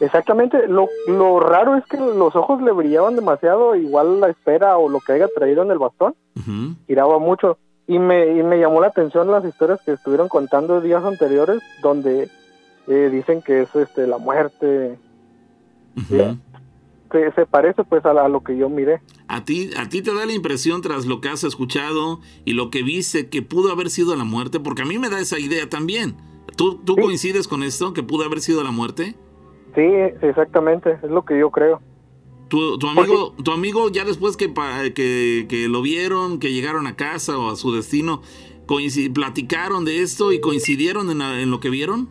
Exactamente, 0.01 0.67
lo, 0.67 0.87
lo 1.07 1.39
raro 1.39 1.75
es 1.77 1.85
que 1.87 1.97
los 1.97 2.35
ojos 2.35 2.61
le 2.61 2.71
brillaban 2.73 3.15
demasiado, 3.15 3.75
igual 3.75 4.19
la 4.19 4.29
esfera 4.29 4.77
o 4.77 4.87
lo 4.87 4.99
que 4.99 5.13
haya 5.13 5.27
traído 5.35 5.63
en 5.63 5.71
el 5.71 5.79
bastón, 5.79 6.13
Ujú. 6.35 6.75
giraba 6.85 7.17
mucho. 7.17 7.57
Y 7.87 7.99
me, 7.99 8.35
y 8.37 8.43
me 8.43 8.57
llamó 8.59 8.81
la 8.81 8.87
atención 8.87 9.29
las 9.29 9.45
historias 9.45 9.79
que 9.85 9.91
estuvieron 9.93 10.27
contando 10.27 10.81
días 10.81 11.03
anteriores, 11.03 11.61
donde 11.83 12.29
eh, 12.87 13.09
dicen 13.11 13.41
que 13.41 13.61
es 13.61 13.75
este 13.75 14.07
la 14.07 14.17
muerte, 14.17 14.97
Ujú. 15.97 16.37
se, 17.11 17.31
se 17.31 17.45
parece 17.45 17.83
pues 17.83 18.03
a, 18.05 18.13
la- 18.13 18.25
a 18.25 18.29
lo 18.29 18.41
que 18.41 18.57
yo 18.57 18.69
miré. 18.69 19.01
A 19.27 19.43
ti, 19.45 19.69
a 19.77 19.87
ti 19.89 20.01
te 20.01 20.13
da 20.13 20.25
la 20.25 20.33
impresión 20.33 20.81
tras 20.81 21.05
lo 21.05 21.21
que 21.21 21.29
has 21.29 21.43
escuchado 21.43 22.19
y 22.43 22.53
lo 22.53 22.69
que 22.71 22.81
viste 22.83 23.29
que 23.29 23.41
pudo 23.41 23.71
haber 23.71 23.89
sido 23.89 24.15
la 24.15 24.23
muerte, 24.23 24.59
porque 24.59 24.81
a 24.81 24.85
mí 24.85 24.97
me 24.97 25.09
da 25.09 25.19
esa 25.19 25.39
idea 25.39 25.69
también. 25.69 26.15
¿Tú, 26.57 26.77
tú 26.85 26.95
Sí. 26.95 27.01
coincides 27.01 27.47
con 27.47 27.63
esto, 27.63 27.93
que 27.93 28.01
pudo 28.03 28.23
haber 28.25 28.39
sido 28.41 28.63
la 28.63 28.71
muerte? 28.71 29.15
Sí, 29.75 29.81
exactamente, 30.21 30.97
es 31.03 31.09
lo 31.11 31.23
que 31.25 31.37
yo 31.37 31.51
creo. 31.51 31.81
Tu, 32.47 32.77
tu 32.77 32.87
amigo, 32.87 33.33
tu 33.43 33.51
amigo 33.51 33.89
ya 33.89 34.05
después 34.05 34.37
que, 34.37 34.53
que, 34.93 35.45
que 35.49 35.67
lo 35.67 35.81
vieron, 35.81 36.39
que 36.39 36.51
llegaron 36.53 36.85
a 36.87 36.95
casa 36.95 37.37
o 37.39 37.49
a 37.49 37.55
su 37.55 37.71
destino, 37.73 38.21
platicaron 39.13 39.83
de 39.85 40.01
esto 40.01 40.31
y 40.31 40.39
coincidieron 40.39 41.09
en, 41.09 41.19
la- 41.19 41.39
en 41.41 41.49
lo 41.51 41.59
que 41.59 41.69
vieron. 41.69 42.07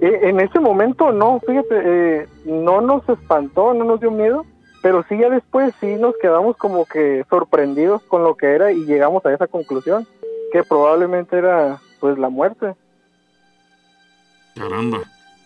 Eh, 0.00 0.20
en 0.28 0.40
ese 0.40 0.60
momento 0.60 1.12
no, 1.12 1.40
fíjate, 1.46 1.74
eh, 1.84 2.28
no 2.44 2.80
nos 2.80 3.08
espantó, 3.08 3.72
no 3.74 3.84
nos 3.84 4.00
dio 4.00 4.10
miedo, 4.10 4.44
pero 4.82 5.04
sí 5.08 5.16
ya 5.18 5.30
después 5.30 5.72
sí 5.80 5.86
nos 5.98 6.14
quedamos 6.20 6.56
como 6.58 6.84
que 6.84 7.24
sorprendidos 7.30 8.02
con 8.02 8.22
lo 8.24 8.36
que 8.36 8.46
era 8.48 8.72
y 8.72 8.84
llegamos 8.84 9.24
a 9.24 9.32
esa 9.32 9.46
conclusión, 9.46 10.06
que 10.52 10.62
probablemente 10.64 11.38
era 11.38 11.80
pues 12.00 12.18
la 12.18 12.28
muerte. 12.28 12.74
Caramba. 14.54 15.00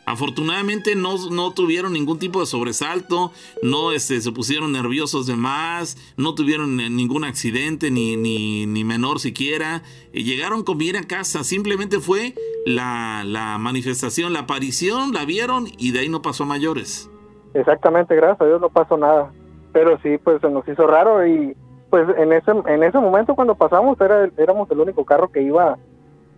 Afortunadamente 0.08 0.94
no, 0.96 1.16
no 1.30 1.52
tuvieron 1.52 1.92
ningún 1.92 2.18
tipo 2.18 2.40
de 2.40 2.46
sobresalto, 2.46 3.30
no 3.62 3.92
este, 3.92 4.22
se 4.22 4.32
pusieron 4.32 4.72
nerviosos 4.72 5.26
de 5.26 5.36
más, 5.36 5.98
no 6.16 6.34
tuvieron 6.34 6.78
ningún 6.78 7.24
accidente, 7.24 7.90
ni, 7.90 8.16
ni, 8.16 8.64
ni 8.64 8.84
menor 8.84 9.20
siquiera. 9.20 9.82
Eh, 10.14 10.22
llegaron 10.22 10.64
con 10.64 10.78
bien 10.78 10.96
a 10.96 11.02
casa, 11.02 11.44
simplemente 11.44 12.00
fue 12.00 12.32
la, 12.64 13.22
la 13.26 13.58
manifestación, 13.58 14.32
la 14.32 14.40
aparición, 14.40 15.12
la 15.12 15.26
vieron 15.26 15.66
y 15.76 15.92
de 15.92 15.98
ahí 15.98 16.08
no 16.08 16.22
pasó 16.22 16.44
a 16.44 16.46
mayores. 16.46 17.10
Exactamente, 17.52 18.16
gracias 18.16 18.40
a 18.40 18.46
Dios 18.46 18.62
no 18.62 18.70
pasó 18.70 18.96
nada, 18.96 19.30
pero 19.72 19.98
sí 20.02 20.16
pues 20.24 20.40
se 20.40 20.48
nos 20.48 20.66
hizo 20.66 20.86
raro 20.86 21.26
y 21.26 21.54
pues 21.90 22.08
en 22.16 22.32
ese 22.32 22.50
en 22.50 22.82
ese 22.82 22.98
momento 22.98 23.34
cuando 23.34 23.54
pasamos 23.56 24.00
era 24.00 24.30
éramos 24.38 24.70
el 24.70 24.80
único 24.80 25.04
carro 25.04 25.30
que 25.30 25.42
iba 25.42 25.76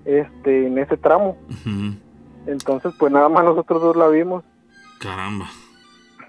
este 0.05 0.67
en 0.67 0.77
ese 0.79 0.97
tramo. 0.97 1.37
Ujú. 1.49 2.10
Entonces, 2.47 2.93
pues 2.99 3.13
nada 3.13 3.29
más 3.29 3.45
nosotros 3.45 3.83
dos 3.83 3.97
la 3.97 4.09
vimos. 4.09 4.45
Caramba. 4.99 5.51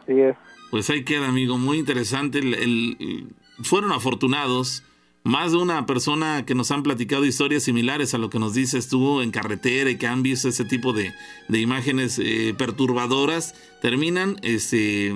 Así 0.01 0.19
es. 0.19 0.35
Pues 0.69 0.89
ahí 0.89 1.03
queda, 1.03 1.27
amigo, 1.27 1.57
muy 1.57 1.77
interesante. 1.79 2.39
El, 2.39 2.53
el- 2.53 3.27
fueron 3.63 3.91
afortunados. 3.91 4.83
Más 5.23 5.51
de 5.51 5.59
una 5.59 5.85
persona 5.85 6.45
que 6.47 6.55
nos 6.55 6.71
han 6.71 6.81
platicado 6.81 7.25
historias 7.25 7.61
similares 7.61 8.15
a 8.15 8.17
lo 8.17 8.31
que 8.31 8.39
nos 8.39 8.55
dices 8.55 8.89
tú 8.89 9.21
en 9.21 9.29
carretera 9.29 9.91
y 9.91 9.97
que 9.99 10.07
han 10.07 10.23
visto 10.23 10.47
ese 10.47 10.65
tipo 10.65 10.93
de, 10.93 11.13
de 11.47 11.59
imágenes 11.59 12.17
eh, 12.17 12.55
perturbadoras, 12.57 13.53
terminan 13.81 14.37
este, 14.43 15.11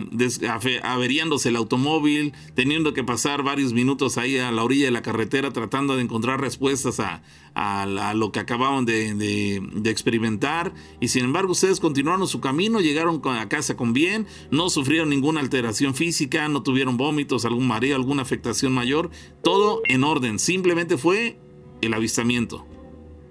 averiándose 0.83 1.49
el 1.49 1.55
automóvil, 1.55 2.33
teniendo 2.55 2.93
que 2.93 3.03
pasar 3.03 3.43
varios 3.43 3.73
minutos 3.73 4.17
ahí 4.17 4.37
a 4.37 4.51
la 4.51 4.63
orilla 4.63 4.85
de 4.85 4.91
la 4.91 5.01
carretera 5.01 5.51
tratando 5.51 5.95
de 5.95 6.01
encontrar 6.01 6.41
respuestas 6.41 6.99
a, 6.99 7.21
a 7.53 7.85
la- 7.85 8.09
a 8.09 8.13
lo 8.15 8.31
que 8.31 8.39
acababan 8.39 8.85
de, 8.85 9.13
de- 9.13 9.61
de 9.71 9.89
experimentar. 9.89 10.73
Y 10.99 11.09
sin 11.09 11.25
embargo, 11.25 11.51
ustedes 11.51 11.79
continuaron 11.79 12.27
su 12.27 12.41
camino, 12.41 12.81
llegaron 12.81 13.21
a 13.25 13.47
casa 13.49 13.77
con 13.77 13.93
bien, 13.93 14.25
no 14.51 14.69
sufrieron 14.69 15.09
ninguna 15.09 15.41
alteración 15.41 15.93
física, 15.93 16.47
no 16.49 16.63
tuvieron 16.63 16.97
vómitos, 16.97 17.45
algún 17.45 17.67
mareo, 17.67 17.95
alguna 17.95 18.23
afectación 18.23 18.73
mayor. 18.73 19.11
Todo 19.43 19.81
en 19.87 20.03
orden. 20.03 20.39
Simplemente 20.39 20.97
fue 20.97 21.37
el 21.81 21.93
avistamiento. 21.93 22.65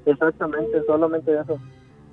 Exactamente, 0.07 0.79
solamente 0.87 1.33
eso. 1.33 1.59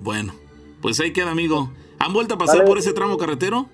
Bueno, 0.00 0.34
pues 0.80 0.98
ahí 0.98 1.12
queda, 1.12 1.30
amigo. 1.30 1.70
¿Han 2.04 2.12
vuelto 2.12 2.34
a 2.34 2.38
pasar 2.38 2.64
por 2.64 2.78
ese 2.78 2.92
tramo 2.92 3.16
carretero? 3.16 3.66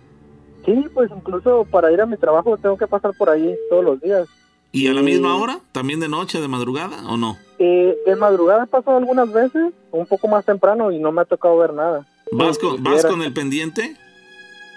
Sí, 0.66 0.84
pues 0.92 1.10
incluso 1.16 1.64
para 1.70 1.90
ir 1.90 2.00
a 2.00 2.06
mi 2.06 2.16
trabajo 2.18 2.58
tengo 2.58 2.76
que 2.76 2.86
pasar 2.86 3.12
por 3.16 3.30
ahí 3.30 3.54
todos 3.70 3.82
los 3.84 4.00
días. 4.02 4.28
¿Y 4.70 4.86
a 4.88 4.92
la 4.92 5.00
misma 5.00 5.34
hora? 5.36 5.60
¿También 5.72 5.98
de 5.98 6.08
noche, 6.10 6.40
de 6.40 6.46
madrugada 6.48 7.08
o 7.08 7.16
no? 7.16 7.38
Eh, 7.58 7.96
de 8.04 8.16
madrugada 8.16 8.64
he 8.64 8.66
pasado 8.66 8.98
algunas 8.98 9.32
veces, 9.32 9.72
un 9.92 10.04
poco 10.06 10.28
más 10.28 10.44
temprano 10.44 10.92
y 10.92 10.98
no 10.98 11.10
me 11.10 11.22
ha 11.22 11.24
tocado 11.24 11.56
ver 11.56 11.72
nada. 11.72 12.06
¿Vas 12.30 12.58
con, 12.58 12.82
vas 12.82 12.96
quisiera. 12.96 13.08
con 13.08 13.22
el 13.22 13.32
pendiente? 13.32 13.96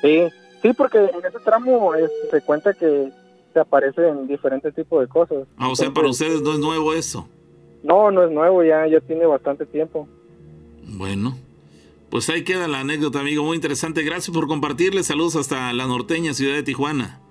Sí, 0.01 0.21
sí, 0.61 0.71
porque 0.73 0.97
en 0.99 1.25
ese 1.25 1.39
tramo 1.43 1.93
es- 1.95 2.09
se 2.31 2.41
cuenta 2.41 2.73
que 2.73 3.11
se 3.53 3.59
aparecen 3.59 4.27
diferentes 4.27 4.73
tipos 4.73 5.01
de 5.01 5.07
cosas. 5.09 5.45
Ah, 5.57 5.67
o 5.69 5.75
sea, 5.75 5.91
para 5.91 6.07
ustedes 6.07 6.41
no 6.41 6.53
es 6.53 6.59
nuevo 6.59 6.93
eso. 6.93 7.27
No, 7.83 8.09
no 8.11 8.23
es 8.23 8.31
nuevo, 8.31 8.63
ya, 8.63 8.87
ya 8.87 9.01
tiene 9.01 9.25
bastante 9.25 9.65
tiempo. 9.65 10.07
Bueno, 10.87 11.35
pues 12.11 12.29
ahí 12.29 12.43
queda 12.43 12.67
la 12.67 12.81
anécdota, 12.81 13.21
amigo. 13.21 13.43
Muy 13.43 13.55
interesante. 13.55 14.03
Gracias 14.03 14.33
por 14.33 14.47
compartirle. 14.47 15.01
Saludos 15.01 15.37
hasta 15.37 15.71
la 15.71 15.87
norteña 15.87 16.33
ciudad 16.33 16.53
de 16.53 16.61
Tijuana. 16.61 17.21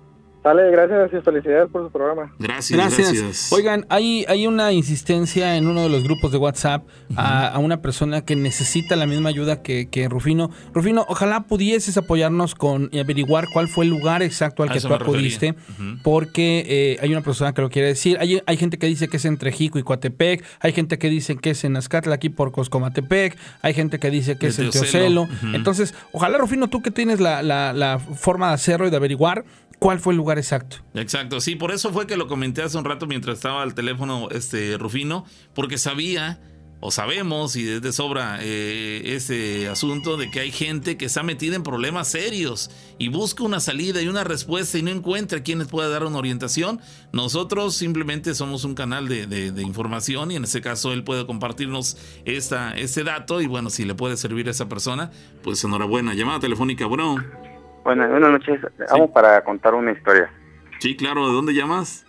Sale, 0.43 0.71
gracias 0.71 1.11
y 1.13 1.23
felicidades 1.23 1.69
por 1.71 1.85
su 1.85 1.93
programa. 1.93 2.33
Gracias, 2.39 2.79
Gracias. 2.79 3.13
gracias. 3.13 3.53
Oigan, 3.53 3.85
hay, 3.91 4.25
hay 4.27 4.47
una 4.47 4.73
insistencia 4.73 5.57
en 5.57 5.67
uno 5.67 5.83
de 5.83 5.91
los 5.91 6.03
grupos 6.03 6.33
de 6.33 6.39
WhatsApp 6.39 6.83
a, 7.15 7.49
a 7.49 7.59
una 7.59 7.83
persona 7.83 8.23
que 8.25 8.37
necesita 8.37 8.97
la 8.97 9.05
misma 9.07 9.29
ayuda 9.29 9.61
que, 9.61 9.89
que 9.91 10.09
Rufino. 10.09 10.51
Rufino, 10.73 11.05
ojalá 11.09 11.43
pudieses 11.43 11.99
apoyarnos 11.99 12.55
con 12.55 12.89
y 12.91 13.01
averiguar 13.01 13.49
cuál 13.53 13.69
fue 13.69 13.85
el 13.85 13.91
lugar 13.91 14.23
exacto 14.23 14.63
al 14.63 14.71
A 14.71 14.73
que 14.73 14.81
tú 14.81 14.95
acudiste, 14.95 15.55
porque 16.03 16.65
eh, 16.67 16.99
hay 17.03 17.13
una 17.13 17.21
persona 17.21 17.53
que 17.53 17.61
lo 17.61 17.69
quiere 17.69 17.89
decir. 17.89 18.17
Hay, 18.19 18.41
hay 18.47 18.57
gente 18.57 18.79
que 18.79 18.87
dice 18.87 19.09
que 19.09 19.19
es 19.19 19.25
entre 19.27 19.53
Jico 19.53 19.79
y 19.79 19.83
Coatepec, 19.83 20.43
hay 20.61 20.73
gente 20.73 20.99
que 20.99 21.11
dice 21.11 21.37
que 21.37 21.51
es 21.51 21.65
en 21.65 21.77
Azcatla, 21.77 22.15
aquí 22.15 22.31
por 22.31 22.51
Coscomatepec, 22.53 23.37
hay 23.61 23.75
gente 23.75 23.99
que 23.99 24.11
dice 24.11 24.39
que 24.39 24.47
De 24.47 24.53
es 24.53 24.59
en 24.59 24.71
Teocelo. 24.71 25.29
Entonces, 25.53 25.95
ojalá, 26.13 26.39
Rufino, 26.39 26.69
tú 26.69 26.81
que 26.81 26.91
tienes 26.91 27.21
la, 27.21 27.43
la- 27.43 27.73
la 27.75 27.99
forma 27.99 28.49
de 28.49 28.55
hacerlo 28.55 28.87
y 28.87 28.91
de 28.91 28.97
averiguar 28.97 29.45
cuál 29.81 29.99
fue 29.99 30.13
el 30.13 30.19
lugar 30.19 30.39
exacto. 30.39 30.77
Exacto, 30.95 31.41
sí, 31.41 31.57
por 31.57 31.73
eso 31.73 31.93
fue 31.93 32.07
que 32.07 32.17
lo 32.17 32.29
comenté 32.29 32.63
hace 32.63 32.79
un 32.79 32.85
rato 32.85 33.09
mientras 33.09 33.39
estaba 33.39 33.63
al 33.63 33.75
teléfono 33.75 34.29
este 34.31 34.77
Rufino, 34.79 35.25
porque 35.55 35.79
sabía 35.79 36.39
o 36.81 36.91
sabemos 36.91 37.57
y 37.57 37.69
es 37.69 37.83
de 37.83 37.93
sobra 37.93 38.39
eh, 38.41 39.03
ese 39.05 39.69
asunto 39.69 40.17
de 40.17 40.31
que 40.31 40.41
hay 40.41 40.51
gente 40.51 40.97
que 40.97 41.05
está 41.05 41.23
metida 41.23 41.55
en 41.57 41.63
problemas 41.63 42.09
serios 42.09 42.71
y 42.99 43.09
busca 43.09 43.45
una 43.45 43.61
salida 43.61 44.01
y 44.01 44.09
una 44.09 44.25
respuesta 44.25 44.79
y 44.79 44.83
no 44.83 44.91
encuentra 44.91 45.43
quien 45.43 45.59
les 45.59 45.69
pueda 45.69 45.91
dar 45.91 46.05
una 46.05 46.19
orientación. 46.19 46.81
Nosotros 47.13 47.77
simplemente 47.77 48.35
somos 48.35 48.65
un 48.65 48.75
canal 48.75 49.09
de 49.09 49.63
información 49.63 50.31
y 50.31 50.37
en 50.37 50.45
este 50.45 50.63
caso 50.63 50.93
él 50.93 51.05
puede 51.05 51.27
compartirnos 51.27 51.99
esta, 52.25 52.73
este 52.73 53.05
dato 53.05 53.43
y 53.43 53.47
bueno, 53.47 53.69
si 53.69 53.85
le 53.85 53.95
puede 53.95 54.17
servir 54.17 54.49
a 54.49 54.53
esa 54.53 54.69
persona, 54.69 55.11
pues 55.43 55.63
enhorabuena. 55.65 56.15
Llamada 56.15 56.41
telefónica, 56.41 56.87
bueno. 56.87 57.50
Buenas, 57.91 58.09
buenas 58.09 58.31
noches. 58.31 58.61
Vamos 58.93 59.11
para 59.11 59.43
contar 59.43 59.75
una 59.75 59.91
historia. 59.91 60.31
Sí, 60.79 60.97
claro, 60.97 61.27
¿de 61.27 61.35
dónde 61.35 61.55
llamas? 61.55 62.07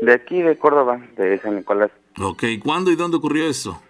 De 0.00 0.12
aquí, 0.12 0.40
de 0.40 0.56
Córdoba, 0.56 1.00
de 1.16 1.36
San 1.38 1.56
Nicolás. 1.56 1.90
Ok, 2.20 2.44
¿cuándo 2.62 2.92
y 2.92 2.94
dónde 2.94 3.16
ocurrió 3.16 3.48
eso? 3.48 3.82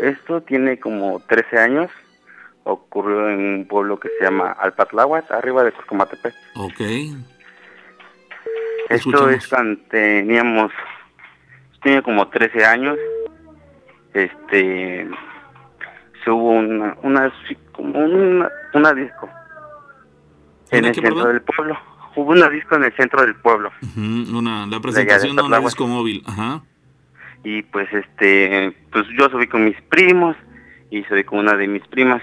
Esto 0.00 0.40
tiene 0.40 0.80
como 0.80 1.20
13 1.28 1.58
años. 1.58 1.90
Ocurrió 2.64 3.28
en 3.28 3.40
un 3.40 3.68
pueblo 3.68 4.00
que 4.00 4.08
se 4.08 4.24
llama 4.24 4.52
Alpatláhuac, 4.52 5.30
arriba 5.30 5.64
de 5.64 5.72
Coscomatepec. 5.72 6.34
Ok. 6.56 6.80
Esto 8.88 9.28
es 9.28 9.48
cuando 9.48 9.82
teníamos, 9.90 10.72
tenía 11.82 12.00
como 12.00 12.26
13 12.26 12.64
años. 12.64 12.96
Este, 14.14 15.06
se 16.24 16.30
hubo 16.30 16.52
una, 16.52 16.96
una, 17.02 17.30
como 17.72 17.98
una, 17.98 18.50
una 18.72 18.94
disco 18.94 19.28
en 20.70 20.78
¿Una 20.80 20.88
el 20.88 20.94
qué, 20.94 21.00
centro 21.00 21.16
perdón? 21.16 21.32
del 21.32 21.42
pueblo. 21.42 21.78
Hubo 22.16 22.30
una 22.32 22.48
disco 22.48 22.74
en 22.76 22.84
el 22.84 22.92
centro 22.96 23.22
del 23.22 23.34
pueblo. 23.36 23.70
Una, 23.96 24.66
la 24.66 24.80
presentación 24.80 25.36
de 25.36 25.42
de 25.42 25.46
una 25.48 25.58
disco 25.60 25.86
móvil. 25.86 26.22
Ajá. 26.26 26.62
y 27.44 27.62
pues 27.62 27.88
este 27.92 28.76
pues 28.92 29.06
yo 29.18 29.28
subí 29.30 29.46
con 29.46 29.64
mis 29.64 29.80
primos 29.82 30.36
y 30.90 31.02
subí 31.04 31.24
con 31.24 31.38
una 31.38 31.54
de 31.56 31.66
mis 31.68 31.86
primas 31.88 32.20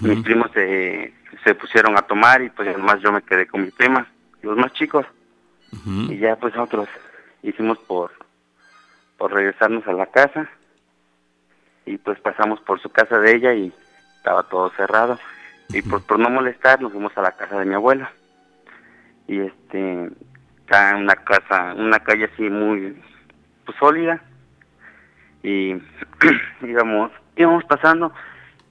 mis 0.00 0.20
primos 0.22 0.50
se, 0.54 1.12
se 1.44 1.54
pusieron 1.54 1.96
a 1.98 2.02
tomar 2.02 2.42
y 2.42 2.48
pues 2.50 2.66
además 2.68 3.00
yo 3.02 3.12
me 3.12 3.22
quedé 3.22 3.46
con 3.46 3.62
mi 3.62 3.70
prima 3.70 4.06
los 4.42 4.56
más 4.56 4.72
chicos 4.72 5.04
y 6.08 6.16
ya 6.18 6.36
pues 6.36 6.54
nosotros 6.54 6.88
hicimos 7.42 7.78
por 7.78 8.10
por 9.18 9.32
regresarnos 9.32 9.86
a 9.86 9.92
la 9.92 10.06
casa 10.06 10.48
y 11.86 11.98
pues 11.98 12.18
pasamos 12.20 12.60
por 12.60 12.80
su 12.80 12.88
casa 12.90 13.18
de 13.18 13.34
ella 13.36 13.54
y 13.54 13.72
estaba 14.16 14.42
todo 14.44 14.70
cerrado 14.76 15.18
y 15.72 15.82
por, 15.82 16.02
por 16.02 16.18
no 16.18 16.28
molestar 16.28 16.80
nos 16.80 16.92
fuimos 16.92 17.16
a 17.16 17.22
la 17.22 17.32
casa 17.32 17.58
de 17.58 17.64
mi 17.64 17.74
abuela. 17.74 18.12
Y 19.26 19.40
este 19.40 20.10
está 20.60 20.90
en 20.90 20.96
una 21.04 21.14
casa 21.16 21.74
una 21.74 22.00
calle 22.00 22.30
así 22.32 22.42
muy 22.42 23.00
pues, 23.64 23.78
sólida. 23.78 24.22
Y 25.42 25.74
íbamos 26.62 27.10
íbamos 27.36 27.64
pasando. 27.64 28.12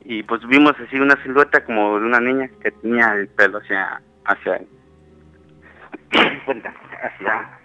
Y 0.04 0.24
pues 0.24 0.45
vimos 0.47 0.74
así 0.80 0.97
una 0.97 1.22
silueta 1.24 1.64
como 1.64 1.99
de 1.99 2.06
una 2.06 2.20
niña 2.20 2.49
que 2.62 2.72
tenía 2.72 3.14
el 3.14 3.28
pelo 3.30 3.60
hacia 3.60 4.02
hacia 4.26 4.62
hacia 7.04 7.60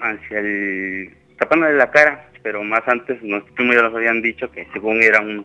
hacia 0.00 0.38
el 0.38 1.16
tapándole 1.38 1.74
la 1.76 1.90
cara. 1.90 2.30
Pero 2.42 2.62
más 2.62 2.82
antes 2.86 3.22
nuestros 3.22 3.54
primos 3.54 3.76
ya 3.76 3.82
nos 3.82 3.94
habían 3.94 4.20
dicho 4.20 4.50
que 4.50 4.66
según 4.72 5.02
era 5.02 5.20
un 5.20 5.44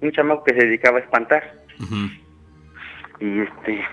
un 0.00 0.12
chamaco 0.12 0.44
que 0.44 0.54
se 0.54 0.66
dedicaba 0.66 0.98
a 0.98 1.00
espantar 1.00 1.58
Y 3.20 3.40
este 3.40 3.84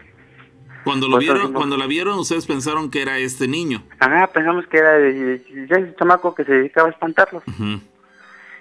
Cuando 0.83 1.07
lo 1.07 1.13
Pues, 1.17 1.25
vieron, 1.25 1.53
cuando 1.53 1.77
la 1.77 1.87
vieron, 1.87 2.19
ustedes 2.19 2.45
pensaron 2.45 2.89
que 2.91 3.01
era 3.01 3.17
este 3.17 3.47
niño. 3.47 3.83
ajá 3.99 4.27
pensamos 4.27 4.65
que 4.67 4.77
era 4.77 4.91
de 4.93 5.35
ese 5.35 5.95
chamaco 5.97 6.35
que 6.35 6.43
se 6.43 6.51
dedicaba 6.53 6.87
a 6.89 6.91
espantarlos 6.91 7.43
Ujú. 7.47 7.81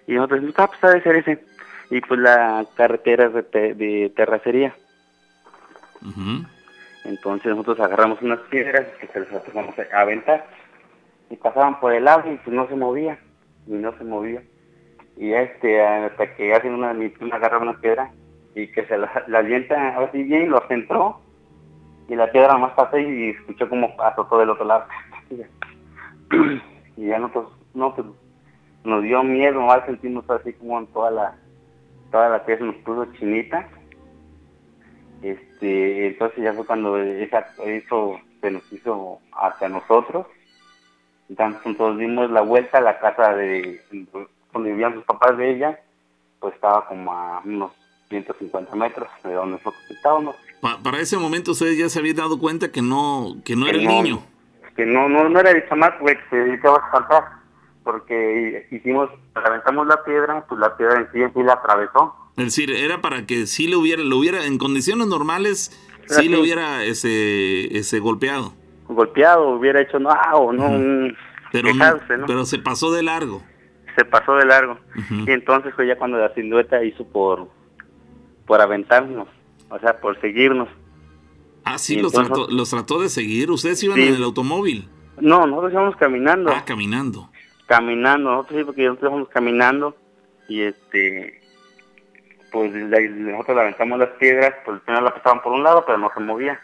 Y 0.06 0.14
nosotros, 0.14 0.42
ah, 0.56 0.66
pues 0.68 0.84
ha 0.84 0.90
de 0.90 1.02
ser 1.02 1.16
ese. 1.16 1.44
Y 1.90 2.00
pues 2.02 2.20
la 2.20 2.66
carretera 2.76 3.26
es 3.26 3.34
de, 3.34 3.42
te- 3.42 3.74
de 3.74 4.12
terracería. 4.14 4.74
Entonces 7.04 7.46
nosotros 7.50 7.80
agarramos 7.80 8.20
unas 8.22 8.40
piedras 8.50 8.86
y 9.02 9.06
se 9.06 9.20
las 9.20 9.32
empezamos 9.32 9.74
a 9.78 10.00
aventar. 10.00 10.46
Y 11.30 11.36
pasaban 11.36 11.80
por 11.80 11.92
el 11.94 12.04
lado 12.04 12.30
y 12.30 12.36
pues 12.36 12.54
no 12.54 12.68
se 12.68 12.74
movía. 12.76 13.18
Y 13.66 13.72
no 13.72 13.96
se 13.96 14.04
movía. 14.04 14.42
Y 15.16 15.30
ya, 15.30 15.40
este, 15.42 15.82
hasta 15.82 16.34
que 16.36 16.52
hacen 16.54 16.74
una, 16.74 16.92
prima 16.92 17.36
agarra 17.36 17.58
una 17.58 17.80
piedra 17.80 18.10
y 18.54 18.68
que 18.68 18.86
se 18.86 18.96
la, 18.96 19.24
la 19.26 19.38
avienta 19.38 19.98
así 19.98 20.22
bien, 20.22 20.50
lo 20.50 20.60
centró. 20.68 21.20
Y 22.08 22.14
la 22.14 22.30
piedra 22.30 22.56
más 22.58 22.72
pasó 22.72 22.98
y 22.98 23.30
escuchó 23.30 23.68
como 23.68 23.94
azotó 24.00 24.38
del 24.38 24.50
otro 24.50 24.64
lado. 24.64 24.86
y 26.96 27.06
ya 27.06 27.18
nosotros, 27.18 27.52
no, 27.72 27.94
pues 27.94 28.06
nos 28.84 29.02
dio 29.02 29.22
miedo, 29.22 29.62
mal 29.62 29.84
sentimos 29.86 30.28
así 30.28 30.52
como 30.52 30.78
en 30.78 30.86
toda 30.88 31.10
la, 31.10 31.36
toda 32.10 32.28
la 32.28 32.44
pieza 32.44 32.64
nos 32.64 32.76
puso 32.76 33.06
chinita. 33.14 33.68
Este, 35.22 36.08
entonces 36.08 36.44
ya 36.44 36.52
fue 36.52 36.66
cuando 36.66 36.98
esa, 36.98 37.46
eso 37.64 38.20
se 38.42 38.50
nos 38.50 38.72
hizo 38.72 39.18
hacia 39.32 39.70
nosotros. 39.70 40.26
Entonces 41.30 41.64
nosotros 41.64 41.98
dimos 41.98 42.30
la 42.30 42.42
vuelta 42.42 42.78
a 42.78 42.82
la 42.82 42.98
casa 42.98 43.34
de 43.34 43.80
donde 44.52 44.70
vivían 44.70 44.94
sus 44.94 45.04
papás 45.04 45.36
de 45.38 45.50
ella, 45.50 45.80
pues 46.38 46.54
estaba 46.54 46.86
como 46.86 47.10
a 47.10 47.40
unos 47.44 47.72
150 48.10 48.74
metros 48.76 49.08
de 49.24 49.32
donde 49.32 49.52
nosotros 49.56 49.82
estábamos. 49.90 50.36
Pa- 50.60 50.78
para 50.82 51.00
ese 51.00 51.16
momento 51.16 51.52
ustedes 51.52 51.76
ya 51.78 51.88
se 51.88 51.98
habían 51.98 52.16
dado 52.16 52.38
cuenta 52.38 52.70
que 52.70 52.82
no, 52.82 53.36
que 53.44 53.56
no 53.56 53.66
era 53.66 53.78
el 53.78 53.86
niño. 53.86 54.22
Que 54.76 54.86
no, 54.86 55.08
no, 55.08 55.28
no 55.28 55.40
era 55.40 55.50
el 55.50 55.68
chamaco 55.68 55.98
güey, 56.00 56.16
que 56.16 56.22
se 56.30 56.36
dedicaba 56.36 56.78
a 56.82 56.86
espantar, 56.86 57.24
porque 57.84 58.66
hicimos, 58.70 59.10
aventamos 59.34 59.86
la 59.86 60.02
piedra, 60.04 60.44
pues 60.48 60.60
la 60.60 60.76
piedra 60.76 61.00
en 61.00 61.08
sí, 61.12 61.20
en 61.22 61.32
sí 61.32 61.42
la 61.42 61.52
atravesó 61.54 62.14
Es 62.36 62.44
decir, 62.46 62.70
era 62.70 63.00
para 63.00 63.26
que 63.26 63.46
sí 63.46 63.68
le 63.68 63.76
hubiera, 63.76 64.02
lo 64.02 64.16
hubiera, 64.18 64.46
en 64.46 64.58
condiciones 64.58 65.06
normales, 65.06 65.70
sí 66.06 66.28
le 66.28 66.38
hubiera 66.40 66.82
ese, 66.84 67.76
ese 67.76 67.98
golpeado. 68.00 68.52
Golpeado, 68.88 69.50
hubiera 69.50 69.80
hecho 69.80 69.98
no, 69.98 70.10
ah, 70.10 70.34
o 70.36 70.52
no, 70.52 70.66
un 70.66 71.16
Pero, 71.52 71.72
no- 71.72 72.26
pero 72.26 72.44
se 72.44 72.58
pasó 72.58 72.90
de 72.92 73.02
largo. 73.02 73.42
Se 73.96 74.04
pasó 74.04 74.34
de 74.36 74.44
largo. 74.46 74.76
Y 75.26 75.30
entonces 75.30 75.72
fue 75.74 75.86
ya 75.86 75.96
cuando 75.96 76.18
la 76.18 76.34
silueta 76.34 76.82
hizo 76.82 77.06
por, 77.06 77.48
por 78.46 78.60
aventarnos, 78.60 79.28
o 79.68 79.78
sea, 79.78 79.98
por 80.00 80.20
seguirnos. 80.20 80.68
Ah, 81.64 81.78
sí, 81.78 81.96
los, 81.96 82.12
entonces- 82.12 82.32
trató, 82.34 82.50
los 82.52 82.70
trató 82.70 83.00
de 83.00 83.08
seguir. 83.08 83.50
Ustedes 83.50 83.82
iban 83.82 83.96
Sí. 83.98 84.08
en 84.08 84.14
el 84.16 84.22
automóvil. 84.24 84.88
No, 85.20 85.46
nosotros 85.46 85.72
íbamos 85.72 85.96
caminando. 85.96 86.50
Ah, 86.50 86.64
caminando. 86.66 87.30
caminando, 87.66 88.30
nosotros 88.30 88.58
sí, 88.58 88.64
porque 88.64 88.84
nosotros 88.84 89.10
íbamos 89.12 89.28
caminando 89.30 89.96
y 90.48 90.60
este, 90.60 91.40
pues 92.52 92.70
nosotros 92.74 93.56
le 93.56 93.62
aventamos 93.62 93.98
las 93.98 94.10
piedras, 94.10 94.52
pues 94.66 94.80
primero 94.82 95.02
la 95.04 95.14
pasaban 95.14 95.40
por 95.42 95.52
un 95.52 95.62
lado, 95.62 95.82
pero 95.86 95.96
no 95.96 96.10
se 96.12 96.20
movía. 96.20 96.60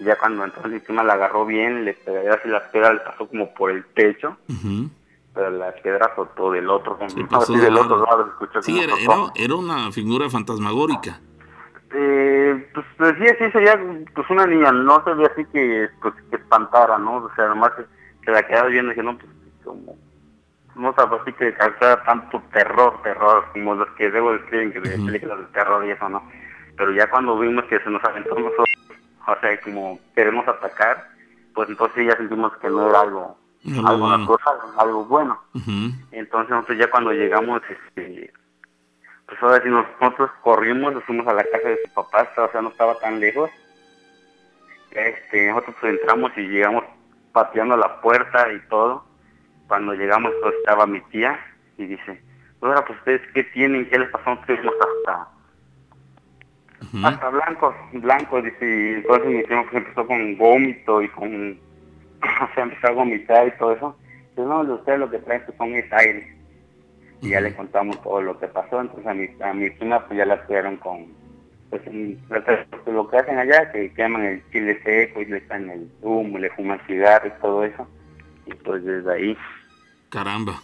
Y 0.00 0.04
ya 0.04 0.16
cuando 0.18 0.44
entonces 0.44 0.82
prima 0.82 1.04
la 1.04 1.12
agarró 1.14 1.46
bien, 1.46 1.84
le 1.84 1.94
pegó 1.94 2.18
así 2.32 2.48
la 2.48 2.68
piedra 2.72 2.92
le 2.94 3.00
pasó 3.00 3.28
como 3.28 3.54
por 3.54 3.70
el 3.70 3.84
techo, 3.94 4.36
pero 4.48 4.88
la 5.36 5.72
piedra 5.72 6.12
soltó 6.16 6.50
del 6.50 6.68
otro, 6.68 6.98
Se 7.08 7.24
pasó 7.24 7.52
de 7.52 7.62
del 7.62 7.76
otro 7.76 8.04
lado, 8.04 8.24
se 8.24 8.30
escuchó 8.30 8.62
Sí, 8.62 8.80
era, 8.80 8.94
era, 8.98 9.16
era 9.34 9.54
una 9.54 9.92
figura 9.92 10.28
fantasmagórica. 10.30 11.20
Eh, 11.92 12.70
pues, 12.74 12.86
pues 12.98 13.14
sí, 13.18 13.26
sí 13.38 13.50
sería 13.52 13.78
pues 14.14 14.28
una 14.30 14.46
niña, 14.46 14.72
no 14.72 15.02
se 15.04 15.14
ve 15.14 15.26
así 15.26 15.44
que, 15.46 15.88
pues, 16.02 16.14
que 16.30 16.36
espantara, 16.36 16.98
¿no? 16.98 17.16
O 17.16 17.34
sea, 17.34 17.48
nomás 17.48 17.72
que, 17.72 17.84
que 18.22 18.32
la 18.32 18.46
quedaba 18.46 18.68
viendo 18.68 18.92
y 18.92 18.94
dije, 18.94 19.04
no, 19.04 19.16
pues 19.16 19.30
como, 19.64 19.96
no 20.74 20.94
sabe 20.94 21.16
así 21.20 21.32
que 21.32 21.54
causara 21.54 22.02
tanto 22.04 22.42
terror, 22.52 23.00
terror, 23.02 23.44
como 23.52 23.74
los 23.74 23.88
que 23.92 24.08
luego 24.08 24.32
describen 24.32 24.72
que 24.72 24.80
de 24.80 24.96
Ujú. 24.96 25.06
películas 25.06 25.38
de 25.38 25.46
terror 25.46 25.84
y 25.84 25.90
eso, 25.90 26.08
¿no? 26.08 26.22
Pero 26.76 26.92
ya 26.92 27.08
cuando 27.08 27.38
vimos 27.38 27.64
que 27.64 27.78
se 27.80 27.90
nos 27.90 28.04
aventó 28.04 28.34
nosotros, 28.34 28.66
o 29.26 29.40
sea, 29.40 29.60
como 29.60 29.98
queremos 30.14 30.46
atacar, 30.46 31.08
pues 31.54 31.68
entonces 31.68 32.06
ya 32.06 32.16
sentimos 32.16 32.52
que 32.58 32.68
no 32.68 32.88
era 32.88 33.00
algo, 33.00 33.38
Algo 33.66 33.98
bueno. 33.98 34.18
natural, 34.18 34.56
algo 34.78 35.04
bueno. 35.06 35.40
Entonces 36.12 36.50
nosotros 36.50 36.78
ya 36.78 36.90
cuando 36.90 37.12
llegamos, 37.12 37.62
este, 37.68 38.32
pues 39.26 39.42
ahora 39.42 39.62
sí 39.62 39.68
nosotros 39.68 40.30
corrimos, 40.42 40.94
nos 40.94 41.04
fuimos 41.04 41.26
a 41.26 41.34
la 41.34 41.42
casa 41.44 41.68
de 41.68 41.78
su 41.84 41.92
papá, 41.94 42.30
o 42.36 42.52
sea, 42.52 42.62
no 42.62 42.68
estaba 42.68 42.98
tan 42.98 43.18
lejos. 43.18 43.50
Este, 44.92 45.48
nosotros 45.48 45.76
pues, 45.80 45.92
entramos 45.94 46.30
y 46.36 46.42
llegamos 46.42 46.84
pateando 47.32 47.76
la 47.76 48.00
puerta 48.00 48.52
y 48.52 48.60
todo. 48.68 49.04
Cuando 49.66 49.94
llegamos, 49.94 50.32
pues 50.42 50.54
estaba 50.54 50.86
mi 50.86 51.00
tía 51.02 51.38
y 51.76 51.86
dice, 51.86 52.22
ahora 52.60 52.84
pues 52.84 52.98
ustedes 53.00 53.20
qué 53.34 53.42
tienen, 53.44 53.88
qué 53.88 53.98
les 53.98 54.10
pasó, 54.10 54.30
nosotros 54.30 54.60
fuimos 54.60 54.74
hasta, 54.80 55.28
hasta 57.08 57.28
blancos, 57.30 57.74
blancos, 57.94 58.44
dice, 58.44 58.64
y 58.64 58.94
entonces 58.94 59.26
mi 59.26 59.42
primo 59.42 59.64
pues 59.64 59.74
empezó 59.74 60.06
con 60.06 60.38
vómito 60.38 61.02
y 61.02 61.08
con, 61.08 61.58
o 62.50 62.54
sea, 62.54 62.62
empezó 62.64 62.86
a 62.88 62.92
vomitar 62.92 63.48
y 63.48 63.58
todo 63.58 63.72
eso. 63.72 63.96
Dice, 64.30 64.42
no, 64.42 64.60
ustedes 64.60 64.98
lo 64.98 65.10
que 65.10 65.18
traen 65.18 65.42
pues, 65.46 65.56
son 65.58 65.74
es 65.74 65.92
aire 65.92 66.36
y 67.22 67.30
ya 67.30 67.40
le 67.40 67.54
contamos 67.54 68.02
todo 68.02 68.20
lo 68.20 68.38
que 68.38 68.46
pasó 68.46 68.78
entonces 68.78 69.06
a 69.06 69.14
mi 69.14 69.26
a 69.40 69.54
mi 69.54 69.70
prima 69.70 70.06
pues 70.06 70.18
ya 70.18 70.26
la 70.26 70.46
tuvieron 70.46 70.76
con 70.76 71.06
pues 71.70 71.80
en- 71.86 72.20
lo 72.86 73.08
que 73.08 73.16
hacen 73.16 73.38
allá 73.38 73.72
que 73.72 73.90
queman 73.94 74.22
el 74.22 74.42
chile 74.52 74.78
seco 74.84 75.22
y 75.22 75.24
le 75.24 75.38
echan 75.38 75.70
el 75.70 75.88
humo 76.02 76.38
le 76.38 76.50
fuman 76.50 76.78
cigarro 76.86 77.28
y 77.28 77.40
todo 77.40 77.64
eso 77.64 77.88
y 78.44 78.52
pues 78.52 78.84
desde 78.84 79.12
ahí 79.12 79.38
Caramba. 80.10 80.60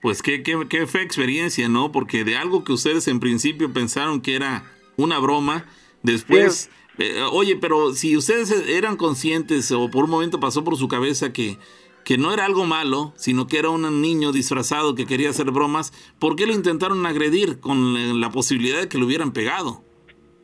Pues 0.00 0.22
qué, 0.22 0.42
qué, 0.42 0.56
qué 0.68 0.86
fea 0.86 1.02
experiencia, 1.02 1.68
¿no? 1.68 1.90
Porque 1.92 2.24
de 2.24 2.36
algo 2.36 2.64
que 2.64 2.72
ustedes 2.72 3.08
en 3.08 3.20
principio 3.20 3.72
pensaron 3.72 4.20
que 4.20 4.36
era 4.36 4.62
una 4.96 5.18
broma, 5.18 5.64
después... 6.02 6.70
eh, 6.98 7.22
oye, 7.32 7.56
pero 7.56 7.94
si 7.94 8.16
ustedes 8.16 8.50
eran 8.68 8.96
conscientes 8.96 9.70
o 9.72 9.90
por 9.90 10.04
un 10.04 10.10
momento 10.10 10.40
pasó 10.40 10.64
por 10.64 10.76
su 10.76 10.88
cabeza 10.88 11.32
que, 11.32 11.58
que 12.04 12.18
no 12.18 12.32
era 12.32 12.44
algo 12.44 12.64
malo, 12.66 13.12
sino 13.16 13.46
que 13.46 13.58
era 13.58 13.70
un 13.70 14.00
niño 14.02 14.32
disfrazado 14.32 14.94
que 14.94 15.06
quería 15.06 15.30
hacer 15.30 15.50
bromas, 15.50 15.92
¿por 16.18 16.36
qué 16.36 16.46
lo 16.46 16.52
intentaron 16.52 17.04
agredir 17.06 17.60
con 17.60 18.20
la- 18.20 18.30
posibilidad 18.30 18.80
de 18.80 18.88
que 18.88 18.98
lo 18.98 19.06
hubieran 19.06 19.32
pegado? 19.32 19.84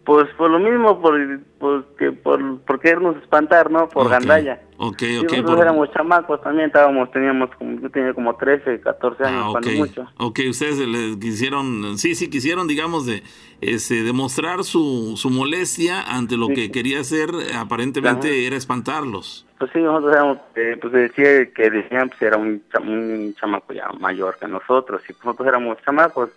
Pues 0.04 0.28
por 0.36 0.50
lo 0.50 0.58
mismo 0.58 1.00
por 1.00 1.14
por 1.60 1.86
que 1.96 2.10
por, 2.12 2.60
por 2.62 2.80
querernos 2.80 3.16
espantar 3.18 3.70
no 3.70 3.88
por 3.88 4.08
gandalla 4.08 4.60
Ok, 4.78 4.94
ok. 5.20 5.22
nosotros 5.30 5.44
por- 5.54 5.58
éramos 5.60 5.92
chamacos 5.92 6.40
también 6.42 6.66
estábamos 6.66 7.08
teníamos 7.12 7.50
como 7.56 7.80
yo 7.80 7.88
tenía 7.90 8.12
como 8.12 8.34
13 8.34 8.80
14 8.80 9.24
años 9.24 9.44
Ah, 9.46 9.48
cuando 9.52 9.70
mucho 9.70 10.08
Ok, 10.18 10.40
ustedes 10.50 10.78
le 10.78 11.16
quisieron, 11.20 11.96
sí, 11.98 12.16
sí, 12.16 12.28
quisieron, 12.28 12.66
digamos, 12.66 13.06
de 13.06 13.22
este, 13.60 14.02
demostrar 14.02 14.64
su, 14.64 15.12
su 15.16 15.30
molestia 15.30 16.02
ante 16.02 16.36
lo 16.36 16.46
Sí. 16.48 16.54
que 16.54 16.70
quería 16.72 16.98
hacer, 17.00 17.30
aparentemente 17.56 18.26
Ajá. 18.28 18.36
era 18.36 18.56
espantarlos. 18.56 19.46
Pues 19.58 19.70
sí, 19.72 19.78
nosotros 19.80 20.12
éramos, 20.12 20.38
eh, 20.56 20.76
pues 20.80 20.92
decía 20.92 21.52
que 21.52 21.70
decían, 21.70 22.08
pues 22.08 22.22
era 22.22 22.36
un, 22.36 22.60
un 22.84 23.34
chamaco 23.38 23.72
ya 23.72 23.88
mayor 24.00 24.36
que 24.40 24.48
nosotros, 24.48 25.00
y 25.08 25.12
pues 25.12 25.24
nosotros 25.24 25.46
éramos 25.46 25.78
chamacos, 25.84 26.30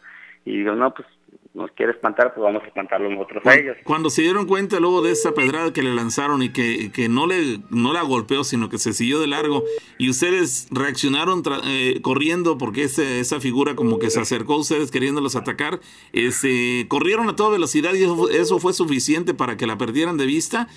y 0.45 0.57
digo, 0.59 0.76
no, 0.76 0.93
pues 0.93 1.07
nos 1.56 1.72
quiere 1.72 1.93
espantar, 1.93 2.34
pues 2.36 2.43
vamos 2.43 2.62
a 2.64 2.68
espantarlo 2.68 3.10
nosotros 3.10 3.38
a 3.39 3.41
Cuando, 3.43 3.62
ellos. 3.64 3.78
cuando 3.86 4.10
se 4.10 4.22
dieron 4.24 4.45
cuenta 4.45 4.80
luego 4.80 5.01
de 5.01 5.12
esa 5.12 5.34
pedrada 5.34 5.72
que 5.74 5.82
le 5.82 5.95
lanzaron 5.95 6.43
y 6.43 6.49
que, 6.49 6.91
que 6.91 7.08
no 7.10 7.26
le 7.28 7.60
no 7.70 7.93
la 7.93 8.01
golpeó, 8.03 8.43
sino 8.43 8.68
que 8.70 8.78
se 8.78 8.91
siguió 8.93 9.20
de 9.22 9.28
largo, 9.28 9.64
y 9.97 10.10
ustedes 10.10 10.68
reaccionaron 10.72 11.43
tra- 11.43 11.62
eh, 11.64 12.01
corriendo 12.01 12.58
porque 12.58 12.84
ese- 12.84 13.20
esa 13.22 13.39
figura 13.39 13.74
como 13.76 13.99
que 13.99 14.10
se 14.10 14.20
acercó 14.20 14.53
a 14.56 14.58
ustedes 14.60 14.91
queriéndolos 14.91 15.36
atacar, 15.38 15.80
este, 16.12 16.86
corrieron 16.89 17.30
a 17.30 17.36
toda 17.36 17.51
velocidad 17.51 17.93
y 17.93 18.03
eso, 18.03 18.16
fue- 18.16 18.38
eso 18.38 18.60
fue 18.60 18.74
suficiente 18.74 19.34
para 19.34 19.58
que 19.58 19.66
la 19.66 19.78
perdieran 19.78 20.18
de 20.18 20.26
vista. 20.26 20.68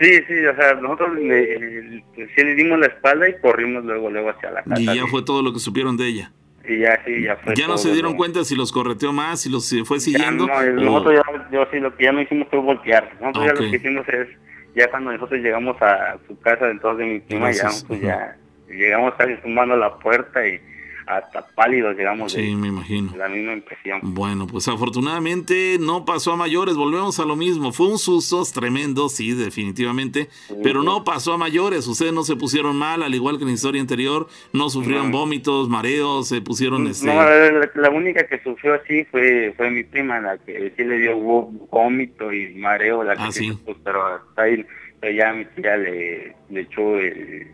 Sí, 0.00 0.10
sí, 0.28 0.46
o 0.46 0.54
sea, 0.54 0.74
nosotros 0.74 1.18
le, 1.18 2.04
sí 2.14 2.44
le 2.44 2.54
dimos 2.54 2.78
la 2.78 2.86
espalda 2.86 3.28
y 3.28 3.40
corrimos 3.40 3.84
luego, 3.84 4.08
luego 4.08 4.30
hacia 4.30 4.52
la 4.52 4.62
casa. 4.62 4.80
Y 4.80 4.84
ya 4.84 5.06
fue 5.08 5.22
todo 5.24 5.42
lo 5.42 5.52
que 5.52 5.58
supieron 5.58 5.96
de 5.96 6.06
ella. 6.06 6.32
Y 6.66 6.78
ya, 6.78 6.98
sí, 7.04 7.22
ya 7.22 7.36
fue 7.36 7.54
Ya 7.56 7.66
no 7.68 7.76
se 7.76 7.92
dieron 7.92 8.12
¿no? 8.12 8.16
cuenta 8.16 8.42
si 8.44 8.56
los 8.56 8.72
correteó 8.72 9.12
más, 9.12 9.40
si 9.42 9.50
los 9.50 9.70
eh, 9.72 9.84
fue 9.84 9.98
Ya 9.98 10.04
siguiendo. 10.04 10.46
no, 10.46 10.54
o- 10.54 10.62
nosotros 10.64 11.14
ya, 11.14 11.48
yo 11.52 11.66
sí, 11.70 11.78
lo 11.78 11.94
que 11.96 12.04
ya 12.04 12.12
no 12.12 12.20
hicimos 12.22 12.48
fue 12.48 12.58
voltear. 12.58 13.10
Nosotros 13.20 13.44
Ok. 13.44 13.46
ya 13.46 13.52
lo 13.64 13.70
que 13.70 13.76
hicimos 13.76 14.08
es, 14.08 14.28
ya 14.74 14.90
cuando 14.90 15.12
nosotros 15.12 15.40
llegamos 15.40 15.76
a 15.82 16.16
su 16.26 16.38
casa, 16.40 16.70
entonces 16.70 17.06
de 17.06 17.12
mi 17.12 17.20
prima, 17.20 17.50
ya, 17.52 17.68
pues, 17.86 18.00
ya 18.00 18.36
llegamos 18.68 19.14
casi 19.16 19.36
sumando 19.42 19.76
la 19.76 19.98
puerta 19.98 20.46
y 20.46 20.58
hasta 21.06 21.46
pálidos 21.48 21.96
llegamos 21.96 22.32
Sí, 22.32 22.42
de 22.42 22.56
me 22.56 22.68
imagino. 22.68 23.14
la 23.16 23.28
misma 23.28 23.52
impresión. 23.52 24.00
Bueno, 24.02 24.46
pues 24.46 24.66
afortunadamente 24.68 25.76
no 25.80 26.04
pasó 26.04 26.32
a 26.32 26.36
mayores, 26.36 26.76
volvemos 26.76 27.18
a 27.20 27.24
lo 27.24 27.36
mismo. 27.36 27.72
Fue 27.72 27.88
un 27.88 27.98
susto 27.98 28.42
tremendo, 28.52 29.08
sí, 29.08 29.32
definitivamente, 29.32 30.28
pero 30.62 30.82
no 30.82 31.04
pasó 31.04 31.32
a 31.32 31.38
mayores. 31.38 31.86
Ustedes 31.86 32.12
no 32.12 32.22
se 32.24 32.36
pusieron 32.36 32.76
mal, 32.76 33.02
al 33.02 33.14
igual 33.14 33.36
que 33.36 33.42
en 33.42 33.48
la 33.48 33.54
historia 33.54 33.80
anterior, 33.80 34.28
no 34.52 34.70
sufrieron 34.70 35.10
No. 35.10 35.18
vómitos, 35.18 35.68
mareos, 35.68 36.28
se 36.28 36.40
pusieron 36.40 36.86
este. 36.86 37.06
No, 37.06 37.14
la, 37.14 37.70
la 37.74 37.90
única 37.90 38.26
que 38.26 38.40
sufrió 38.42 38.74
así 38.74 39.04
fue 39.10 39.52
fue 39.56 39.70
mi 39.70 39.84
prima, 39.84 40.20
la 40.20 40.38
que 40.38 40.72
sí 40.76 40.84
le 40.84 40.98
dio 40.98 41.16
vó- 41.18 41.50
vómito 41.70 42.32
y 42.32 42.54
mareo, 42.54 43.02
la 43.04 43.14
que 43.16 43.22
Ah, 43.22 43.32
sí, 43.32 43.52
pero 43.84 44.06
hasta 44.06 44.42
ahí, 44.42 44.64
pero 45.00 45.12
ya 45.14 45.32
mi 45.32 45.44
tía 45.46 45.76
le, 45.76 46.34
le 46.50 46.60
echó 46.60 46.98
el, 46.98 47.48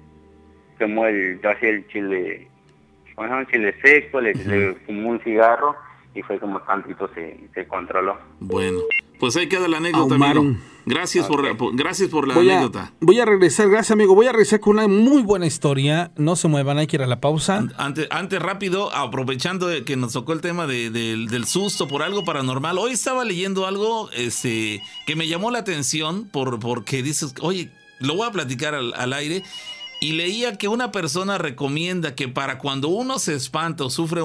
quemó 0.78 1.06
el, 1.06 1.40
yo 1.42 1.50
hacía 1.50 1.70
el 1.70 1.86
chile, 1.88 2.48
bueno, 3.20 3.36
un 3.38 3.46
chile 3.46 3.74
seco, 3.82 4.20
le, 4.20 4.34
le 4.34 4.74
fumó 4.86 5.10
un 5.10 5.20
cigarro 5.20 5.74
y 6.14 6.22
fue 6.22 6.38
como 6.40 6.60
tantito 6.62 7.08
se, 7.14 7.48
se 7.54 7.66
controló. 7.68 8.16
Bueno, 8.40 8.78
pues 9.18 9.36
ahí 9.36 9.46
queda 9.48 9.68
la 9.68 9.76
anécdota, 9.76 10.14
Ahumaron. 10.14 10.46
amigo. 10.46 10.60
Gracias 10.86 11.26
por, 11.26 11.56
por- 11.58 11.76
gracias 11.76 12.08
por 12.08 12.26
la 12.26 12.34
Voy 12.34 12.48
a, 12.50 12.54
anécdota. 12.58 12.92
voy 13.00 13.20
a 13.20 13.26
regresar, 13.26 13.68
gracias 13.68 13.90
amigo, 13.92 14.14
voy 14.14 14.26
a 14.26 14.32
regresar 14.32 14.60
con 14.60 14.78
una 14.78 14.88
muy 14.88 15.20
buena 15.22 15.44
historia. 15.44 16.10
No 16.16 16.34
se 16.34 16.48
muevan, 16.48 16.78
hay 16.78 16.86
que 16.86 16.96
ir 16.96 17.02
a 17.02 17.06
la 17.06 17.20
pausa. 17.20 17.62
Antes, 17.76 18.08
antes 18.10 18.40
rápido, 18.40 18.92
aprovechando 18.94 19.66
de 19.68 19.84
que 19.84 19.96
nos 19.96 20.14
tocó 20.14 20.32
el 20.32 20.40
tema 20.40 20.66
de- 20.66 20.88
del- 20.90 21.28
del 21.28 21.44
susto 21.44 21.86
por 21.86 22.02
algo 22.02 22.24
paranormal, 22.24 22.78
hoy 22.78 22.92
estaba 22.92 23.24
leyendo 23.26 23.66
algo 23.66 24.08
este, 24.16 24.82
que 25.06 25.14
me 25.14 25.28
llamó 25.28 25.50
la 25.50 25.58
atención 25.58 26.24
por, 26.32 26.58
porque 26.58 27.02
dices, 27.02 27.34
oye, 27.42 27.68
lo 28.00 28.16
voy 28.16 28.26
a 28.26 28.32
platicar 28.32 28.74
al, 28.74 28.94
al 28.94 29.12
aire. 29.12 29.42
Y 30.00 30.12
leía 30.12 30.56
que 30.56 30.66
una 30.66 30.92
persona 30.92 31.36
recomienda 31.36 32.14
que 32.14 32.26
para 32.26 32.58
cuando 32.58 32.88
uno 32.88 33.18
se 33.18 33.34
espanta 33.34 33.84
o 33.84 33.90
sufre 33.90 34.22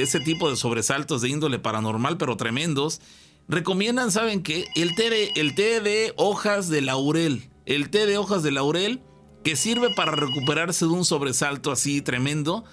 ese 0.00 0.18
tipo 0.20 0.48
de 0.48 0.56
sobresaltos 0.56 1.20
de 1.20 1.28
índole 1.28 1.58
paranormal, 1.58 2.16
pero 2.16 2.38
tremendos, 2.38 3.02
recomiendan, 3.46 4.10
¿saben 4.10 4.42
qué? 4.42 4.64
El 4.76 4.94
té, 4.94 5.38
el 5.38 5.54
té 5.54 5.82
de 5.82 6.14
hojas 6.16 6.70
de 6.70 6.80
laurel. 6.80 7.50
El 7.66 7.90
té 7.90 8.06
de 8.06 8.16
hojas 8.16 8.42
de 8.42 8.50
laurel 8.50 9.02
que 9.44 9.56
sirve 9.56 9.92
para 9.94 10.12
recuperarse 10.12 10.86
de 10.86 10.92
un 10.92 11.04
sobresalto 11.04 11.70
así 11.70 12.00
tremendo. 12.00 12.64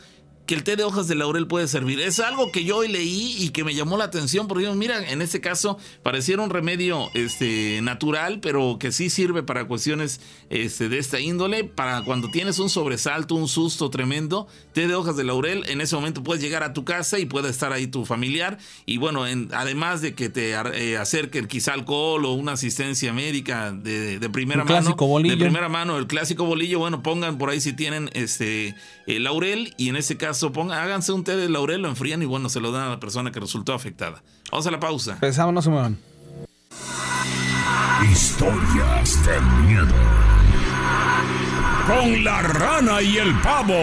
Que 0.47 0.55
el 0.55 0.63
té 0.63 0.77
de 0.77 0.85
hojas 0.85 1.09
de 1.09 1.15
laurel 1.15 1.45
puede 1.45 1.67
servir. 1.67 1.99
Es 1.99 2.19
algo 2.21 2.53
que 2.53 2.63
yo 2.63 2.77
hoy 2.77 2.87
leí 2.87 3.35
y 3.37 3.49
que 3.49 3.65
me 3.65 3.75
llamó 3.75 3.97
la 3.97 4.05
atención 4.05 4.47
porque 4.47 4.67
mira, 4.71 5.11
en 5.11 5.21
este 5.21 5.41
caso 5.41 5.77
pareciera 6.03 6.41
un 6.41 6.49
remedio 6.49 7.09
este, 7.13 7.81
natural, 7.83 8.39
pero 8.39 8.77
que 8.79 8.93
sí 8.93 9.09
sirve 9.09 9.43
para 9.43 9.65
cuestiones 9.65 10.21
este, 10.49 10.87
de 10.87 10.99
esta 10.99 11.19
índole. 11.19 11.65
Para 11.65 12.03
cuando 12.03 12.31
tienes 12.31 12.59
un 12.59 12.69
sobresalto, 12.69 13.35
un 13.35 13.49
susto 13.49 13.89
tremendo, 13.89 14.47
té 14.71 14.87
de 14.87 14.95
hojas 14.95 15.17
de 15.17 15.25
laurel, 15.25 15.65
en 15.67 15.81
ese 15.81 15.95
momento 15.97 16.23
puedes 16.23 16.41
llegar 16.41 16.63
a 16.63 16.71
tu 16.71 16.85
casa 16.85 17.19
y 17.19 17.25
puede 17.25 17.49
estar 17.49 17.73
ahí 17.73 17.87
tu 17.87 18.05
familiar. 18.05 18.57
Y 18.85 18.97
bueno, 18.97 19.25
además 19.51 20.01
de 20.01 20.15
que 20.15 20.29
te 20.29 20.51
eh, 20.51 20.97
acerque 20.97 21.45
quizá 21.47 21.73
alcohol 21.73 22.23
o 22.23 22.31
una 22.31 22.53
asistencia 22.53 23.11
médica 23.11 23.73
de, 23.73 24.17
primera 24.31 24.63
mano. 24.63 24.95
De 25.23 25.37
primera 25.37 25.67
mano, 25.67 25.97
el 25.97 26.07
clásico 26.07 26.45
bolillo, 26.45 26.79
bueno, 26.79 27.03
pongan 27.03 27.37
por 27.37 27.49
ahí 27.49 27.59
si 27.59 27.73
tienen 27.73 28.09
este 28.13 28.75
el 29.07 29.23
laurel 29.23 29.73
y 29.77 29.89
en 29.89 29.95
ese 29.95 30.17
caso 30.17 30.36
pongan, 30.51 30.79
háganse 30.79 31.11
un 31.11 31.23
té 31.23 31.35
de 31.35 31.49
laurel, 31.49 31.81
lo 31.81 31.89
enfrían 31.89 32.21
y 32.21 32.25
bueno, 32.25 32.49
se 32.49 32.59
lo 32.59 32.71
dan 32.71 32.83
a 32.83 32.89
la 32.89 32.99
persona 32.99 33.31
que 33.31 33.39
resultó 33.39 33.73
afectada. 33.73 34.23
Vamos 34.51 34.67
a 34.67 34.71
la 34.71 34.79
pausa. 34.79 35.17
Pensamos, 35.19 35.53
no 35.53 35.61
se 35.61 35.69
muevan. 35.69 35.97
Historias 38.11 39.25
de 39.25 39.41
miedo. 39.65 39.95
Con 41.87 42.23
la 42.23 42.41
rana 42.41 43.01
y 43.01 43.17
el 43.17 43.33
pavo. 43.41 43.73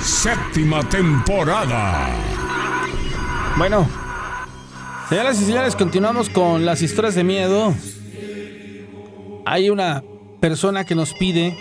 Séptima 0.00 0.88
temporada. 0.88 2.08
Bueno, 3.56 3.88
señoras 5.08 5.40
y 5.40 5.44
señores, 5.44 5.74
continuamos 5.74 6.28
con 6.28 6.64
las 6.64 6.82
historias 6.82 7.14
de 7.14 7.24
miedo. 7.24 7.74
Hay 9.44 9.70
una 9.70 10.02
persona 10.40 10.84
que 10.84 10.94
nos 10.94 11.12
pide 11.14 11.56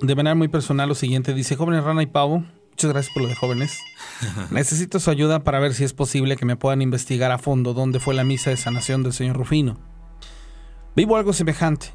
de 0.00 0.14
manera 0.14 0.34
muy 0.34 0.48
personal 0.48 0.88
lo 0.88 0.94
siguiente. 0.94 1.34
Dice, 1.34 1.56
jóvenes 1.56 1.84
Rana 1.84 2.02
y 2.02 2.06
Pavo, 2.06 2.44
muchas 2.70 2.90
gracias 2.90 3.12
por 3.12 3.22
lo 3.22 3.28
de 3.28 3.34
jóvenes. 3.34 3.78
Necesito 4.50 5.00
su 5.00 5.10
ayuda 5.10 5.44
para 5.44 5.60
ver 5.60 5.74
si 5.74 5.84
es 5.84 5.92
posible 5.92 6.36
que 6.36 6.46
me 6.46 6.56
puedan 6.56 6.82
investigar 6.82 7.30
a 7.32 7.38
fondo 7.38 7.74
dónde 7.74 8.00
fue 8.00 8.14
la 8.14 8.24
misa 8.24 8.50
de 8.50 8.56
sanación 8.56 9.02
del 9.02 9.12
señor 9.12 9.36
Rufino. 9.36 9.78
Vivo 10.96 11.16
algo 11.16 11.32
semejante. 11.32 11.88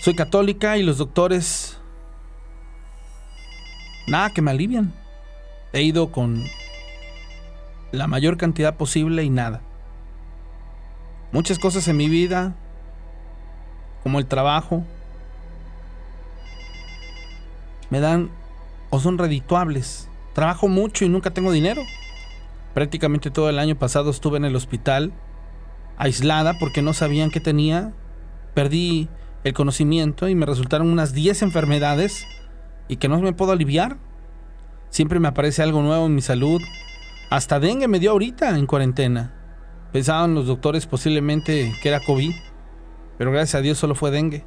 Soy 0.00 0.14
católica 0.14 0.76
y 0.76 0.82
los 0.82 0.98
doctores... 0.98 1.74
Nada 4.06 4.30
que 4.30 4.40
me 4.40 4.50
alivian. 4.50 4.94
He 5.74 5.82
ido 5.82 6.10
con 6.10 6.44
la 7.92 8.06
mayor 8.06 8.38
cantidad 8.38 8.76
posible 8.76 9.22
y 9.22 9.28
nada. 9.28 9.60
Muchas 11.30 11.58
cosas 11.58 11.86
en 11.88 11.98
mi 11.98 12.08
vida, 12.08 12.56
como 14.02 14.18
el 14.18 14.26
trabajo, 14.26 14.86
me 17.90 18.00
dan 18.00 18.30
o 18.90 19.00
son 19.00 19.18
redituables. 19.18 20.08
Trabajo 20.34 20.68
mucho 20.68 21.04
y 21.04 21.08
nunca 21.08 21.30
tengo 21.30 21.52
dinero. 21.52 21.82
Prácticamente 22.74 23.30
todo 23.30 23.48
el 23.48 23.58
año 23.58 23.76
pasado 23.76 24.10
estuve 24.10 24.36
en 24.36 24.44
el 24.44 24.56
hospital, 24.56 25.12
aislada 25.96 26.54
porque 26.58 26.82
no 26.82 26.92
sabían 26.92 27.30
qué 27.30 27.40
tenía. 27.40 27.92
Perdí 28.54 29.08
el 29.44 29.52
conocimiento 29.52 30.28
y 30.28 30.34
me 30.34 30.46
resultaron 30.46 30.88
unas 30.88 31.12
10 31.12 31.42
enfermedades 31.42 32.26
y 32.88 32.96
que 32.96 33.08
no 33.08 33.20
me 33.20 33.32
puedo 33.32 33.52
aliviar. 33.52 33.98
Siempre 34.90 35.20
me 35.20 35.28
aparece 35.28 35.62
algo 35.62 35.82
nuevo 35.82 36.06
en 36.06 36.14
mi 36.14 36.22
salud. 36.22 36.60
Hasta 37.30 37.60
dengue 37.60 37.88
me 37.88 37.98
dio 37.98 38.12
ahorita 38.12 38.56
en 38.56 38.66
cuarentena. 38.66 39.34
Pensaban 39.92 40.34
los 40.34 40.46
doctores 40.46 40.86
posiblemente 40.86 41.74
que 41.82 41.88
era 41.88 42.00
COVID, 42.00 42.32
pero 43.16 43.32
gracias 43.32 43.56
a 43.56 43.62
Dios 43.62 43.78
solo 43.78 43.94
fue 43.94 44.10
dengue. 44.10 44.44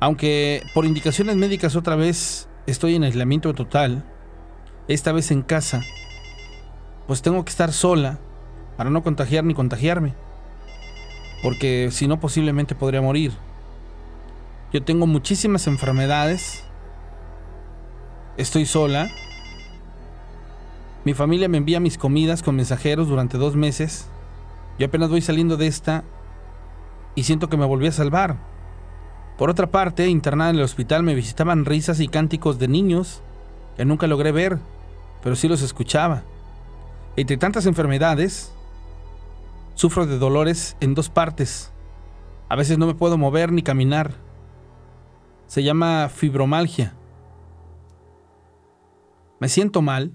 Aunque 0.00 0.62
por 0.72 0.86
indicaciones 0.86 1.36
médicas 1.36 1.76
otra 1.76 1.94
vez 1.94 2.48
estoy 2.66 2.94
en 2.94 3.04
aislamiento 3.04 3.52
total, 3.52 4.02
esta 4.88 5.12
vez 5.12 5.30
en 5.30 5.42
casa, 5.42 5.82
pues 7.06 7.20
tengo 7.20 7.44
que 7.44 7.50
estar 7.50 7.70
sola 7.72 8.18
para 8.78 8.88
no 8.88 9.02
contagiar 9.02 9.44
ni 9.44 9.52
contagiarme, 9.52 10.14
porque 11.42 11.90
si 11.92 12.08
no 12.08 12.18
posiblemente 12.18 12.74
podría 12.74 13.02
morir. 13.02 13.32
Yo 14.72 14.82
tengo 14.82 15.06
muchísimas 15.06 15.66
enfermedades, 15.66 16.64
estoy 18.38 18.64
sola, 18.64 19.10
mi 21.04 21.12
familia 21.12 21.48
me 21.48 21.58
envía 21.58 21.78
mis 21.78 21.98
comidas 21.98 22.42
con 22.42 22.56
mensajeros 22.56 23.06
durante 23.06 23.36
dos 23.36 23.54
meses, 23.54 24.06
yo 24.78 24.86
apenas 24.86 25.10
voy 25.10 25.20
saliendo 25.20 25.58
de 25.58 25.66
esta 25.66 26.04
y 27.14 27.24
siento 27.24 27.50
que 27.50 27.58
me 27.58 27.66
volví 27.66 27.86
a 27.86 27.92
salvar. 27.92 28.59
Por 29.40 29.48
otra 29.48 29.70
parte, 29.70 30.06
internada 30.06 30.50
en 30.50 30.56
el 30.56 30.62
hospital 30.62 31.02
me 31.02 31.14
visitaban 31.14 31.64
risas 31.64 31.98
y 32.00 32.08
cánticos 32.08 32.58
de 32.58 32.68
niños 32.68 33.22
que 33.74 33.86
nunca 33.86 34.06
logré 34.06 34.32
ver, 34.32 34.58
pero 35.22 35.34
sí 35.34 35.48
los 35.48 35.62
escuchaba. 35.62 36.24
Entre 37.16 37.38
tantas 37.38 37.64
enfermedades, 37.64 38.52
sufro 39.76 40.04
de 40.04 40.18
dolores 40.18 40.76
en 40.80 40.94
dos 40.94 41.08
partes. 41.08 41.72
A 42.50 42.56
veces 42.56 42.76
no 42.76 42.86
me 42.86 42.92
puedo 42.92 43.16
mover 43.16 43.50
ni 43.50 43.62
caminar. 43.62 44.12
Se 45.46 45.62
llama 45.62 46.10
fibromalgia. 46.10 46.92
Me 49.40 49.48
siento 49.48 49.80
mal. 49.80 50.12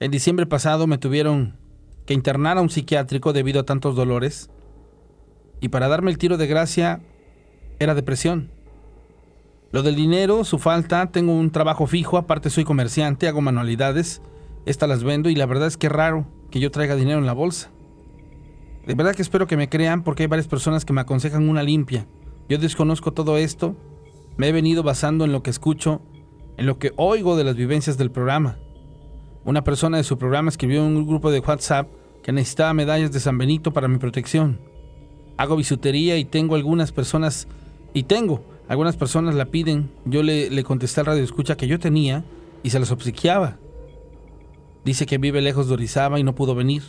En 0.00 0.10
diciembre 0.10 0.46
pasado 0.46 0.86
me 0.86 0.96
tuvieron 0.96 1.58
que 2.06 2.14
internar 2.14 2.56
a 2.56 2.62
un 2.62 2.70
psiquiátrico 2.70 3.34
debido 3.34 3.60
a 3.60 3.66
tantos 3.66 3.94
dolores. 3.94 4.48
Y 5.60 5.68
para 5.68 5.88
darme 5.88 6.10
el 6.10 6.16
tiro 6.16 6.38
de 6.38 6.46
gracia, 6.46 7.02
era 7.82 7.94
depresión. 7.94 8.50
Lo 9.72 9.82
del 9.82 9.96
dinero, 9.96 10.44
su 10.44 10.58
falta, 10.58 11.06
tengo 11.06 11.32
un 11.32 11.50
trabajo 11.50 11.86
fijo, 11.86 12.18
aparte 12.18 12.50
soy 12.50 12.64
comerciante, 12.64 13.26
hago 13.26 13.40
manualidades, 13.40 14.20
estas 14.66 14.88
las 14.88 15.02
vendo 15.02 15.30
y 15.30 15.34
la 15.34 15.46
verdad 15.46 15.68
es 15.68 15.76
que 15.76 15.88
raro 15.88 16.26
que 16.50 16.60
yo 16.60 16.70
traiga 16.70 16.94
dinero 16.94 17.18
en 17.18 17.26
la 17.26 17.32
bolsa. 17.32 17.70
De 18.86 18.94
verdad 18.94 19.14
que 19.14 19.22
espero 19.22 19.46
que 19.46 19.56
me 19.56 19.68
crean 19.68 20.02
porque 20.02 20.24
hay 20.24 20.26
varias 20.26 20.48
personas 20.48 20.84
que 20.84 20.92
me 20.92 21.00
aconsejan 21.00 21.48
una 21.48 21.62
limpia. 21.62 22.06
Yo 22.48 22.58
desconozco 22.58 23.12
todo 23.12 23.38
esto, 23.38 23.76
me 24.36 24.48
he 24.48 24.52
venido 24.52 24.82
basando 24.82 25.24
en 25.24 25.32
lo 25.32 25.42
que 25.42 25.50
escucho, 25.50 26.02
en 26.56 26.66
lo 26.66 26.78
que 26.78 26.92
oigo 26.96 27.36
de 27.36 27.44
las 27.44 27.56
vivencias 27.56 27.96
del 27.96 28.10
programa. 28.10 28.58
Una 29.44 29.64
persona 29.64 29.96
de 29.96 30.04
su 30.04 30.18
programa 30.18 30.50
escribió 30.50 30.84
en 30.84 30.96
un 30.96 31.06
grupo 31.06 31.30
de 31.30 31.40
WhatsApp 31.40 31.88
que 32.22 32.32
necesitaba 32.32 32.74
medallas 32.74 33.10
de 33.10 33.20
San 33.20 33.38
Benito 33.38 33.72
para 33.72 33.88
mi 33.88 33.98
protección. 33.98 34.60
Hago 35.36 35.56
bisutería 35.56 36.18
y 36.18 36.24
tengo 36.24 36.54
algunas 36.54 36.92
personas 36.92 37.48
y 37.94 38.04
tengo, 38.04 38.42
algunas 38.68 38.96
personas 38.96 39.34
la 39.34 39.46
piden, 39.46 39.90
yo 40.04 40.22
le, 40.22 40.64
contesté 40.64 41.00
al 41.00 41.06
radio 41.06 41.22
escucha 41.22 41.56
que 41.56 41.66
yo 41.66 41.78
tenía 41.78 42.24
y 42.62 42.70
se 42.70 42.78
las 42.78 42.90
obsequiaba. 42.90 43.58
Dice 44.84 45.06
que 45.06 45.18
vive 45.18 45.40
lejos 45.40 45.68
de 45.68 45.74
Orizaba 45.74 46.18
y 46.18 46.24
no 46.24 46.34
pudo 46.34 46.54
venir. 46.54 46.82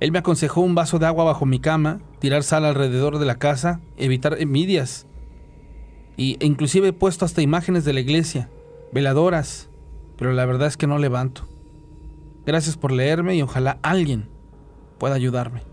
Él 0.00 0.10
me 0.10 0.18
aconsejó 0.18 0.62
un 0.62 0.74
vaso 0.74 0.98
de 0.98 1.06
agua 1.06 1.24
bajo 1.24 1.46
mi 1.46 1.60
cama, 1.60 2.00
tirar 2.18 2.42
sal 2.42 2.64
alrededor 2.64 3.18
de 3.18 3.26
la 3.26 3.38
casa, 3.38 3.80
evitar 3.96 4.40
envidias. 4.40 5.06
Y, 6.16 6.36
e 6.40 6.46
inclusive 6.46 6.88
he 6.88 6.92
puesto 6.92 7.24
hasta 7.24 7.42
imágenes 7.42 7.84
de 7.84 7.92
la 7.92 8.00
iglesia, 8.00 8.48
veladoras, 8.92 9.68
pero 10.16 10.32
la 10.32 10.46
verdad 10.46 10.68
es 10.68 10.76
que 10.76 10.86
no 10.86 10.98
levanto. 10.98 11.48
Gracias 12.44 12.76
por 12.76 12.90
leerme 12.90 13.36
y 13.36 13.42
ojalá 13.42 13.78
alguien 13.82 14.28
pueda 14.98 15.14
ayudarme. 15.14 15.71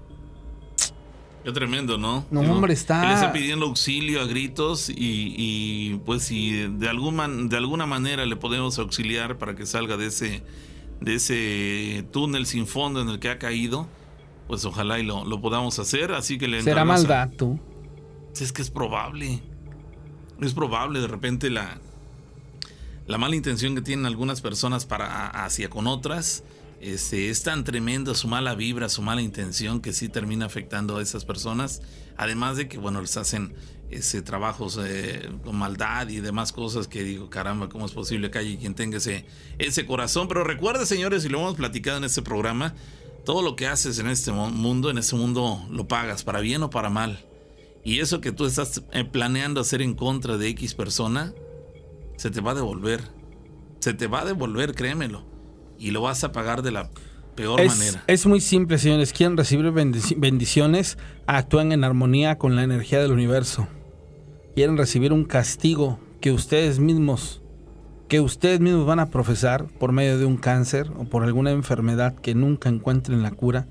Qué 1.44 1.52
tremendo, 1.52 1.98
¿no? 1.98 2.26
No, 2.32 2.42
hombre, 2.42 2.74
está. 2.74 3.04
Él 3.06 3.14
está 3.14 3.32
pidiendo 3.32 3.66
auxilio 3.66 4.22
a 4.22 4.26
gritos 4.26 4.92
y, 4.94 6.00
pues 6.06 6.24
si 6.24 6.68
de, 6.68 6.90
algún 6.90 7.50
de 7.50 7.58
alguna 7.58 7.86
manera 7.86 8.26
le 8.26 8.36
podemos 8.36 8.78
auxiliar 8.78 9.38
para 9.38 9.56
que 9.56 9.66
salga 9.66 9.96
de 9.96 10.08
ese, 10.08 10.44
de 11.00 11.16
ese 11.16 12.06
túnel 12.12 12.46
sin 12.46 12.68
fondo 12.68 13.02
en 13.02 13.10
el 13.10 13.20
que 13.20 13.30
ha 13.30 13.40
caído, 13.40 13.88
pues 14.48 14.66
ojalá 14.66 15.00
y 15.00 15.04
lo, 15.04 15.24
lo 15.24 15.42
podamos 15.42 15.80
hacer. 15.80 16.12
Así 16.12 16.38
que 16.38 16.48
le 16.48 16.62
¿Será 16.62 16.84
maldad 16.84 17.30
tú? 17.38 17.60
Es 18.40 18.52
que 18.52 18.62
es 18.62 18.70
probable. 18.70 19.42
Es 20.42 20.54
probable 20.54 21.00
de 21.00 21.08
repente 21.08 21.50
la, 21.50 21.80
la 23.08 23.18
mala 23.18 23.36
intención 23.36 23.76
que 23.76 23.82
tienen 23.82 24.06
algunas 24.06 24.42
personas 24.42 24.86
para 24.86 25.28
hacia 25.28 25.70
con 25.70 25.88
otras 25.88 26.44
este, 26.80 27.30
es 27.30 27.44
tan 27.44 27.64
tremenda 27.66 28.16
su 28.16 28.28
mala 28.28 28.56
vibra, 28.56 28.88
su 28.88 29.02
mala 29.02 29.22
intención 29.22 29.82
que 29.82 29.92
sí 29.92 30.08
termina 30.08 30.46
afectando 30.46 30.98
a 30.98 31.02
esas 31.02 31.26
personas. 31.26 31.82
Además 32.16 32.58
de 32.58 32.68
que, 32.68 32.78
bueno, 32.78 33.02
les 33.02 33.18
hacen 33.18 33.54
ese 33.90 34.22
trabajos 34.22 34.80
eh, 34.82 35.30
con 35.44 35.58
maldad 35.58 36.08
y 36.10 36.20
demás 36.20 36.52
cosas 36.54 36.88
que 36.88 37.04
digo, 37.04 37.30
caramba, 37.30 37.70
¿cómo 37.70 37.86
es 37.86 37.92
posible 37.92 38.32
que 38.32 38.40
haya 38.40 38.58
quien 38.58 38.76
tenga 38.76 38.98
ese, 38.98 39.26
ese 39.58 39.86
corazón? 39.86 40.28
Pero 40.28 40.44
recuerde, 40.44 40.86
señores, 40.86 41.26
y 41.26 41.30
lo 41.30 41.40
hemos 41.40 41.56
platicado 41.56 41.98
en 41.98 42.06
este 42.06 42.22
programa, 42.22 42.76
todo 43.26 43.42
lo 43.42 43.56
que 43.56 43.68
haces 43.68 44.00
en 44.00 44.08
este 44.08 44.32
mundo, 44.32 44.90
en 44.90 44.98
este 44.98 45.16
mundo 45.16 45.66
lo 45.70 45.88
pagas, 45.88 46.24
para 46.24 46.40
bien 46.40 46.64
o 46.64 46.70
para 46.70 46.90
mal. 46.90 47.26
Y 47.84 48.00
eso 48.00 48.22
que 48.22 48.32
tú 48.32 48.46
estás 48.46 48.84
eh, 48.94 49.04
planeando 49.04 49.60
hacer 49.60 49.82
en 49.82 49.96
contra 49.96 50.38
de 50.38 50.48
X 50.50 50.76
persona, 50.76 51.34
se 52.16 52.32
te 52.32 52.42
va 52.42 52.52
a 52.52 52.56
devolver. 52.56 53.02
Se 53.80 53.94
te 53.94 54.08
va 54.08 54.22
a 54.22 54.26
devolver, 54.26 54.76
créemelo 54.76 55.29
y 55.80 55.92
lo 55.92 56.02
vas 56.02 56.24
a 56.24 56.32
pagar 56.32 56.62
de 56.62 56.72
la 56.72 56.90
peor 57.36 57.66
manera. 57.66 58.04
Es 58.08 58.26
muy 58.26 58.42
simple, 58.42 58.78
señores. 58.78 59.14
Quieren 59.14 59.38
recibir 59.38 59.72
bendiciones, 59.72 60.98
actúan 61.26 61.72
en 61.72 61.84
armonía 61.84 62.38
con 62.38 62.56
la 62.56 62.64
energía 62.64 63.02
del 63.02 63.12
universo. 63.12 63.68
Quieren 64.56 64.78
recibir 64.78 65.14
un 65.14 65.24
castigo 65.24 66.00
que 66.20 66.32
ustedes 66.32 66.80
mismos 66.80 67.42
que 68.10 68.20
ustedes 68.20 68.60
mismos 68.60 68.88
van 68.88 69.00
a 69.00 69.12
profesar 69.12 69.66
por 69.66 69.92
medio 69.92 70.18
de 70.18 70.26
un 70.26 70.36
cáncer 70.36 70.92
o 70.98 71.06
por 71.06 71.24
alguna 71.24 71.52
enfermedad 71.52 72.16
que 72.16 72.34
nunca 72.34 72.68
encuentren 72.68 73.22
la 73.22 73.30
cura 73.30 73.68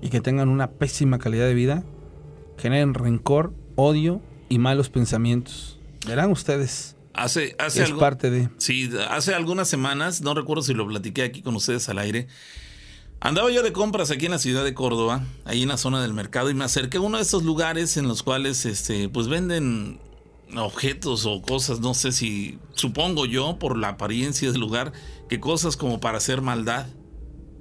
y 0.00 0.08
que 0.08 0.22
tengan 0.22 0.48
una 0.48 0.70
pésima 0.70 1.18
calidad 1.18 1.46
de 1.46 1.52
vida, 1.52 1.84
generen 2.56 2.94
rencor, 2.94 3.52
odio 3.76 4.22
y 4.48 4.58
malos 4.58 4.88
pensamientos. 4.88 5.78
Verán 6.06 6.30
ustedes. 6.30 6.96
Hace, 7.14 7.54
hace 7.58 7.82
es 7.82 7.90
parte 7.92 8.30
de. 8.30 8.48
Sí, 8.58 8.90
hace 9.08 9.34
algunas 9.34 9.68
semanas, 9.68 10.22
no 10.22 10.34
recuerdo 10.34 10.62
si 10.62 10.74
lo 10.74 10.86
platiqué 10.86 11.22
aquí 11.22 11.42
con 11.42 11.54
ustedes 11.56 11.88
al 11.88 11.98
aire. 11.98 12.28
Andaba 13.20 13.50
yo 13.50 13.62
de 13.62 13.72
compras 13.72 14.10
aquí 14.10 14.26
en 14.26 14.32
la 14.32 14.38
ciudad 14.38 14.64
de 14.64 14.74
Córdoba, 14.74 15.24
ahí 15.44 15.62
en 15.62 15.68
la 15.68 15.76
zona 15.76 16.02
del 16.02 16.12
mercado, 16.12 16.50
y 16.50 16.54
me 16.54 16.64
acerqué 16.64 16.96
a 16.96 17.00
uno 17.00 17.18
de 17.18 17.22
esos 17.22 17.44
lugares 17.44 17.96
en 17.96 18.08
los 18.08 18.22
cuales 18.22 18.66
este, 18.66 19.08
pues 19.08 19.28
venden 19.28 20.00
objetos 20.56 21.24
o 21.26 21.40
cosas, 21.40 21.80
no 21.80 21.94
sé 21.94 22.12
si, 22.12 22.58
supongo 22.72 23.26
yo, 23.26 23.58
por 23.58 23.78
la 23.78 23.90
apariencia 23.90 24.50
del 24.50 24.60
lugar, 24.60 24.92
que 25.28 25.38
cosas 25.38 25.76
como 25.76 26.00
para 26.00 26.18
hacer 26.18 26.42
maldad. 26.42 26.86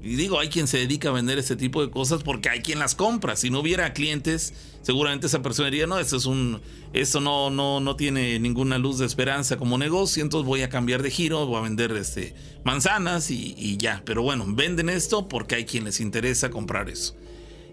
Y 0.04 0.16
digo, 0.16 0.40
hay 0.40 0.50
quien 0.50 0.68
se 0.68 0.80
dedica 0.80 1.10
a 1.10 1.12
vender 1.12 1.38
este 1.38 1.56
tipo 1.56 1.86
de 1.86 1.92
cosas 1.92 2.24
porque 2.24 2.50
hay 2.50 2.62
quien 2.62 2.80
las 2.80 2.96
compra. 2.96 3.36
Si 3.36 3.52
no 3.52 3.60
hubiera 3.60 3.94
clientes, 3.94 4.54
seguramente 4.82 5.28
esa 5.28 5.44
persona 5.44 5.70
diría, 5.70 5.86
no, 5.86 6.00
esto 6.00 6.18
es 6.18 6.26
un, 6.26 6.60
esto 6.94 7.22
no, 7.22 7.52
no, 7.52 7.80
no 7.80 7.96
tiene 7.96 8.40
ninguna 8.40 8.80
luz 8.80 8.98
de 8.98 9.06
esperanza 9.06 9.58
como 9.58 9.78
negocio, 9.78 10.24
entonces 10.24 10.48
voy 10.48 10.64
a 10.64 10.70
cambiar 10.70 11.04
de 11.04 11.12
giro, 11.12 11.46
voy 11.46 11.58
a 11.58 11.62
vender 11.62 11.92
este, 11.92 12.34
manzanas 12.64 13.30
y, 13.30 13.54
y 13.58 13.78
ya. 13.78 14.02
Pero 14.04 14.24
bueno, 14.24 14.46
venden 14.48 14.90
esto 14.90 15.28
porque 15.28 15.56
hay 15.56 15.66
quien 15.66 15.84
les 15.84 16.00
interesa 16.00 16.50
comprar 16.50 16.90
eso. 16.90 17.16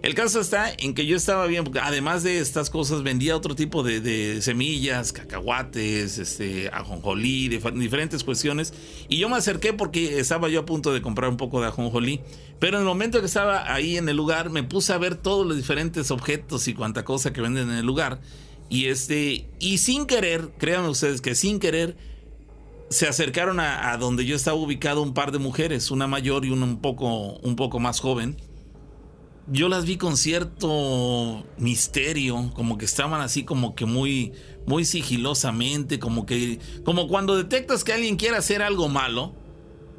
El 0.09 0.15
caso 0.15 0.41
está 0.41 0.73
en 0.79 0.95
que 0.95 1.05
yo 1.05 1.19
estaba 1.19 1.47
bien, 1.47 1.65
porque 1.65 1.81
además 1.81 2.23
de 2.23 2.39
estas 2.39 2.71
cosas 2.71 3.03
vendía 3.03 3.37
otro 3.37 3.55
tipo 3.55 3.83
de, 3.83 4.41
semillas, 4.41 5.13
cacahuates, 5.13 6.17
este, 6.17 6.71
ajonjolí, 6.73 7.49
diferentes 7.49 8.25
cuestiones. 8.25 8.73
Y 9.11 9.19
yo 9.19 9.29
me 9.29 9.37
acerqué 9.37 9.75
porque 9.75 10.19
estaba 10.19 10.49
yo 10.49 10.61
a 10.61 10.65
punto 10.65 10.95
de 10.95 11.03
comprar 11.03 11.29
un 11.29 11.37
poco 11.37 11.61
de 11.61 11.67
ajonjolí. 11.67 12.23
Pero 12.59 12.79
en 12.79 12.85
el 12.85 12.89
momento 12.89 13.21
que 13.21 13.27
estaba 13.27 13.71
ahí 13.71 13.99
en 13.99 14.09
el 14.09 14.17
lugar, 14.17 14.49
me 14.49 14.63
puse 14.63 14.95
a 14.95 14.97
ver 14.97 15.15
todos 15.15 15.47
los 15.47 15.59
diferentes 15.59 16.11
objetos 16.11 16.69
y 16.69 16.73
cuanta 16.73 17.05
cosa 17.05 17.35
que 17.35 17.43
venden 17.43 17.69
en 17.69 17.77
el 17.77 17.85
lugar. 17.85 18.19
Y 18.71 18.87
este, 18.87 19.47
y 19.61 19.77
sin 19.77 20.07
querer, 20.07 20.53
créanme 20.57 20.89
ustedes 20.89 21.21
que 21.21 21.35
sin 21.35 21.61
querer, 21.61 21.99
se 22.89 23.07
acercaron 23.07 23.61
a, 23.61 23.95
donde 23.99 24.25
yo 24.25 24.37
estaba 24.37 24.57
ubicado 24.57 25.03
un 25.03 25.13
par 25.13 25.33
de 25.33 25.39
mujeres, 25.39 25.91
una 25.91 26.07
mayor 26.07 26.47
y 26.47 26.51
una 26.51 26.65
un 26.65 26.81
poco, 26.81 27.35
un 27.41 27.57
poco 27.57 27.79
más 27.79 28.01
joven 28.01 28.39
yo 29.51 29.69
las 29.69 29.85
vi 29.85 29.97
con 29.97 30.17
cierto 30.17 31.45
misterio, 31.57 32.51
como 32.55 32.79
que 32.79 32.85
estaban 32.85 33.21
así 33.21 33.45
como 33.45 33.75
que 33.75 33.87
muy 33.87 34.33
muy 34.67 34.85
sigilosamente, 34.85 35.99
como 35.99 36.27
que 36.27 36.59
como 36.85 37.09
cuando 37.09 37.37
detectas 37.37 37.85
que 37.85 37.93
alguien 37.93 38.17
quiere 38.17 38.37
hacer 38.37 38.63
algo 38.63 38.89
malo 38.89 39.35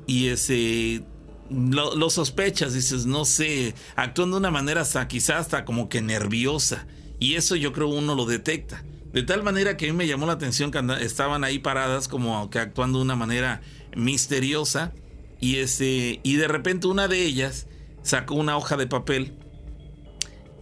y 0.05 0.27
ese 0.27 1.03
lo, 1.49 2.09
sospechas, 2.11 2.73
dices, 2.73 3.07
no 3.07 3.25
sé, 3.25 3.73
actuando 3.95 4.35
de 4.35 4.41
una 4.41 4.51
manera 4.51 4.81
hasta 4.81 5.07
quizás 5.07 5.41
hasta 5.41 5.65
como 5.65 5.89
que 5.89 6.01
nerviosa 6.01 6.85
y 7.19 7.35
eso 7.35 7.55
yo 7.55 7.73
creo 7.73 7.87
uno 7.87 8.15
lo 8.15 8.25
detecta. 8.25 8.83
De 9.11 9.23
tal 9.23 9.41
manera 9.41 9.75
que 9.75 9.89
a 9.89 9.91
mí 9.91 9.97
me 9.97 10.05
llamó 10.05 10.27
la 10.27 10.33
atención 10.33 10.69
que 10.69 10.79
estaban 11.01 11.43
ahí 11.43 11.57
paradas 11.57 12.07
como 12.07 12.51
que 12.51 12.59
actuando 12.59 12.99
de 12.99 13.05
una 13.05 13.15
manera 13.15 13.61
misteriosa 13.95 14.93
y 15.39 15.57
ese 15.57 16.19
y 16.21 16.35
de 16.35 16.47
repente 16.47 16.85
una 16.85 17.07
de 17.07 17.25
ellas 17.25 17.65
sacó 18.03 18.35
una 18.35 18.55
hoja 18.55 18.77
de 18.77 18.85
papel 18.85 19.33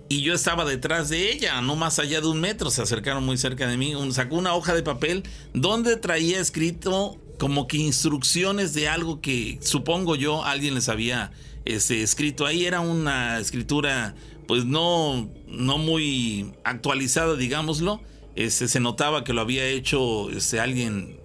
y 0.10 0.22
yo 0.22 0.34
estaba 0.34 0.64
detrás 0.66 1.10
de 1.10 1.32
ella, 1.32 1.62
no 1.62 1.76
más 1.76 2.00
allá 2.00 2.22
de 2.22 2.28
un 2.28 2.40
metro, 2.40 2.70
se 2.72 2.82
acercaron 2.82 3.26
muy 3.26 3.38
cerca 3.38 3.68
de 3.68 3.78
mí, 3.78 3.94
sacó 4.12 4.36
una 4.36 4.54
hoja 4.56 4.74
de 4.74 4.84
papel 4.84 5.24
donde 5.54 5.98
traía 5.98 6.40
escrito 6.40 7.18
como 7.38 7.68
que 7.68 7.78
instrucciones 7.78 8.74
de 8.74 8.88
algo 8.88 9.22
que 9.22 9.60
supongo 9.62 10.16
yo 10.16 10.44
alguien 10.44 10.76
les 10.76 10.90
había 10.90 11.32
este, 11.66 12.02
escrito. 12.02 12.46
Ahí, 12.46 12.66
era 12.66 12.80
una 12.80 13.40
escritura 13.40 14.16
pues 14.48 14.66
no, 14.66 15.30
no 15.48 15.78
muy 15.78 16.54
actualizada, 16.64 17.36
digámoslo, 17.36 18.02
este, 18.36 18.68
se 18.68 18.80
notaba 18.80 19.24
que 19.24 19.34
lo 19.34 19.42
había 19.42 19.66
hecho 19.66 20.30
este, 20.30 20.60
alguien 20.60 21.20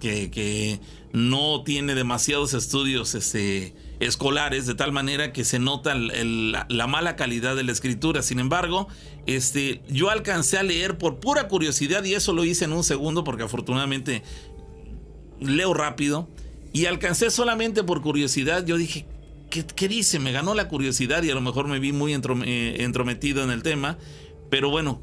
que, 0.00 0.30
que 0.30 0.80
no 1.12 1.64
tiene 1.64 1.96
demasiados 1.96 2.54
estudios 2.54 3.14
este, 3.16 3.74
escolares, 4.00 4.66
de 4.66 4.74
tal 4.74 4.92
manera 4.92 5.32
que 5.32 5.44
se 5.44 5.58
nota 5.58 5.94
la, 5.94 6.86
mala 6.86 7.16
calidad 7.16 7.56
de 7.56 7.64
la 7.64 7.72
escritura. 7.72 8.22
Sin 8.22 8.38
embargo, 8.38 8.88
este, 9.26 9.82
yo 9.88 10.10
alcancé 10.10 10.58
a 10.58 10.62
leer 10.62 10.98
por 10.98 11.20
pura 11.20 11.48
curiosidad 11.48 12.04
y 12.04 12.14
eso 12.14 12.32
lo 12.32 12.44
hice 12.44 12.64
en 12.64 12.72
un 12.72 12.84
segundo 12.84 13.24
porque 13.24 13.42
afortunadamente 13.42 14.22
leo 15.40 15.74
rápido. 15.74 16.28
Y 16.72 16.86
alcancé 16.86 17.30
solamente 17.30 17.82
por 17.82 18.02
curiosidad, 18.02 18.64
yo 18.64 18.76
dije, 18.76 19.06
¿qué, 19.50 19.88
dice? 19.88 20.18
Me 20.18 20.32
ganó 20.32 20.54
la 20.54 20.68
curiosidad 20.68 21.22
y 21.22 21.30
a 21.30 21.34
lo 21.34 21.40
mejor 21.40 21.66
me 21.66 21.78
vi 21.78 21.92
muy 21.92 22.12
eh, 22.14 22.76
entrometido 22.80 23.42
en 23.42 23.50
el 23.50 23.62
tema. 23.62 23.98
Pero 24.50 24.70
bueno, 24.70 25.02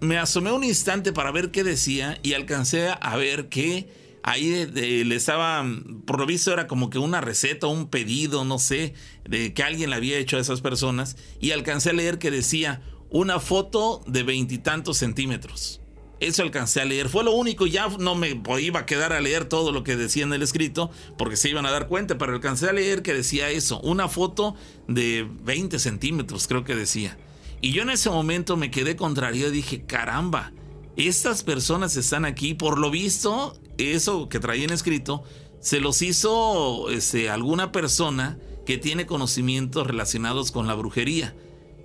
me 0.00 0.18
asomé 0.18 0.52
un 0.52 0.64
instante 0.64 1.12
para 1.12 1.30
ver 1.30 1.50
qué 1.50 1.64
decía 1.64 2.18
y 2.22 2.34
alcancé 2.34 2.88
a 2.88 3.16
ver 3.16 3.48
que 3.48 3.88
ahí 4.22 4.66
le 4.66 5.14
estaba, 5.14 5.64
por 6.06 6.18
lo 6.18 6.26
visto 6.26 6.52
era 6.52 6.66
como 6.66 6.90
que 6.90 6.98
una 6.98 7.20
receta, 7.20 7.66
un 7.66 7.88
pedido, 7.88 8.44
no 8.44 8.58
sé, 8.58 8.94
de 9.24 9.54
que 9.54 9.62
alguien 9.62 9.90
le 9.90 9.96
había 9.96 10.18
hecho 10.18 10.36
a 10.36 10.40
esas 10.40 10.60
personas 10.60 11.16
y 11.40 11.52
alcancé 11.52 11.90
a 11.90 11.94
leer 11.94 12.18
que 12.18 12.30
decía 12.30 12.82
una 13.10 13.40
foto 13.40 14.02
de 14.06 14.22
veintitantos 14.22 14.98
centímetros. 14.98 15.80
Eso 16.20 16.42
alcancé 16.42 16.82
a 16.82 16.84
leer. 16.84 17.08
Fue 17.08 17.24
lo 17.24 17.32
único, 17.32 17.66
ya 17.66 17.88
no 17.98 18.14
me 18.14 18.42
iba 18.60 18.80
a 18.80 18.86
quedar 18.86 19.14
a 19.14 19.20
leer 19.20 19.46
todo 19.46 19.72
lo 19.72 19.82
que 19.82 19.96
decía 19.96 20.22
en 20.24 20.32
el 20.34 20.42
escrito, 20.42 20.90
porque 21.16 21.36
se 21.36 21.48
iban 21.48 21.64
a 21.64 21.70
dar 21.70 21.88
cuenta, 21.88 22.18
pero 22.18 22.34
alcancé 22.34 22.68
a 22.68 22.74
leer 22.74 23.00
que 23.02 23.14
decía 23.14 23.48
eso, 23.48 23.80
una 23.80 24.06
foto 24.06 24.54
de 24.86 25.26
20 25.42 25.78
centímetros, 25.78 26.46
creo 26.46 26.62
que 26.62 26.74
decía. 26.74 27.16
Y 27.62 27.72
yo 27.72 27.82
en 27.82 27.90
ese 27.90 28.10
momento 28.10 28.58
me 28.58 28.70
quedé 28.70 28.96
contrario 28.96 29.48
y 29.48 29.50
dije, 29.50 29.86
caramba, 29.86 30.52
estas 30.96 31.42
personas 31.42 31.96
están 31.96 32.26
aquí, 32.26 32.52
por 32.52 32.78
lo 32.78 32.90
visto, 32.90 33.58
eso 33.80 34.28
que 34.28 34.40
traían 34.40 34.70
escrito, 34.70 35.22
se 35.60 35.80
los 35.80 36.02
hizo 36.02 36.90
este, 36.90 37.30
alguna 37.30 37.72
persona 37.72 38.38
que 38.66 38.78
tiene 38.78 39.06
conocimientos 39.06 39.86
relacionados 39.86 40.52
con 40.52 40.66
la 40.66 40.74
brujería. 40.74 41.34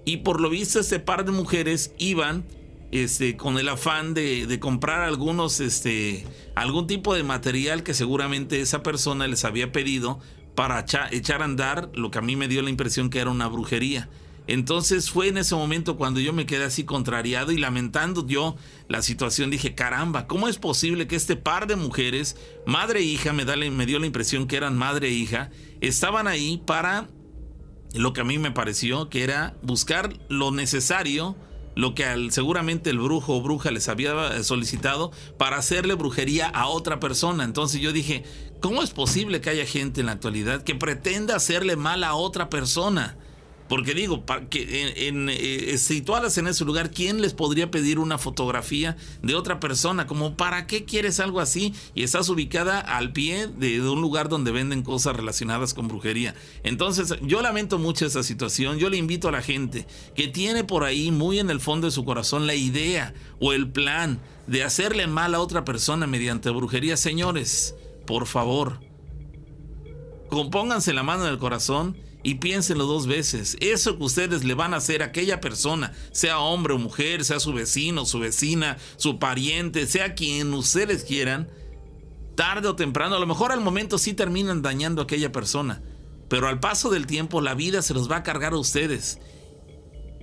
Y 0.05 0.17
por 0.17 0.39
lo 0.39 0.49
visto 0.49 0.79
este 0.79 0.99
par 0.99 1.25
de 1.25 1.31
mujeres 1.31 1.93
iban 1.97 2.45
este, 2.91 3.35
con 3.35 3.57
el 3.57 3.67
afán 3.69 4.13
de, 4.13 4.57
comprar 4.59 5.01
algunos, 5.01 5.59
este, 5.59 6.25
algún 6.53 6.87
tipo 6.87 7.15
de 7.15 7.23
material 7.23 7.83
que 7.83 7.93
seguramente 7.93 8.61
esa 8.61 8.83
persona 8.83 9.27
les 9.27 9.43
había 9.45 9.71
pedido 9.71 10.19
para 10.53 10.85
echar 11.11 11.41
a 11.41 11.45
andar 11.45 11.89
lo 11.93 12.11
que 12.11 12.19
a 12.19 12.21
mí 12.21 12.35
me 12.35 12.47
dio 12.47 12.61
la 12.61 12.69
impresión 12.69 13.09
que 13.09 13.19
era 13.19 13.31
una 13.31 13.47
brujería. 13.47 14.09
Entonces 14.47 15.09
fue 15.09 15.27
en 15.27 15.37
ese 15.37 15.55
momento 15.55 15.97
cuando 15.97 16.19
yo 16.19 16.31
me 16.31 16.45
quedé 16.45 16.65
así 16.65 16.83
contrariado 16.83 17.51
y 17.51 17.57
lamentando 17.57 18.25
yo 18.27 18.55
la 18.87 19.01
situación, 19.01 19.49
dije, 19.49 19.73
caramba, 19.73 20.27
¿cómo 20.27 20.47
es 20.47 20.57
posible 20.57 21.07
que 21.07 21.15
este 21.15 21.35
par 21.35 21.67
de 21.67 21.75
mujeres, 21.75 22.37
madre 22.65 22.99
e 22.99 23.03
hija, 23.03 23.33
me, 23.33 23.45
da, 23.45 23.55
me 23.55 23.85
dio 23.85 23.99
la 23.99 24.05
impresión 24.05 24.47
que 24.47 24.57
eran 24.57 24.77
madre 24.77 25.07
e 25.07 25.11
hija, 25.11 25.49
estaban 25.81 26.27
ahí 26.27 26.61
para 26.65 27.07
lo 27.93 28.13
que 28.13 28.21
a 28.21 28.25
mí 28.25 28.37
me 28.37 28.51
pareció 28.51 29.09
que 29.09 29.23
era 29.23 29.55
buscar 29.63 30.13
lo 30.29 30.51
necesario, 30.51 31.35
lo 31.75 31.95
que 31.95 32.05
seguramente 32.29 32.89
el 32.89 32.99
brujo 32.99 33.35
o 33.35 33.41
bruja 33.41 33.71
les 33.71 33.89
había 33.89 34.43
solicitado 34.43 35.11
para 35.37 35.57
hacerle 35.57 35.95
brujería 35.95 36.47
a 36.47 36.67
otra 36.67 36.99
persona. 36.99 37.43
Entonces 37.43 37.81
yo 37.81 37.91
dije, 37.91 38.23
¿cómo 38.61 38.83
es 38.83 38.91
posible 38.91 39.41
que 39.41 39.49
haya 39.49 39.65
gente 39.65 40.01
en 40.01 40.05
la 40.07 40.13
actualidad 40.13 40.63
que 40.63 40.75
pretenda 40.75 41.35
hacerle 41.35 41.75
mal 41.75 42.03
a 42.03 42.13
otra 42.13 42.49
persona? 42.49 43.17
Porque 43.68 43.95
digo, 43.95 44.24
que 44.49 45.07
en, 45.07 45.28
eh, 45.30 45.78
situadas 45.80 46.38
en 46.38 46.47
ese 46.47 46.63
lugar, 46.66 46.91
¿quién 46.91 47.22
les 47.22 47.34
podría 47.34 47.72
pedir 47.72 47.97
una 47.97 48.20
fotografía 48.20 48.95
de 49.24 49.34
otra 49.34 49.59
persona? 49.59 50.05
Como, 50.05 50.38
¿para 50.38 50.68
qué 50.68 50.86
quieres 50.86 51.20
algo 51.20 51.39
así? 51.39 51.74
Y 51.95 52.03
estás 52.03 52.30
ubicada 52.30 52.80
al 52.80 53.11
pie 53.11 53.47
de, 53.47 53.82
un 53.82 54.01
lugar 54.01 54.30
donde 54.30 54.51
venden 54.51 54.84
cosas 54.84 55.16
relacionadas 55.16 55.74
con 55.74 55.88
brujería. 55.88 56.36
Entonces, 56.63 57.16
yo 57.24 57.41
lamento 57.41 57.80
mucho 57.80 58.05
esa 58.05 58.22
situación. 58.22 58.78
Yo 58.78 58.89
le 58.89 58.97
invito 58.97 59.30
a 59.30 59.32
la 59.32 59.41
gente 59.41 59.88
que 60.16 60.28
tiene 60.28 60.63
por 60.63 60.84
ahí 60.84 61.09
muy 61.09 61.39
en 61.39 61.49
el 61.49 61.59
fondo 61.59 61.88
de 61.88 61.91
su 61.91 62.05
corazón 62.05 62.45
la 62.45 62.55
idea 62.55 63.16
o 63.39 63.53
el 63.53 63.70
plan 63.70 64.20
de 64.45 64.63
hacerle 64.63 65.07
mal 65.07 65.34
a 65.34 65.39
otra 65.39 65.66
persona 65.66 66.05
mediante 66.05 66.51
brujería. 66.51 66.97
Señores, 66.97 67.74
por 68.05 68.28
favor, 68.28 68.80
compónganse 70.30 70.93
la 70.93 71.01
mano 71.01 71.26
en 71.26 71.32
el 71.32 71.39
corazón 71.39 72.05
y 72.26 72.36
piénsenlo 72.36 72.88
dos 72.88 73.05
veces. 73.05 73.55
Eso 73.59 73.99
que 73.99 74.03
ustedes 74.03 74.43
le 74.43 74.55
van 74.55 74.73
a 74.73 74.78
hacer 74.78 75.03
a 75.03 75.05
aquella 75.05 75.39
persona, 75.39 75.93
sea 76.11 76.39
hombre 76.39 76.73
o 76.73 76.80
mujer, 76.80 77.23
sea 77.23 77.39
su 77.39 77.53
vecino, 77.53 78.07
su 78.07 78.17
vecina, 78.17 78.78
su 78.97 79.19
pariente, 79.19 79.86
sea 79.86 80.15
quien 80.15 80.51
ustedes 80.55 81.03
quieran, 81.03 81.47
tarde 82.34 82.67
o 82.67 82.76
temprano, 82.76 83.15
a 83.15 83.19
lo 83.19 83.28
mejor 83.28 83.51
al 83.51 83.61
momento 83.61 83.99
sí 83.99 84.15
terminan 84.15 84.63
dañando 84.63 85.01
a 85.01 85.03
aquella 85.03 85.32
persona, 85.32 85.84
pero 86.28 86.47
al 86.47 86.59
paso 86.59 86.89
del 86.89 87.05
tiempo 87.05 87.41
la 87.41 87.53
vida 87.53 87.84
se 87.84 87.93
los 87.93 88.09
va 88.09 88.17
a 88.17 88.23
cargar 88.23 88.53
a 88.53 88.57
ustedes. 88.57 89.19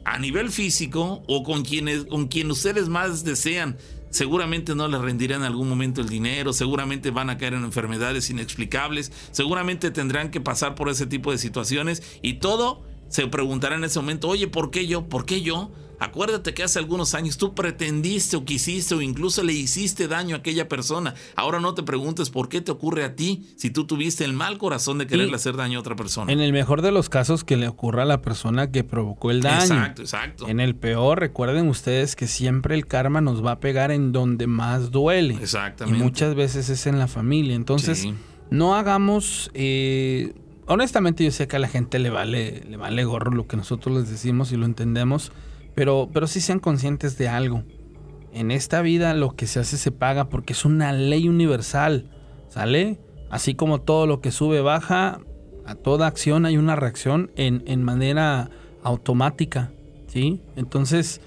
A 0.05 0.19
nivel 0.19 0.51
físico 0.51 1.23
o 1.29 1.45
con 1.45 1.63
quienes 1.63 2.07
con 2.07 2.27
quien 2.27 2.51
ustedes 2.51 2.89
más 2.89 3.23
desean 3.23 3.79
seguramente 4.13 4.77
no 4.77 4.87
les 4.87 5.01
rendirá 5.01 5.35
en 5.35 5.43
algún 5.43 5.69
momento 5.69 6.01
el 6.01 6.09
dinero, 6.09 6.53
seguramente 6.53 7.11
van 7.11 7.31
a 7.31 7.39
caer 7.39 7.55
en 7.55 7.65
enfermedades 7.65 8.31
inexplicables, 8.31 9.11
seguramente 9.33 9.91
tendrán 9.91 10.31
que 10.31 10.41
pasar 10.41 10.77
por 10.77 10.89
ese 10.89 11.07
tipo 11.07 11.33
de 11.33 11.39
situaciones 11.39 12.03
y 12.23 12.35
todo 12.35 12.85
se 13.13 13.27
preguntará 13.29 13.77
en 13.77 13.85
ese 13.85 14.01
momento, 14.01 14.27
oye, 14.29 14.49
¿por 14.49 14.71
qué 14.71 14.87
yo? 14.87 15.07
¿Por 15.09 15.27
qué 15.27 15.43
yo? 15.43 15.71
Acuérdate 16.01 16.53
que 16.53 16.65
hace 16.65 16.81
algunos 16.81 17.15
años 17.15 17.37
tú 17.39 17.55
pretendiste 17.55 18.37
o 18.37 18.45
quisiste 18.45 18.95
o 18.97 19.03
incluso 19.03 19.45
le 19.45 19.53
hiciste 19.53 20.09
daño 20.09 20.35
a 20.35 20.39
aquella 20.41 20.67
persona. 20.69 21.15
Ahora 21.37 21.61
no 21.61 21.75
te 21.75 21.85
preguntes 21.85 22.29
por 22.31 22.49
qué 22.49 22.61
te 22.61 22.73
ocurre 22.73 23.05
a 23.05 23.15
ti 23.15 23.47
si 23.57 23.71
tú 23.71 23.85
tuviste 23.87 24.25
el 24.25 24.33
mal 24.33 24.59
corazón 24.59 24.99
de 24.99 25.07
quererle 25.07 25.37
hacer 25.37 25.57
daño 25.57 25.79
a 25.79 25.81
otra 25.81 25.95
persona. 25.95 26.33
En 26.33 26.41
el 26.41 26.53
mejor 26.53 26.83
de 26.83 26.91
los 26.91 27.09
casos 27.09 27.45
que 27.45 27.57
le 27.57 27.69
ocurra 27.69 28.03
a 28.03 28.07
la 28.07 28.21
persona 28.21 28.73
que 28.73 28.83
provocó 28.83 29.31
el 29.31 29.43
daño. 29.43 29.63
Exacto, 29.63 30.03
exacto. 30.03 30.49
En 30.49 30.59
el 30.59 30.75
peor, 30.75 31.21
recuerden 31.21 31.69
ustedes 31.69 32.17
que 32.17 32.27
siempre 32.27 32.75
el 32.75 32.87
karma 32.89 33.21
nos 33.21 33.45
va 33.45 33.53
a 33.53 33.61
pegar 33.61 33.93
en 33.93 34.11
donde 34.11 34.49
más 34.49 34.91
duele. 34.91 35.35
Exactamente. 35.35 36.01
Y 36.01 36.03
muchas 36.03 36.35
veces 36.35 36.69
es 36.69 36.87
en 36.89 36.99
la 36.99 37.07
familia. 37.07 37.55
Entonces, 37.55 37.99
Sí. 38.01 38.15
no 38.51 38.75
hagamos... 38.75 39.53
eh, 39.55 40.33
honestamente 40.73 41.25
yo 41.25 41.31
sé 41.31 41.49
que 41.49 41.57
a 41.57 41.59
la 41.59 41.69
gente 41.69 41.99
le 41.99 42.11
vale, 42.11 42.63
le 42.69 42.77
vale 42.77 43.05
gorro 43.05 43.31
lo 43.31 43.47
que 43.47 43.57
nosotros 43.57 43.97
les 43.97 44.11
decimos 44.11 44.53
y 44.53 44.57
lo 44.57 44.67
entendemos, 44.67 45.33
pero, 45.75 46.11
pero 46.13 46.27
sí 46.27 46.41
sean 46.41 46.59
conscientes 46.59 47.19
de 47.19 47.29
algo. 47.29 47.63
En 48.33 48.51
esta 48.51 48.83
vida 48.83 49.15
lo 49.15 49.37
que 49.37 49.47
se 49.47 49.61
hace 49.61 49.77
se 49.77 49.91
paga 49.91 50.29
porque 50.29 50.53
es 50.53 50.65
una 50.65 50.93
ley 50.93 51.29
universal, 51.29 52.11
¿sale? 52.49 52.99
Así 53.31 53.55
como 53.55 53.81
todo 53.81 54.07
lo 54.07 54.21
que 54.21 54.31
sube 54.31 54.61
baja, 54.61 55.21
a 55.65 55.75
toda 55.75 56.07
acción 56.07 56.47
hay 56.47 56.57
una 56.57 56.77
reacción 56.77 57.31
en, 57.37 57.83
manera 57.83 58.51
automática, 58.83 59.73
¿sí? 60.07 60.43
Entonces, 60.57 61.21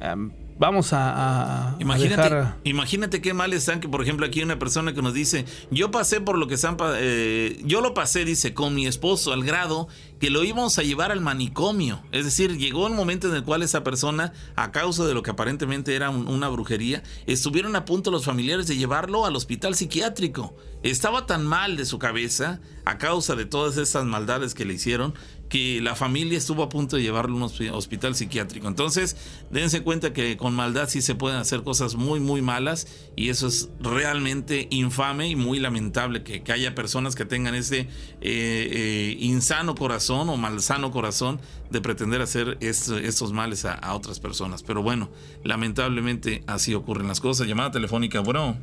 em, 0.00 0.32
vamos 0.58 0.92
a, 0.92 1.10
a- 1.12 1.68
a 1.70 1.76
Imagínate, 1.80 2.22
dejar... 2.22 2.56
imagínate 2.64 3.20
qué 3.20 3.32
mal 3.34 3.52
están 3.52 3.80
que, 3.80 3.88
por 3.88 4.02
ejemplo, 4.02 4.26
aquí 4.26 4.40
hay 4.40 4.44
una 4.44 4.58
persona 4.58 4.92
que 4.92 5.02
nos 5.02 5.14
dice, 5.14 5.44
yo 5.70 5.90
pasé 5.90 6.20
por 6.20 6.36
lo 6.38 6.46
que 6.48 6.54
están, 6.54 6.76
eh, 6.96 7.60
yo 7.64 7.80
lo 7.80 7.94
pasé, 7.94 8.24
dice, 8.24 8.54
con 8.54 8.74
mi 8.74 8.86
esposo 8.86 9.32
al 9.32 9.44
grado 9.44 9.88
que 10.18 10.30
lo 10.30 10.42
íbamos 10.42 10.76
a 10.78 10.82
llevar 10.82 11.12
al 11.12 11.20
manicomio. 11.20 12.02
Es 12.10 12.24
decir, 12.24 12.58
llegó 12.58 12.86
un 12.86 12.96
momento 12.96 13.28
en 13.28 13.36
el 13.36 13.44
cual 13.44 13.62
esa 13.62 13.84
persona, 13.84 14.32
a 14.56 14.72
causa 14.72 15.04
de 15.06 15.14
lo 15.14 15.22
que 15.22 15.30
aparentemente 15.30 15.94
era 15.94 16.10
un- 16.10 16.26
una 16.26 16.48
brujería, 16.48 17.02
estuvieron 17.26 17.76
a 17.76 17.84
punto 17.84 18.10
los 18.10 18.24
familiares 18.24 18.66
de 18.66 18.76
llevarlo 18.76 19.24
al 19.26 19.36
hospital 19.36 19.74
psiquiátrico. 19.76 20.56
Estaba 20.82 21.26
tan 21.26 21.44
mal 21.46 21.76
de 21.76 21.84
su 21.84 21.98
cabeza, 21.98 22.60
a 22.84 22.98
causa 22.98 23.34
de 23.36 23.44
todas 23.46 23.76
estas 23.76 24.04
maldades 24.06 24.54
que 24.54 24.64
le 24.64 24.74
hicieron, 24.74 25.14
que 25.48 25.80
la 25.80 25.94
familia 25.94 26.36
estuvo 26.36 26.62
a 26.62 26.68
punto 26.68 26.96
de 26.96 27.02
llevarlo 27.02 27.32
a 27.34 27.36
un 27.38 27.42
hospi- 27.44 27.70
hospital 27.72 28.14
psiquiátrico. 28.14 28.68
Entonces, 28.68 29.16
dense 29.50 29.82
cuenta 29.82 30.12
que 30.12 30.36
con 30.36 30.54
maldad 30.54 30.88
sí 30.88 31.00
se 31.00 31.14
pueden 31.14 31.38
hacer 31.38 31.62
cosas 31.62 31.94
muy, 31.94 32.20
muy 32.20 32.42
malas 32.42 32.86
y 33.16 33.30
eso 33.30 33.46
es 33.46 33.70
realmente 33.80 34.68
infame 34.70 35.28
y 35.28 35.36
muy 35.36 35.58
lamentable 35.58 36.22
que, 36.22 36.42
haya 36.52 36.74
personas 36.74 37.14
que 37.14 37.24
tengan 37.24 37.54
ese 37.54 37.80
eh, 37.80 37.88
eh, 38.20 39.16
insano 39.20 39.74
corazón 39.74 40.28
o 40.28 40.36
malsano 40.36 40.90
corazón 40.90 41.40
de 41.70 41.80
pretender 41.80 42.20
hacer 42.20 42.58
est- 42.60 42.90
estos 42.90 43.32
males 43.32 43.64
a, 43.64 43.72
a 43.74 43.94
otras 43.94 44.20
personas. 44.20 44.62
Pero 44.62 44.82
bueno, 44.82 45.08
lamentablemente 45.44 46.42
así 46.46 46.74
ocurren 46.74 47.08
las 47.08 47.20
cosas. 47.20 47.46
Llamada 47.46 47.70
telefónica, 47.70 48.20
bueno. 48.20 48.56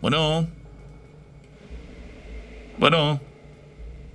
Bueno. 0.00 0.48
Bueno. 2.78 3.31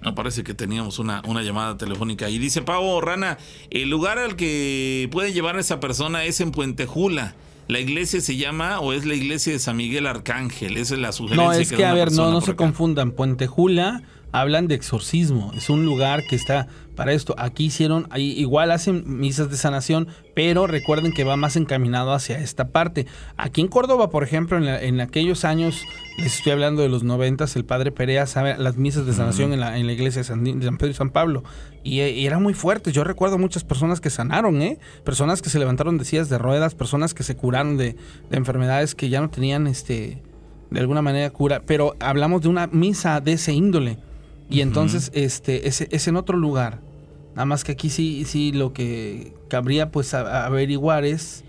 No, 0.01 0.13
parece 0.15 0.43
que 0.43 0.53
teníamos 0.53 0.99
una, 0.99 1.21
una 1.25 1.41
llamada 1.41 1.75
telefónica. 1.77 2.29
Y 2.29 2.37
dice 2.37 2.61
Pavo 2.61 3.01
Rana, 3.01 3.37
el 3.71 3.89
lugar 3.89 4.19
al 4.19 4.35
que 4.35 5.09
puede 5.11 5.33
llevar 5.33 5.57
a 5.57 5.59
esa 5.59 5.79
persona 5.79 6.23
es 6.25 6.39
en 6.39 6.51
Puente 6.51 6.85
Jula. 6.85 7.35
La 7.67 7.79
iglesia 7.79 8.21
se 8.21 8.37
llama 8.37 8.79
o 8.79 8.93
es 8.93 9.05
la 9.05 9.15
iglesia 9.15 9.51
de 9.51 9.59
San 9.59 9.75
Miguel 9.75 10.07
Arcángel. 10.07 10.77
Esa 10.77 10.93
es 10.95 11.01
la 11.01 11.11
sugerencia. 11.11 11.45
No, 11.45 11.51
es 11.53 11.69
da 11.71 11.77
que, 11.77 11.85
a 11.85 11.93
ver, 11.93 12.11
no, 12.13 12.31
no 12.31 12.39
se 12.41 12.51
acá. 12.51 12.57
confundan. 12.57 13.11
Puente 13.11 13.47
Jula 13.47 14.03
hablan 14.31 14.67
de 14.67 14.75
exorcismo. 14.75 15.51
Es 15.55 15.69
un 15.69 15.83
lugar 15.83 16.23
que 16.29 16.35
está 16.37 16.67
para 16.95 17.11
esto. 17.11 17.35
Aquí 17.37 17.65
hicieron, 17.65 18.07
ahí 18.09 18.31
igual 18.39 18.71
hacen 18.71 19.03
misas 19.19 19.49
de 19.49 19.57
sanación, 19.57 20.07
pero 20.33 20.65
recuerden 20.67 21.11
que 21.11 21.23
va 21.25 21.35
más 21.35 21.55
encaminado 21.57 22.13
hacia 22.13 22.37
esta 22.39 22.69
parte. 22.69 23.05
Aquí 23.35 23.59
en 23.61 23.67
Córdoba, 23.67 24.09
por 24.11 24.23
ejemplo, 24.23 24.57
en, 24.57 24.65
la- 24.65 24.81
en 24.81 25.01
aquellos 25.01 25.43
años, 25.43 25.81
les 26.17 26.35
estoy 26.37 26.51
hablando 26.51 26.81
de 26.81 26.89
los 26.89 27.03
noventas, 27.03 27.55
el 27.55 27.63
padre 27.65 27.91
Perea 27.91 28.25
sabe 28.25 28.57
las 28.57 28.75
misas 28.77 29.05
de 29.05 29.13
sanación 29.13 29.53
en, 29.53 29.59
la, 29.59 29.77
en 29.77 29.85
la 29.85 29.93
iglesia 29.93 30.21
de 30.21 30.23
San, 30.23 30.43
de 30.43 30.65
San 30.65 30.77
Pedro 30.77 30.91
y 30.91 30.95
San 30.95 31.11
Pablo. 31.11 31.43
Y, 31.83 31.99
eh, 31.99 32.09
y 32.11 32.25
eran 32.25 32.41
muy 32.41 32.53
fuertes. 32.55 32.93
Yo 32.93 33.03
recuerdo 33.03 33.37
muchas 33.37 33.63
personas 33.63 34.01
que 34.01 34.09
sanaron, 34.09 34.61
¿eh? 34.61 34.79
Personas 35.03 35.41
que 35.41 35.49
se 35.49 35.59
levantaron 35.59 35.97
de 35.97 36.05
sillas 36.05 36.27
de 36.29 36.37
ruedas, 36.39 36.73
personas 36.75 37.13
que 37.13 37.23
se 37.23 37.35
curaron 37.35 37.77
de, 37.77 37.95
de 38.31 38.37
enfermedades 38.37 38.95
que 38.95 39.09
ya 39.09 39.21
no 39.21 39.29
tenían 39.29 39.67
este 39.67 40.21
de 40.69 40.79
alguna 40.81 41.01
manera 41.01 41.29
cura, 41.29 41.61
pero 41.65 41.95
hablamos 41.99 42.41
de 42.41 42.49
una 42.49 42.67
misa 42.67 43.21
de 43.21 43.33
ese 43.33 43.53
índole. 43.53 43.97
Y 44.49 44.61
entonces 44.61 45.11
este 45.13 45.67
es, 45.67 45.81
es 45.81 46.07
en 46.07 46.15
otro 46.17 46.35
lugar. 46.37 46.79
Nada 47.35 47.45
más 47.45 47.63
que 47.63 47.73
aquí 47.73 47.89
sí, 47.89 48.25
sí 48.25 48.51
lo 48.51 48.73
que 48.73 49.33
cabría 49.49 49.91
pues 49.91 50.13
a- 50.13 50.21
a 50.41 50.45
averiguar 50.47 51.05
es, 51.05 51.43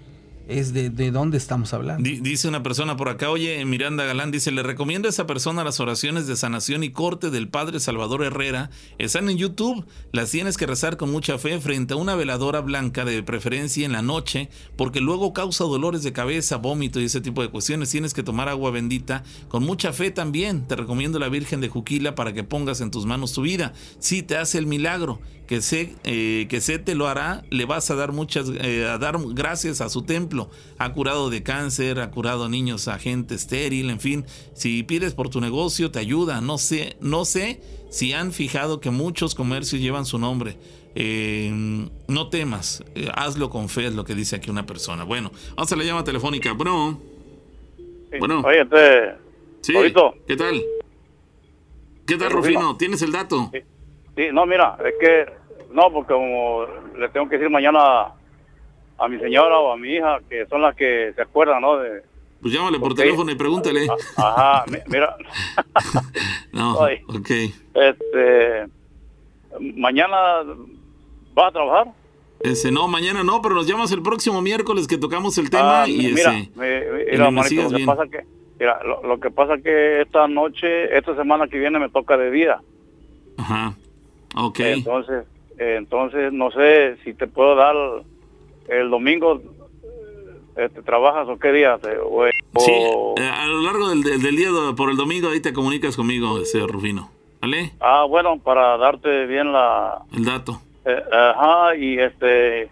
es 0.48 0.72
de, 0.72 0.90
de 0.90 1.10
dónde 1.10 1.36
estamos 1.38 1.72
hablando. 1.74 2.02
Di- 2.02 2.20
Dice 2.20 2.48
una 2.48 2.62
persona 2.62 2.96
por 2.96 3.08
acá, 3.08 3.30
oye, 3.30 3.64
Miranda 3.64 4.04
Galán 4.04 4.30
dice, 4.30 4.50
le 4.50 4.62
recomiendo 4.62 5.06
a 5.06 5.10
esa 5.10 5.26
persona 5.26 5.62
las 5.64 5.78
oraciones 5.80 6.26
de 6.26 6.36
sanación 6.36 6.82
y 6.82 6.90
corte 6.90 7.30
del 7.30 7.48
Padre 7.48 7.78
Salvador 7.80 8.24
Herrera. 8.24 8.70
Están 8.98 9.28
en 9.28 9.36
YouTube, 9.38 9.84
las 10.12 10.30
tienes 10.30 10.56
que 10.56 10.66
rezar 10.66 10.96
con 10.96 11.10
mucha 11.10 11.38
fe 11.38 11.60
frente 11.60 11.94
a 11.94 11.96
una 11.96 12.14
veladora 12.14 12.60
blanca 12.60 13.04
de 13.04 13.22
preferencia 13.22 13.84
en 13.86 13.92
la 13.92 14.02
noche, 14.02 14.48
porque 14.76 15.00
luego 15.00 15.32
causa 15.32 15.64
dolores 15.64 16.02
de 16.02 16.12
cabeza, 16.12 16.56
vómito 16.56 17.00
y 17.00 17.04
ese 17.04 17.20
tipo 17.20 17.42
de 17.42 17.48
cuestiones. 17.48 17.90
Tienes 17.90 18.14
que 18.14 18.22
tomar 18.22 18.48
agua 18.48 18.70
bendita 18.70 19.22
con 19.48 19.64
mucha 19.64 19.92
fe 19.92 20.10
también. 20.10 20.66
Te 20.66 20.76
recomiendo 20.76 21.18
la 21.18 21.28
Virgen 21.28 21.60
de 21.60 21.68
Juquila 21.68 22.14
para 22.14 22.32
que 22.32 22.44
pongas 22.44 22.80
en 22.80 22.90
tus 22.90 23.04
manos 23.06 23.32
tu 23.32 23.42
vida. 23.42 23.72
Sí, 23.98 24.22
te 24.22 24.36
hace 24.36 24.58
el 24.58 24.66
milagro 24.66 25.20
que 25.48 25.62
sé 25.62 25.94
eh, 26.04 26.46
que 26.48 26.60
sé 26.60 26.78
te 26.78 26.94
lo 26.94 27.08
hará, 27.08 27.42
le 27.50 27.64
vas 27.64 27.90
a 27.90 27.96
dar 27.96 28.12
muchas 28.12 28.50
eh, 28.60 28.86
a 28.86 28.98
dar 28.98 29.16
gracias 29.32 29.80
a 29.80 29.88
su 29.88 30.02
templo. 30.02 30.50
Ha 30.76 30.92
curado 30.92 31.30
de 31.30 31.42
cáncer, 31.42 32.00
ha 32.00 32.10
curado 32.10 32.48
niños 32.50 32.86
a 32.86 32.98
gente 32.98 33.34
estéril, 33.34 33.88
en 33.88 33.98
fin. 33.98 34.26
Si 34.52 34.82
pides 34.82 35.14
por 35.14 35.30
tu 35.30 35.40
negocio 35.40 35.90
te 35.90 35.98
ayuda. 35.98 36.42
No 36.42 36.58
sé, 36.58 36.96
no 37.00 37.24
sé 37.24 37.62
si 37.90 38.12
han 38.12 38.32
fijado 38.32 38.78
que 38.78 38.90
muchos 38.90 39.34
comercios 39.34 39.80
llevan 39.80 40.04
su 40.04 40.18
nombre. 40.18 40.58
Eh, 40.94 41.50
no 42.08 42.28
temas, 42.28 42.84
eh, 42.94 43.08
hazlo 43.14 43.48
con 43.48 43.70
fe, 43.70 43.86
es 43.86 43.94
lo 43.94 44.04
que 44.04 44.14
dice 44.14 44.36
aquí 44.36 44.50
una 44.50 44.66
persona. 44.66 45.04
Bueno, 45.04 45.32
vamos 45.56 45.72
a 45.72 45.76
la 45.76 45.84
llama 45.84 46.04
telefónica. 46.04 46.52
Bueno, 46.52 47.00
bueno. 48.18 48.42
Oye, 48.42 48.60
este, 48.60 49.14
sí. 49.62 49.72
¿qué 50.26 50.36
tal? 50.36 50.62
¿Qué 52.06 52.16
tal, 52.16 52.32
Rufino. 52.32 52.60
Rufino? 52.60 52.76
¿Tienes 52.76 53.00
el 53.00 53.12
dato? 53.12 53.50
sí, 53.52 53.60
no, 54.32 54.46
mira, 54.46 54.76
es 54.84 54.94
que, 55.00 55.26
no, 55.72 55.90
porque 55.92 56.12
como 56.14 56.66
le 56.96 57.08
tengo 57.10 57.28
que 57.28 57.36
decir 57.38 57.50
mañana 57.50 57.78
a, 57.80 58.14
a 58.98 59.08
mi 59.08 59.18
señora 59.18 59.58
o 59.58 59.72
a 59.72 59.76
mi 59.76 59.90
hija, 59.94 60.18
que 60.28 60.46
son 60.46 60.62
las 60.62 60.74
que 60.74 61.12
se 61.14 61.22
acuerdan, 61.22 61.60
¿no? 61.62 61.76
De, 61.78 62.02
Pues 62.42 62.52
llámale 62.52 62.78
por 62.80 62.94
teléfono 62.94 63.30
y 63.30 63.34
pregúntale. 63.36 63.86
ajá, 64.16 64.64
mi- 64.70 64.78
mira, 64.86 65.16
No, 66.52 66.74
ok. 66.74 67.30
este, 67.74 68.66
mañana 69.76 70.16
va 71.38 71.46
a 71.48 71.52
trabajar. 71.52 71.86
Ese 72.40 72.70
no, 72.70 72.86
mañana 72.88 73.24
no, 73.24 73.42
pero 73.42 73.54
nos 73.56 73.66
llamas 73.66 73.90
el 73.92 74.02
próximo 74.02 74.40
miércoles 74.40 74.86
que 74.86 74.96
tocamos 74.98 75.36
el 75.38 75.50
tema 75.50 75.82
Ah, 75.82 75.88
y 75.88 75.96
mira, 76.14 76.38
ese. 76.38 76.50
mira, 76.54 77.30
manito, 77.30 77.48
sigues 77.48 77.64
lo 77.64 77.70
que 77.70 77.76
bien. 77.76 77.86
pasa 77.86 78.02
que, 78.08 78.20
mira, 78.60 78.80
lo, 78.84 79.02
lo 79.02 79.18
que 79.20 79.30
pasa 79.30 79.58
que 79.58 80.02
esta 80.02 80.28
noche, 80.28 80.96
esta 80.96 81.16
semana 81.16 81.48
que 81.48 81.58
viene 81.58 81.78
me 81.80 81.88
toca 81.90 82.16
de 82.16 82.30
día. 82.30 82.60
Ajá. 83.38 83.74
Ok. 84.40 84.60
Entonces, 84.60 85.24
eh, 85.58 85.74
entonces 85.78 86.32
no 86.32 86.50
sé 86.50 86.96
si 87.04 87.12
te 87.14 87.26
puedo 87.26 87.54
dar 87.54 87.74
el 88.68 88.90
domingo. 88.90 89.40
Este, 90.56 90.82
¿Trabajas 90.82 91.28
o 91.28 91.38
qué 91.38 91.52
día? 91.52 91.78
Te- 91.78 91.98
o- 92.02 92.26
Sí, 92.58 92.72
eh, 92.72 93.30
a 93.32 93.46
lo 93.46 93.60
largo 93.62 93.88
del, 93.90 94.02
del- 94.02 94.36
día 94.36 94.48
por 94.76 94.90
el 94.90 94.96
domingo 94.96 95.28
ahí 95.28 95.40
te 95.40 95.52
comunicas 95.52 95.96
conmigo, 95.96 96.38
ese 96.40 96.66
Rufino. 96.66 97.10
¿Vale? 97.40 97.72
Ah, 97.80 98.04
bueno, 98.04 98.38
para 98.40 98.76
darte 98.78 99.26
bien 99.26 99.52
la... 99.52 100.02
El 100.12 100.24
dato. 100.24 100.60
eh, 100.84 101.00
ajá, 101.12 101.76
y 101.76 101.98
este... 102.00 102.68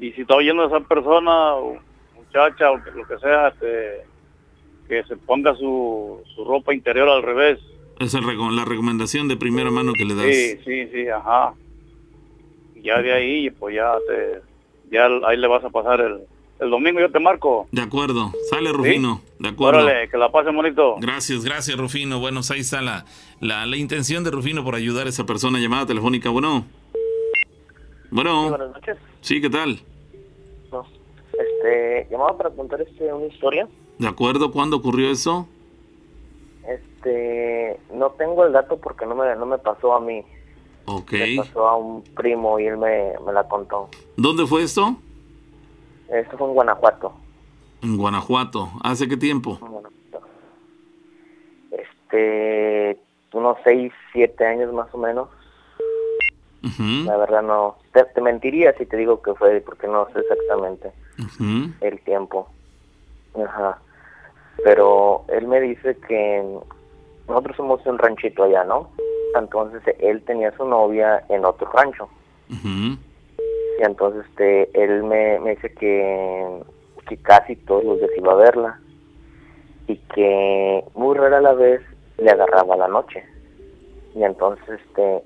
Y 0.00 0.12
si 0.12 0.22
está 0.22 0.36
oyendo 0.36 0.62
a 0.62 0.66
esa 0.68 0.80
persona, 0.80 1.54
o 1.56 1.76
muchacha, 2.14 2.70
o 2.70 2.76
lo 2.78 3.06
que 3.06 3.18
sea, 3.18 3.48
este, 3.48 4.04
que 4.88 5.02
se 5.04 5.16
ponga 5.16 5.54
su, 5.56 6.22
su 6.34 6.44
ropa 6.44 6.72
interior 6.74 7.08
al 7.10 7.22
revés. 7.22 7.58
Esa 7.98 8.18
es 8.18 8.24
la 8.24 8.64
recomendación 8.64 9.28
de 9.28 9.36
primera 9.36 9.70
mano 9.70 9.92
que 9.94 10.04
le 10.04 10.14
das. 10.14 10.26
Sí, 10.26 10.58
sí, 10.64 10.88
sí, 10.92 11.08
ajá. 11.08 11.54
Ya 12.82 13.00
de 13.00 13.12
ahí, 13.12 13.50
pues 13.50 13.74
ya 13.74 13.94
te... 14.06 14.40
Ya 14.90 15.06
ahí 15.26 15.36
le 15.36 15.46
vas 15.48 15.64
a 15.64 15.70
pasar 15.70 16.00
el... 16.00 16.20
El 16.58 16.70
domingo 16.70 17.00
yo 17.00 17.10
te 17.10 17.20
marco. 17.20 17.68
De 17.70 17.82
acuerdo. 17.82 18.32
Sale 18.48 18.72
Rufino. 18.72 19.20
De 19.38 19.50
acuerdo. 19.50 19.82
Órale, 19.82 20.08
que 20.08 20.16
la 20.16 20.30
pase 20.32 20.50
bonito. 20.50 20.96
Gracias, 20.98 21.44
gracias 21.44 21.76
Rufino. 21.76 22.18
Bueno, 22.18 22.40
ahí 22.50 22.60
está 22.60 22.80
la, 22.80 23.04
la, 23.40 23.66
la 23.66 23.76
intención 23.76 24.24
de 24.24 24.30
Rufino 24.30 24.64
por 24.64 24.74
ayudar 24.74 25.06
a 25.06 25.10
esa 25.10 25.26
persona 25.26 25.58
llamada 25.58 25.84
telefónica. 25.84 26.30
Bueno. 26.30 26.64
Bueno. 28.10 28.48
buenas 28.48 28.70
noches. 28.70 28.96
Sí, 29.20 29.42
¿qué 29.42 29.50
tal? 29.50 29.80
No. 30.72 30.86
Este, 31.32 32.08
llamaba 32.10 32.38
para 32.38 32.48
contar 32.48 32.80
este, 32.80 33.12
una 33.12 33.26
historia. 33.26 33.68
¿De 33.98 34.08
acuerdo? 34.08 34.50
¿Cuándo 34.50 34.78
ocurrió 34.78 35.10
eso? 35.10 35.46
Este, 37.06 37.78
no 37.92 38.10
tengo 38.10 38.44
el 38.44 38.52
dato 38.52 38.78
porque 38.78 39.06
no 39.06 39.14
me, 39.14 39.34
no 39.36 39.46
me 39.46 39.58
pasó 39.58 39.94
a 39.94 40.00
mí. 40.00 40.24
Ok. 40.86 41.12
Me 41.12 41.36
pasó 41.36 41.68
a 41.68 41.76
un 41.76 42.02
primo 42.02 42.58
y 42.58 42.66
él 42.66 42.76
me, 42.78 43.12
me 43.24 43.32
la 43.32 43.46
contó. 43.48 43.88
¿Dónde 44.16 44.44
fue 44.46 44.62
esto? 44.62 44.96
Esto 46.08 46.36
fue 46.36 46.48
en 46.48 46.54
Guanajuato. 46.54 47.12
En 47.82 47.96
Guanajuato. 47.96 48.70
¿Hace 48.82 49.08
qué 49.08 49.16
tiempo? 49.16 49.58
Este, 51.70 52.98
unos 53.32 53.56
6, 53.62 53.92
7 54.12 54.44
años 54.44 54.72
más 54.72 54.92
o 54.92 54.98
menos. 54.98 55.28
La 57.04 57.16
verdad 57.16 57.42
no, 57.42 57.76
te, 57.92 58.02
te 58.06 58.20
mentiría 58.20 58.76
si 58.76 58.86
te 58.86 58.96
digo 58.96 59.22
que 59.22 59.34
fue 59.34 59.60
porque 59.60 59.86
no 59.86 60.08
sé 60.12 60.18
exactamente 60.18 60.90
el 61.80 62.00
tiempo. 62.00 62.48
Ajá. 63.36 63.78
Pero 64.64 65.24
él 65.28 65.46
me 65.46 65.60
dice 65.60 65.96
que 66.08 66.58
nosotros 67.28 67.56
somos 67.56 67.84
un 67.86 67.98
ranchito 67.98 68.44
allá, 68.44 68.64
¿no? 68.64 68.90
Entonces 69.34 69.82
él 69.98 70.22
tenía 70.22 70.52
su 70.56 70.64
novia 70.64 71.24
en 71.28 71.44
otro 71.44 71.70
rancho. 71.72 72.08
Y 72.48 73.82
entonces 73.82 74.24
este, 74.30 74.70
él 74.82 75.02
me, 75.04 75.38
me 75.40 75.50
dice 75.50 75.72
que, 75.74 76.62
que 77.08 77.16
casi 77.18 77.56
todos 77.56 77.84
los 77.84 77.98
días 77.98 78.10
iba 78.16 78.32
a 78.32 78.36
verla. 78.36 78.80
Y 79.88 79.96
que 80.14 80.84
muy 80.94 81.16
rara 81.16 81.40
la 81.40 81.52
vez 81.52 81.82
le 82.18 82.30
agarraba 82.30 82.76
la 82.76 82.88
noche. 82.88 83.24
Y 84.14 84.24
entonces 84.24 84.80
este 84.80 85.22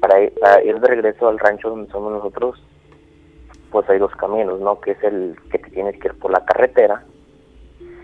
para 0.00 0.20
ir, 0.20 0.34
para 0.38 0.62
ir 0.62 0.78
de 0.80 0.86
regreso 0.86 1.28
al 1.28 1.38
rancho 1.38 1.70
donde 1.70 1.90
somos 1.90 2.12
nosotros, 2.12 2.62
pues 3.70 3.88
hay 3.88 3.98
dos 3.98 4.14
caminos, 4.16 4.60
¿no? 4.60 4.80
Que 4.80 4.92
es 4.92 5.02
el 5.02 5.36
que 5.50 5.58
te 5.58 5.70
tienes 5.70 5.98
que 5.98 6.08
ir 6.08 6.14
por 6.18 6.30
la 6.30 6.44
carretera 6.44 7.04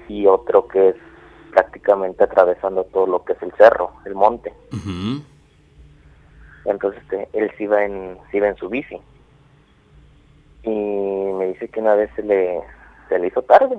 y 0.08 0.26
otro 0.26 0.66
que 0.66 0.90
es 0.90 0.96
prácticamente 1.50 2.24
atravesando 2.24 2.84
todo 2.84 3.06
lo 3.06 3.24
que 3.24 3.32
es 3.34 3.42
el 3.42 3.52
cerro, 3.52 3.92
el 4.04 4.14
monte. 4.14 4.52
Entonces 6.64 7.02
este, 7.02 7.28
él 7.32 7.50
se 7.56 7.64
iba, 7.64 7.84
en, 7.84 8.18
se 8.30 8.36
iba 8.38 8.48
en 8.48 8.56
su 8.56 8.68
bici. 8.68 9.00
Y 10.62 10.70
me 10.70 11.46
dice 11.46 11.68
que 11.68 11.80
una 11.80 11.94
vez 11.94 12.10
se 12.16 12.22
le, 12.22 12.60
se 13.08 13.18
le 13.18 13.28
hizo 13.28 13.42
tarde. 13.42 13.78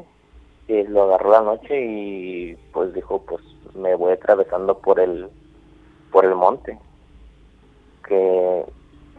Y 0.67 0.83
lo 0.83 1.03
agarró 1.03 1.31
la 1.31 1.41
noche 1.41 1.79
y 1.79 2.55
pues 2.71 2.93
dijo, 2.93 3.21
pues 3.23 3.41
me 3.75 3.95
voy 3.95 4.13
atravesando 4.13 4.77
por 4.77 4.99
el, 4.99 5.29
por 6.11 6.25
el 6.25 6.35
monte. 6.35 6.77
Que, 8.07 8.65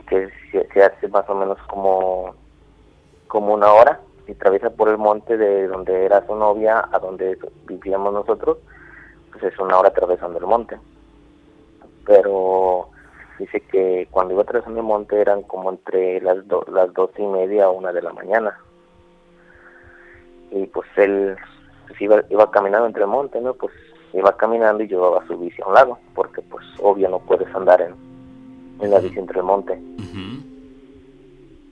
que 0.08 0.28
se, 0.50 0.68
se 0.72 0.82
hace 0.82 1.08
más 1.08 1.28
o 1.28 1.34
menos 1.34 1.58
como, 1.68 2.34
como 3.28 3.54
una 3.54 3.72
hora. 3.72 4.00
Y 4.26 4.32
atraviesa 4.32 4.70
por 4.70 4.88
el 4.88 4.98
monte 4.98 5.36
de 5.36 5.66
donde 5.66 6.04
era 6.04 6.24
su 6.26 6.34
novia 6.34 6.88
a 6.92 6.98
donde 6.98 7.38
vivíamos 7.66 8.12
nosotros. 8.12 8.58
Pues 9.32 9.44
es 9.44 9.58
una 9.58 9.78
hora 9.78 9.88
atravesando 9.88 10.38
el 10.38 10.46
monte. 10.46 10.78
Pero 12.04 12.88
dice 13.38 13.60
que 13.60 14.08
cuando 14.10 14.34
iba 14.34 14.42
atravesando 14.42 14.80
el 14.80 14.86
monte 14.86 15.20
eran 15.20 15.42
como 15.42 15.70
entre 15.70 16.20
las, 16.20 16.46
do- 16.46 16.64
las 16.72 16.92
dos 16.94 17.10
y 17.18 17.22
media 17.26 17.68
o 17.68 17.72
una 17.72 17.92
de 17.92 18.02
la 18.02 18.12
mañana. 18.12 18.56
Y 20.50 20.66
pues 20.66 20.86
él 20.96 21.36
pues, 21.88 22.00
iba, 22.00 22.22
iba 22.28 22.50
caminando 22.50 22.86
entre 22.86 23.02
el 23.02 23.08
monte, 23.08 23.40
¿no? 23.40 23.54
Pues 23.54 23.72
iba 24.12 24.36
caminando 24.36 24.82
y 24.82 24.88
llevaba 24.88 25.26
su 25.26 25.38
bici 25.38 25.62
a 25.62 25.66
un 25.66 25.74
lado, 25.74 25.98
porque 26.14 26.42
pues 26.42 26.64
obvio 26.80 27.08
no 27.08 27.18
puedes 27.20 27.52
andar 27.54 27.80
en, 27.80 27.94
en 28.80 28.90
la 28.90 28.98
bici 28.98 29.18
entre 29.18 29.38
el 29.38 29.44
monte. 29.46 29.80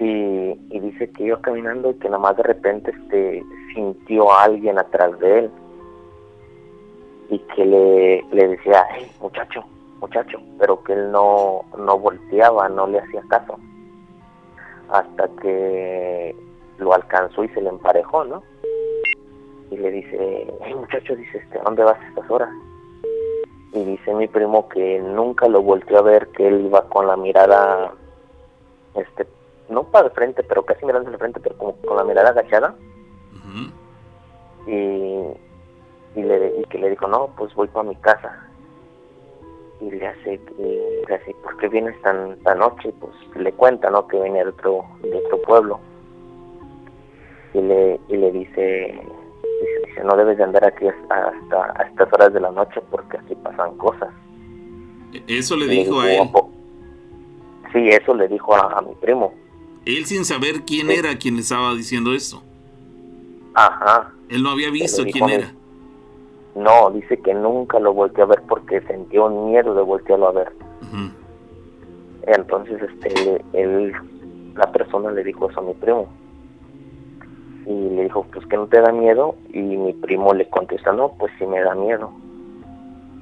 Y, 0.00 0.58
y 0.70 0.80
dice 0.80 1.10
que 1.12 1.24
iba 1.24 1.40
caminando 1.40 1.90
y 1.90 1.94
que 1.94 2.08
nada 2.08 2.18
más 2.18 2.36
de 2.36 2.42
repente 2.42 2.90
este 2.90 3.44
sintió 3.74 4.32
a 4.32 4.44
alguien 4.44 4.78
atrás 4.78 5.18
de 5.20 5.38
él 5.40 5.50
y 7.30 7.38
que 7.38 7.64
le, 7.64 8.24
le 8.32 8.48
decía, 8.48 8.84
hey, 8.92 9.10
muchacho, 9.20 9.62
muchacho, 10.00 10.38
pero 10.58 10.82
que 10.82 10.94
él 10.94 11.12
no, 11.12 11.64
no 11.78 11.98
volteaba, 11.98 12.68
no 12.68 12.86
le 12.88 12.98
hacía 12.98 13.22
caso. 13.28 13.56
Hasta 14.90 15.28
que 15.40 16.34
lo 16.78 16.92
alcanzó 16.92 17.44
y 17.44 17.48
se 17.50 17.60
le 17.60 17.68
emparejó, 17.68 18.24
¿no? 18.24 18.42
Y 19.70 19.76
le 19.76 19.90
dice, 19.92 20.52
hey, 20.62 20.74
muchacho, 20.74 21.14
dice, 21.14 21.38
este, 21.38 21.58
¿a 21.58 21.62
dónde 21.62 21.84
vas 21.84 22.00
a 22.00 22.08
estas 22.08 22.28
horas? 22.28 22.50
Y 23.72 23.84
dice 23.84 24.12
mi 24.14 24.26
primo 24.26 24.68
que 24.68 24.98
nunca 24.98 25.46
lo 25.46 25.62
volteó 25.62 25.98
a 25.98 26.02
ver, 26.02 26.28
que 26.28 26.48
él 26.48 26.66
iba 26.66 26.88
con 26.88 27.06
la 27.06 27.16
mirada, 27.16 27.92
este, 28.96 29.26
no 29.70 29.84
para 29.84 30.08
el 30.08 30.12
frente, 30.12 30.42
pero 30.42 30.64
casi 30.64 30.84
mirando 30.84 31.10
al 31.10 31.18
frente, 31.18 31.40
pero 31.40 31.56
como 31.56 31.72
con 31.76 31.96
la 31.96 32.04
mirada 32.04 32.30
agachada. 32.30 32.74
Y, 34.66 34.70
y, 34.72 36.22
le, 36.22 36.60
y 36.60 36.64
que 36.64 36.78
le 36.78 36.90
dijo, 36.90 37.08
no, 37.08 37.28
pues 37.36 37.54
voy 37.54 37.68
para 37.68 37.88
mi 37.88 37.96
casa. 37.96 38.46
Y 39.80 39.90
le 39.90 40.06
hace, 40.06 40.34
y 40.58 41.06
le 41.08 41.14
hace, 41.14 41.34
¿por 41.42 41.56
qué 41.56 41.68
vienes 41.68 42.00
tan, 42.02 42.38
tan 42.42 42.58
noche? 42.58 42.92
Pues 43.00 43.14
le 43.36 43.52
cuenta, 43.52 43.88
¿no? 43.90 44.06
Que 44.06 44.18
venía 44.18 44.44
de 44.44 44.50
otro, 44.50 44.84
de 45.02 45.16
otro 45.16 45.40
pueblo. 45.42 45.80
Y 47.54 47.62
le, 47.62 47.98
y 48.08 48.16
le 48.16 48.30
dice, 48.30 49.00
dice, 49.60 49.86
dice, 49.86 50.04
no 50.04 50.16
debes 50.16 50.36
de 50.36 50.44
andar 50.44 50.64
aquí 50.64 50.86
hasta 50.86 51.72
a 51.76 51.82
estas 51.84 52.12
horas 52.12 52.32
de 52.32 52.40
la 52.40 52.50
noche 52.50 52.80
porque 52.90 53.16
así 53.16 53.34
pasan 53.36 53.76
cosas. 53.78 54.10
Eso 55.26 55.56
le 55.56 55.66
dijo 55.66 56.00
a 56.00 56.12
él. 56.12 56.30
Sí, 57.72 57.88
eso 57.88 58.14
le 58.14 58.28
dijo 58.28 58.54
a, 58.54 58.78
a 58.78 58.82
mi 58.82 58.94
primo. 58.96 59.32
Él 59.86 60.06
sin 60.06 60.24
saber 60.24 60.62
quién 60.66 60.90
era 60.90 61.16
quien 61.16 61.36
le 61.36 61.42
estaba 61.42 61.74
diciendo 61.74 62.12
esto. 62.12 62.42
Ajá. 63.54 64.12
Él 64.28 64.42
no 64.42 64.50
había 64.50 64.70
visto 64.70 65.04
quién 65.04 65.28
era. 65.28 65.54
No, 66.54 66.90
dice 66.90 67.18
que 67.18 67.32
nunca 67.32 67.78
lo 67.78 67.94
volteó 67.94 68.24
a 68.24 68.28
ver 68.28 68.42
porque 68.48 68.80
sintió 68.82 69.28
miedo 69.28 69.74
de 69.74 69.82
voltearlo 69.82 70.28
a 70.28 70.32
ver. 70.32 70.52
Entonces, 72.26 72.80
este, 72.82 73.42
él, 73.54 73.92
la 74.54 74.70
persona 74.70 75.10
le 75.10 75.24
dijo 75.24 75.50
eso 75.50 75.60
a 75.60 75.62
mi 75.62 75.74
primo. 75.74 76.08
Y 77.66 77.90
le 77.90 78.04
dijo, 78.04 78.26
pues 78.32 78.46
que 78.46 78.56
no 78.56 78.66
te 78.66 78.80
da 78.80 78.92
miedo. 78.92 79.36
Y 79.52 79.60
mi 79.60 79.92
primo 79.94 80.34
le 80.34 80.48
contesta, 80.48 80.92
no, 80.92 81.12
pues 81.18 81.32
sí 81.38 81.46
me 81.46 81.60
da 81.60 81.74
miedo. 81.74 82.12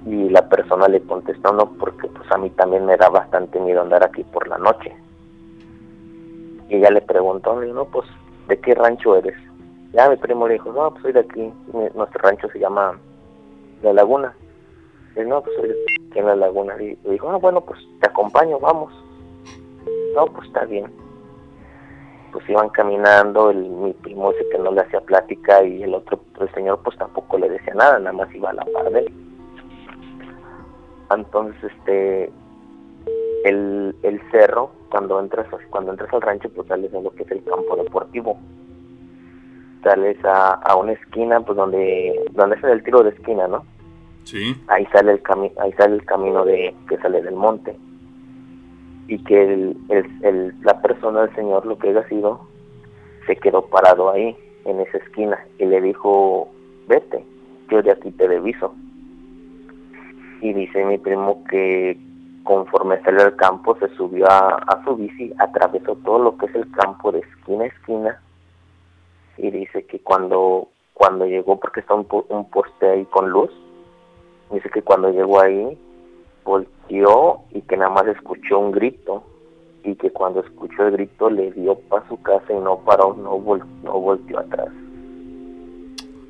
Y 0.07 0.29
la 0.31 0.49
persona 0.49 0.89
le 0.89 1.01
contestó, 1.03 1.53
no, 1.53 1.71
porque 1.73 2.09
pues 2.09 2.31
a 2.33 2.39
mí 2.39 2.51
también 2.51 2.87
me 2.87 2.97
da 2.97 3.09
bastante 3.09 3.61
miedo 3.61 3.83
andar 3.83 4.05
aquí 4.05 4.25
por 4.25 4.49
la 4.49 4.59
noche. 4.59 4.95
Y 6.69 6.77
ella 6.77 6.91
le 6.91 7.01
preguntó, 7.01 7.59
le 7.59 7.67
dijo, 7.67 7.79
no, 7.79 7.85
pues, 7.87 8.09
¿de 8.49 8.59
qué 8.61 8.75
rancho 8.75 9.17
eres? 9.17 9.35
Ya 9.93 10.09
mi 10.09 10.17
primo 10.17 10.47
le 10.47 10.55
dijo, 10.55 10.73
no, 10.73 10.91
pues 10.91 11.03
soy 11.03 11.13
de 11.13 11.21
aquí. 11.21 11.53
Nuestro 11.95 12.21
rancho 12.21 12.49
se 12.51 12.59
llama 12.59 12.99
La 13.83 13.93
Laguna. 13.93 14.35
Y 15.17 15.21
no, 15.21 15.43
pues 15.43 15.57
soy 15.57 15.69
de 15.69 15.75
aquí 15.75 16.19
en 16.19 16.27
La 16.27 16.37
Laguna. 16.37 16.75
Y 16.81 16.97
le 17.05 17.13
dijo, 17.13 17.31
ah, 17.31 17.37
bueno, 17.37 17.61
pues 17.63 17.81
te 18.01 18.09
acompaño, 18.09 18.59
vamos. 18.61 18.93
No, 20.15 20.27
pues 20.27 20.47
está 20.47 20.65
bien. 20.65 20.93
Pues 22.33 22.47
iban 22.51 22.69
caminando, 22.69 23.51
el, 23.51 23.69
mi 23.69 23.93
primo 23.95 24.33
dice 24.33 24.47
que 24.51 24.59
no 24.59 24.71
le 24.71 24.83
hacía 24.83 25.01
plática 25.01 25.63
y 25.65 25.83
el 25.83 25.95
otro, 25.95 26.21
el 26.41 26.53
señor 26.53 26.81
pues 26.85 26.99
tampoco 26.99 27.39
le 27.39 27.49
decía 27.49 27.73
nada, 27.75 27.99
nada 27.99 28.13
más 28.13 28.35
iba 28.35 28.51
a 28.51 28.53
la 28.53 28.67
par 28.67 28.91
de 28.91 29.01
él. 29.01 29.13
Entonces, 31.11 31.73
este, 31.73 32.31
el, 33.45 33.95
el 34.03 34.21
cerro, 34.31 34.71
cuando 34.91 35.21
entras, 35.21 35.47
cuando 35.71 35.91
entras 35.93 36.13
al 36.13 36.23
rancho, 36.23 36.49
pues 36.51 36.67
sales 36.69 36.93
a 36.95 37.01
lo 37.01 37.11
que 37.11 37.23
es 37.25 37.31
el 37.31 37.43
campo 37.45 37.77
deportivo. 37.77 38.39
Sales 39.83 40.23
a, 40.25 40.55
a 40.55 40.77
una 40.77 40.93
esquina, 40.93 41.41
pues 41.41 41.57
donde, 41.57 42.21
donde 42.33 42.57
es 42.57 42.65
el 42.65 42.83
tiro 42.83 43.03
de 43.03 43.11
esquina, 43.11 43.47
¿no? 43.49 43.65
Sí. 44.25 44.55
ahí 44.67 44.85
sale 44.93 45.13
el 45.13 45.23
cami 45.23 45.51
ahí 45.59 45.73
sale 45.73 45.95
el 45.95 46.05
camino 46.05 46.45
de 46.45 46.75
que 46.87 46.99
sale 46.99 47.23
del 47.23 47.35
monte 47.35 47.75
y 49.07 49.17
que 49.25 49.43
el, 49.43 49.75
el, 49.89 50.05
el- 50.23 50.55
la 50.65 50.83
persona 50.83 51.23
el 51.23 51.35
señor 51.35 51.65
lo 51.65 51.79
que 51.79 51.89
haya 51.89 52.07
sido 52.11 52.39
se 53.27 53.37
quedó 53.37 53.65
parado 53.69 54.11
ahí 54.11 54.37
en 54.67 54.81
esa 54.81 54.99
esquina 54.99 55.39
y 55.59 55.65
le 55.65 55.81
dijo 55.81 56.47
vete 56.89 57.25
yo 57.71 57.81
de 57.81 57.91
aquí 57.93 58.11
te 58.11 58.29
deviso 58.29 58.75
y 60.43 60.53
dice 60.53 60.85
mi 60.85 60.99
primo 60.99 61.43
que 61.45 61.99
conforme 62.49 62.99
salió 63.03 63.21
al 63.25 63.37
campo 63.37 63.77
se 63.79 63.89
subió 63.95 64.27
a, 64.31 64.83
su 64.85 64.97
bici 64.97 65.35
atravesó 65.39 65.95
todo 65.97 66.19
lo 66.19 66.39
que 66.39 66.47
es 66.47 66.55
el 66.55 66.71
campo 66.73 67.13
de 67.13 67.19
esquina 67.19 67.65
a 67.65 67.67
esquina 67.67 68.23
y 69.37 69.51
dice 69.51 69.85
que 69.85 69.99
cuando 70.01 70.69
cuando 70.95 71.27
llegó 71.27 71.61
porque 71.61 71.81
está 71.81 71.93
un, 71.95 72.07
un 72.31 72.49
poste 72.51 72.89
ahí 72.89 73.05
con 73.05 73.29
luz 73.31 73.51
Dice 74.51 74.71
que 74.71 74.81
cuando 74.81 75.11
llegó 75.11 75.43
ahí, 75.43 75.79
volteó 76.43 77.41
y 77.51 77.61
que 77.61 77.77
nada 77.77 77.91
más 77.91 78.07
escuchó 78.07 78.59
un 78.59 78.73
grito. 78.73 79.23
Y 79.85 79.95
que 79.97 80.11
cuando 80.11 80.41
escuchó 80.41 80.87
el 80.87 80.93
grito 80.93 81.29
le 81.29 81.53
dio 81.53 81.75
para 81.75 82.09
su 82.09 82.21
casa 82.23 82.51
y 82.51 82.59
no 82.59 82.79
paró, 82.79 83.15
no, 83.15 83.39
vol- 83.39 83.67
no 83.83 84.01
volteó 84.01 84.39
atrás. 84.39 84.69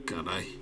Caray. 0.05 0.58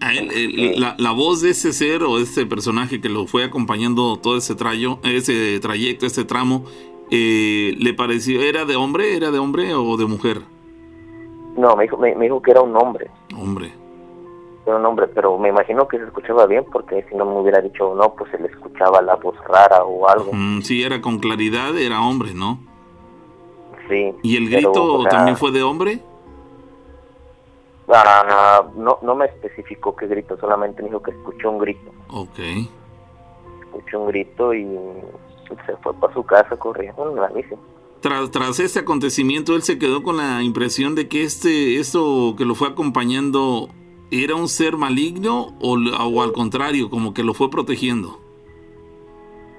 A 0.00 0.12
él, 0.14 0.30
el- 0.32 0.80
la, 0.80 0.94
la 0.98 1.12
voz 1.12 1.42
de 1.42 1.50
ese 1.50 1.72
ser 1.72 2.02
o 2.02 2.16
de 2.16 2.22
ese 2.22 2.46
personaje 2.46 3.00
que 3.00 3.08
lo 3.08 3.26
fue 3.26 3.44
acompañando 3.44 4.16
todo 4.16 4.38
ese 4.38 4.54
trayo, 4.54 4.98
ese 5.02 5.60
trayecto, 5.60 6.06
ese 6.06 6.24
tramo, 6.24 6.64
eh, 7.10 7.74
¿le 7.78 7.92
pareció, 7.92 8.40
era 8.40 8.64
de 8.64 8.76
hombre, 8.76 9.14
era 9.16 9.30
de 9.30 9.38
hombre 9.38 9.74
o 9.74 9.96
de 9.96 10.06
mujer? 10.06 10.40
No, 11.56 11.76
me 11.76 11.82
dijo, 11.84 11.96
me, 11.98 12.14
me 12.14 12.24
dijo 12.24 12.40
que 12.40 12.52
era 12.52 12.62
un 12.62 12.74
hombre. 12.76 13.10
Hombre. 13.36 13.72
Era 14.66 14.76
un 14.76 14.86
hombre, 14.86 15.08
pero 15.08 15.36
me 15.38 15.48
imagino 15.48 15.88
que 15.88 15.98
se 15.98 16.04
escuchaba 16.04 16.46
bien 16.46 16.64
porque 16.70 17.04
si 17.10 17.16
no 17.16 17.24
me 17.24 17.40
hubiera 17.40 17.60
dicho 17.60 17.94
no, 17.94 18.14
pues 18.14 18.30
se 18.30 18.38
le 18.38 18.46
escuchaba 18.48 19.02
la 19.02 19.16
voz 19.16 19.34
rara 19.48 19.84
o 19.84 20.08
algo. 20.08 20.30
Mm, 20.32 20.62
sí, 20.62 20.82
era 20.82 21.00
con 21.00 21.18
claridad, 21.18 21.76
era 21.76 22.00
hombre, 22.00 22.32
¿no? 22.34 22.58
Sí. 23.88 24.12
¿Y 24.22 24.36
el 24.36 24.44
pero, 24.48 24.70
grito 24.70 24.84
o 24.94 25.02
sea, 25.02 25.10
también 25.10 25.36
fue 25.36 25.50
de 25.50 25.62
hombre? 25.62 26.00
Ah, 27.92 28.70
no, 28.76 28.98
no 29.02 29.14
me 29.14 29.26
especificó 29.26 29.94
qué 29.96 30.06
grito, 30.06 30.36
solamente 30.38 30.82
me 30.82 30.88
dijo 30.88 31.02
que 31.02 31.10
escuchó 31.10 31.50
un 31.50 31.58
grito. 31.58 31.90
Ok. 32.08 32.38
Escuchó 33.60 34.00
un 34.00 34.08
grito 34.08 34.54
y 34.54 34.66
se 35.66 35.76
fue 35.78 35.94
para 35.94 36.12
su 36.12 36.24
casa 36.24 36.56
corriendo 36.56 37.10
en 37.10 37.16
la 37.16 37.28
bici. 37.28 37.54
Tras, 38.00 38.30
tras 38.30 38.60
este 38.60 38.80
acontecimiento, 38.80 39.54
él 39.54 39.62
se 39.62 39.78
quedó 39.78 40.02
con 40.02 40.16
la 40.16 40.42
impresión 40.42 40.94
de 40.94 41.08
que 41.08 41.22
este, 41.22 41.78
esto 41.78 42.34
que 42.36 42.44
lo 42.44 42.54
fue 42.54 42.68
acompañando 42.68 43.68
era 44.10 44.34
un 44.34 44.48
ser 44.48 44.76
maligno 44.76 45.48
o, 45.60 45.76
o 45.76 46.22
al 46.22 46.32
contrario, 46.32 46.90
como 46.90 47.12
que 47.12 47.22
lo 47.22 47.34
fue 47.34 47.50
protegiendo. 47.50 48.18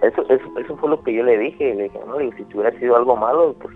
Eso, 0.01 0.23
eso, 0.29 0.45
eso 0.57 0.75
fue 0.77 0.89
lo 0.89 1.03
que 1.03 1.13
yo 1.13 1.23
le 1.23 1.37
dije. 1.37 1.75
Le 1.75 1.83
dije, 1.83 1.99
no, 2.07 2.17
si 2.35 2.43
tuviera 2.45 2.77
sido 2.79 2.95
algo 2.95 3.15
malo, 3.15 3.55
pues 3.61 3.75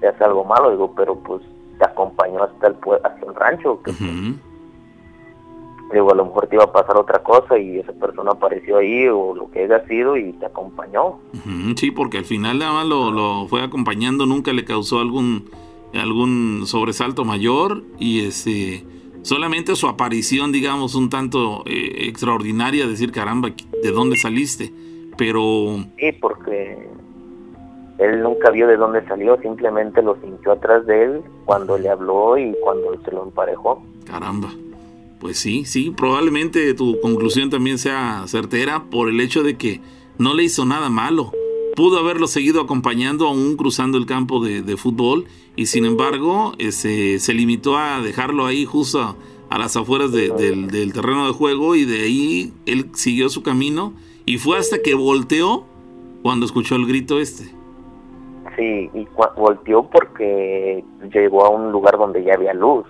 te 0.00 0.08
hace 0.08 0.24
algo 0.24 0.44
malo, 0.44 0.70
digo, 0.70 0.92
pero 0.94 1.16
pues 1.16 1.42
te 1.78 1.84
acompañó 1.84 2.42
hasta 2.42 2.68
el, 2.68 2.76
hasta 3.02 3.26
el 3.26 3.34
rancho. 3.34 3.82
Que, 3.82 3.92
Digo, 5.92 6.10
a 6.10 6.16
lo 6.16 6.26
mejor 6.26 6.48
te 6.48 6.56
iba 6.56 6.64
a 6.64 6.72
pasar 6.72 6.96
otra 6.96 7.22
cosa 7.22 7.56
y 7.56 7.78
esa 7.78 7.92
persona 7.92 8.32
apareció 8.32 8.78
ahí 8.78 9.06
o 9.06 9.34
lo 9.34 9.50
que 9.52 9.64
haya 9.64 9.86
sido 9.86 10.16
y 10.16 10.32
te 10.32 10.46
acompañó. 10.46 11.20
Sí, 11.76 11.92
porque 11.92 12.18
al 12.18 12.24
final 12.24 12.58
nada 12.58 12.72
más 12.72 12.86
lo, 12.86 13.12
lo 13.12 13.46
fue 13.46 13.62
acompañando, 13.62 14.26
nunca 14.26 14.52
le 14.52 14.64
causó 14.64 14.98
algún, 14.98 15.48
algún 15.94 16.62
sobresalto 16.66 17.24
mayor 17.24 17.84
y 18.00 18.26
este 18.26 18.84
solamente 19.22 19.74
su 19.76 19.88
aparición, 19.88 20.52
digamos, 20.52 20.94
un 20.94 21.08
tanto 21.08 21.62
eh, 21.66 22.06
extraordinaria, 22.08 22.86
decir, 22.86 23.12
caramba, 23.12 23.50
¿de 23.82 23.90
dónde 23.90 24.16
saliste? 24.16 24.72
Pero 25.16 25.84
Sí, 25.98 26.12
porque 26.20 26.88
él 27.98 28.22
nunca 28.22 28.50
vio 28.50 28.66
de 28.66 28.76
dónde 28.76 29.06
salió, 29.06 29.38
simplemente 29.40 30.02
lo 30.02 30.16
sintió 30.20 30.52
atrás 30.52 30.86
de 30.86 31.04
él 31.04 31.20
cuando 31.44 31.78
le 31.78 31.88
habló 31.88 32.36
y 32.38 32.54
cuando 32.62 33.00
se 33.04 33.10
lo 33.12 33.24
emparejó. 33.24 33.82
Caramba. 34.04 34.50
Pues 35.20 35.38
sí, 35.38 35.64
sí, 35.64 35.90
probablemente 35.96 36.74
tu 36.74 37.00
conclusión 37.00 37.48
también 37.48 37.78
sea 37.78 38.24
certera 38.26 38.84
por 38.90 39.08
el 39.08 39.18
hecho 39.20 39.42
de 39.42 39.56
que 39.56 39.80
no 40.18 40.34
le 40.34 40.44
hizo 40.44 40.64
nada 40.66 40.90
malo. 40.90 41.32
Pudo 41.74 41.98
haberlo 41.98 42.26
seguido 42.26 42.60
acompañando 42.60 43.26
aún 43.26 43.56
cruzando 43.56 43.98
el 43.98 44.06
campo 44.06 44.44
de, 44.44 44.62
de 44.62 44.76
fútbol 44.76 45.24
y 45.56 45.66
sin 45.66 45.84
embargo 45.86 46.52
ese, 46.58 47.18
se 47.18 47.32
limitó 47.34 47.76
a 47.78 48.00
dejarlo 48.02 48.46
ahí 48.46 48.64
justo 48.66 49.16
a, 49.50 49.58
las 49.58 49.76
afueras 49.76 50.12
de- 50.12 50.30
del, 50.30 50.68
del 50.70 50.92
terreno 50.92 51.26
de 51.26 51.32
juego 51.32 51.74
y 51.76 51.84
de 51.86 52.02
ahí 52.02 52.52
él 52.66 52.90
siguió 52.94 53.28
su 53.30 53.42
camino 53.42 53.92
y 54.26 54.38
fue 54.38 54.58
hasta 54.58 54.80
que 54.82 54.94
volteó 54.94 55.64
cuando 56.22 56.44
escuchó 56.46 56.76
el 56.76 56.86
grito 56.86 57.18
este. 57.20 57.54
Sí, 58.56 58.90
y 58.94 59.06
volteó 59.36 59.88
porque 59.90 60.82
llegó 61.12 61.44
a 61.44 61.50
un 61.50 61.72
lugar 61.72 61.98
donde 61.98 62.24
ya 62.24 62.34
había 62.34 62.54
luz. 62.54 62.86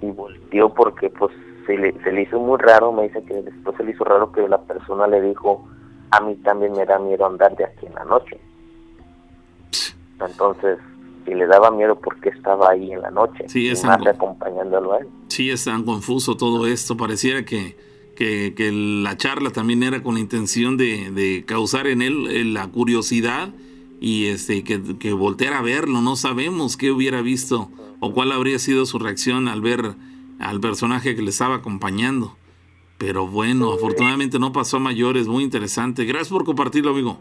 Y 0.00 0.10
volteó 0.10 0.74
porque 0.74 1.10
pues 1.10 1.32
se 1.66 1.76
le, 1.76 1.92
se 2.02 2.10
le 2.12 2.22
hizo 2.22 2.40
muy 2.40 2.58
raro, 2.58 2.92
me 2.92 3.04
dice 3.04 3.22
que 3.24 3.34
después 3.34 3.76
se 3.76 3.84
le 3.84 3.92
hizo 3.92 4.04
raro 4.04 4.32
que 4.32 4.48
la 4.48 4.60
persona 4.62 5.06
le 5.06 5.20
dijo, 5.20 5.64
a 6.10 6.20
mí 6.20 6.34
también 6.36 6.72
me 6.72 6.84
da 6.84 6.98
miedo 6.98 7.24
andar 7.24 7.56
de 7.56 7.64
aquí 7.64 7.86
en 7.86 7.94
la 7.94 8.04
noche. 8.04 8.40
Entonces, 10.20 10.78
si 11.24 11.34
le 11.34 11.46
daba 11.46 11.70
miedo, 11.70 11.96
¿por 11.98 12.20
qué 12.20 12.30
estaba 12.30 12.70
ahí 12.70 12.92
en 12.92 13.00
la 13.00 13.10
noche? 13.10 13.48
Sí, 13.48 13.66
Y 13.66 13.70
es 13.70 13.84
más 13.84 14.04
acompañándolo 14.06 14.94
a 14.94 14.98
él. 14.98 15.08
Sí, 15.28 15.50
es 15.50 15.64
tan 15.64 15.84
confuso 15.84 16.36
todo 16.36 16.66
esto. 16.66 16.96
Pareciera 16.96 17.44
que, 17.44 17.76
que, 18.16 18.54
que 18.54 18.72
la 18.72 19.16
charla 19.16 19.50
también 19.50 19.82
era 19.82 20.02
con 20.02 20.14
la 20.14 20.20
intención 20.20 20.76
de, 20.76 21.10
de 21.10 21.44
causar 21.46 21.86
en 21.86 22.02
él 22.02 22.26
eh, 22.30 22.44
la 22.44 22.68
curiosidad 22.68 23.48
y 24.04 24.26
este 24.26 24.64
que, 24.64 24.98
que 24.98 25.12
volteara 25.12 25.60
a 25.60 25.62
verlo. 25.62 26.00
No 26.00 26.16
sabemos 26.16 26.76
qué 26.76 26.90
hubiera 26.90 27.22
visto 27.22 27.68
o 28.00 28.12
cuál 28.12 28.32
habría 28.32 28.58
sido 28.58 28.84
su 28.84 28.98
reacción 28.98 29.46
al 29.46 29.60
ver 29.60 29.94
al 30.40 30.60
personaje 30.60 31.14
que 31.14 31.22
le 31.22 31.30
estaba 31.30 31.54
acompañando. 31.54 32.34
Pero 32.98 33.28
bueno, 33.28 33.72
afortunadamente 33.72 34.40
no 34.40 34.52
pasó 34.52 34.78
a 34.78 34.80
mayores. 34.80 35.28
Muy 35.28 35.44
interesante. 35.44 36.04
Gracias 36.04 36.30
por 36.30 36.44
compartirlo, 36.44 36.90
amigo. 36.90 37.16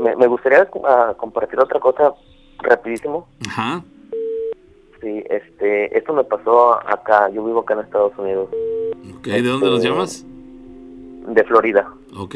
Me, 0.00 0.14
me 0.16 0.26
gustaría 0.28 0.68
ah, 0.86 1.14
compartir 1.16 1.58
otra 1.58 1.80
cosa 1.80 2.12
rapidísimo. 2.60 3.26
Ajá. 3.48 3.82
Sí, 5.00 5.22
este, 5.28 5.96
esto 5.98 6.12
me 6.14 6.22
pasó 6.24 6.74
acá, 6.88 7.28
yo 7.30 7.44
vivo 7.44 7.60
acá 7.60 7.74
en 7.74 7.80
Estados 7.80 8.12
Unidos, 8.16 8.48
Ok, 9.18 9.26
¿de 9.26 9.42
dónde 9.42 9.66
nos 9.66 9.78
Este, 9.80 9.88
llamas? 9.88 10.24
de 11.34 11.44
Florida. 11.44 11.92
Ok. 12.16 12.34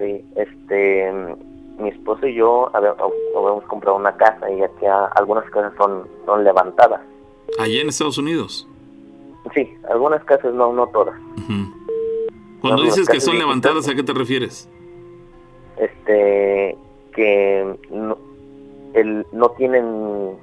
Sí, 0.00 0.24
este, 0.34 1.12
mi 1.78 1.90
esposo 1.90 2.26
y 2.26 2.34
yo 2.34 2.70
habíamos 2.74 3.64
comprado 3.64 3.98
una 3.98 4.16
casa 4.16 4.50
y 4.50 4.62
aquí 4.62 4.86
algunas 5.14 5.44
casas 5.50 5.74
son, 5.76 6.08
son 6.24 6.42
levantadas. 6.42 7.02
Allá 7.58 7.82
en 7.82 7.90
Estados 7.90 8.16
Unidos. 8.16 8.66
Sí, 9.54 9.70
algunas 9.90 10.24
casas 10.24 10.54
no, 10.54 10.72
no 10.72 10.86
todas. 10.86 11.14
Cuando 12.62 12.82
No, 12.82 12.84
dices 12.84 13.08
que 13.08 13.20
son 13.20 13.38
levantadas, 13.38 13.88
¿a 13.88 13.94
qué 13.94 14.02
te 14.02 14.14
refieres? 14.14 14.70
Este, 15.76 16.78
que 17.14 17.78
no, 17.90 18.16
el, 18.94 19.26
no 19.32 19.50
tienen, 19.50 20.38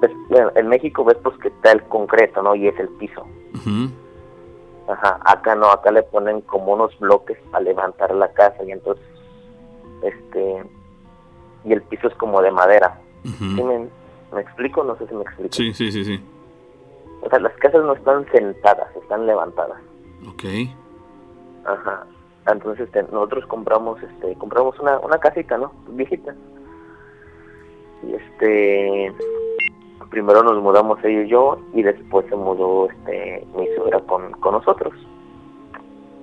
pues, 0.00 0.12
bueno, 0.28 0.52
en 0.54 0.68
México 0.68 1.02
ves 1.04 1.16
pues 1.22 1.38
que 1.38 1.48
está 1.48 1.72
el 1.72 1.82
concreto, 1.84 2.42
¿no? 2.42 2.54
Y 2.54 2.68
es 2.68 2.78
el 2.78 2.88
piso. 2.90 3.26
Ujú. 3.54 3.90
Ajá, 4.92 5.18
acá 5.24 5.54
no, 5.54 5.70
acá 5.70 5.90
le 5.90 6.02
ponen 6.02 6.42
como 6.42 6.74
unos 6.74 6.98
bloques 6.98 7.38
para 7.50 7.64
levantar 7.64 8.14
la 8.14 8.30
casa 8.32 8.62
y 8.62 8.72
entonces, 8.72 9.04
este, 10.02 10.64
y 11.64 11.72
el 11.72 11.82
piso 11.82 12.08
es 12.08 12.14
como 12.16 12.42
de 12.42 12.50
madera. 12.50 13.00
¿Sí 13.22 13.62
me, 13.62 13.88
me 14.32 14.40
explico? 14.40 14.84
No 14.84 14.96
sé 14.98 15.06
si 15.06 15.14
me 15.14 15.22
explico. 15.22 15.54
Sí, 15.54 15.72
sí, 15.72 15.90
sí, 15.90 16.04
sí. 16.04 16.22
O 17.22 17.30
sea, 17.30 17.38
las 17.38 17.54
casas 17.54 17.82
no 17.84 17.94
están 17.94 18.30
sentadas, 18.32 18.94
están 18.96 19.26
levantadas. 19.26 19.80
Ok. 20.28 20.44
Ajá. 21.64 22.04
Entonces 22.46 22.86
este, 22.86 23.04
nosotros 23.04 23.46
compramos, 23.46 24.02
este, 24.02 24.34
compramos 24.34 24.78
una, 24.78 24.98
una 24.98 25.18
casita, 25.18 25.56
¿no? 25.56 25.72
Viejita. 25.88 26.34
Y 28.02 28.14
este, 28.14 29.14
primero 30.12 30.42
nos 30.42 30.62
mudamos 30.62 31.02
ella 31.02 31.22
y 31.22 31.28
yo 31.28 31.58
y 31.72 31.82
después 31.82 32.26
se 32.28 32.36
mudó, 32.36 32.86
este, 32.90 33.46
mi 33.56 33.66
suegra 33.74 33.98
con, 34.00 34.30
con 34.32 34.52
nosotros. 34.52 34.92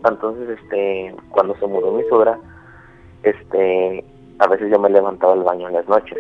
Entonces, 0.07 0.59
este, 0.59 1.15
cuando 1.31 1.55
se 1.55 1.65
mudó 1.65 1.91
mi 1.91 2.03
suegra, 2.03 2.39
este, 3.23 4.05
a 4.37 4.47
veces 4.47 4.69
yo 4.71 4.79
me 4.79 4.91
levantaba 4.91 5.33
al 5.33 5.43
baño 5.43 5.67
en 5.67 5.73
las 5.73 5.89
noches. 5.89 6.19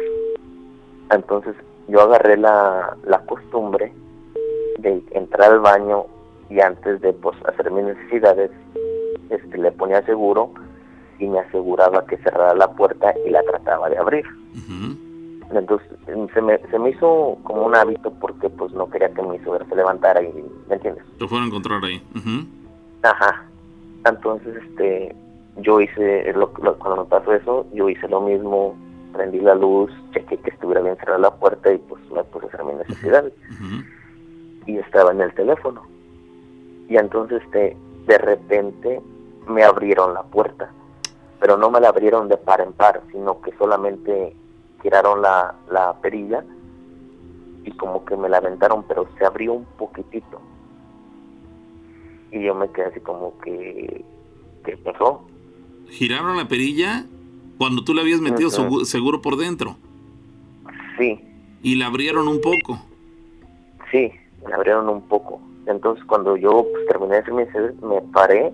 Entonces, 1.11 1.55
yo 1.87 2.01
agarré 2.01 2.37
la, 2.37 2.97
la 3.05 3.19
costumbre 3.19 3.93
de 4.79 5.03
entrar 5.11 5.51
al 5.51 5.59
baño 5.59 6.05
y 6.49 6.59
antes 6.61 6.99
de 7.01 7.13
pues, 7.13 7.37
hacer 7.45 7.69
mis 7.69 7.85
necesidades, 7.85 8.49
este, 9.29 9.57
le 9.59 9.71
ponía 9.73 10.03
seguro 10.07 10.49
y 11.19 11.27
me 11.27 11.39
aseguraba 11.39 12.03
que 12.07 12.17
cerrara 12.17 12.55
la 12.55 12.71
puerta 12.71 13.13
y 13.27 13.29
la 13.29 13.43
trataba 13.43 13.89
de 13.91 13.97
abrir. 13.99 14.25
Entonces 15.51 15.87
se 16.33 16.41
me, 16.41 16.57
se 16.69 16.77
me 16.79 16.91
hizo 16.91 17.37
como 17.43 17.65
un 17.65 17.75
hábito 17.75 18.11
porque 18.19 18.49
pues 18.49 18.71
no 18.73 18.89
quería 18.89 19.11
que 19.13 19.21
mi 19.23 19.39
suegra 19.39 19.65
se 19.67 19.75
levantara 19.75 20.21
y, 20.21 20.31
¿me 20.67 20.75
entiendes? 20.75 21.03
Te 21.17 21.27
fueron 21.27 21.45
a 21.45 21.47
encontrar 21.47 21.83
ahí. 21.83 22.01
Ujú. 22.15 22.45
Ajá. 23.03 23.45
Entonces, 24.05 24.55
este, 24.63 25.15
yo 25.57 25.81
hice, 25.81 26.31
lo- 26.33 26.51
lo- 26.61 26.77
cuando 26.77 27.03
me 27.03 27.09
pasó 27.09 27.33
eso, 27.33 27.65
yo 27.73 27.89
hice 27.89 28.07
lo 28.07 28.21
mismo, 28.21 28.75
prendí 29.13 29.39
la 29.39 29.55
luz, 29.55 29.91
chequé 30.13 30.37
que 30.37 30.51
estuviera 30.51 30.81
bien 30.81 30.95
cerrada 30.97 31.17
la 31.19 31.31
puerta 31.35 31.71
y 31.73 31.77
pues 31.79 32.01
me 32.11 32.23
puse 32.25 32.45
a 32.45 32.49
hacer 32.49 32.63
mis 32.65 32.75
necesidades. 32.77 33.33
Y 34.67 34.77
estaba 34.77 35.11
en 35.11 35.21
el 35.21 35.33
teléfono. 35.33 35.81
Y 36.87 36.95
entonces, 36.97 37.41
este, 37.43 37.75
de 38.07 38.17
repente 38.19 39.01
me 39.47 39.63
abrieron 39.63 40.13
la 40.13 40.23
puerta. 40.23 40.69
Pero 41.39 41.57
no 41.57 41.71
me 41.71 41.79
la 41.79 41.89
abrieron 41.89 42.27
de 42.27 42.37
par 42.37 42.61
en 42.61 42.73
par, 42.73 43.01
sino 43.11 43.41
que 43.41 43.51
solamente 43.57 44.35
tiraron 44.81 45.21
la, 45.21 45.55
la 45.71 45.93
perilla 46.01 46.43
y 47.63 47.71
como 47.71 48.05
que 48.05 48.15
me 48.15 48.29
la 48.29 48.37
aventaron, 48.37 48.83
pero 48.87 49.07
se 49.17 49.25
abrió 49.25 49.53
un 49.53 49.65
poquitito. 49.77 50.41
Y 52.31 52.43
yo 52.43 52.53
me 52.55 52.69
quedé 52.71 52.85
así 52.85 52.99
como 52.99 53.37
que, 53.39 54.05
¿qué 54.63 54.77
pasó? 54.77 55.21
Giraron 55.89 56.37
la 56.37 56.47
perilla 56.47 57.05
cuando 57.57 57.83
tú 57.83 57.93
le 57.93 58.01
habías 58.01 58.21
metido 58.21 58.49
segu- 58.49 58.85
seguro 58.85 59.21
por 59.21 59.35
dentro. 59.37 59.75
Sí, 60.97 61.19
Y 61.63 61.75
la 61.75 61.87
abrieron 61.87 62.27
un 62.27 62.39
poco. 62.41 62.79
sí, 63.91 64.11
me 64.45 64.53
abrieron 64.53 64.87
un 64.89 65.01
poco. 65.01 65.41
Entonces 65.65 66.03
cuando 66.05 66.35
yo 66.37 66.65
pues, 66.71 66.85
terminé 66.87 67.15
de 67.15 67.19
hacer 67.21 67.33
mis 67.33 67.81
me 67.83 68.01
paré 68.13 68.51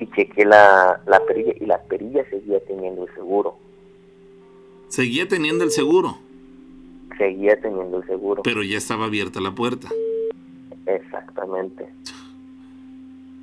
y 0.00 0.06
chequé 0.12 0.44
la, 0.44 1.00
la 1.06 1.20
perilla 1.26 1.52
y 1.60 1.66
la 1.66 1.78
perilla 1.82 2.24
seguía 2.30 2.60
teniendo 2.66 3.04
el 3.06 3.14
seguro. 3.14 3.56
Seguía 4.88 5.28
teniendo 5.28 5.64
el 5.64 5.70
seguro. 5.70 6.18
seguía 7.16 7.60
teniendo 7.60 7.98
el 7.98 8.06
seguro. 8.06 8.42
Pero 8.42 8.62
ya 8.62 8.78
estaba 8.78 9.06
abierta 9.06 9.40
la 9.40 9.54
puerta. 9.54 9.88
Exactamente. 10.86 11.88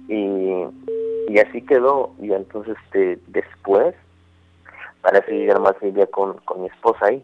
Y, 0.07 0.63
y 1.29 1.39
así 1.39 1.61
quedó. 1.61 2.13
Y 2.21 2.31
entonces 2.31 2.75
este, 2.85 3.19
después, 3.27 3.95
que 5.27 5.45
ya 5.45 5.59
más 5.59 5.75
vivía 5.81 6.07
con, 6.07 6.37
con 6.45 6.61
mi 6.61 6.67
esposa 6.67 7.07
ahí. 7.07 7.23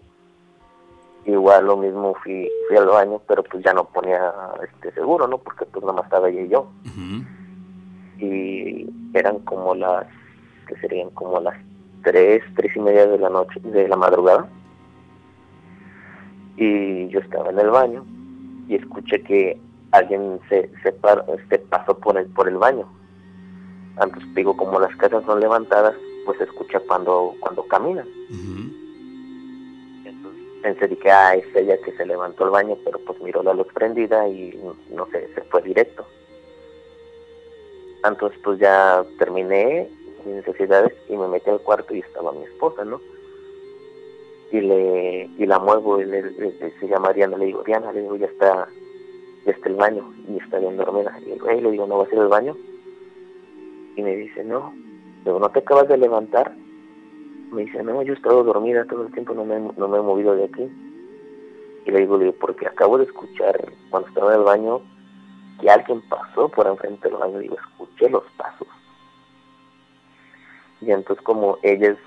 Igual 1.26 1.66
lo 1.66 1.78
mismo 1.78 2.16
fui, 2.24 2.50
fui 2.68 2.78
al 2.78 2.88
baño, 2.88 3.22
pero 3.28 3.44
pues 3.44 3.64
ya 3.64 3.74
no 3.74 3.86
ponía 3.86 4.34
este 4.64 4.92
seguro, 4.94 5.28
¿no? 5.28 5.38
Porque 5.38 5.66
pues 5.66 5.84
nada 5.84 5.94
más 5.94 6.06
estaba 6.06 6.30
ella 6.30 6.42
y 6.42 6.50
yo. 6.50 6.72
Y 8.20 8.88
eran 9.14 9.40
como 9.40 9.76
las, 9.76 10.08
que 10.68 10.76
serían 10.78 11.10
como 11.12 11.40
las 11.40 11.56
tres, 12.04 12.44
tres 12.56 12.76
y 12.76 12.80
media 12.80 13.08
de 13.08 13.18
la 13.18 13.30
noche, 13.30 13.60
de 13.64 13.88
la 13.88 13.96
madrugada. 13.96 14.48
Y 16.58 17.08
yo 17.10 17.20
estaba 17.20 17.50
en 17.50 17.60
el 17.60 17.70
baño 17.70 18.06
y 18.68 18.76
escuché 18.76 19.22
que 19.24 19.60
alguien 19.92 20.40
se, 20.50 20.70
se 20.84 20.96
este, 21.38 21.60
pasó 21.60 21.98
por 21.98 22.18
el, 22.18 22.28
por 22.28 22.48
el 22.48 22.58
baño. 22.58 22.88
Antes 23.98 24.24
digo, 24.34 24.56
como 24.56 24.80
las 24.80 24.96
casas 24.96 25.24
son 25.26 25.40
levantadas, 25.40 25.96
pues 26.26 26.38
se 26.38 26.46
escucha 26.46 26.80
cuando, 26.88 27.36
cuando 27.40 27.64
caminan. 27.64 28.08
Entonces 30.06 30.42
pensé 30.62 30.98
que 30.98 31.12
ah, 31.12 31.36
es 31.36 31.56
ella 31.56 31.78
que 31.84 31.92
se 31.94 32.06
levantó 32.06 32.46
el 32.46 32.52
baño, 32.52 32.78
pero 32.86 33.00
pues 33.00 33.22
miró 33.22 33.44
la 33.44 33.54
luz 33.54 33.68
prendida 33.74 34.28
y 34.28 34.58
no 34.92 35.08
sé, 35.08 35.30
se 35.34 35.42
fue 35.42 35.62
directo. 35.62 36.06
Entonces 38.04 38.40
pues 38.44 38.60
ya 38.60 39.04
terminé 39.20 39.90
mis 40.26 40.36
necesidades 40.36 40.94
y 41.10 41.18
me 41.18 41.28
metí 41.28 41.50
al 41.50 41.62
cuarto 41.62 41.94
y 41.94 42.00
estaba 42.00 42.32
mi 42.32 42.44
esposa, 42.44 42.84
¿no? 42.86 43.02
Y 44.52 44.62
le 44.62 45.30
y 45.38 45.46
la 45.46 45.60
muevo 45.60 46.02
y 46.02 46.06
le, 46.06 46.24
se 46.80 46.88
llama 46.88 47.14
Diana, 47.14 47.38
le 47.38 47.46
digo, 47.46 47.64
Diana, 47.64 47.92
le 47.92 48.02
digo, 48.02 48.16
ya 48.18 48.28
está, 48.28 48.68
ya 49.46 49.52
está 49.52 49.70
el 49.70 49.76
baño 49.76 50.14
y 50.28 50.38
está 50.38 50.60
bien 50.60 50.78
dormida. 50.78 51.18
Y 51.22 51.26
le 51.26 51.34
digo, 51.34 51.48
le 51.48 51.72
digo, 51.72 51.88
¿no 51.88 51.98
va 51.98 52.04
a 52.04 52.10
ser 52.10 52.20
el 52.20 52.28
baño? 52.28 52.56
Y 53.96 54.02
me 54.02 54.16
dice, 54.16 54.44
no. 54.44 54.74
Le 55.24 55.32
digo, 55.32 55.40
¿no 55.40 55.50
te 55.50 55.60
acabas 55.60 55.88
de 55.88 55.98
levantar? 55.98 56.54
Me 57.52 57.66
dice, 57.66 57.84
no, 57.84 58.02
yo 58.02 58.14
he 58.14 58.16
estado 58.16 58.44
dormida 58.44 58.86
todo 58.86 59.04
el 59.04 59.14
tiempo, 59.14 59.34
no 59.34 59.46
me, 59.46 59.60
no 59.60 59.88
me 59.88 59.98
he 59.98 60.02
movido 60.02 60.36
de 60.36 60.46
aquí. 60.46 60.70
Y 61.86 61.92
le 61.92 62.00
digo, 62.00 62.18
le 62.18 62.26
digo, 62.26 62.38
porque 62.40 62.68
acabo 62.68 62.98
de 62.98 63.06
escuchar 63.06 63.72
cuando 63.90 64.10
estaba 64.10 64.34
en 64.34 64.40
el 64.40 64.46
baño 64.46 64.82
que 65.60 65.70
alguien 65.70 66.02
pasó 66.10 66.50
por 66.50 66.68
enfrente 66.68 67.08
del 67.08 67.18
baño. 67.18 67.40
Digo, 67.40 67.56
escuché 67.56 68.10
los 68.10 68.24
pasos. 68.38 68.68
Y 70.82 70.92
entonces 70.92 71.24
como 71.24 71.58
ella 71.64 71.92
es 71.92 71.98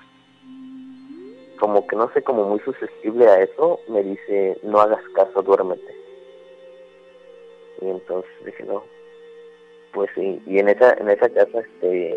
como 1.59 1.87
que 1.87 1.95
no 1.95 2.11
sé, 2.13 2.21
como 2.21 2.43
muy 2.45 2.59
susceptible 2.59 3.27
a 3.27 3.41
eso, 3.41 3.79
me 3.87 4.03
dice, 4.03 4.59
no 4.63 4.79
hagas 4.79 5.01
caso, 5.13 5.41
duérmete. 5.41 5.95
Y 7.81 7.89
entonces 7.89 8.31
dije, 8.45 8.63
no, 8.63 8.83
pues 9.93 10.09
sí, 10.15 10.41
y 10.45 10.59
en 10.59 10.69
esa, 10.69 10.93
en 10.93 11.09
esa 11.09 11.29
casa, 11.29 11.59
este, 11.59 12.15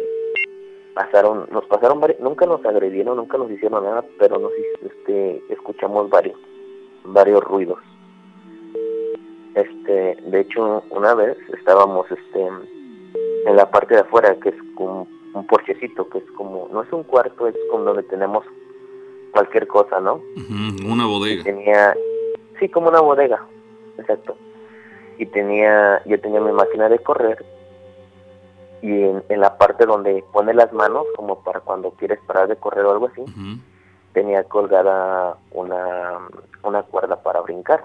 pasaron, 0.95 1.49
nos 1.51 1.65
pasaron 1.67 2.01
varios, 2.01 2.21
nunca 2.21 2.47
nos 2.47 2.65
agredieron, 2.65 3.17
nunca 3.17 3.39
nos 3.39 3.51
hicieron 3.51 3.85
nada, 3.85 4.05
pero 4.19 4.39
nos, 4.39 4.53
este, 4.85 5.43
escuchamos 5.51 6.11
varios, 6.11 6.39
varios 7.05 7.43
ruidos. 7.45 7.79
Este, 9.55 10.17
de 10.23 10.41
hecho, 10.41 10.83
una 10.91 11.15
vez 11.15 11.37
estábamos, 11.57 12.11
este, 12.11 12.49
en 13.47 13.57
la 13.57 13.71
parte 13.71 13.95
de 13.95 14.01
afuera, 14.01 14.37
que 14.41 14.51
es 14.51 14.57
como 14.75 15.09
un 15.35 15.47
porchecito, 15.47 16.09
que 16.09 16.19
es 16.19 16.31
como, 16.37 16.69
no 16.73 16.83
es 16.83 16.93
un 16.93 17.03
cuarto, 17.05 17.47
es 17.47 17.57
como 17.71 17.85
donde 17.85 18.03
tenemos 18.05 18.45
cualquier 19.33 19.67
cosa, 19.67 20.01
¿no? 20.01 20.21
una 20.87 21.07
bodega. 21.07 21.45
tenía, 21.45 21.95
sí, 22.59 22.69
como 22.69 22.89
una 22.89 23.01
bodega, 23.01 23.45
exacto. 23.99 24.37
Y 25.19 25.27
tenía, 25.27 26.03
yo 26.07 26.21
tenía 26.21 26.41
mi 26.41 26.53
máquina 26.53 26.89
de 26.89 26.99
correr 27.01 27.45
y 28.83 28.93
en, 28.93 29.41
la 29.41 29.59
parte 29.59 29.87
donde 29.87 30.25
pone 30.33 30.55
las 30.55 30.73
manos, 30.73 31.05
como 31.17 31.43
para 31.43 31.61
cuando 31.61 31.91
quieres 31.93 32.21
parar 32.27 32.49
de 32.49 32.57
correr 32.57 32.85
o 32.85 32.93
algo 32.93 33.07
así, 33.09 33.25
tenía 34.13 34.45
colgada 34.45 35.37
una, 35.51 36.19
una 36.63 36.83
cuerda 36.85 37.21
para 37.23 37.41
brincar. 37.41 37.83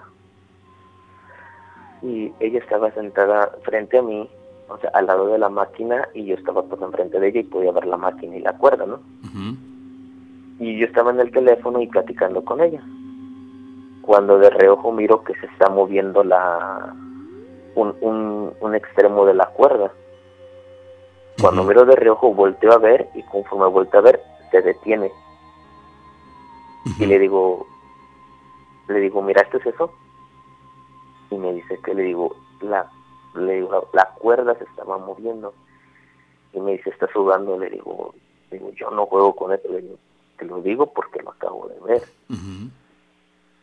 Y 2.03 2.31
ella 2.39 2.59
estaba 2.59 2.91
sentada 2.91 3.55
frente 3.63 3.97
a 3.97 4.01
mí, 4.01 4.29
o 4.67 4.77
sea, 4.77 4.89
al 4.93 5.07
lado 5.07 5.27
de 5.27 5.37
la 5.37 5.49
máquina, 5.49 6.07
y 6.13 6.25
yo 6.25 6.35
estaba 6.35 6.63
pues 6.63 6.81
enfrente 6.81 7.19
de 7.19 7.27
ella 7.27 7.39
y 7.41 7.43
podía 7.43 7.71
ver 7.71 7.85
la 7.85 7.97
máquina 7.97 8.35
y 8.35 8.41
la 8.41 8.57
cuerda, 8.57 8.85
¿no? 8.85 8.99
y 10.59 10.77
yo 10.77 10.85
estaba 10.85 11.11
en 11.11 11.19
el 11.19 11.31
teléfono 11.31 11.81
y 11.81 11.87
platicando 11.87 12.43
con 12.43 12.61
ella. 12.61 12.81
Cuando 14.01 14.37
de 14.37 14.49
reojo 14.49 14.91
miro 14.91 15.23
que 15.23 15.33
se 15.35 15.45
está 15.47 15.69
moviendo 15.69 16.23
la 16.23 16.93
un, 17.75 17.95
un, 18.01 18.53
un 18.59 18.75
extremo 18.75 19.25
de 19.25 19.33
la 19.33 19.47
cuerda. 19.47 19.91
Cuando 21.41 21.63
miro 21.63 21.85
de 21.85 21.95
reojo 21.95 22.33
volteo 22.33 22.71
a 22.73 22.77
ver 22.77 23.09
y 23.15 23.23
conforme 23.23 23.67
volteo 23.67 23.99
a 23.99 24.03
ver 24.03 24.21
se 24.51 24.61
detiene. 24.61 25.11
Y 26.99 27.05
le 27.05 27.17
digo, 27.17 27.65
le 28.87 28.99
digo, 28.99 29.21
¿miraste 29.21 29.57
eso? 29.65 29.91
Y 31.29 31.37
me 31.37 31.53
dice 31.53 31.79
que 31.83 31.93
le 31.93 32.03
digo, 32.03 32.35
la, 32.61 32.89
le 33.35 33.53
digo, 33.55 33.89
la, 33.93 34.09
cuerda 34.19 34.55
se 34.55 34.63
estaba 34.65 34.97
moviendo. 34.97 35.53
Y 36.53 36.59
me 36.59 36.73
dice, 36.73 36.89
está 36.89 37.07
sudando. 37.11 37.57
Le 37.57 37.69
digo, 37.69 38.13
digo, 38.51 38.71
yo 38.71 38.91
no 38.91 39.05
juego 39.05 39.35
con 39.35 39.53
eso. 39.53 39.67
Le 39.69 39.81
digo, 39.81 39.95
te 40.37 40.45
lo 40.45 40.61
digo 40.61 40.87
porque 40.87 41.21
lo 41.21 41.31
acabo 41.31 41.67
de 41.67 41.79
ver. 41.81 42.03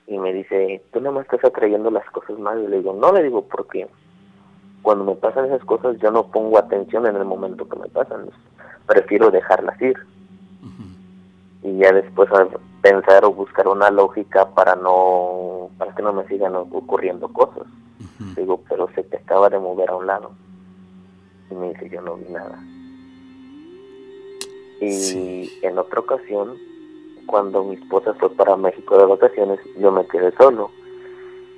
Y 0.06 0.18
me 0.18 0.32
dice, 0.32 0.82
tú 0.92 1.00
no 1.00 1.12
me 1.12 1.20
estás 1.20 1.44
atrayendo 1.44 1.90
las 1.90 2.08
cosas 2.10 2.38
mal. 2.38 2.62
Y 2.62 2.68
le 2.68 2.78
digo, 2.78 2.92
no, 2.92 3.12
le 3.12 3.22
digo, 3.22 3.42
porque 3.42 3.86
cuando 4.82 5.04
me 5.04 5.14
pasan 5.14 5.46
esas 5.46 5.64
cosas 5.64 5.98
yo 5.98 6.10
no 6.10 6.26
pongo 6.28 6.58
atención 6.58 7.06
en 7.06 7.16
el 7.16 7.24
momento 7.24 7.68
que 7.68 7.78
me 7.78 7.88
pasan. 7.88 8.30
Prefiero 8.86 9.30
dejarlas 9.30 9.80
ir. 9.80 9.96
Y 11.62 11.76
ya 11.76 11.92
después 11.92 12.30
pensar 12.80 13.24
o 13.26 13.32
buscar 13.32 13.68
una 13.68 13.90
lógica 13.90 14.48
para 14.54 14.74
no 14.76 15.68
para 15.76 15.94
que 15.94 16.02
no 16.02 16.12
me 16.14 16.26
sigan 16.26 16.56
ocurriendo 16.56 17.28
cosas. 17.28 17.66
Digo, 18.40 18.58
pero 18.70 18.88
se 18.94 19.02
te 19.02 19.18
acaba 19.18 19.50
de 19.50 19.58
mover 19.58 19.90
a 19.90 19.96
un 19.96 20.06
lado. 20.06 20.30
Y 21.50 21.54
me 21.54 21.68
dice, 21.68 21.90
yo 21.90 22.00
no 22.00 22.16
vi 22.16 22.24
nada. 22.32 22.58
Y 24.80 25.52
en 25.60 25.78
otra 25.78 26.00
ocasión, 26.00 26.56
cuando 27.26 27.62
mi 27.64 27.74
esposa 27.74 28.14
fue 28.14 28.30
para 28.30 28.56
México 28.56 28.96
de 28.96 29.04
vacaciones, 29.04 29.60
yo 29.78 29.92
me 29.92 30.06
quedé 30.06 30.32
solo. 30.38 30.70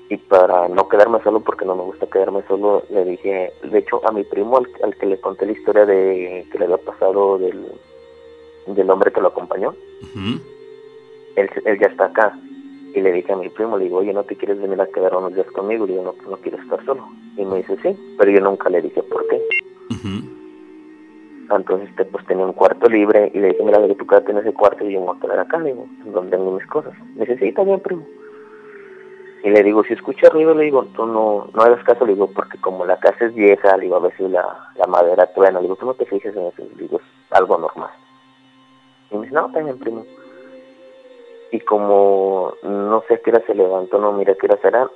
Y 0.08 0.16
para 0.16 0.66
no 0.66 0.88
quedarme 0.88 1.22
solo, 1.22 1.38
porque 1.38 1.64
no 1.64 1.76
me 1.76 1.84
gusta 1.84 2.08
quedarme 2.08 2.42
solo, 2.48 2.82
le 2.90 3.04
dije, 3.04 3.52
de 3.62 3.78
hecho, 3.78 4.00
a 4.04 4.10
mi 4.10 4.24
primo, 4.24 4.56
al, 4.56 4.96
que 4.96 5.06
le 5.06 5.20
conté 5.20 5.46
la 5.46 5.52
historia 5.52 5.86
de 5.86 6.48
que 6.50 6.58
le 6.58 6.64
había 6.64 6.78
pasado 6.78 7.38
del, 7.38 7.64
del 8.66 8.90
hombre 8.90 9.12
que 9.12 9.20
lo 9.20 9.28
acompañó, 9.28 9.72
él, 11.36 11.48
él 11.64 11.78
ya 11.78 11.86
está 11.86 12.06
acá. 12.06 12.36
Y 12.94 13.00
le 13.00 13.12
dije 13.12 13.32
a 13.32 13.36
mi 13.36 13.48
primo, 13.48 13.78
le 13.78 13.84
digo, 13.84 13.98
oye, 13.98 14.12
¿no 14.12 14.24
te 14.24 14.36
quieres 14.36 14.60
venir 14.60 14.80
a 14.80 14.86
quedar 14.86 15.16
unos 15.16 15.34
días 15.34 15.46
conmigo? 15.52 15.86
Le 15.86 15.92
digo, 15.92 16.04
no, 16.04 16.30
no 16.30 16.36
quiero 16.38 16.58
estar 16.58 16.84
solo. 16.84 17.08
Y 17.36 17.44
me 17.44 17.56
dice, 17.56 17.76
sí, 17.82 18.14
pero 18.18 18.30
yo 18.30 18.40
nunca 18.40 18.68
le 18.68 18.82
dije 18.82 19.02
por 19.02 19.26
qué. 19.28 19.40
Entonces, 21.50 21.90
este, 21.90 22.04
pues 22.06 22.24
tenía 22.26 22.46
un 22.46 22.52
cuarto 22.52 22.88
libre 22.88 23.30
y 23.34 23.38
le 23.38 23.48
dije, 23.48 23.62
mira, 23.62 23.78
tú 23.94 24.06
quédate 24.06 24.32
en 24.32 24.38
ese 24.38 24.52
cuarto 24.52 24.84
y 24.84 24.92
yo 24.92 25.00
me 25.00 25.06
voy 25.06 25.16
a 25.16 25.20
quedar 25.20 25.38
acá, 25.40 25.60
digo, 25.60 25.86
donde 26.06 26.36
tengo 26.36 26.52
mis 26.52 26.66
cosas. 26.66 26.92
Me 27.14 27.26
dice, 27.26 27.38
sí, 27.38 27.48
está 27.48 27.62
bien, 27.64 27.80
primo. 27.80 28.06
Y 29.44 29.50
le 29.50 29.62
digo, 29.62 29.82
si 29.84 29.92
escucha 29.92 30.28
ruido, 30.30 30.54
le 30.54 30.64
digo, 30.64 30.84
tú 30.94 31.04
no, 31.04 31.48
no 31.52 31.62
hagas 31.62 31.82
caso, 31.84 32.06
le 32.06 32.14
digo, 32.14 32.28
porque 32.28 32.58
como 32.58 32.86
la 32.86 32.98
casa 32.98 33.26
es 33.26 33.34
vieja, 33.34 33.76
le 33.76 33.84
digo, 33.84 33.96
a 33.96 34.00
ver 34.00 34.16
si 34.16 34.26
la, 34.28 34.70
la 34.76 34.86
madera 34.86 35.26
truena, 35.34 35.58
le 35.58 35.64
digo, 35.64 35.76
tú 35.76 35.86
no 35.86 35.94
te 35.94 36.06
fijes 36.06 36.34
en 36.34 36.46
eso, 36.46 36.62
le 36.62 36.82
digo, 36.82 36.98
es 36.98 37.32
algo 37.32 37.58
normal. 37.58 37.90
Y 39.10 39.16
me 39.16 39.22
dice, 39.22 39.34
no, 39.34 39.48
bien, 39.48 39.78
primo. 39.78 40.04
Y 41.52 41.60
como 41.60 42.54
no 42.62 43.04
sé 43.08 43.20
qué 43.20 43.30
hora 43.30 43.44
se 43.46 43.54
levantó, 43.54 43.98
no 43.98 44.12
mira 44.12 44.34
qué 44.34 44.46
hora 44.46 44.58
será, 44.62 44.90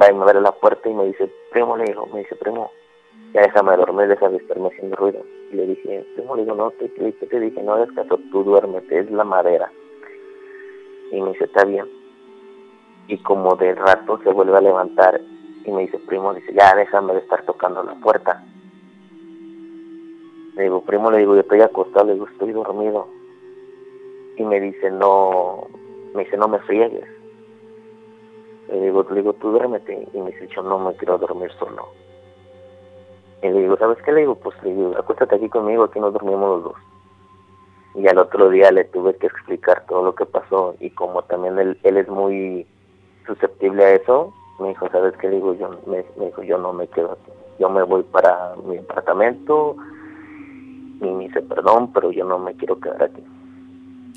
va 0.00 0.10
y 0.10 0.14
me 0.14 0.22
abre 0.22 0.40
la 0.40 0.52
puerta 0.52 0.88
y 0.88 0.94
me 0.94 1.04
dice, 1.04 1.30
primo, 1.52 1.76
le 1.76 1.84
digo, 1.84 2.06
me 2.06 2.20
dice, 2.20 2.34
primo, 2.34 2.72
ya 3.34 3.42
déjame 3.42 3.76
dormir, 3.76 4.08
deja 4.08 4.28
de 4.30 4.38
estarme 4.38 4.68
haciendo 4.68 4.96
ruido. 4.96 5.22
Y 5.52 5.56
le 5.56 5.66
dije, 5.66 6.06
primo, 6.14 6.34
le 6.34 6.44
digo, 6.44 6.54
no, 6.54 6.70
te, 6.70 6.88
te 6.88 7.40
dije, 7.40 7.62
no 7.62 7.76
caso, 7.94 8.18
tú 8.32 8.42
duérmete, 8.42 9.00
es 9.00 9.10
la 9.10 9.24
madera. 9.24 9.70
Y 11.12 11.20
me 11.20 11.32
dice, 11.32 11.44
está 11.44 11.64
bien. 11.66 11.86
Y 13.08 13.18
como 13.18 13.54
de 13.56 13.74
rato 13.74 14.18
se 14.24 14.32
vuelve 14.32 14.56
a 14.56 14.62
levantar 14.62 15.20
y 15.62 15.70
me 15.70 15.82
dice, 15.82 15.98
primo, 15.98 16.32
dice, 16.32 16.54
ya 16.54 16.74
déjame 16.74 17.12
de 17.12 17.20
estar 17.20 17.44
tocando 17.44 17.82
la 17.82 17.94
puerta. 17.96 18.42
Le 20.54 20.62
digo, 20.62 20.80
primo, 20.80 21.10
le 21.10 21.18
digo, 21.18 21.34
yo 21.34 21.42
estoy 21.42 21.60
acostado, 21.60 22.06
le 22.06 22.14
digo, 22.14 22.26
estoy 22.28 22.52
dormido. 22.52 23.08
Y 24.36 24.44
me 24.44 24.60
dice, 24.60 24.90
no, 24.90 25.66
me 26.14 26.24
dice, 26.24 26.36
no 26.36 26.48
me 26.48 26.58
friegues. 26.60 27.08
Le 28.68 28.80
digo, 28.80 29.06
le 29.10 29.16
digo, 29.16 29.32
tú 29.34 29.50
duérmete. 29.50 30.08
Y 30.12 30.18
me 30.18 30.30
dice, 30.30 30.48
yo 30.48 30.62
no 30.62 30.78
me 30.78 30.94
quiero 30.96 31.18
dormir 31.18 31.50
solo. 31.58 31.88
Y 33.42 33.48
le 33.48 33.60
digo, 33.60 33.76
¿sabes 33.76 33.98
qué? 34.04 34.12
Le 34.12 34.20
digo, 34.20 34.34
pues 34.36 34.60
le 34.62 34.74
digo, 34.74 34.94
acuéstate 34.98 35.36
aquí 35.36 35.48
conmigo, 35.48 35.84
aquí 35.84 36.00
nos 36.00 36.12
dormimos 36.12 36.48
los 36.48 36.64
dos. 36.64 36.76
Y 37.94 38.06
al 38.08 38.18
otro 38.18 38.50
día 38.50 38.70
le 38.70 38.84
tuve 38.84 39.16
que 39.16 39.26
explicar 39.26 39.84
todo 39.86 40.02
lo 40.04 40.14
que 40.14 40.26
pasó 40.26 40.74
y 40.80 40.90
como 40.90 41.22
también 41.22 41.58
él, 41.58 41.78
es 41.82 42.08
muy, 42.08 42.66
susceptible 43.26 43.84
a 43.84 43.94
eso, 43.94 44.32
me 44.60 44.68
dijo, 44.68 44.88
¿sabes 44.90 45.14
qué? 45.18 45.28
Le 45.28 45.36
digo, 45.36 45.54
yo, 45.54 45.70
me, 45.86 46.04
me 46.16 46.26
dijo, 46.26 46.42
yo 46.42 46.58
no 46.58 46.72
me 46.72 46.86
quedo 46.88 47.12
aquí. 47.12 47.32
Yo 47.58 47.70
me 47.70 47.82
voy 47.82 48.02
para 48.02 48.54
mi 48.64 48.78
apartamento 48.78 49.76
y 51.00 51.04
me 51.04 51.24
dice, 51.24 51.42
perdón, 51.42 51.92
pero 51.92 52.10
yo 52.10 52.24
no 52.24 52.38
me 52.38 52.54
quiero 52.54 52.78
quedar 52.78 53.04
aquí. 53.04 53.22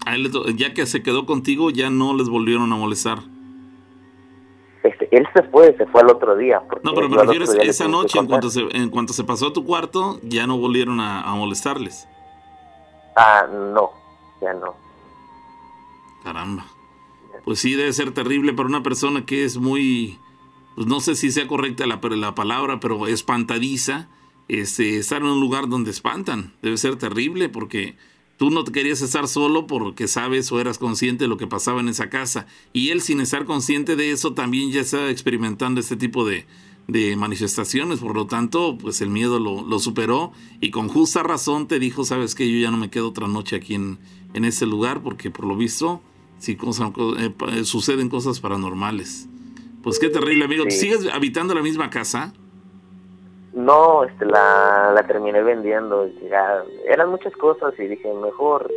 A 0.05 0.15
él 0.15 0.31
ya 0.55 0.73
que 0.73 0.85
se 0.85 1.03
quedó 1.03 1.25
contigo, 1.25 1.69
ya 1.69 1.89
no 1.89 2.15
les 2.15 2.29
volvieron 2.29 2.71
a 2.73 2.75
molestar. 2.75 3.19
Este, 4.83 5.09
él 5.15 5.27
se 5.33 5.43
fue, 5.43 5.75
se 5.77 5.85
fue 5.87 6.01
al 6.01 6.09
otro 6.09 6.37
día. 6.37 6.61
No, 6.83 6.93
pero 6.93 7.09
me 7.09 7.17
refiero 7.17 7.45
esa 7.45 7.87
noche, 7.87 8.17
en 8.17 8.27
cuanto, 8.27 8.49
se, 8.49 8.61
en 8.71 8.89
cuanto 8.89 9.13
se 9.13 9.23
pasó 9.23 9.47
a 9.47 9.53
tu 9.53 9.65
cuarto, 9.65 10.19
ya 10.23 10.47
no 10.47 10.57
volvieron 10.57 10.99
a, 10.99 11.21
a 11.21 11.35
molestarles. 11.35 12.07
Ah, 13.15 13.45
no, 13.51 13.91
ya 14.41 14.53
no. 14.53 14.75
Caramba. 16.23 16.65
Pues 17.43 17.59
sí, 17.59 17.73
debe 17.73 17.91
ser 17.93 18.11
terrible 18.11 18.53
para 18.53 18.69
una 18.69 18.83
persona 18.83 19.25
que 19.25 19.43
es 19.43 19.57
muy, 19.57 20.19
pues 20.75 20.87
no 20.87 20.99
sé 20.99 21.15
si 21.15 21.31
sea 21.31 21.47
correcta 21.47 21.85
la, 21.85 21.99
la 22.01 22.35
palabra, 22.35 22.79
pero 22.79 23.07
espantadiza, 23.07 24.07
este, 24.47 24.97
estar 24.97 25.21
en 25.21 25.27
un 25.27 25.39
lugar 25.39 25.67
donde 25.67 25.91
espantan. 25.91 26.53
Debe 26.61 26.77
ser 26.77 26.95
terrible 26.95 27.49
porque 27.49 27.97
tú 28.39 28.49
no 28.49 28.63
te 28.63 28.71
querías 28.71 29.01
estar 29.03 29.27
solo 29.27 29.67
porque 29.67 30.07
sabes 30.07 30.51
o 30.51 30.59
eras 30.59 30.79
consciente 30.79 31.25
de 31.25 31.27
lo 31.27 31.37
que 31.37 31.45
pasaba 31.45 31.81
en 31.81 31.89
esa 31.89 32.09
casa. 32.09 32.47
Y 32.73 32.89
él 32.89 33.01
sin 33.01 33.19
estar 33.19 33.45
consciente 33.45 33.95
de 33.95 34.09
eso 34.11 34.33
también 34.33 34.71
ya 34.71 34.81
estaba 34.81 35.11
experimentando 35.11 35.79
este 35.81 35.95
tipo 35.97 36.25
de, 36.25 36.45
de 36.87 37.15
manifestaciones. 37.17 37.99
Por 37.99 38.15
lo 38.15 38.25
tanto, 38.27 38.77
pues 38.79 39.01
el 39.01 39.09
miedo 39.09 39.39
lo, 39.39 39.61
lo 39.61 39.77
superó 39.79 40.31
y 40.61 40.71
con 40.71 40.87
justa 40.87 41.21
razón 41.21 41.67
te 41.67 41.77
dijo, 41.79 42.05
sabes 42.05 42.33
que 42.33 42.49
yo 42.51 42.57
ya 42.59 42.71
no 42.71 42.77
me 42.77 42.89
quedo 42.89 43.09
otra 43.09 43.27
noche 43.27 43.57
aquí 43.57 43.75
en, 43.75 43.99
en 44.33 44.45
ese 44.45 44.65
lugar 44.65 45.03
porque 45.03 45.29
por 45.29 45.45
lo 45.45 45.55
visto 45.57 46.01
cosa- 46.57 46.91
co- 46.93 47.17
eh, 47.17 47.35
eh, 47.51 47.65
suceden 47.65 48.07
cosas 48.09 48.39
paranormales. 48.39 49.27
Pues 49.83 49.99
qué 49.99 50.07
terrible, 50.09 50.45
amigo. 50.45 50.63
¿Tú. 50.63 50.71
¿Sigues 50.71 51.05
habitando 51.11 51.53
la 51.53 51.61
misma 51.61 51.89
casa? 51.89 52.33
No, 53.53 54.03
este, 54.03 54.25
la, 54.25 54.91
la 54.93 55.07
terminé 55.07 55.41
vendiendo. 55.41 56.07
Ya, 56.29 56.63
eran 56.87 57.09
muchas 57.09 57.33
cosas 57.35 57.73
y 57.79 57.87
dije, 57.87 58.13
mejor 58.13 58.69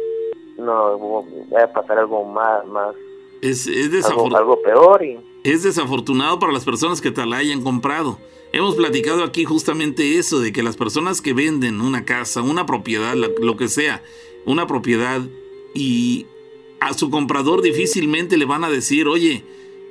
no 0.58 0.98
voy 0.98 1.24
a 1.60 1.72
pasar 1.72 1.98
algo 1.98 2.24
más, 2.24 2.64
más 2.66 2.94
Es, 3.40 3.66
es, 3.66 4.04
algo, 4.06 4.60
peor 4.62 5.02
y 5.04 5.18
es 5.44 5.62
desafortunado 5.64 6.38
para 6.38 6.52
las 6.52 6.64
personas 6.64 7.00
que 7.00 7.10
te 7.10 7.26
la 7.26 7.38
hayan 7.38 7.62
comprado. 7.62 8.18
Hemos 8.52 8.76
platicado 8.76 9.24
aquí 9.24 9.44
justamente 9.44 10.18
eso, 10.18 10.40
de 10.40 10.52
que 10.52 10.62
las 10.62 10.76
personas 10.76 11.20
que 11.20 11.32
venden 11.32 11.80
una 11.80 12.04
casa, 12.04 12.42
una 12.42 12.66
propiedad, 12.66 13.14
lo 13.14 13.56
que 13.56 13.68
sea, 13.68 14.02
una 14.44 14.66
propiedad, 14.66 15.20
y 15.74 16.26
a 16.80 16.92
su 16.94 17.10
comprador 17.10 17.62
difícilmente 17.62 18.36
le 18.36 18.44
van 18.44 18.64
a 18.64 18.70
decir, 18.70 19.08
oye, 19.08 19.44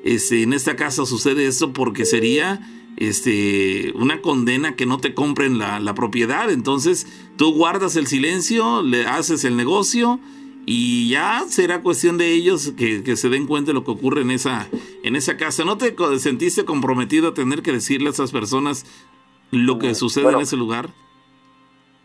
este, 0.03 0.43
en 0.43 0.53
esta 0.53 0.75
casa 0.75 1.05
sucede 1.05 1.47
esto 1.47 1.73
porque 1.73 2.05
sería 2.05 2.59
este, 2.97 3.91
una 3.95 4.22
condena 4.22 4.76
que 4.76 4.85
no 4.85 4.99
te 4.99 5.13
compren 5.13 5.57
la, 5.57 5.80
la 5.80 5.93
propiedad. 5.93 6.51
Entonces 6.51 7.07
tú 7.38 7.53
guardas 7.53 7.95
el 7.95 8.07
silencio, 8.07 8.81
le 8.81 9.05
haces 9.05 9.43
el 9.43 9.57
negocio 9.57 10.19
y 10.65 11.09
ya 11.09 11.43
será 11.47 11.81
cuestión 11.81 12.18
de 12.18 12.31
ellos 12.31 12.73
que, 12.77 13.03
que 13.03 13.15
se 13.15 13.30
den 13.30 13.47
cuenta 13.47 13.69
de 13.69 13.73
lo 13.73 13.84
que 13.84 13.91
ocurre 13.91 14.22
en 14.22 14.31
esa, 14.31 14.68
en 15.03 15.15
esa 15.15 15.38
casa. 15.38 15.63
¿No 15.65 15.77
te 15.77 15.95
sentiste 16.19 16.65
comprometido 16.65 17.30
a 17.30 17.34
tener 17.34 17.61
que 17.61 17.72
decirle 17.72 18.09
a 18.09 18.11
esas 18.11 18.31
personas 18.31 18.85
lo 19.51 19.80
que 19.80 19.95
sucede 19.95 20.23
bueno. 20.23 20.39
en 20.39 20.43
ese 20.43 20.57
lugar? 20.57 20.89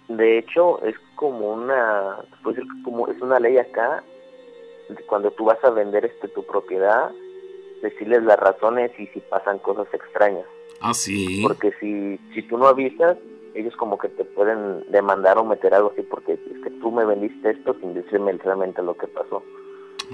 de 0.08 0.38
hecho 0.38 0.82
es 0.82 0.94
como 1.14 1.52
una, 1.52 2.18
que 2.44 2.62
como 2.84 3.08
es 3.08 3.20
una 3.20 3.40
ley 3.40 3.58
acá, 3.58 4.04
cuando 5.06 5.30
tú 5.32 5.46
vas 5.46 5.62
a 5.64 5.70
vender 5.70 6.04
este 6.04 6.28
tu 6.28 6.44
propiedad, 6.44 7.10
decirles 7.82 8.22
las 8.22 8.38
razones 8.38 8.92
y 8.98 9.06
si 9.08 9.20
pasan 9.20 9.58
cosas 9.58 9.92
extrañas. 9.92 10.46
Ah, 10.80 10.94
sí. 10.94 11.42
Porque 11.42 11.72
si, 11.80 12.18
si 12.34 12.42
tú 12.42 12.58
no 12.58 12.66
avisas, 12.66 13.16
ellos 13.54 13.74
como 13.76 13.96
que 13.98 14.08
te 14.08 14.24
pueden 14.24 14.84
demandar 14.90 15.38
o 15.38 15.44
meter 15.44 15.72
algo 15.74 15.90
así 15.92 16.02
porque 16.02 16.34
es 16.34 16.62
que 16.62 16.70
tú 16.80 16.90
me 16.92 17.04
vendiste 17.04 17.50
esto 17.50 17.74
sin 17.80 17.94
decirme 17.94 18.32
realmente 18.32 18.82
lo 18.82 18.96
que 18.96 19.06
pasó. 19.06 19.42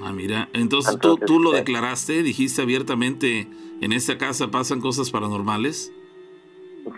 Ah, 0.03 0.13
mira, 0.13 0.49
entonces, 0.53 0.99
tú, 1.01 1.09
Entonces, 1.15 1.27
tú 1.27 1.41
lo 1.41 1.53
eh, 1.53 1.59
declaraste, 1.59 2.23
dijiste 2.23 2.63
abiertamente, 2.63 3.47
en 3.81 3.93
esta 3.93 4.17
casa 4.17 4.51
pasan 4.51 4.81
cosas 4.81 5.11
paranormales. 5.11 5.93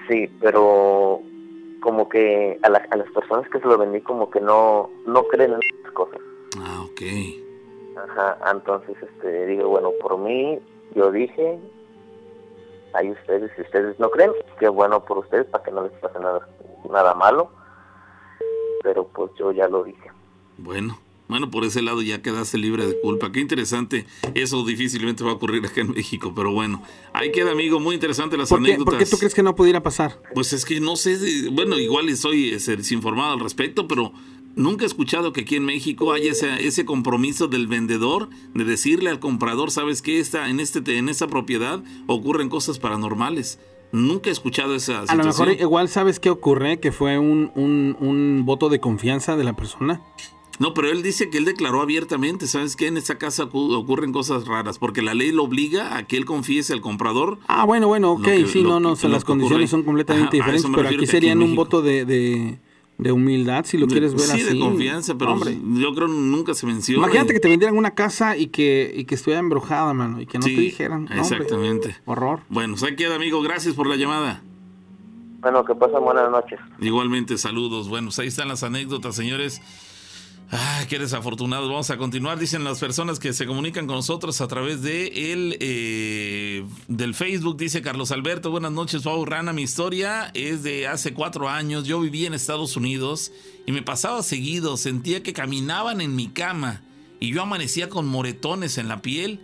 Sí, 0.08 0.28
pero 0.40 1.22
como 1.80 2.08
que 2.08 2.58
a, 2.62 2.68
la- 2.68 2.86
a 2.90 2.96
las 2.96 3.10
personas 3.12 3.48
que 3.50 3.60
se 3.60 3.66
lo 3.66 3.76
vendí 3.78 4.00
como 4.00 4.30
que 4.30 4.40
no, 4.40 4.90
no 5.06 5.24
creen 5.24 5.52
en 5.54 5.60
esas 5.80 5.92
cosas. 5.92 6.20
Ah, 6.58 6.82
ok. 6.84 7.02
Ajá, 7.96 8.38
entonces 8.52 8.96
este, 9.02 9.46
digo, 9.46 9.68
bueno, 9.68 9.90
por 10.00 10.18
mí, 10.18 10.58
yo 10.94 11.10
dije, 11.10 11.58
ahí 12.94 13.10
ustedes, 13.10 13.50
si 13.56 13.62
ustedes 13.62 13.98
no 13.98 14.10
creen, 14.10 14.30
qué 14.58 14.68
bueno 14.68 15.04
por 15.04 15.18
ustedes 15.18 15.46
para 15.46 15.64
que 15.64 15.70
no 15.70 15.82
les 15.84 15.92
pase 16.00 16.18
nada, 16.18 16.48
nada 16.90 17.14
malo, 17.14 17.50
pero 18.82 19.06
pues 19.08 19.30
yo 19.38 19.52
ya 19.52 19.68
lo 19.68 19.84
dije. 19.84 20.10
Bueno, 20.58 20.98
bueno, 21.26 21.50
por 21.50 21.64
ese 21.64 21.80
lado 21.82 22.02
ya 22.02 22.20
quedaste 22.22 22.58
libre 22.58 22.86
de 22.86 23.00
culpa. 23.00 23.32
Qué 23.32 23.40
interesante. 23.40 24.06
Eso 24.34 24.64
difícilmente 24.64 25.24
va 25.24 25.30
a 25.30 25.34
ocurrir 25.34 25.64
acá 25.64 25.80
en 25.80 25.92
México, 25.92 26.32
pero 26.36 26.52
bueno. 26.52 26.82
Ahí 27.14 27.32
queda, 27.32 27.52
amigo. 27.52 27.80
Muy 27.80 27.94
interesante 27.94 28.36
las 28.36 28.50
¿Por 28.50 28.62
qué, 28.62 28.72
anécdotas. 28.72 28.94
por 28.94 28.98
qué 29.02 29.10
tú 29.10 29.16
crees 29.18 29.34
que 29.34 29.42
no 29.42 29.54
pudiera 29.56 29.82
pasar? 29.82 30.20
Pues 30.34 30.52
es 30.52 30.64
que 30.64 30.80
no 30.80 30.96
sé, 30.96 31.16
si- 31.16 31.48
bueno, 31.48 31.78
igual 31.78 32.08
estoy 32.10 32.52
este, 32.52 32.76
desinformado 32.76 33.32
al 33.32 33.40
respecto, 33.40 33.88
pero 33.88 34.12
nunca 34.56 34.84
he 34.84 34.86
escuchado 34.86 35.32
que 35.32 35.42
aquí 35.42 35.56
en 35.56 35.64
México 35.64 36.12
haya 36.12 36.32
ese, 36.32 36.66
ese 36.66 36.84
compromiso 36.84 37.48
del 37.48 37.66
vendedor 37.66 38.28
de 38.54 38.64
decirle 38.64 39.10
al 39.10 39.18
comprador, 39.20 39.70
¿sabes 39.70 40.02
qué? 40.02 40.20
Está 40.20 40.48
en, 40.48 40.60
este, 40.60 40.96
en 40.98 41.08
esta 41.08 41.26
propiedad 41.26 41.82
ocurren 42.06 42.48
cosas 42.48 42.78
paranormales. 42.78 43.58
Nunca 43.92 44.28
he 44.28 44.32
escuchado 44.32 44.74
esa 44.74 44.98
A 44.98 45.00
lo 45.02 45.06
situación. 45.22 45.48
mejor 45.48 45.60
igual 45.62 45.88
sabes 45.88 46.18
qué 46.18 46.30
ocurre, 46.30 46.80
que 46.80 46.90
fue 46.90 47.18
un, 47.18 47.52
un, 47.54 47.96
un 48.00 48.42
voto 48.44 48.68
de 48.68 48.80
confianza 48.80 49.36
de 49.36 49.44
la 49.44 49.54
persona. 49.54 50.00
No, 50.60 50.72
pero 50.72 50.88
él 50.88 51.02
dice 51.02 51.30
que 51.30 51.38
él 51.38 51.44
declaró 51.44 51.80
abiertamente, 51.80 52.46
¿sabes 52.46 52.76
qué? 52.76 52.86
En 52.86 52.96
esta 52.96 53.18
casa 53.18 53.44
ocu- 53.50 53.74
ocurren 53.76 54.12
cosas 54.12 54.46
raras, 54.46 54.78
porque 54.78 55.02
la 55.02 55.12
ley 55.14 55.32
lo 55.32 55.42
obliga 55.42 55.96
a 55.96 56.06
que 56.06 56.16
él 56.16 56.24
confiese 56.24 56.72
al 56.72 56.80
comprador. 56.80 57.38
Ah, 57.48 57.64
bueno, 57.64 57.88
bueno, 57.88 58.12
ok, 58.12 58.22
que- 58.24 58.46
sí, 58.46 58.62
lo 58.62 58.68
no, 58.68 58.80
no, 58.80 58.88
que- 58.90 58.92
o 58.92 58.96
sea, 58.96 59.10
las 59.10 59.24
que 59.24 59.32
ocurre 59.32 59.40
condiciones 59.42 59.70
son 59.70 59.82
completamente 59.82 60.38
Ajá, 60.40 60.52
diferentes, 60.52 60.70
pero 60.74 60.88
aquí 60.88 60.96
que 60.96 61.06
serían 61.08 61.42
un 61.42 61.56
voto 61.56 61.82
de, 61.82 62.04
de, 62.04 62.58
de 63.04 63.12
humildad, 63.12 63.66
si 63.66 63.76
lo 63.76 63.86
quieres 63.86 64.12
ver 64.14 64.22
sí, 64.22 64.40
así. 64.40 64.54
de 64.54 64.58
confianza, 64.58 65.14
pero 65.18 65.34
Hombre. 65.34 65.58
yo 65.62 65.94
creo 65.94 66.08
que 66.08 66.14
nunca 66.14 66.54
se 66.54 66.64
menciona. 66.66 67.04
Imagínate 67.04 67.34
que 67.34 67.38
te 67.40 67.48
vendieran 67.48 67.76
una 67.76 67.90
casa 67.90 68.34
y 68.38 68.46
que, 68.46 68.94
y 68.96 69.04
que 69.04 69.14
estuviera 69.14 69.40
embrujada, 69.40 69.92
mano, 69.92 70.22
y 70.22 70.26
que 70.26 70.38
no 70.38 70.44
Sí, 70.46 70.54
te 70.54 70.60
dijeran. 70.62 71.00
Hombre, 71.02 71.20
Exactamente. 71.20 71.96
horror. 72.06 72.40
Bueno, 72.48 72.76
ahí 72.82 72.96
queda, 72.96 73.16
amigo. 73.16 73.42
Gracias 73.42 73.74
por 73.74 73.86
la 73.86 73.96
llamada. 73.96 74.42
Bueno, 75.40 75.62
que 75.66 75.74
pasen 75.74 76.00
buenas 76.02 76.30
noches. 76.30 76.58
Igualmente, 76.80 77.36
saludos. 77.36 77.90
Bueno, 77.90 78.06
pues 78.06 78.18
ahí 78.20 78.28
están 78.28 78.48
las 78.48 78.62
anécdotas, 78.62 79.14
señores. 79.14 79.60
Ay, 80.56 80.86
qué 80.86 81.00
desafortunados. 81.00 81.68
Vamos 81.68 81.90
a 81.90 81.96
continuar. 81.96 82.38
Dicen 82.38 82.62
las 82.62 82.78
personas 82.78 83.18
que 83.18 83.32
se 83.32 83.44
comunican 83.44 83.88
con 83.88 83.96
nosotros 83.96 84.40
a 84.40 84.46
través 84.46 84.82
de 84.82 85.32
el 85.32 85.56
eh, 85.58 86.64
del 86.86 87.14
Facebook. 87.14 87.56
Dice 87.56 87.82
Carlos 87.82 88.12
Alberto, 88.12 88.52
buenas 88.52 88.70
noches, 88.70 89.02
Pau 89.02 89.24
Rana. 89.24 89.52
Mi 89.52 89.62
historia 89.62 90.30
es 90.32 90.62
de 90.62 90.86
hace 90.86 91.12
cuatro 91.12 91.48
años. 91.48 91.88
Yo 91.88 91.98
vivía 91.98 92.28
en 92.28 92.34
Estados 92.34 92.76
Unidos 92.76 93.32
y 93.66 93.72
me 93.72 93.82
pasaba 93.82 94.22
seguido. 94.22 94.76
Sentía 94.76 95.24
que 95.24 95.32
caminaban 95.32 96.00
en 96.00 96.14
mi 96.14 96.28
cama 96.28 96.82
y 97.18 97.32
yo 97.32 97.42
amanecía 97.42 97.88
con 97.88 98.06
moretones 98.06 98.78
en 98.78 98.86
la 98.86 99.02
piel 99.02 99.40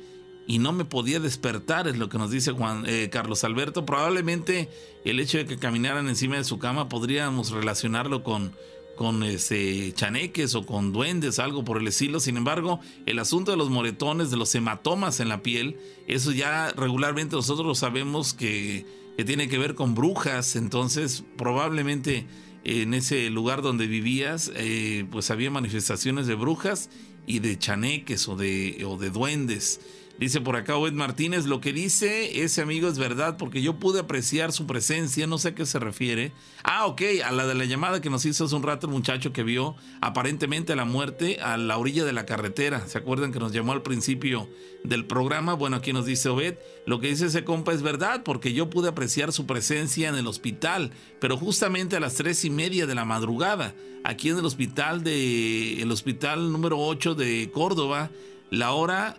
y 0.47 0.59
no 0.59 0.73
me 0.73 0.85
podía 0.85 1.19
despertar, 1.19 1.89
es 1.89 1.99
lo 1.99 2.09
que 2.09 2.19
nos 2.19 2.31
dice 2.31 2.53
Juan 2.53 2.85
eh, 2.87 3.09
Carlos 3.11 3.43
Alberto. 3.43 3.85
Probablemente 3.85 4.69
el 5.05 5.19
hecho 5.19 5.39
de 5.39 5.47
que 5.47 5.59
caminaran 5.59 6.09
encima 6.09 6.37
de 6.37 6.45
su 6.45 6.61
cama 6.61 6.89
podríamos 6.89 7.51
relacionarlo 7.51 8.23
con, 8.23 8.53
con 9.01 9.23
este, 9.23 9.95
chaneques 9.95 10.55
o 10.55 10.67
con 10.67 10.93
duendes, 10.93 11.39
algo 11.39 11.65
por 11.65 11.79
el 11.79 11.89
estilo. 11.89 12.21
Sin 12.21 12.37
embargo, 12.37 12.81
el 13.07 13.19
asunto 13.19 13.51
de 13.51 13.57
los 13.57 13.71
moretones, 13.71 14.31
de 14.31 14.37
los 14.37 14.55
hematomas 14.55 15.21
en 15.21 15.31
la 15.31 15.43
piel, 15.43 15.79
eso 16.07 16.33
ya 16.33 16.71
regularmente 16.77 17.35
nosotros 17.35 17.79
sabemos 17.79 18.35
que, 18.35 18.85
que 19.17 19.25
tiene 19.25 19.49
que 19.49 19.57
ver 19.57 19.75
con 19.75 19.95
brujas. 19.95 20.55
Entonces, 20.55 21.25
probablemente 21.39 22.27
en 22.65 22.93
ese 22.93 23.31
lugar 23.31 23.63
donde 23.63 23.87
vivías, 23.87 24.53
eh, 24.55 25.07
pues 25.11 25.31
había 25.31 25.51
manifestaciones 25.51 26.27
de 26.27 26.35
brujas 26.35 26.91
y 27.27 27.39
de 27.39 27.59
chaneques 27.59 28.29
o 28.29 28.37
de, 28.37 28.85
o 28.87 28.99
de 28.99 29.09
duendes. 29.09 29.81
Dice 30.21 30.43
por 30.43 30.55
acá 30.55 30.77
Obed 30.77 30.93
Martínez, 30.93 31.47
lo 31.47 31.63
que 31.63 31.73
dice 31.73 32.43
ese 32.43 32.61
amigo 32.61 32.89
es 32.89 32.99
verdad 32.99 33.39
porque 33.39 33.63
yo 33.63 33.79
pude 33.79 34.01
apreciar 34.01 34.53
su 34.53 34.67
presencia, 34.67 35.27
no 35.27 35.39
sé 35.39 35.49
a 35.49 35.55
qué 35.55 35.65
se 35.65 35.79
refiere. 35.79 36.35
Ah, 36.63 36.85
ok, 36.85 37.01
a 37.25 37.33
la 37.33 37.47
de 37.47 37.55
la 37.55 37.65
llamada 37.65 38.03
que 38.03 38.11
nos 38.11 38.27
hizo 38.27 38.45
hace 38.45 38.55
un 38.55 38.63
rato 38.63 38.87
el 38.87 38.93
muchacho 38.93 39.33
que 39.33 39.45
vio 39.45 39.77
aparentemente 40.03 40.77
la 40.77 40.85
muerte 40.85 41.41
a 41.41 41.57
la 41.57 41.79
orilla 41.79 42.05
de 42.05 42.13
la 42.13 42.27
carretera. 42.27 42.87
¿Se 42.87 42.99
acuerdan 42.99 43.33
que 43.33 43.39
nos 43.39 43.53
llamó 43.53 43.73
al 43.73 43.81
principio 43.81 44.47
del 44.85 45.07
programa? 45.07 45.55
Bueno, 45.55 45.77
aquí 45.77 45.95
nos 45.95 46.05
dice 46.05 46.29
Obed, 46.29 46.59
lo 46.85 47.01
que 47.01 47.09
dice 47.09 47.25
ese 47.25 47.43
compa 47.43 47.73
es 47.73 47.81
verdad 47.81 48.23
porque 48.23 48.53
yo 48.53 48.69
pude 48.69 48.91
apreciar 48.91 49.33
su 49.33 49.47
presencia 49.47 50.11
en 50.11 50.17
el 50.17 50.27
hospital, 50.27 50.91
pero 51.19 51.39
justamente 51.39 51.97
a 51.97 52.01
las 52.01 52.17
tres 52.17 52.45
y 52.45 52.51
media 52.51 52.87
de 52.87 52.95
la 52.95 53.07
madrugada, 53.07 53.75
aquí 54.05 54.29
en 54.29 54.37
el 54.37 54.45
hospital 54.45 55.03
de 55.03 55.81
el 55.81 55.91
hospital 55.91 56.53
número 56.53 56.79
8 56.79 57.15
de 57.15 57.51
Córdoba, 57.51 58.11
la 58.51 58.73
hora 58.73 59.17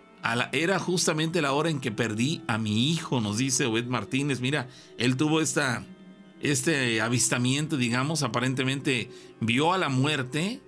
era 0.52 0.78
justamente 0.78 1.42
la 1.42 1.52
hora 1.52 1.70
en 1.70 1.80
que 1.80 1.90
perdí 1.90 2.42
a 2.46 2.58
mi 2.58 2.90
hijo, 2.90 3.20
nos 3.20 3.38
dice 3.38 3.66
Obed 3.66 3.86
Martínez. 3.86 4.40
Mira, 4.40 4.68
él 4.98 5.16
tuvo 5.16 5.40
esta, 5.40 5.84
este 6.40 7.00
avistamiento, 7.00 7.76
digamos, 7.76 8.22
aparentemente 8.22 9.10
vio 9.40 9.72
a 9.72 9.78
la 9.78 9.88
muerte 9.88 10.60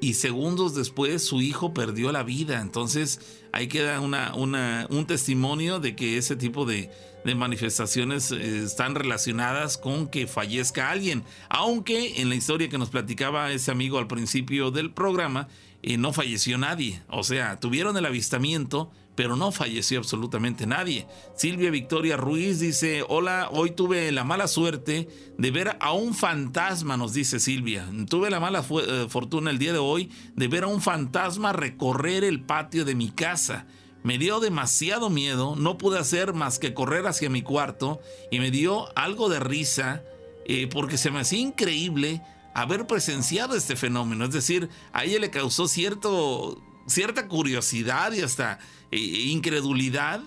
y 0.00 0.14
segundos 0.14 0.74
después 0.74 1.24
su 1.24 1.40
hijo 1.40 1.74
perdió 1.74 2.12
la 2.12 2.22
vida. 2.22 2.60
Entonces 2.60 3.20
ahí 3.52 3.68
queda 3.68 4.00
una, 4.00 4.34
una, 4.34 4.86
un 4.90 5.06
testimonio 5.06 5.80
de 5.80 5.96
que 5.96 6.16
ese 6.16 6.36
tipo 6.36 6.64
de, 6.64 6.90
de 7.24 7.34
manifestaciones 7.34 8.30
eh, 8.30 8.64
están 8.64 8.94
relacionadas 8.94 9.76
con 9.76 10.08
que 10.08 10.26
fallezca 10.26 10.90
alguien. 10.90 11.24
Aunque 11.48 12.20
en 12.20 12.28
la 12.28 12.36
historia 12.36 12.68
que 12.68 12.78
nos 12.78 12.90
platicaba 12.90 13.50
ese 13.50 13.70
amigo 13.70 13.98
al 13.98 14.06
principio 14.06 14.70
del 14.70 14.92
programa, 14.92 15.48
y 15.82 15.96
no 15.96 16.12
falleció 16.12 16.58
nadie. 16.58 17.02
O 17.08 17.22
sea, 17.22 17.60
tuvieron 17.60 17.96
el 17.96 18.06
avistamiento, 18.06 18.90
pero 19.14 19.36
no 19.36 19.52
falleció 19.52 19.98
absolutamente 19.98 20.66
nadie. 20.66 21.06
Silvia 21.36 21.70
Victoria 21.70 22.16
Ruiz 22.16 22.60
dice, 22.60 23.04
hola, 23.08 23.48
hoy 23.52 23.70
tuve 23.70 24.10
la 24.12 24.24
mala 24.24 24.48
suerte 24.48 25.08
de 25.36 25.50
ver 25.50 25.76
a 25.80 25.92
un 25.92 26.14
fantasma, 26.14 26.96
nos 26.96 27.14
dice 27.14 27.40
Silvia. 27.40 27.88
Tuve 28.08 28.30
la 28.30 28.40
mala 28.40 28.64
eh, 28.70 29.06
fortuna 29.08 29.50
el 29.50 29.58
día 29.58 29.72
de 29.72 29.78
hoy 29.78 30.10
de 30.34 30.48
ver 30.48 30.64
a 30.64 30.68
un 30.68 30.80
fantasma 30.80 31.52
recorrer 31.52 32.24
el 32.24 32.40
patio 32.40 32.84
de 32.84 32.94
mi 32.94 33.10
casa. 33.10 33.66
Me 34.04 34.18
dio 34.18 34.40
demasiado 34.40 35.10
miedo, 35.10 35.56
no 35.56 35.78
pude 35.78 35.98
hacer 35.98 36.32
más 36.32 36.58
que 36.58 36.72
correr 36.72 37.06
hacia 37.06 37.28
mi 37.28 37.42
cuarto 37.42 38.00
y 38.30 38.38
me 38.38 38.50
dio 38.50 38.96
algo 38.96 39.28
de 39.28 39.40
risa 39.40 40.02
eh, 40.46 40.68
porque 40.68 40.96
se 40.96 41.10
me 41.10 41.20
hacía 41.20 41.40
increíble 41.40 42.22
haber 42.54 42.86
presenciado 42.86 43.56
este 43.56 43.76
fenómeno. 43.76 44.24
Es 44.24 44.32
decir, 44.32 44.68
a 44.92 45.04
ella 45.04 45.18
le 45.18 45.30
causó 45.30 45.68
cierto, 45.68 46.62
cierta 46.86 47.28
curiosidad 47.28 48.12
y 48.12 48.22
hasta 48.22 48.58
eh, 48.90 48.98
incredulidad 48.98 50.22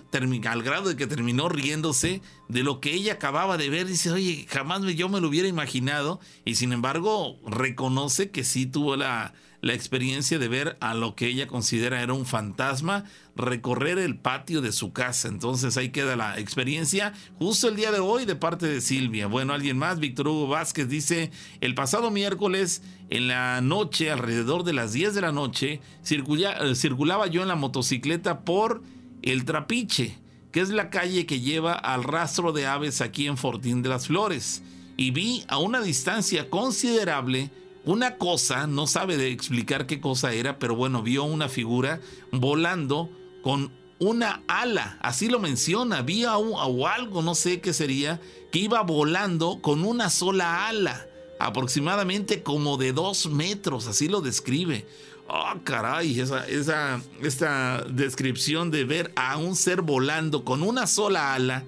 al 0.46 0.62
grado 0.62 0.88
de 0.88 0.96
que 0.96 1.06
terminó 1.06 1.48
riéndose 1.48 2.22
de 2.48 2.62
lo 2.62 2.80
que 2.80 2.92
ella 2.92 3.14
acababa 3.14 3.56
de 3.56 3.70
ver. 3.70 3.86
Dice, 3.86 4.10
oye, 4.10 4.46
jamás 4.48 4.82
yo 4.94 5.08
me 5.08 5.20
lo 5.20 5.28
hubiera 5.28 5.48
imaginado. 5.48 6.20
Y 6.44 6.54
sin 6.54 6.72
embargo, 6.72 7.38
reconoce 7.46 8.30
que 8.30 8.44
sí 8.44 8.66
tuvo 8.66 8.96
la, 8.96 9.34
la 9.62 9.74
experiencia 9.74 10.38
de 10.38 10.48
ver 10.48 10.76
a 10.80 10.94
lo 10.94 11.14
que 11.14 11.28
ella 11.28 11.46
considera 11.46 12.02
era 12.02 12.12
un 12.12 12.26
fantasma 12.26 13.04
recorrer 13.36 13.98
el 13.98 14.16
patio 14.16 14.60
de 14.60 14.72
su 14.72 14.92
casa. 14.92 15.28
Entonces 15.28 15.76
ahí 15.76 15.90
queda 15.90 16.16
la 16.16 16.38
experiencia 16.38 17.12
justo 17.38 17.68
el 17.68 17.76
día 17.76 17.92
de 17.92 18.00
hoy 18.00 18.24
de 18.24 18.36
parte 18.36 18.66
de 18.66 18.80
Silvia. 18.80 19.26
Bueno, 19.26 19.52
alguien 19.52 19.78
más, 19.78 19.98
Víctor 19.98 20.28
Hugo 20.28 20.48
Vázquez 20.48 20.88
dice, 20.88 21.30
el 21.60 21.74
pasado 21.74 22.10
miércoles 22.10 22.82
en 23.10 23.28
la 23.28 23.60
noche, 23.60 24.10
alrededor 24.10 24.64
de 24.64 24.72
las 24.72 24.92
10 24.92 25.14
de 25.14 25.20
la 25.20 25.32
noche, 25.32 25.80
eh, 26.08 26.74
circulaba 26.74 27.26
yo 27.26 27.42
en 27.42 27.48
la 27.48 27.56
motocicleta 27.56 28.40
por 28.40 28.82
el 29.22 29.44
Trapiche, 29.44 30.18
que 30.50 30.60
es 30.60 30.70
la 30.70 30.90
calle 30.90 31.26
que 31.26 31.40
lleva 31.40 31.72
al 31.72 32.04
rastro 32.04 32.52
de 32.52 32.66
aves 32.66 33.00
aquí 33.00 33.26
en 33.26 33.36
Fortín 33.36 33.82
de 33.82 33.88
las 33.88 34.08
Flores, 34.08 34.62
y 34.96 35.10
vi 35.10 35.44
a 35.48 35.58
una 35.58 35.80
distancia 35.80 36.50
considerable 36.50 37.50
una 37.84 38.16
cosa, 38.16 38.68
no 38.68 38.86
sabe 38.86 39.30
explicar 39.32 39.86
qué 39.86 40.00
cosa 40.00 40.32
era, 40.32 40.58
pero 40.58 40.76
bueno, 40.76 41.02
vio 41.02 41.24
una 41.24 41.48
figura 41.48 42.00
volando 42.30 43.10
con 43.42 43.70
una 43.98 44.42
ala, 44.48 44.98
así 45.00 45.28
lo 45.28 45.38
menciona, 45.38 46.02
vio 46.02 46.34
o 46.36 46.86
algo, 46.88 47.22
no 47.22 47.34
sé 47.34 47.60
qué 47.60 47.72
sería, 47.72 48.20
que 48.50 48.60
iba 48.60 48.82
volando 48.82 49.60
con 49.60 49.84
una 49.84 50.10
sola 50.10 50.68
ala, 50.68 51.06
aproximadamente 51.38 52.42
como 52.42 52.76
de 52.76 52.92
dos 52.92 53.26
metros, 53.26 53.86
así 53.86 54.08
lo 54.08 54.20
describe. 54.20 54.86
Oh, 55.28 55.54
caray, 55.62 56.18
esa, 56.18 56.46
esa, 56.48 57.00
esta 57.22 57.84
descripción 57.88 58.70
de 58.70 58.84
ver 58.84 59.12
a 59.14 59.36
un 59.36 59.54
ser 59.54 59.82
volando 59.82 60.44
con 60.44 60.62
una 60.62 60.86
sola 60.86 61.34
ala 61.34 61.64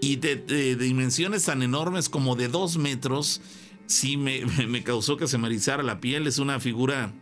y 0.00 0.16
de 0.16 0.76
dimensiones 0.76 1.44
tan 1.44 1.62
enormes 1.62 2.08
como 2.08 2.34
de 2.34 2.48
dos 2.48 2.76
metros, 2.76 3.40
sí 3.86 4.16
me, 4.16 4.82
causó 4.82 5.16
que 5.16 5.26
se 5.26 5.38
me 5.38 5.48
erizara 5.48 5.82
la 5.82 6.00
piel. 6.00 6.26
Es 6.26 6.38
una 6.38 6.60
figura 6.60 7.12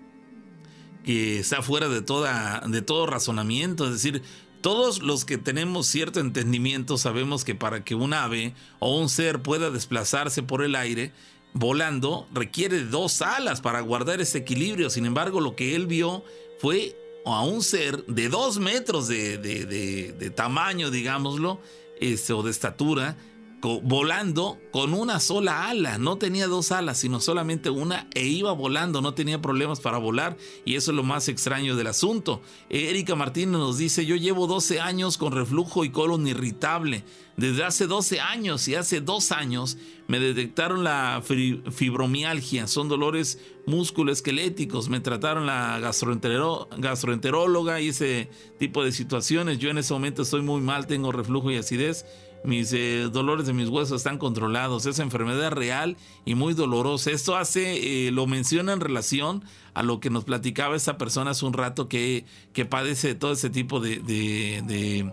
que 1.04 1.38
está 1.40 1.62
fuera 1.62 1.88
de, 1.88 2.02
toda, 2.02 2.62
de 2.66 2.82
todo 2.82 3.06
razonamiento. 3.06 3.86
Es 3.86 3.92
decir, 3.92 4.22
todos 4.60 5.02
los 5.02 5.24
que 5.24 5.38
tenemos 5.38 5.86
cierto 5.86 6.20
entendimiento 6.20 6.98
sabemos 6.98 7.44
que 7.44 7.54
para 7.54 7.84
que 7.84 7.94
un 7.94 8.14
ave 8.14 8.54
o 8.78 8.98
un 8.98 9.08
ser 9.08 9.42
pueda 9.42 9.70
desplazarse 9.70 10.42
por 10.42 10.62
el 10.62 10.74
aire 10.74 11.12
volando 11.54 12.26
requiere 12.32 12.84
dos 12.84 13.20
alas 13.20 13.60
para 13.60 13.80
guardar 13.80 14.20
ese 14.20 14.38
equilibrio. 14.38 14.90
Sin 14.90 15.06
embargo, 15.06 15.40
lo 15.40 15.56
que 15.56 15.74
él 15.74 15.86
vio 15.86 16.24
fue 16.58 16.96
a 17.26 17.42
un 17.42 17.62
ser 17.62 18.04
de 18.06 18.28
dos 18.28 18.58
metros 18.58 19.08
de, 19.08 19.38
de 19.38 20.30
tamaño, 20.30 20.90
digámoslo, 20.90 21.60
este, 22.02 22.32
o 22.32 22.42
de 22.42 22.50
estatura, 22.50 23.16
volando 23.62 24.58
con 24.72 24.92
una 24.92 25.20
sola 25.20 25.68
ala. 25.68 25.98
No 25.98 26.18
tenía 26.18 26.48
dos 26.48 26.72
alas, 26.72 26.98
sino 26.98 27.20
solamente 27.20 27.70
una 27.70 28.08
e 28.14 28.26
iba 28.26 28.52
volando. 28.52 29.00
No 29.00 29.14
tenía 29.14 29.40
problemas 29.40 29.80
para 29.80 29.98
volar 29.98 30.36
y 30.64 30.74
eso 30.74 30.90
es 30.90 30.96
lo 30.96 31.02
más 31.02 31.28
extraño 31.28 31.76
del 31.76 31.86
asunto. 31.86 32.42
Erika 32.68 33.14
Martínez 33.14 33.52
nos 33.52 33.78
dice, 33.78 34.04
yo 34.04 34.16
llevo 34.16 34.46
12 34.46 34.80
años 34.80 35.16
con 35.16 35.32
reflujo 35.32 35.84
y 35.84 35.90
colon 35.90 36.26
irritable. 36.26 37.04
Desde 37.36 37.64
hace 37.64 37.86
12 37.86 38.20
años 38.20 38.68
y 38.68 38.74
hace 38.74 39.00
dos 39.00 39.32
años 39.32 39.78
me 40.06 40.20
detectaron 40.20 40.84
la 40.84 41.22
fibromialgia. 41.24 42.66
Son 42.66 42.88
dolores 42.88 43.38
musculoesqueléticos. 43.66 44.88
Me 44.88 45.00
trataron 45.00 45.46
la 45.46 45.78
gastroenteróloga 45.80 47.80
y 47.80 47.88
ese 47.88 48.28
tipo 48.58 48.84
de 48.84 48.92
situaciones. 48.92 49.58
Yo 49.58 49.70
en 49.70 49.78
ese 49.78 49.94
momento 49.94 50.22
estoy 50.22 50.42
muy 50.42 50.60
mal, 50.60 50.86
tengo 50.86 51.12
reflujo 51.12 51.50
y 51.50 51.56
acidez 51.56 52.04
mis 52.44 52.72
eh, 52.72 53.08
dolores 53.12 53.46
de 53.46 53.52
mis 53.52 53.68
huesos 53.68 54.00
están 54.00 54.18
controlados. 54.18 54.86
Es 54.86 54.98
enfermedad 54.98 55.52
real 55.52 55.96
y 56.24 56.34
muy 56.34 56.54
dolorosa. 56.54 57.10
Esto 57.10 57.36
hace, 57.36 58.06
eh, 58.08 58.12
lo 58.12 58.26
menciona 58.26 58.72
en 58.72 58.80
relación 58.80 59.44
a 59.74 59.82
lo 59.82 60.00
que 60.00 60.10
nos 60.10 60.24
platicaba 60.24 60.76
esta 60.76 60.98
persona 60.98 61.30
hace 61.30 61.44
un 61.46 61.52
rato 61.52 61.88
que, 61.88 62.24
que 62.52 62.64
padece 62.64 63.14
todo 63.14 63.32
ese 63.32 63.50
tipo 63.50 63.80
de, 63.80 64.00
de, 64.00 65.12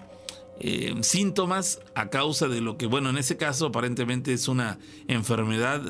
eh, 0.61 0.95
síntomas 1.01 1.80
a 1.95 2.10
causa 2.10 2.47
de 2.47 2.61
lo 2.61 2.77
que, 2.77 2.85
bueno, 2.85 3.10
en 3.10 3.18
ese 3.18 3.38
caso 3.38 3.68
aparentemente 3.68 4.34
es 4.34 4.47
una 4.47 4.77
enfermedad, 5.07 5.81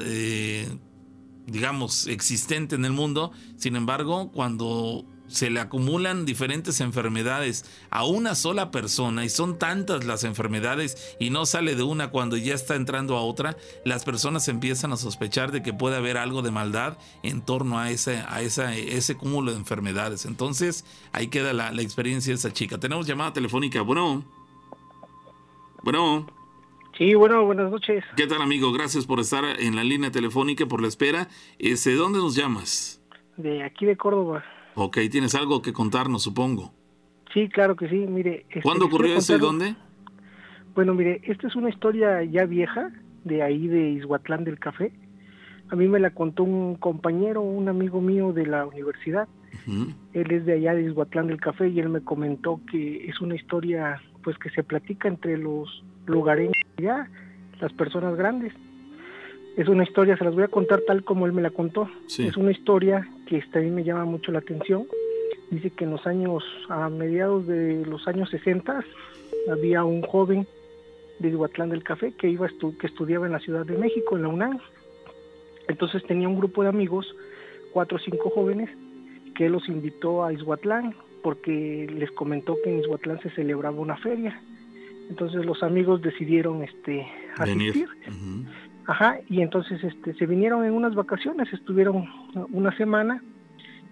digamos, 1.48 2.08
existente 2.08 2.76
en 2.76 2.86
el 2.86 2.92
mundo. 2.92 3.32
Sin 3.58 3.76
embargo, 3.76 4.32
cuando 4.32 5.06
se 5.30 5.50
le 5.50 5.60
acumulan 5.60 6.26
diferentes 6.26 6.82
enfermedades 6.82 7.66
a 7.90 8.06
una 8.06 8.36
sola 8.36 8.72
persona 8.72 9.24
y 9.24 9.30
son 9.30 9.58
tantas 9.58 10.06
las 10.06 10.24
enfermedades 10.24 11.16
y 11.20 11.30
no 11.30 11.46
sale 11.46 11.76
de 11.76 11.84
una 11.84 12.10
cuando 12.10 12.36
ya 12.36 12.56
está 12.56 12.76
entrando 12.76 13.16
a 13.16 13.22
otra, 13.22 13.56
las 13.86 14.04
personas 14.04 14.48
empiezan 14.48 14.92
a 14.92 14.98
sospechar 14.98 15.52
de 15.52 15.62
que 15.64 15.74
puede 15.74 15.96
haber 15.96 16.18
algo 16.18 16.42
de 16.42 16.52
maldad 16.52 16.98
en 17.24 17.42
torno 17.42 17.80
a 17.80 17.92
ese, 17.92 18.24
a 18.28 18.42
esa, 18.42 18.76
ese 18.76 19.16
cúmulo 19.16 19.52
de 19.52 19.58
enfermedades. 19.58 20.26
Entonces 20.26 20.86
ahí 21.12 21.28
queda 21.28 21.54
la, 21.54 21.72
la 21.72 21.82
experiencia 21.82 22.32
de 22.32 22.38
esa 22.38 22.52
chica. 22.52 22.78
Tenemos 22.80 23.08
llamada 23.08 23.34
telefónica. 23.34 23.82
Bueno. 23.82 24.24
Bueno. 25.84 26.28
Sí, 26.98 27.14
bueno, 27.14 27.46
buenas 27.46 27.72
noches. 27.72 28.04
¿Qué 28.18 28.28
tal, 28.28 28.42
amigo? 28.42 28.74
Gracias 28.74 29.06
por 29.06 29.22
estar 29.22 29.46
en 29.46 29.78
la 29.78 29.86
línea 29.86 30.12
telefónica, 30.12 30.66
por 30.66 30.82
la 30.82 30.90
espera. 30.90 31.30
¿De 31.58 31.96
dónde 31.96 32.20
nos 32.20 32.36
llamas? 32.36 33.02
De 33.38 33.64
aquí 33.64 33.86
de 33.86 33.96
Córdoba. 33.96 34.44
Ok, 34.82 34.98
tienes 35.12 35.36
algo 35.36 35.62
que 35.62 35.74
contarnos, 35.74 36.24
supongo. 36.24 36.72
Sí, 37.34 37.50
claro 37.50 37.76
que 37.76 37.90
sí, 37.90 37.98
mire. 37.98 38.46
Este, 38.48 38.62
¿Cuándo 38.62 38.86
ocurrió 38.86 39.18
eso 39.18 39.36
y 39.36 39.40
dónde? 39.40 39.76
Bueno, 40.74 40.94
mire, 40.94 41.20
esta 41.26 41.48
es 41.48 41.56
una 41.58 41.70
historia 41.70 42.24
ya 42.24 42.46
vieja, 42.46 42.90
de 43.26 43.44
ahí 43.44 43.68
de 43.68 43.90
Izhuatlán 43.90 44.46
del 44.46 44.58
Café. 44.58 44.94
A 45.70 45.76
mí 45.76 45.90
me 45.90 46.00
la 46.00 46.12
contó 46.12 46.44
un 46.44 46.76
compañero, 46.76 47.42
un 47.42 47.68
amigo 47.68 48.00
mío 48.00 48.32
de 48.32 48.46
la 48.46 48.66
universidad. 48.66 49.28
Él 50.14 50.32
es 50.32 50.46
de 50.46 50.54
allá 50.54 50.74
de 50.74 50.84
Izhuatlán 50.84 51.28
del 51.28 51.42
Café 51.42 51.68
y 51.68 51.80
él 51.82 51.90
me 51.90 52.02
comentó 52.02 52.62
que 52.72 53.06
es 53.06 53.20
una 53.20 53.36
historia 53.36 54.02
pues 54.24 54.38
que 54.38 54.50
se 54.50 54.64
platica 54.64 55.10
entre 55.10 55.38
los 55.38 55.84
lugareños 56.06 56.54
ya, 56.78 57.10
las 57.60 57.74
personas 57.74 58.16
grandes. 58.16 58.54
Es 59.58 59.68
una 59.68 59.84
historia, 59.84 60.18
se 60.18 60.24
las 60.24 60.34
voy 60.34 60.44
a 60.44 60.48
contar 60.48 60.80
tal 60.88 61.04
como 61.04 61.26
él 61.26 61.34
me 61.34 61.42
la 61.42 61.50
contó. 61.50 61.90
Es 62.08 62.38
una 62.38 62.52
historia 62.52 63.06
que 63.30 63.42
también 63.52 63.76
me 63.76 63.84
llama 63.84 64.06
mucho 64.06 64.32
la 64.32 64.40
atención. 64.40 64.88
Dice 65.52 65.70
que 65.70 65.84
en 65.86 65.92
los 65.92 66.06
años, 66.08 66.44
a 66.68 66.90
mediados 66.90 67.46
de 67.46 67.86
los 67.86 68.08
años 68.08 68.30
60, 68.32 68.84
había 69.52 69.84
un 69.84 70.02
joven 70.02 70.48
de 71.20 71.30
Iguatlán 71.30 71.70
del 71.70 71.84
Café 71.84 72.12
que 72.14 72.28
iba 72.28 72.50
que 72.80 72.88
estudiaba 72.88 73.28
en 73.28 73.34
la 73.34 73.40
Ciudad 73.40 73.66
de 73.66 73.78
México, 73.78 74.16
en 74.16 74.24
la 74.24 74.30
UNAM. 74.30 74.60
Entonces 75.68 76.04
tenía 76.08 76.28
un 76.28 76.38
grupo 76.38 76.64
de 76.64 76.70
amigos, 76.70 77.16
cuatro 77.72 77.98
o 77.98 78.00
cinco 78.00 78.32
jóvenes, 78.32 78.70
que 79.36 79.48
los 79.48 79.70
invitó 79.70 80.24
a 80.24 80.34
Izhuatlán 80.34 80.96
porque 81.22 81.88
les 81.94 82.12
comentó 82.12 82.58
que 82.64 82.72
en 82.72 82.80
Izhuatlán 82.80 83.22
se 83.22 83.30
celebraba 83.32 83.80
una 83.80 83.98
feria. 83.98 84.42
Entonces 85.10 85.46
los 85.46 85.62
amigos 85.62 86.02
decidieron 86.02 86.64
este 86.64 87.06
asistir. 87.38 87.88
Ajá, 88.90 89.20
y 89.30 89.44
entonces 89.44 89.84
este, 89.84 90.16
se 90.16 90.26
vinieron 90.26 90.66
en 90.66 90.74
unas 90.74 90.96
vacaciones, 90.96 91.54
estuvieron 91.54 92.10
una 92.52 92.76
semana 92.76 93.24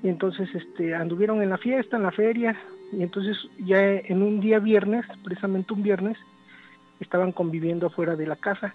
y 0.02 0.10
entonces 0.10 0.50
este 0.56 0.96
anduvieron 0.96 1.44
en 1.44 1.52
la 1.52 1.60
fiesta, 1.60 1.98
en 1.98 2.04
la 2.04 2.12
feria, 2.12 2.60
y 2.92 3.04
entonces 3.04 3.38
ya 3.60 3.80
en 3.80 4.24
un 4.24 4.40
día 4.40 4.58
viernes, 4.58 5.06
precisamente 5.24 5.72
un 5.72 5.84
viernes, 5.84 6.18
estaban 7.00 7.32
conviviendo 7.32 7.86
afuera 7.86 8.16
de 8.16 8.26
la 8.26 8.38
casa 8.38 8.74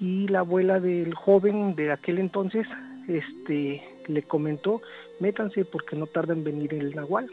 y 0.00 0.28
la 0.28 0.38
abuela 0.38 0.80
del 0.80 1.12
joven 1.12 1.74
de 1.74 1.92
aquel 1.92 2.20
entonces 2.20 2.66
este 3.06 3.82
le 4.06 4.22
comentó, 4.22 4.80
métanse 5.20 5.66
porque 5.66 5.94
no 5.94 6.06
tarda 6.06 6.32
en 6.32 6.42
venir 6.42 6.72
el 6.72 6.94
nahual. 6.94 7.28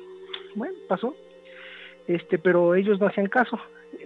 Bueno, 0.56 0.76
pasó. 0.90 1.16
Este, 2.08 2.38
pero 2.38 2.76
ellos 2.76 3.00
no 3.00 3.08
hacían 3.08 3.28
caso 3.28 3.58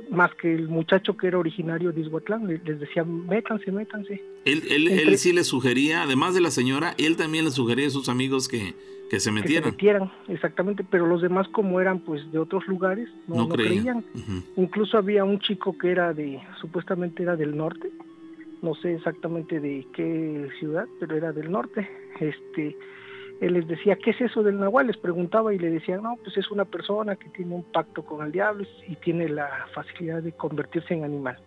más 0.10 0.34
que 0.36 0.54
el 0.54 0.68
muchacho 0.68 1.16
que 1.18 1.28
era 1.28 1.38
originario 1.38 1.92
de 1.92 2.02
Izhuatlán, 2.02 2.48
les 2.48 2.80
decía, 2.80 3.04
métanse, 3.04 3.72
métanse. 3.72 4.22
Él, 4.46 4.64
él, 4.70 4.88
él 4.88 5.18
sí 5.18 5.34
le 5.34 5.44
sugería, 5.44 6.04
además 6.04 6.34
de 6.34 6.42
la 6.42 6.52
señora, 6.52 6.94
él 6.98 7.18
también 7.18 7.46
le 7.46 7.52
sugería 7.52 7.88
a 7.88 7.92
sus 7.92 8.10
amigos 8.10 8.48
que, 8.48 8.74
que 9.10 9.20
se 9.20 9.32
metieran. 9.32 9.64
Que 9.64 9.70
se 9.70 9.76
metieran, 9.76 10.12
exactamente, 10.28 10.84
pero 10.90 11.06
los 11.06 11.22
demás 11.22 11.48
como 11.50 11.80
eran 11.80 12.00
pues 12.00 12.32
de 12.32 12.40
otros 12.40 12.68
lugares, 12.68 13.10
no, 13.28 13.48
creían. 13.50 14.04
Incluso 14.56 14.98
había 14.98 15.24
un 15.24 15.40
chico 15.40 15.78
que 15.78 15.92
era 15.92 16.14
de, 16.14 16.40
supuestamente 16.60 17.24
era 17.24 17.36
del 17.36 17.56
norte, 17.56 17.90
no 18.62 18.74
sé 18.76 18.96
exactamente 18.96 19.60
de 19.60 19.86
qué 19.94 20.50
ciudad, 20.60 20.88
pero 21.00 21.16
era 21.16 21.32
del 21.32 21.52
norte, 21.52 21.88
este 22.20 22.76
él 23.42 23.54
les 23.54 23.68
decía, 23.68 23.98
¿qué 23.98 24.12
es 24.12 24.22
eso 24.22 24.44
del 24.44 24.60
nahual? 24.60 24.88
Les 24.88 24.98
preguntaba 24.98 25.54
y 25.54 25.60
le 25.60 25.70
decían, 25.70 26.04
no, 26.04 26.16
pues 26.24 26.38
es 26.38 26.50
una 26.52 26.66
persona 26.66 27.16
que 27.16 27.30
tiene 27.30 27.56
un 27.56 27.64
pacto 27.64 28.06
con 28.06 28.26
el 28.26 28.32
diablo 28.32 28.66
y 28.88 28.96
tiene 28.96 29.28
la 29.30 29.50
facilidad 29.74 30.24
de 30.24 30.32
convertirse 30.32 30.94
en 30.94 31.04
animal. 31.04 31.38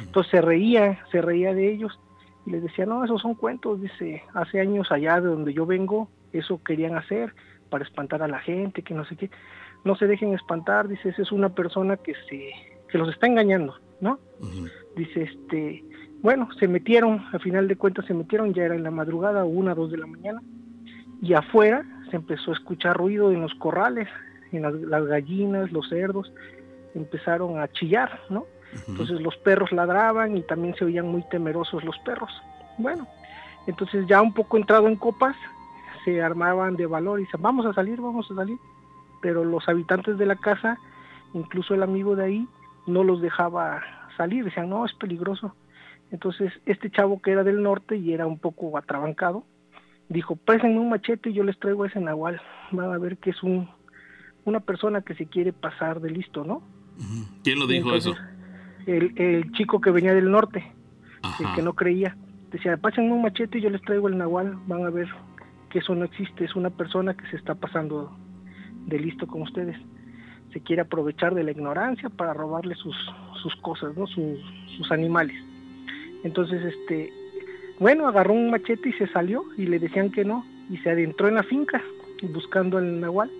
Entonces 0.00 0.30
se 0.30 0.40
reía, 0.40 1.04
se 1.12 1.20
reía 1.20 1.54
de 1.54 1.70
ellos 1.70 1.98
y 2.46 2.50
les 2.50 2.62
decía, 2.62 2.86
no, 2.86 3.04
esos 3.04 3.20
son 3.20 3.34
cuentos, 3.34 3.80
dice, 3.80 4.22
hace 4.34 4.60
años 4.60 4.90
allá 4.90 5.20
de 5.20 5.28
donde 5.28 5.52
yo 5.52 5.66
vengo, 5.66 6.08
eso 6.32 6.62
querían 6.64 6.96
hacer 6.96 7.34
para 7.68 7.84
espantar 7.84 8.22
a 8.22 8.28
la 8.28 8.40
gente, 8.40 8.82
que 8.82 8.94
no 8.94 9.04
sé 9.04 9.16
qué, 9.16 9.30
no 9.84 9.94
se 9.94 10.06
dejen 10.06 10.34
espantar, 10.34 10.88
dice, 10.88 11.10
esa 11.10 11.22
es 11.22 11.32
una 11.32 11.50
persona 11.50 11.96
que 11.96 12.14
se, 12.28 12.50
que 12.88 12.98
los 12.98 13.08
está 13.10 13.26
engañando, 13.26 13.76
¿no? 14.00 14.18
Dice, 14.96 15.22
este, 15.22 15.84
bueno, 16.22 16.48
se 16.58 16.66
metieron, 16.66 17.24
al 17.32 17.40
final 17.40 17.68
de 17.68 17.76
cuentas 17.76 18.06
se 18.06 18.14
metieron, 18.14 18.52
ya 18.52 18.64
era 18.64 18.74
en 18.74 18.82
la 18.82 18.90
madrugada, 18.90 19.44
una, 19.44 19.74
dos 19.74 19.90
de 19.90 19.98
la 19.98 20.06
mañana, 20.06 20.42
y 21.20 21.34
afuera 21.34 21.84
se 22.10 22.16
empezó 22.16 22.50
a 22.50 22.54
escuchar 22.54 22.96
ruido 22.96 23.30
en 23.30 23.40
los 23.40 23.54
corrales, 23.54 24.08
en 24.52 24.62
las, 24.62 25.04
gallinas, 25.04 25.70
los 25.70 25.88
cerdos, 25.88 26.32
empezaron 26.94 27.58
a 27.58 27.68
chillar, 27.68 28.20
¿no? 28.30 28.46
Entonces 28.88 29.20
los 29.20 29.36
perros 29.38 29.72
ladraban 29.72 30.36
y 30.36 30.42
también 30.42 30.74
se 30.76 30.84
oían 30.84 31.08
muy 31.08 31.22
temerosos 31.28 31.84
los 31.84 31.98
perros. 31.98 32.30
Bueno, 32.78 33.06
entonces 33.66 34.06
ya 34.06 34.22
un 34.22 34.32
poco 34.32 34.56
entrado 34.56 34.88
en 34.88 34.96
copas, 34.96 35.36
se 36.04 36.22
armaban 36.22 36.76
de 36.76 36.86
valor 36.86 37.20
y 37.20 37.24
dicen, 37.24 37.42
vamos 37.42 37.66
a 37.66 37.74
salir, 37.74 38.00
vamos 38.00 38.30
a 38.30 38.34
salir. 38.34 38.58
Pero 39.20 39.44
los 39.44 39.68
habitantes 39.68 40.16
de 40.18 40.26
la 40.26 40.36
casa, 40.36 40.78
incluso 41.34 41.74
el 41.74 41.82
amigo 41.82 42.16
de 42.16 42.24
ahí, 42.24 42.48
no 42.86 43.04
los 43.04 43.20
dejaba 43.20 43.82
salir, 44.16 44.44
decían, 44.44 44.70
no, 44.70 44.86
es 44.86 44.94
peligroso. 44.94 45.54
Entonces 46.10 46.52
este 46.66 46.90
chavo 46.90 47.20
que 47.20 47.32
era 47.32 47.44
del 47.44 47.62
norte 47.62 47.96
y 47.96 48.12
era 48.12 48.26
un 48.26 48.38
poco 48.38 48.76
atrabancado, 48.76 49.44
dijo, 50.10 50.36
présenme 50.36 50.78
un 50.78 50.90
machete 50.90 51.30
y 51.30 51.32
yo 51.32 51.44
les 51.44 51.58
traigo 51.58 51.86
ese 51.86 52.00
nahual. 52.00 52.40
Van 52.72 52.92
a 52.92 52.98
ver 52.98 53.16
que 53.16 53.30
es 53.30 53.42
un, 53.42 53.70
una 54.44 54.60
persona 54.60 55.00
que 55.00 55.14
se 55.14 55.26
quiere 55.26 55.52
pasar 55.52 56.00
de 56.00 56.10
listo, 56.10 56.44
¿no? 56.44 56.62
¿Quién 57.42 57.58
lo 57.58 57.66
dijo 57.66 57.94
eso? 57.94 58.14
El, 58.86 59.12
el, 59.16 59.52
chico 59.52 59.80
que 59.80 59.90
venía 59.90 60.12
del 60.12 60.30
norte, 60.30 60.70
el 61.38 61.54
que 61.54 61.62
no 61.62 61.74
creía. 61.74 62.16
Decía, 62.50 62.76
pásenme 62.76 63.12
un 63.12 63.22
machete 63.22 63.58
y 63.58 63.62
yo 63.62 63.70
les 63.70 63.80
traigo 63.82 64.08
el 64.08 64.18
nahual. 64.18 64.58
Van 64.66 64.84
a 64.84 64.90
ver 64.90 65.08
que 65.70 65.78
eso 65.78 65.94
no 65.94 66.04
existe. 66.04 66.44
Es 66.44 66.56
una 66.56 66.70
persona 66.70 67.14
que 67.14 67.26
se 67.28 67.36
está 67.36 67.54
pasando 67.54 68.14
de 68.86 68.98
listo 68.98 69.26
con 69.26 69.42
ustedes. 69.42 69.76
Se 70.52 70.60
quiere 70.60 70.82
aprovechar 70.82 71.34
de 71.34 71.44
la 71.44 71.52
ignorancia 71.52 72.10
para 72.10 72.34
robarle 72.34 72.74
sus, 72.74 72.96
sus 73.40 73.54
cosas, 73.56 73.96
¿no? 73.96 74.08
Sus, 74.08 74.40
sus 74.76 74.90
animales. 74.90 75.36
Entonces, 76.24 76.62
este, 76.64 77.12
bueno, 77.80 78.06
agarró 78.06 78.34
un 78.34 78.50
machete 78.50 78.90
y 78.90 78.92
se 78.92 79.06
salió 79.08 79.42
y 79.56 79.64
le 79.66 79.78
decían 79.78 80.12
que 80.12 80.22
no 80.22 80.44
y 80.68 80.76
se 80.78 80.90
adentró 80.90 81.28
en 81.28 81.36
la 81.36 81.42
finca 81.42 81.82
buscando 82.22 82.76
al 82.76 83.00
nahual 83.00 83.30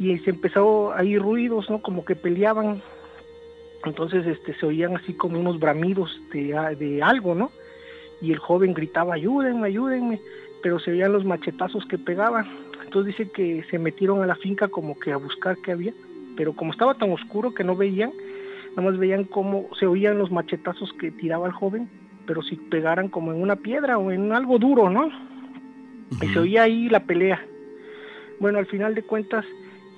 y 0.00 0.18
se 0.18 0.30
empezó 0.30 0.92
a 0.92 1.04
ir 1.04 1.22
ruidos, 1.22 1.70
¿no? 1.70 1.80
Como 1.80 2.04
que 2.04 2.16
peleaban. 2.16 2.82
Entonces 3.84 4.26
este 4.26 4.52
se 4.54 4.66
oían 4.66 4.96
así 4.96 5.14
como 5.14 5.38
unos 5.38 5.60
bramidos 5.60 6.20
de, 6.32 6.76
de 6.76 7.02
algo, 7.04 7.36
¿no? 7.36 7.52
Y 8.20 8.32
el 8.32 8.38
joven 8.38 8.74
gritaba, 8.74 9.14
"Ayúdenme, 9.14 9.68
ayúdenme", 9.68 10.20
pero 10.60 10.80
se 10.80 10.90
oían 10.90 11.12
los 11.12 11.24
machetazos 11.24 11.86
que 11.86 11.98
pegaban. 11.98 12.46
Entonces 12.84 13.16
dice 13.16 13.30
que 13.30 13.64
se 13.70 13.78
metieron 13.78 14.22
a 14.22 14.26
la 14.26 14.34
finca 14.34 14.66
como 14.66 14.98
que 14.98 15.12
a 15.12 15.18
buscar 15.18 15.56
qué 15.58 15.70
había, 15.70 15.94
pero 16.36 16.52
como 16.52 16.72
estaba 16.72 16.94
tan 16.94 17.12
oscuro 17.12 17.54
que 17.54 17.62
no 17.62 17.76
veían, 17.76 18.12
nada 18.70 18.90
más 18.90 18.98
veían 18.98 19.22
cómo 19.22 19.68
se 19.78 19.86
oían 19.86 20.18
los 20.18 20.32
machetazos 20.32 20.92
que 20.94 21.12
tiraba 21.12 21.46
el 21.46 21.52
joven 21.52 21.88
pero 22.26 22.42
si 22.42 22.56
pegaran 22.56 23.08
como 23.08 23.32
en 23.32 23.40
una 23.40 23.56
piedra 23.56 23.98
o 23.98 24.10
en 24.10 24.32
algo 24.32 24.58
duro, 24.58 24.90
¿no? 24.90 25.08
Y 26.22 26.28
se 26.28 26.38
oía 26.38 26.64
ahí 26.64 26.88
la 26.88 27.00
pelea. 27.00 27.44
Bueno, 28.38 28.58
al 28.58 28.66
final 28.66 28.94
de 28.94 29.02
cuentas, 29.02 29.44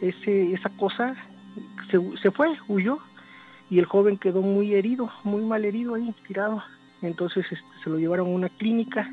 ese, 0.01 0.53
esa 0.53 0.71
cosa 0.71 1.17
se, 1.91 1.99
se 2.23 2.31
fue, 2.31 2.49
huyó, 2.69 2.99
y 3.71 3.79
el 3.79 3.85
joven 3.85 4.17
quedó 4.17 4.41
muy 4.41 4.75
herido, 4.75 5.11
muy 5.25 5.43
mal 5.43 5.65
herido 5.65 5.95
ahí, 5.95 6.15
tirado. 6.27 6.63
Entonces 7.03 7.45
este, 7.51 7.67
se 7.85 7.91
lo 7.91 7.99
llevaron 7.99 8.29
a 8.29 8.31
una 8.31 8.49
clínica, 8.49 9.13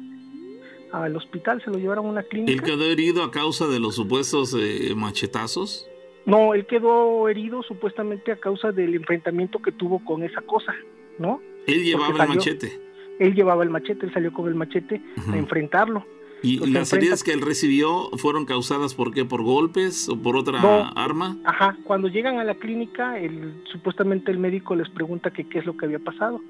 al 0.92 1.16
hospital 1.16 1.62
se 1.64 1.70
lo 1.70 1.78
llevaron 1.78 2.06
a 2.06 2.10
una 2.10 2.24
clínica. 2.24 2.54
¿Él 2.54 2.62
quedó 2.62 2.86
herido 2.86 3.24
a 3.24 3.32
causa 3.32 3.68
de 3.68 3.80
los 3.80 3.96
supuestos 3.96 4.56
eh, 4.58 4.94
machetazos? 4.96 5.88
No, 6.26 6.54
él 6.54 6.66
quedó 6.66 7.28
herido 7.30 7.62
supuestamente 7.64 8.32
a 8.32 8.38
causa 8.38 8.72
del 8.72 8.96
enfrentamiento 8.96 9.60
que 9.60 9.72
tuvo 9.72 10.04
con 10.04 10.24
esa 10.24 10.42
cosa, 10.42 10.74
¿no? 11.20 11.42
Él 11.68 11.84
llevaba 11.84 12.24
el 12.24 12.30
machete 12.30 12.85
él 13.20 13.34
llevaba 13.34 13.64
el 13.64 13.70
machete, 13.70 14.06
él 14.06 14.14
salió 14.14 14.34
con 14.34 14.48
el 14.48 14.56
machete 14.56 15.02
a 15.32 15.38
enfrentarlo. 15.38 16.06
¿Y 16.42 16.60
las 16.68 16.94
heridas 16.94 17.24
que 17.24 17.32
él 17.32 17.42
recibió 17.42 18.10
fueron 18.18 18.46
causadas 18.46 18.94
por 18.94 19.14
qué? 19.14 19.26
¿Por 19.26 19.42
golpes 19.42 20.08
o 20.10 20.22
por 20.22 20.38
otra 20.38 20.60
arma? 20.96 21.38
Ajá, 21.44 21.78
cuando 21.84 22.08
llegan 22.08 22.38
a 22.38 22.44
la 22.44 22.56
clínica, 22.56 23.18
el, 23.18 23.64
supuestamente 23.72 24.32
el 24.32 24.38
médico 24.38 24.76
les 24.76 24.90
pregunta 24.90 25.32
que 25.32 25.48
qué 25.48 25.60
es 25.60 25.66
lo 25.66 25.76
que 25.76 25.86
había 25.86 26.00
pasado, 26.00 26.42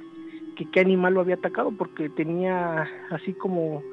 que 0.57 0.69
qué 0.69 0.81
animal 0.81 1.13
lo 1.13 1.21
había 1.21 1.35
atacado, 1.35 1.71
porque 1.71 2.09
tenía 2.09 2.89
así 3.09 3.33
como, 3.33 3.83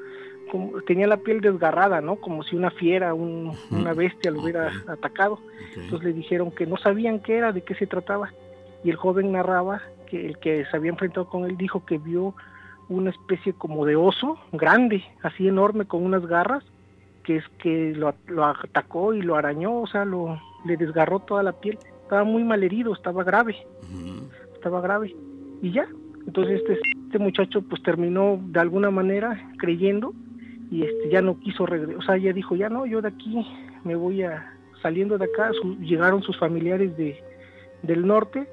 como 0.50 0.80
tenía 0.82 1.06
la 1.06 1.18
piel 1.18 1.40
desgarrada, 1.40 2.00
¿no? 2.00 2.16
Como 2.16 2.42
si 2.42 2.56
una 2.56 2.70
fiera, 2.70 3.14
una 3.14 3.94
bestia 3.94 4.32
lo 4.32 4.42
hubiera 4.42 4.72
atacado. 4.88 5.38
Entonces 5.76 6.08
le 6.08 6.14
dijeron 6.14 6.50
que 6.50 6.66
no 6.66 6.76
sabían 6.78 7.20
qué 7.20 7.36
era, 7.36 7.52
de 7.52 7.62
qué 7.62 7.74
se 7.74 7.86
trataba. 7.86 8.32
Y 8.82 8.90
el 8.90 8.96
joven 8.96 9.30
narraba 9.30 9.82
que 10.10 10.26
el 10.26 10.38
que 10.38 10.64
se 10.64 10.76
había 10.76 10.90
enfrentado 10.90 11.28
con 11.28 11.44
él 11.44 11.56
dijo 11.56 11.84
que 11.86 11.98
vio 11.98 12.34
una 12.92 13.10
especie 13.10 13.52
como 13.52 13.84
de 13.86 13.96
oso 13.96 14.38
grande, 14.52 15.04
así 15.22 15.48
enorme, 15.48 15.86
con 15.86 16.04
unas 16.04 16.26
garras, 16.26 16.64
que 17.24 17.36
es 17.36 17.44
que 17.58 17.94
lo, 17.94 18.14
atacó 18.44 19.14
y 19.14 19.22
lo 19.22 19.36
arañó, 19.36 19.80
o 19.80 19.86
sea, 19.86 20.04
lo, 20.04 20.40
le 20.64 20.76
desgarró 20.76 21.20
toda 21.20 21.42
la 21.42 21.52
piel. 21.52 21.78
Estaba 22.02 22.24
muy 22.24 22.44
mal 22.44 22.62
herido, 22.62 22.92
estaba 22.92 23.24
grave, 23.24 23.56
estaba 24.54 24.80
grave. 24.80 25.14
Y 25.62 25.72
ya, 25.72 25.86
entonces 26.26 26.60
este, 26.60 26.78
este 27.06 27.18
muchacho 27.18 27.62
pues 27.62 27.82
terminó 27.82 28.40
de 28.42 28.60
alguna 28.60 28.90
manera 28.90 29.50
creyendo 29.58 30.12
y 30.70 30.82
este 30.82 31.10
ya 31.10 31.20
no 31.20 31.38
quiso 31.38 31.66
regresar, 31.66 31.96
o 31.96 32.02
sea, 32.02 32.16
ya 32.16 32.32
dijo, 32.32 32.56
ya 32.56 32.68
no, 32.68 32.86
yo 32.86 33.02
de 33.02 33.08
aquí 33.08 33.46
me 33.84 33.94
voy 33.94 34.22
a, 34.22 34.54
saliendo 34.80 35.18
de 35.18 35.26
acá, 35.26 35.50
llegaron 35.80 36.22
sus 36.22 36.38
familiares 36.38 36.96
de, 36.96 37.22
del 37.82 38.06
norte 38.06 38.48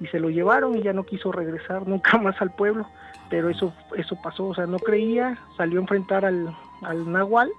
y 0.00 0.06
se 0.06 0.18
lo 0.18 0.30
llevaron 0.30 0.76
y 0.76 0.82
ya 0.82 0.92
no 0.92 1.04
quiso 1.04 1.30
regresar 1.30 1.86
nunca 1.86 2.18
más 2.22 2.40
al 2.40 2.54
pueblo 2.54 2.86
pero 3.32 3.48
eso 3.48 3.72
eso 3.96 4.14
pasó, 4.22 4.48
o 4.48 4.54
sea, 4.54 4.66
no 4.66 4.78
creía, 4.78 5.38
salió 5.56 5.78
a 5.78 5.82
enfrentar 5.84 6.26
al, 6.26 6.54
al 6.82 7.10
Nahual 7.10 7.50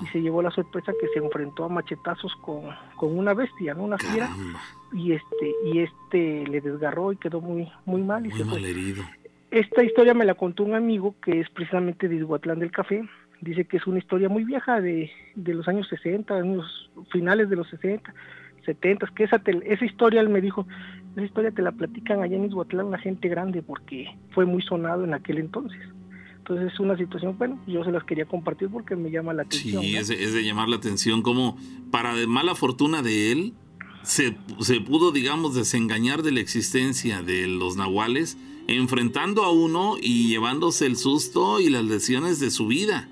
y 0.00 0.06
se 0.06 0.22
llevó 0.22 0.42
la 0.42 0.52
sorpresa 0.52 0.92
que 1.00 1.08
se 1.08 1.18
enfrentó 1.18 1.64
a 1.64 1.68
machetazos 1.68 2.32
con, 2.36 2.70
con 2.94 3.18
una 3.18 3.34
bestia, 3.34 3.74
¿no? 3.74 3.82
Una 3.82 3.98
fiera 3.98 4.30
y 4.92 5.10
este 5.10 5.54
y 5.64 5.80
este 5.80 6.46
le 6.46 6.60
desgarró 6.60 7.12
y 7.12 7.16
quedó 7.16 7.40
muy 7.40 7.68
muy 7.84 8.00
mal 8.00 8.24
y 8.26 8.30
se 8.30 8.44
fue. 8.44 8.62
Esta 9.50 9.82
historia 9.82 10.14
me 10.14 10.24
la 10.24 10.36
contó 10.36 10.62
un 10.62 10.76
amigo 10.76 11.16
que 11.20 11.40
es 11.40 11.50
precisamente 11.50 12.08
de 12.08 12.14
Izhuatlán 12.14 12.60
del 12.60 12.70
Café. 12.70 13.02
Dice 13.40 13.64
que 13.64 13.78
es 13.78 13.86
una 13.88 13.98
historia 13.98 14.28
muy 14.28 14.44
vieja 14.44 14.80
de, 14.80 15.10
de 15.34 15.52
los 15.52 15.66
años 15.66 15.88
60, 15.88 16.32
años 16.32 16.90
finales 17.10 17.50
de 17.50 17.56
los 17.56 17.68
60, 17.70 18.14
70, 18.64 19.06
que 19.14 19.24
esa, 19.24 19.42
esa 19.64 19.84
historia 19.84 20.20
él 20.20 20.28
me 20.28 20.40
dijo, 20.40 20.66
esa 21.14 21.24
historia 21.24 21.50
te 21.50 21.62
la 21.62 21.72
platican 21.72 22.22
allá 22.22 22.36
en 22.36 22.46
Izhuatlán 22.46 22.90
la 22.90 22.98
gente 22.98 23.28
grande 23.28 23.62
porque 23.62 24.06
fue 24.30 24.46
muy 24.46 24.62
sonado 24.62 25.04
en 25.04 25.14
aquel 25.14 25.38
entonces. 25.38 25.80
Entonces 26.38 26.72
es 26.72 26.80
una 26.80 26.96
situación, 26.96 27.38
bueno, 27.38 27.62
yo 27.68 27.84
se 27.84 27.92
las 27.92 28.02
quería 28.04 28.24
compartir 28.24 28.68
porque 28.68 28.96
me 28.96 29.10
llama 29.10 29.32
la 29.32 29.42
atención. 29.42 29.82
Sí, 29.82 29.96
es, 29.96 30.08
de 30.08 30.44
llamar 30.44 30.68
la 30.68 30.76
atención 30.76 31.22
como 31.22 31.56
para 31.90 32.14
de 32.14 32.26
mala 32.26 32.54
fortuna 32.54 33.00
de 33.00 33.30
él 33.30 33.54
se, 34.02 34.36
se 34.58 34.80
pudo, 34.80 35.12
digamos, 35.12 35.54
desengañar 35.54 36.22
de 36.22 36.32
la 36.32 36.40
existencia 36.40 37.22
de 37.22 37.46
los 37.46 37.76
nahuales 37.76 38.36
enfrentando 38.66 39.44
a 39.44 39.52
uno 39.52 39.96
y 40.00 40.28
llevándose 40.28 40.86
el 40.86 40.96
susto 40.96 41.60
y 41.60 41.68
las 41.68 41.84
lesiones 41.84 42.40
de 42.40 42.50
su 42.50 42.66
vida. 42.66 43.08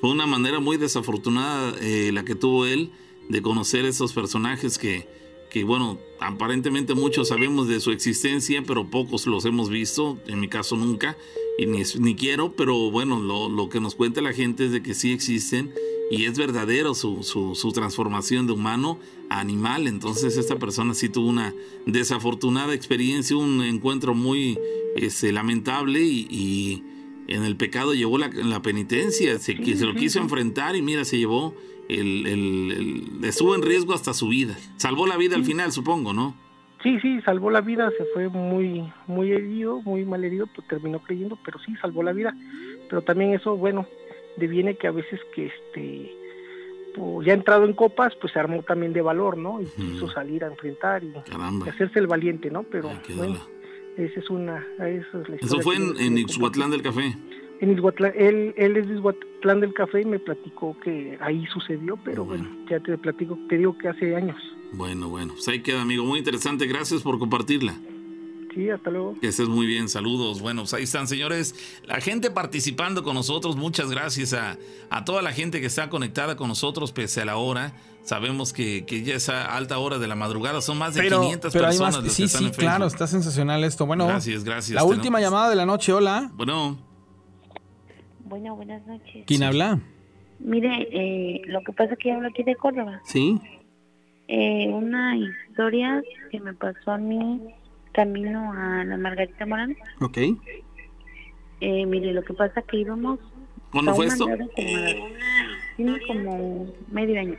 Fue 0.00 0.10
una 0.10 0.26
manera 0.26 0.60
muy 0.60 0.76
desafortunada 0.76 1.74
eh, 1.80 2.10
la 2.12 2.24
que 2.24 2.34
tuvo 2.34 2.66
él 2.66 2.90
de 3.30 3.42
conocer 3.42 3.84
esos 3.84 4.12
personajes 4.12 4.76
que, 4.76 5.06
que, 5.50 5.62
bueno, 5.62 5.98
aparentemente 6.18 6.94
muchos 6.94 7.28
sabemos 7.28 7.68
de 7.68 7.80
su 7.80 7.92
existencia, 7.92 8.62
pero 8.66 8.90
pocos 8.90 9.26
los 9.26 9.44
hemos 9.44 9.70
visto, 9.70 10.18
en 10.26 10.40
mi 10.40 10.48
caso 10.48 10.76
nunca, 10.76 11.16
y 11.56 11.66
ni, 11.66 11.82
ni 12.00 12.16
quiero, 12.16 12.52
pero 12.56 12.90
bueno, 12.90 13.20
lo, 13.20 13.48
lo, 13.48 13.68
que 13.68 13.80
nos 13.80 13.94
cuenta 13.94 14.20
la 14.20 14.32
gente 14.32 14.66
es 14.66 14.72
de 14.72 14.82
que 14.82 14.94
sí 14.94 15.12
existen 15.12 15.72
y 16.10 16.24
es 16.24 16.36
verdadero 16.36 16.92
su, 16.94 17.22
su, 17.22 17.54
su, 17.54 17.70
transformación 17.70 18.48
de 18.48 18.52
humano 18.52 18.98
a 19.28 19.38
animal. 19.38 19.86
Entonces 19.86 20.36
esta 20.36 20.56
persona 20.56 20.94
sí 20.94 21.08
tuvo 21.08 21.28
una 21.28 21.54
desafortunada 21.86 22.74
experiencia, 22.74 23.36
un 23.36 23.62
encuentro 23.62 24.12
muy 24.12 24.58
este, 24.96 25.30
lamentable 25.30 26.00
y, 26.02 26.26
y, 26.30 26.84
en 27.28 27.44
el 27.44 27.56
pecado 27.56 27.94
llevó 27.94 28.18
la, 28.18 28.26
la 28.28 28.60
penitencia, 28.60 29.38
se 29.38 29.54
lo 29.54 29.94
quiso 29.94 30.18
enfrentar 30.18 30.74
y 30.74 30.82
mira, 30.82 31.04
se 31.04 31.16
llevó 31.16 31.54
el, 31.98 32.26
el, 32.26 32.72
el, 33.20 33.24
estuvo 33.24 33.54
en 33.54 33.62
riesgo 33.62 33.94
hasta 33.94 34.14
su 34.14 34.28
vida. 34.28 34.56
Salvó 34.76 35.06
la 35.06 35.16
vida 35.16 35.36
al 35.36 35.44
final, 35.44 35.72
supongo, 35.72 36.12
¿no? 36.12 36.34
Sí, 36.82 36.98
sí, 37.00 37.20
salvó 37.22 37.50
la 37.50 37.60
vida, 37.60 37.90
se 37.98 38.04
fue 38.06 38.28
muy, 38.28 38.90
muy 39.06 39.32
herido, 39.32 39.82
muy 39.82 40.04
mal 40.04 40.24
herido, 40.24 40.46
pues 40.54 40.66
terminó 40.66 41.00
creyendo, 41.00 41.38
pero 41.44 41.58
sí, 41.58 41.74
salvó 41.80 42.02
la 42.02 42.12
vida. 42.12 42.34
Pero 42.88 43.02
también 43.02 43.34
eso, 43.34 43.56
bueno, 43.56 43.86
deviene 44.38 44.76
que 44.76 44.86
a 44.86 44.92
veces 44.92 45.20
que 45.34 45.46
este 45.46 46.16
pues, 46.94 47.26
ya 47.26 47.34
entrado 47.34 47.64
en 47.66 47.74
copas, 47.74 48.14
pues 48.20 48.32
se 48.32 48.38
armó 48.38 48.62
también 48.62 48.92
de 48.92 49.02
valor, 49.02 49.36
¿no? 49.36 49.60
Y 49.60 49.66
quiso 49.66 50.10
salir 50.10 50.42
a 50.44 50.48
enfrentar 50.48 51.04
y, 51.04 51.08
y, 51.08 51.68
hacerse 51.68 51.98
el 51.98 52.06
valiente, 52.06 52.50
¿no? 52.50 52.62
Pero 52.64 52.90
bueno, 53.14 53.38
esa 53.96 54.20
es 54.20 54.30
una... 54.30 54.66
Esa 54.78 55.20
es 55.20 55.28
la 55.28 55.36
Eso 55.36 55.60
fue 55.60 55.76
en, 55.76 55.96
en 55.98 56.18
Ixhuatlán 56.18 56.70
del 56.70 56.82
Café. 56.82 57.14
En 57.60 57.72
Ixhuatlán, 57.72 58.12
él, 58.16 58.54
él 58.56 58.76
es 58.76 58.88
de 58.88 58.94
Ixhuatlán 58.94 59.60
del 59.60 59.74
Café 59.74 60.00
y 60.00 60.04
me 60.06 60.18
platicó 60.18 60.76
que 60.80 61.18
ahí 61.20 61.44
sucedió, 61.52 61.98
pero 62.04 62.24
bueno, 62.24 62.44
bueno 62.44 62.70
ya 62.70 62.80
te 62.80 62.96
platico, 62.96 63.38
te 63.48 63.58
digo 63.58 63.76
que 63.76 63.88
hace 63.88 64.16
años. 64.16 64.36
Bueno, 64.72 65.08
bueno, 65.08 65.34
pues 65.34 65.46
ahí 65.48 65.60
queda, 65.60 65.82
amigo. 65.82 66.04
Muy 66.04 66.18
interesante. 66.18 66.66
Gracias 66.66 67.02
por 67.02 67.18
compartirla. 67.18 67.74
Sí, 68.54 68.68
hasta 68.68 68.90
luego. 68.90 69.14
Que 69.20 69.28
estés 69.28 69.48
muy 69.48 69.66
bien, 69.66 69.88
saludos. 69.88 70.40
Bueno, 70.40 70.62
pues 70.62 70.74
ahí 70.74 70.84
están, 70.84 71.06
señores. 71.06 71.54
La 71.84 72.00
gente 72.00 72.30
participando 72.30 73.02
con 73.02 73.14
nosotros, 73.14 73.56
muchas 73.56 73.90
gracias 73.90 74.32
a, 74.32 74.56
a 74.90 75.04
toda 75.04 75.22
la 75.22 75.32
gente 75.32 75.60
que 75.60 75.66
está 75.66 75.88
conectada 75.88 76.36
con 76.36 76.48
nosotros 76.48 76.92
pese 76.92 77.20
a 77.20 77.24
la 77.24 77.36
hora. 77.36 77.74
Sabemos 78.02 78.52
que, 78.52 78.84
que 78.86 79.02
ya 79.02 79.14
es 79.14 79.28
a 79.28 79.56
alta 79.56 79.78
hora 79.78 79.98
de 79.98 80.08
la 80.08 80.16
madrugada, 80.16 80.60
son 80.62 80.78
más 80.78 80.94
de 80.94 81.02
pero, 81.02 81.20
500 81.20 81.52
pero 81.52 81.64
personas. 81.66 81.96
Hay 81.96 82.02
más, 82.02 82.12
sí, 82.12 82.28
sí, 82.28 82.50
claro, 82.50 82.86
está 82.86 83.06
sensacional 83.06 83.62
esto. 83.62 83.86
Bueno, 83.86 84.06
gracias, 84.06 84.42
gracias. 84.42 84.74
La 84.74 84.84
última 84.84 85.20
llamada 85.20 85.50
de 85.50 85.56
la 85.56 85.66
noche, 85.66 85.92
hola. 85.92 86.30
Bueno. 86.34 86.89
Bueno, 88.30 88.54
buenas 88.54 88.86
noches. 88.86 89.24
¿Quién 89.26 89.42
habla? 89.42 89.80
Mire, 90.38 90.86
eh, 90.92 91.42
lo 91.46 91.62
que 91.62 91.72
pasa 91.72 91.94
es 91.94 91.98
que 91.98 92.12
hablo 92.12 92.28
aquí 92.28 92.44
de 92.44 92.54
Córdoba. 92.54 93.00
Sí. 93.02 93.40
Eh, 94.28 94.68
una 94.68 95.16
historia 95.16 96.00
que 96.30 96.38
me 96.38 96.54
pasó 96.54 96.92
a 96.92 96.98
mí 96.98 97.40
camino 97.90 98.52
a 98.52 98.84
la 98.84 98.96
Margarita 98.98 99.46
Morán. 99.46 99.76
Ok. 100.00 100.18
Eh, 101.60 101.86
mire, 101.86 102.12
lo 102.12 102.22
que 102.22 102.32
pasa 102.32 102.62
que 102.62 102.76
íbamos... 102.76 103.18
¿Cuándo 103.72 103.96
fue 103.96 104.06
esto? 104.06 104.26
Como, 104.26 104.48
tiene 105.76 105.98
como 106.06 106.68
medio 106.92 107.18
año. 107.18 107.36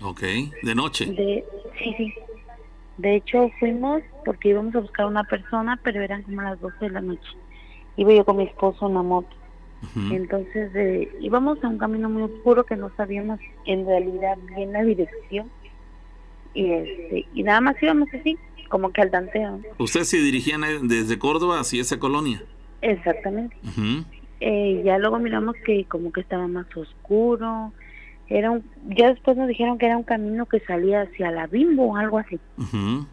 Ok, 0.00 0.22
¿de 0.62 0.74
noche? 0.76 1.06
De, 1.06 1.44
sí, 1.76 1.92
sí. 1.96 2.14
De 2.98 3.16
hecho, 3.16 3.50
fuimos 3.58 4.00
porque 4.24 4.50
íbamos 4.50 4.76
a 4.76 4.78
buscar 4.78 5.06
a 5.06 5.08
una 5.08 5.24
persona, 5.24 5.80
pero 5.82 6.00
eran 6.00 6.22
como 6.22 6.40
las 6.42 6.60
12 6.60 6.76
de 6.82 6.90
la 6.90 7.00
noche. 7.00 7.28
Iba 7.96 8.14
yo 8.14 8.24
con 8.24 8.36
mi 8.36 8.44
esposo 8.44 8.86
en 8.86 8.94
la 8.94 9.02
moto. 9.02 9.39
Uh 9.82 9.98
-huh. 9.98 10.16
Entonces, 10.16 10.70
eh, 10.74 11.10
íbamos 11.20 11.62
a 11.64 11.68
un 11.68 11.78
camino 11.78 12.08
muy 12.08 12.22
oscuro 12.22 12.64
que 12.64 12.76
no 12.76 12.90
sabíamos 12.96 13.40
en 13.64 13.86
realidad 13.86 14.36
bien 14.54 14.72
la 14.72 14.82
dirección. 14.82 15.50
Y, 16.54 16.70
este, 16.70 17.26
y 17.32 17.42
nada 17.42 17.60
más 17.60 17.82
íbamos 17.82 18.08
así, 18.12 18.36
como 18.68 18.92
que 18.92 19.00
al 19.02 19.10
tanteo. 19.10 19.60
¿Usted 19.78 20.02
se 20.02 20.18
dirigía 20.18 20.56
desde 20.82 21.18
Córdoba 21.18 21.60
hacia 21.60 21.80
esa 21.80 21.98
colonia? 21.98 22.42
Exactamente. 22.82 23.56
Uh 23.64 23.68
-huh. 23.80 24.04
eh, 24.40 24.82
ya 24.84 24.98
luego 24.98 25.18
miramos 25.18 25.56
que 25.64 25.84
como 25.84 26.12
que 26.12 26.20
estaba 26.20 26.46
más 26.48 26.66
oscuro. 26.76 27.72
Era 28.28 28.50
un, 28.52 28.62
ya 28.88 29.08
después 29.10 29.36
nos 29.36 29.48
dijeron 29.48 29.76
que 29.78 29.86
era 29.86 29.96
un 29.96 30.04
camino 30.04 30.46
que 30.46 30.60
salía 30.60 31.02
hacia 31.02 31.30
la 31.30 31.46
Bimbo 31.46 31.86
o 31.92 31.96
algo 31.96 32.18
así. 32.18 32.38
Uh 32.58 32.62
-huh. 32.62 33.06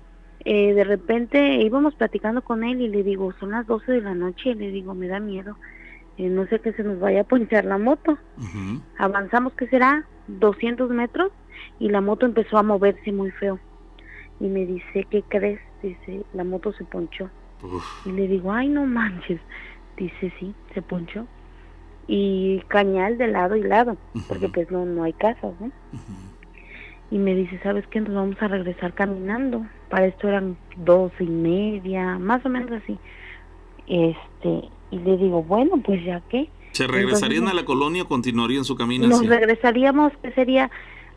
eh, 0.46 0.74
de 0.74 0.84
repente 0.84 1.56
íbamos 1.64 1.96
platicando 1.96 2.42
con 2.44 2.64
él 2.64 2.82
y 2.82 2.88
le 2.88 3.04
digo, 3.04 3.34
son 3.40 3.52
las 3.52 3.66
12 3.68 3.92
de 3.94 4.02
la 4.02 4.14
noche, 4.14 4.52
y 4.52 4.54
le 4.56 4.72
digo, 4.72 4.94
me 4.94 5.08
da 5.08 5.20
miedo. 5.20 5.58
No 6.18 6.48
sé 6.48 6.60
que 6.60 6.74
se 6.74 6.84
nos 6.84 7.00
vaya 7.00 7.22
a 7.22 7.24
ponchar 7.24 7.66
la 7.66 7.78
moto. 7.78 8.18
Uh 8.38 8.42
-huh. 8.42 8.82
Avanzamos, 8.98 9.54
que 9.54 9.68
será? 9.68 10.06
200 10.28 10.90
metros 10.90 11.32
y 11.80 11.90
la 11.90 12.02
moto 12.02 12.26
empezó 12.26 12.58
a 12.58 12.64
moverse 12.64 13.12
muy 13.12 13.32
feo. 13.32 13.60
Y 14.40 14.48
me 14.48 14.66
dice, 14.66 15.06
¿qué 15.10 15.24
crees? 15.28 15.60
Dice, 15.82 16.24
la 16.34 16.44
moto 16.44 16.74
se 16.74 16.84
ponchó. 16.84 17.30
Uf. 17.64 17.84
Y 18.06 18.12
le 18.12 18.28
digo, 18.28 18.52
ay, 18.52 18.68
no 18.68 18.86
manches. 18.86 19.40
Dice, 19.96 20.32
sí, 20.40 20.54
se 20.74 20.82
ponchó. 20.82 21.26
Y 22.08 22.62
cañal 22.68 23.18
de 23.18 23.28
lado 23.28 23.56
y 23.56 23.64
lado, 23.64 23.94
uh 24.14 24.20
-huh. 24.20 24.28
porque 24.28 24.48
pues 24.50 24.72
no, 24.72 24.86
no 24.86 25.04
hay 25.04 25.14
casas, 25.14 25.54
¿no? 25.60 25.68
Uh 25.68 25.98
-huh. 25.98 26.38
Y 27.10 27.18
me 27.20 27.36
dice, 27.36 27.60
¿sabes 27.64 27.86
qué? 27.88 28.02
Nos 28.02 28.14
vamos 28.14 28.42
a 28.42 28.48
regresar 28.48 28.94
caminando. 28.94 29.66
Para 29.90 30.08
esto 30.08 30.28
eran 30.28 30.58
dos 30.76 31.12
y 31.20 31.26
media, 31.26 32.20
más 32.20 32.46
o 32.46 32.50
menos 32.50 32.72
así. 32.72 33.00
Este, 33.88 34.70
y 34.92 35.00
le 35.00 35.18
digo, 35.18 35.44
bueno, 35.44 35.82
pues 35.84 36.04
ya 36.04 36.22
qué. 36.30 36.50
¿Se 36.72 36.88
regresarían 36.88 37.44
Entonces, 37.44 37.60
a 37.60 37.62
la 37.62 37.66
colonia 37.66 38.04
o 38.04 38.08
continuarían 38.08 38.64
su 38.64 38.76
camino? 38.76 39.08
Nos 39.08 39.20
hacia... 39.22 39.30
regresaríamos, 39.30 40.14
que 40.22 40.32
sería 40.32 40.70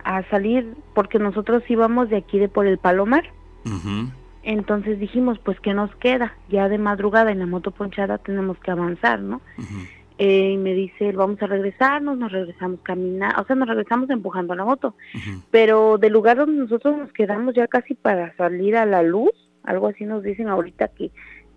a 0.05 0.23
salir, 0.31 0.75
porque 0.95 1.19
nosotros 1.19 1.63
íbamos 1.69 2.09
de 2.09 2.17
aquí 2.17 2.39
de 2.39 2.49
por 2.49 2.67
el 2.67 2.79
Palomar. 2.79 3.25
Uh 3.65 3.69
-huh. 3.69 4.11
Entonces 4.43 4.99
dijimos, 4.99 5.39
pues, 5.39 5.61
¿qué 5.61 5.75
nos 5.75 5.95
queda? 5.97 6.35
Ya 6.49 6.69
de 6.69 6.79
madrugada 6.79 7.31
en 7.31 7.41
la 7.41 7.47
moto 7.47 7.71
ponchada 7.73 8.19
tenemos 8.19 8.59
que 8.59 8.71
avanzar, 8.71 9.21
¿no? 9.21 9.43
Uh 9.59 9.63
-huh. 9.63 9.89
eh, 10.19 10.53
y 10.53 10.57
me 10.57 10.73
dice, 10.73 11.13
vamos 11.13 11.43
a 11.43 11.47
regresarnos, 11.47 12.17
nos 12.17 12.33
regresamos 12.33 12.81
caminando, 12.83 13.41
o 13.41 13.45
sea, 13.45 13.57
nos 13.57 13.69
regresamos 13.69 14.09
empujando 14.09 14.55
la 14.55 14.65
moto. 14.65 14.95
Uh 15.15 15.19
-huh. 15.19 15.43
Pero 15.51 15.99
del 15.99 16.15
lugar 16.15 16.39
donde 16.39 16.57
nosotros 16.57 16.97
nos 16.97 17.13
quedamos 17.13 17.55
ya 17.55 17.67
casi 17.67 17.95
para 17.95 18.35
salir 18.37 18.77
a 18.77 18.87
la 18.87 19.03
luz, 19.03 19.33
algo 19.63 19.89
así 19.89 20.05
nos 20.05 20.23
dicen 20.23 20.49
ahorita 20.49 20.89
que, 20.89 21.11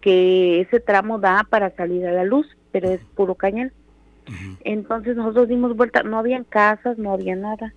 que 0.03 0.61
ese 0.61 0.79
tramo 0.79 1.17
da 1.17 1.45
para 1.49 1.73
salir 1.75 2.05
a 2.05 2.11
la 2.11 2.25
luz, 2.25 2.45
pero 2.71 2.89
es 2.89 2.99
puro 3.15 3.35
cañal. 3.35 3.71
Uh 4.27 4.31
-huh. 4.31 4.57
Entonces 4.65 5.15
nosotros 5.15 5.47
dimos 5.47 5.75
vuelta, 5.75 6.03
no 6.03 6.19
habían 6.19 6.43
casas, 6.43 6.97
no 6.97 7.13
había 7.13 7.35
nada 7.35 7.73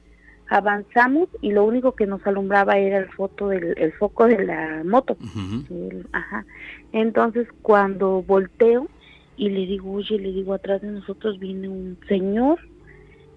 avanzamos 0.49 1.29
y 1.41 1.53
lo 1.53 1.65
único 1.65 1.93
que 1.93 2.07
nos 2.07 2.25
alumbraba 2.27 2.79
era 2.79 2.99
el 2.99 3.09
foto 3.09 3.49
del 3.49 3.75
el 3.77 3.93
foco 3.93 4.27
de 4.27 4.45
la 4.45 4.83
moto. 4.85 5.17
Uh 5.21 5.27
-huh. 5.27 5.71
el, 5.71 6.07
ajá. 6.13 6.45
Entonces 6.93 7.49
cuando 7.63 8.23
volteo 8.23 8.89
y 9.37 9.51
le 9.51 9.67
digo, 9.67 9.93
oye, 9.93 10.19
le 10.19 10.33
digo, 10.33 10.55
atrás 10.55 10.81
de 10.83 10.89
nosotros 10.89 11.39
viene 11.39 11.69
un 11.69 11.99
señor 12.09 12.59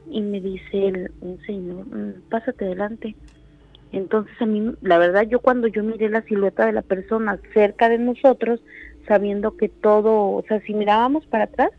y 0.10 0.22
me 0.22 0.40
dice 0.40 0.88
el, 0.88 1.12
un 1.22 1.40
señor, 1.46 1.86
mm, 1.88 2.30
pásate 2.30 2.66
adelante. 2.66 3.16
Entonces 3.92 4.34
a 4.40 4.46
mí, 4.46 4.74
la 4.82 4.98
verdad, 4.98 5.24
yo 5.28 5.40
cuando 5.40 5.68
yo 5.68 5.84
miré 5.84 6.10
la 6.10 6.22
silueta 6.24 6.66
de 6.66 6.74
la 6.74 6.82
persona 6.82 7.40
cerca 7.54 7.90
de 7.90 7.98
nosotros, 7.98 8.62
sabiendo 9.08 9.58
que 9.58 9.70
todo, 9.70 10.32
o 10.32 10.44
sea, 10.48 10.62
si 10.62 10.74
mirábamos 10.74 11.26
para 11.26 11.46
atrás, 11.46 11.72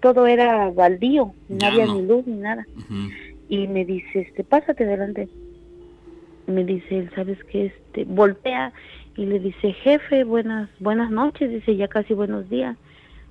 todo 0.00 0.26
era 0.26 0.70
baldío, 0.70 1.32
no 1.48 1.66
había 1.66 1.86
no. 1.86 1.94
ni 1.94 2.06
luz 2.06 2.26
ni 2.26 2.36
nada. 2.36 2.66
Uh 2.76 2.80
-huh 2.80 3.28
y 3.48 3.66
me 3.66 3.84
dice, 3.84 4.20
este, 4.20 4.44
pásate 4.44 4.84
adelante. 4.84 5.28
Me 6.46 6.64
dice 6.64 6.98
él, 6.98 7.10
¿sabes 7.14 7.38
qué? 7.44 7.66
Este, 7.66 8.04
voltea 8.04 8.72
y 9.16 9.26
le 9.26 9.38
dice, 9.40 9.72
jefe, 9.72 10.24
buenas, 10.24 10.68
buenas 10.78 11.10
noches, 11.10 11.50
dice, 11.50 11.76
ya 11.76 11.88
casi 11.88 12.14
buenos 12.14 12.48
días. 12.48 12.76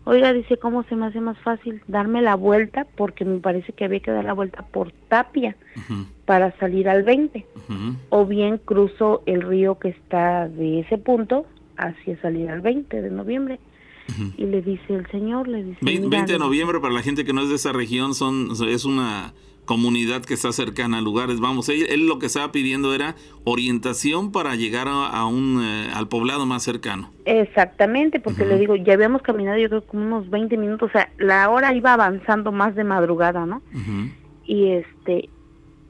Oiga, 0.09 0.31
dice, 0.31 0.55
¿cómo 0.55 0.83
se 0.83 0.95
me 0.95 1.07
hace 1.07 1.19
más 1.19 1.37
fácil 1.39 1.81
darme 1.89 2.21
la 2.21 2.35
vuelta? 2.35 2.87
Porque 2.95 3.25
me 3.25 3.39
parece 3.39 3.73
que 3.73 3.83
había 3.83 3.99
que 3.99 4.09
dar 4.09 4.23
la 4.23 4.31
vuelta 4.31 4.61
por 4.63 4.93
Tapia 5.09 5.57
uh 5.75 5.79
-huh. 5.79 6.05
para 6.23 6.57
salir 6.59 6.87
al 6.87 7.03
20. 7.03 7.45
Uh 7.67 7.73
-huh. 7.73 7.95
O 8.07 8.25
bien 8.25 8.57
cruzo 8.57 9.21
el 9.25 9.41
río 9.41 9.77
que 9.79 9.89
está 9.89 10.47
de 10.47 10.79
ese 10.79 10.97
punto 10.97 11.45
hacia 11.75 12.17
salir 12.21 12.49
al 12.49 12.61
20 12.61 13.01
de 13.01 13.11
noviembre. 13.11 13.59
Uh 14.07 14.13
-huh. 14.13 14.33
Y 14.37 14.45
le 14.45 14.61
dice 14.61 14.95
el 14.95 15.05
señor, 15.07 15.49
le 15.49 15.61
dice... 15.65 15.79
20 15.81 16.31
de 16.31 16.39
noviembre, 16.39 16.79
para 16.79 16.93
la 16.93 17.01
gente 17.01 17.25
que 17.25 17.33
no 17.33 17.41
es 17.41 17.49
de 17.49 17.55
esa 17.55 17.73
región, 17.73 18.13
son 18.13 18.51
es 18.65 18.85
una 18.85 19.33
comunidad 19.67 20.23
que 20.23 20.33
está 20.33 20.51
cercana 20.51 20.97
a 20.97 21.01
lugares. 21.01 21.39
Vamos, 21.39 21.69
él, 21.69 21.85
él 21.89 22.07
lo 22.07 22.17
que 22.17 22.25
estaba 22.25 22.51
pidiendo 22.51 22.95
era 22.95 23.15
orientación 23.43 24.31
para 24.31 24.55
llegar 24.55 24.87
a, 24.87 25.07
a 25.07 25.27
un 25.27 25.61
eh, 25.63 25.91
al 25.93 26.07
poblado 26.07 26.47
más 26.47 26.63
cercano. 26.63 27.11
Exactamente, 27.25 28.19
porque 28.19 28.41
uh 28.41 28.45
-huh. 28.45 28.49
le 28.49 28.57
digo, 28.57 28.75
ya 28.75 28.93
habíamos 28.93 29.21
caminado 29.21 29.59
yo 29.59 29.69
creo 29.69 29.85
como 29.85 30.03
unos 30.03 30.29
20 30.31 30.57
minutos, 30.57 30.89
o 30.89 30.91
sea, 30.91 31.11
la 31.19 31.49
hora 31.49 31.75
iba 31.75 31.93
avanzando 31.93 32.51
más 32.51 32.73
de 32.73 32.83
madrugada, 32.83 33.45
¿no? 33.45 33.61
Uh 33.73 33.77
-huh. 33.77 34.11
Y 34.45 34.71
este 34.71 35.29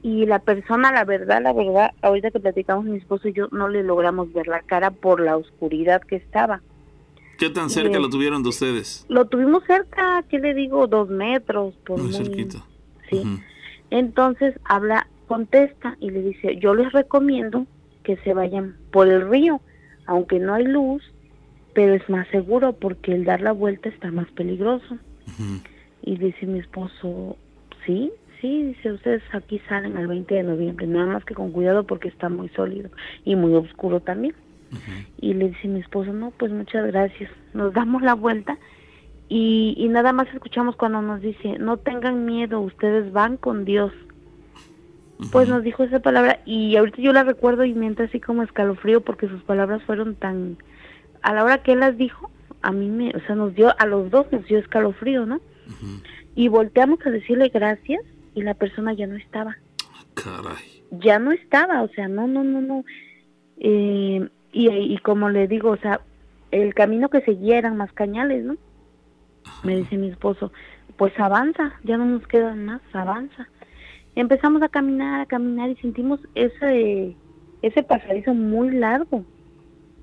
y 0.02 0.26
la 0.26 0.38
persona, 0.40 0.92
la 0.92 1.04
verdad, 1.04 1.42
la 1.42 1.52
verdad, 1.52 1.92
ahorita 2.02 2.30
que 2.30 2.40
platicamos 2.40 2.84
mi 2.84 2.98
esposo 2.98 3.28
y 3.28 3.32
yo 3.32 3.48
no 3.50 3.68
le 3.68 3.82
logramos 3.82 4.32
ver 4.32 4.46
la 4.46 4.60
cara 4.60 4.90
por 4.90 5.20
la 5.20 5.36
oscuridad 5.36 6.02
que 6.02 6.16
estaba. 6.16 6.60
¿Qué 7.38 7.50
tan 7.50 7.70
cerca 7.70 7.98
lo 7.98 8.08
tuvieron 8.08 8.42
de 8.42 8.48
ustedes? 8.48 9.06
Lo 9.08 9.26
tuvimos 9.26 9.62
cerca, 9.64 10.24
¿qué 10.28 10.38
le 10.38 10.54
digo? 10.54 10.86
Dos 10.88 11.08
metros. 11.08 11.74
Por 11.84 11.98
muy, 11.98 12.08
muy 12.08 12.16
cerquita 12.16 12.64
¿sí? 13.10 13.22
Entonces 13.90 14.58
habla, 14.64 15.06
contesta 15.26 15.96
y 16.00 16.10
le 16.10 16.22
dice, 16.22 16.56
yo 16.56 16.74
les 16.74 16.92
recomiendo 16.92 17.66
que 18.02 18.16
se 18.18 18.34
vayan 18.34 18.76
por 18.90 19.08
el 19.08 19.28
río, 19.28 19.60
aunque 20.06 20.38
no 20.38 20.54
hay 20.54 20.64
luz, 20.64 21.02
pero 21.74 21.94
es 21.94 22.08
más 22.08 22.26
seguro 22.28 22.72
porque 22.72 23.12
el 23.12 23.24
dar 23.24 23.40
la 23.40 23.52
vuelta 23.52 23.88
está 23.88 24.10
más 24.10 24.28
peligroso. 24.32 24.98
Y 26.02 26.16
dice 26.16 26.46
mi 26.46 26.58
esposo, 26.58 27.36
sí, 27.84 28.10
sí, 28.40 28.62
dice, 28.62 28.92
ustedes 28.92 29.22
aquí 29.32 29.60
salen 29.68 29.96
el 29.96 30.06
20 30.06 30.34
de 30.34 30.42
noviembre, 30.42 30.86
nada 30.86 31.06
más 31.06 31.24
que 31.24 31.34
con 31.34 31.52
cuidado 31.52 31.84
porque 31.84 32.08
está 32.08 32.28
muy 32.28 32.48
sólido 32.50 32.90
y 33.24 33.36
muy 33.36 33.54
oscuro 33.54 34.00
también. 34.00 34.34
Y 35.18 35.34
le 35.34 35.48
dice 35.48 35.68
mi 35.68 35.80
esposo, 35.80 36.12
no, 36.12 36.30
pues 36.30 36.52
muchas 36.52 36.86
gracias. 36.86 37.30
Nos 37.54 37.72
damos 37.72 38.02
la 38.02 38.14
vuelta 38.14 38.58
y, 39.28 39.74
y 39.76 39.88
nada 39.88 40.12
más 40.12 40.28
escuchamos 40.32 40.76
cuando 40.76 41.02
nos 41.02 41.20
dice, 41.20 41.58
no 41.58 41.76
tengan 41.76 42.24
miedo, 42.24 42.60
ustedes 42.60 43.12
van 43.12 43.36
con 43.36 43.64
Dios. 43.64 43.92
Pues 45.32 45.48
nos 45.48 45.64
dijo 45.64 45.82
esa 45.82 45.98
palabra 45.98 46.40
y 46.46 46.76
ahorita 46.76 47.02
yo 47.02 47.12
la 47.12 47.24
recuerdo 47.24 47.64
y 47.64 47.74
me 47.74 47.86
entra 47.86 48.04
así 48.04 48.20
como 48.20 48.44
escalofrío 48.44 49.00
porque 49.00 49.28
sus 49.28 49.42
palabras 49.42 49.82
fueron 49.82 50.14
tan... 50.14 50.58
A 51.22 51.34
la 51.34 51.42
hora 51.42 51.62
que 51.64 51.72
él 51.72 51.80
las 51.80 51.98
dijo, 51.98 52.30
a 52.62 52.70
mí 52.70 52.88
me, 52.88 53.10
o 53.10 53.20
sea, 53.26 53.34
nos 53.34 53.52
dio, 53.54 53.74
a 53.76 53.86
los 53.86 54.10
dos 54.10 54.30
nos 54.30 54.46
dio 54.46 54.58
escalofrío, 54.58 55.26
¿no? 55.26 55.40
Y 56.36 56.46
volteamos 56.46 57.04
a 57.04 57.10
decirle 57.10 57.48
gracias 57.48 58.00
y 58.34 58.42
la 58.42 58.54
persona 58.54 58.92
ya 58.92 59.08
no 59.08 59.16
estaba. 59.16 59.56
Caray. 60.14 60.84
Ya 60.92 61.18
no 61.18 61.32
estaba, 61.32 61.82
o 61.82 61.88
sea, 61.88 62.06
no, 62.06 62.28
no, 62.28 62.44
no, 62.44 62.60
no. 62.60 62.84
Eh, 63.58 64.28
y, 64.52 64.68
y 64.68 64.98
como 64.98 65.28
le 65.30 65.48
digo, 65.48 65.70
o 65.70 65.76
sea, 65.78 66.00
el 66.52 66.74
camino 66.74 67.08
que 67.08 67.22
seguía 67.22 67.58
eran 67.58 67.76
más 67.76 67.92
cañales, 67.92 68.44
¿no? 68.44 68.56
Me 69.64 69.76
dice 69.76 69.96
mi 69.96 70.08
esposo, 70.08 70.52
pues 70.96 71.12
avanza, 71.18 71.74
ya 71.84 71.96
no 71.96 72.04
nos 72.04 72.26
quedan 72.26 72.64
más, 72.66 72.80
avanza. 72.92 73.48
Empezamos 74.16 74.62
a 74.62 74.68
caminar, 74.68 75.20
a 75.20 75.26
caminar 75.26 75.70
y 75.70 75.76
sentimos 75.76 76.20
ese 76.34 77.16
ese 77.62 77.82
pasadizo 77.82 78.34
muy 78.34 78.70
largo. 78.70 79.24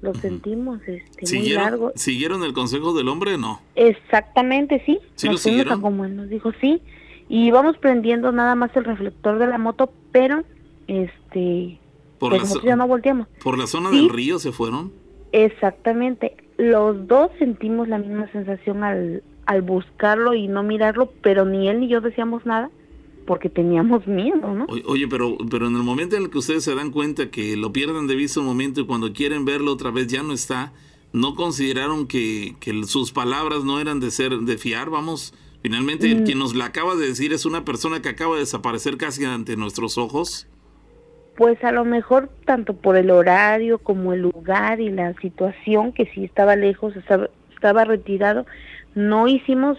Lo 0.01 0.13
sentimos 0.13 0.79
este 0.81 1.21
muy 1.21 1.27
¿Siguieron, 1.27 1.63
largo. 1.63 1.91
¿Siguieron 1.95 2.43
el 2.43 2.53
consejo 2.53 2.93
del 2.93 3.07
hombre? 3.07 3.37
No. 3.37 3.61
Exactamente, 3.75 4.81
sí. 4.85 4.99
¿Sí 5.15 5.27
nos 5.27 5.35
lo 5.35 5.37
siguieron? 5.39 5.81
como 5.81 6.05
él 6.05 6.15
nos 6.15 6.29
dijo, 6.29 6.51
sí. 6.61 6.81
Y 7.27 7.47
íbamos 7.47 7.77
prendiendo 7.77 8.31
nada 8.31 8.55
más 8.55 8.75
el 8.75 8.83
reflector 8.85 9.39
de 9.39 9.47
la 9.47 9.57
moto, 9.57 9.91
pero 10.11 10.43
este 10.87 11.79
Por 12.19 12.37
pues 12.37 12.55
la 12.55 12.61
ya 12.63 12.75
no 12.75 12.87
volteamos. 12.87 13.27
¿Por 13.43 13.57
la 13.57 13.67
zona 13.67 13.89
Sí. 13.89 13.95
del 13.97 14.09
río 14.09 14.37
se 14.37 14.51
fueron? 14.51 14.91
Exactamente. 15.31 16.37
Los 16.57 17.07
dos 17.07 17.31
sentimos 17.39 17.87
la 17.87 17.97
misma 17.97 18.31
sensación 18.31 18.83
al, 18.83 19.23
al 19.45 19.61
buscarlo 19.61 20.33
y 20.33 20.47
no 20.47 20.63
mirarlo, 20.63 21.11
pero 21.21 21.45
ni 21.45 21.67
él 21.69 21.79
ni 21.81 21.87
yo 21.87 22.01
decíamos 22.01 22.45
nada 22.45 22.69
porque 23.25 23.49
teníamos 23.49 24.05
miedo, 24.07 24.53
¿no? 24.53 24.67
Oye, 24.85 25.07
pero, 25.07 25.37
pero 25.49 25.67
en 25.67 25.75
el 25.75 25.81
momento 25.83 26.15
en 26.15 26.23
el 26.23 26.29
que 26.29 26.37
ustedes 26.37 26.63
se 26.63 26.75
dan 26.75 26.91
cuenta 26.91 27.31
que 27.31 27.57
lo 27.57 27.73
pierden 27.73 28.05
de 28.07 28.15
vista 28.15 28.39
un 28.39 28.45
momento 28.45 28.81
y 28.81 28.85
cuando 28.85 29.13
quieren 29.13 29.45
verlo 29.45 29.71
otra 29.73 29.89
vez 29.89 30.07
ya 30.07 30.21
no 30.21 30.31
está, 30.31 30.73
¿no 31.11 31.33
consideraron 31.33 32.05
que, 32.07 32.55
que 32.59 32.83
sus 32.83 33.11
palabras 33.11 33.63
no 33.63 33.79
eran 33.79 33.99
de 33.99 34.11
ser 34.11 34.31
de 34.37 34.57
fiar? 34.57 34.91
Vamos, 34.91 35.33
finalmente 35.63 36.13
Mm. 36.13 36.23
quien 36.23 36.37
nos 36.37 36.53
la 36.53 36.65
acaba 36.65 36.93
de 36.95 37.07
decir 37.07 37.33
es 37.33 37.47
una 37.47 37.65
persona 37.65 37.99
que 38.01 38.09
acaba 38.09 38.35
de 38.35 38.41
desaparecer 38.41 38.97
casi 38.97 39.25
ante 39.25 39.57
nuestros 39.57 39.97
ojos. 39.97 40.47
Pues 41.35 41.61
a 41.63 41.71
lo 41.71 41.83
mejor 41.83 42.29
tanto 42.45 42.75
por 42.75 42.95
el 42.95 43.09
horario 43.09 43.79
como 43.79 44.13
el 44.13 44.21
lugar 44.21 44.79
y 44.79 44.89
la 44.91 45.13
situación 45.15 45.91
que 45.93 46.05
sí 46.13 46.23
estaba 46.25 46.55
lejos, 46.55 46.95
estaba, 46.95 47.29
estaba 47.53 47.85
retirado, 47.85 48.45
no 48.95 49.27
hicimos 49.27 49.77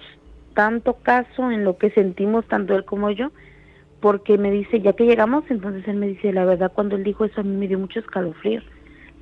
tanto 0.55 0.94
caso 0.94 1.51
en 1.51 1.64
lo 1.64 1.76
que 1.76 1.90
sentimos 1.90 2.47
tanto 2.47 2.76
él 2.76 2.84
como 2.84 3.10
yo, 3.10 3.30
porque 4.01 4.38
me 4.38 4.51
dice, 4.51 4.80
ya 4.80 4.93
que 4.93 5.06
llegamos, 5.06 5.44
entonces 5.48 5.86
él 5.88 5.97
me 5.97 6.06
dice, 6.06 6.32
la 6.32 6.44
verdad 6.44 6.72
cuando 6.74 6.97
él 6.97 7.05
dijo 7.05 7.24
eso 7.24 7.40
a 7.40 7.44
mí 7.44 7.56
me 7.56 7.68
dio 7.68 7.78
mucho 7.78 7.98
escalofrío. 7.98 8.62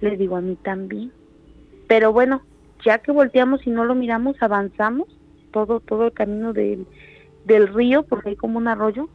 Le 0.00 0.16
digo 0.16 0.36
a 0.36 0.40
mí 0.40 0.56
también. 0.56 1.12
Pero 1.86 2.12
bueno, 2.12 2.42
ya 2.84 2.98
que 2.98 3.12
volteamos 3.12 3.66
y 3.66 3.70
no 3.70 3.84
lo 3.84 3.94
miramos, 3.94 4.36
avanzamos 4.40 5.08
todo 5.52 5.78
todo 5.80 6.06
el 6.06 6.12
camino 6.12 6.52
del, 6.52 6.86
del 7.44 7.68
río, 7.68 8.02
porque 8.02 8.30
hay 8.30 8.36
como 8.36 8.58
un 8.58 8.68
arroyo, 8.68 9.08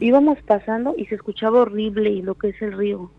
íbamos 0.00 0.38
pasando 0.42 0.94
y 0.96 1.06
se 1.06 1.14
escuchaba 1.14 1.60
horrible 1.60 2.10
y 2.10 2.22
lo 2.22 2.34
que 2.34 2.48
es 2.48 2.60
el 2.60 2.72
río, 2.72 3.10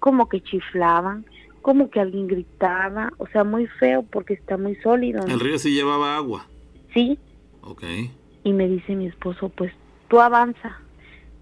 como 0.00 0.28
que 0.28 0.40
chiflaban, 0.40 1.24
como 1.62 1.90
que 1.90 2.00
alguien 2.00 2.26
gritaba, 2.26 3.10
o 3.18 3.26
sea, 3.28 3.44
muy 3.44 3.66
feo 3.66 4.02
porque 4.10 4.34
está 4.34 4.56
muy 4.56 4.74
sólido. 4.76 5.20
¿no? 5.26 5.32
El 5.32 5.40
río 5.40 5.58
sí 5.58 5.72
llevaba 5.74 6.16
agua. 6.16 6.46
Sí, 6.94 7.18
Ok. 7.62 7.82
y 8.44 8.52
me 8.52 8.66
dice 8.68 8.94
mi 8.94 9.06
esposo, 9.06 9.48
pues 9.50 9.72
tú 10.08 10.20
avanza. 10.20 10.78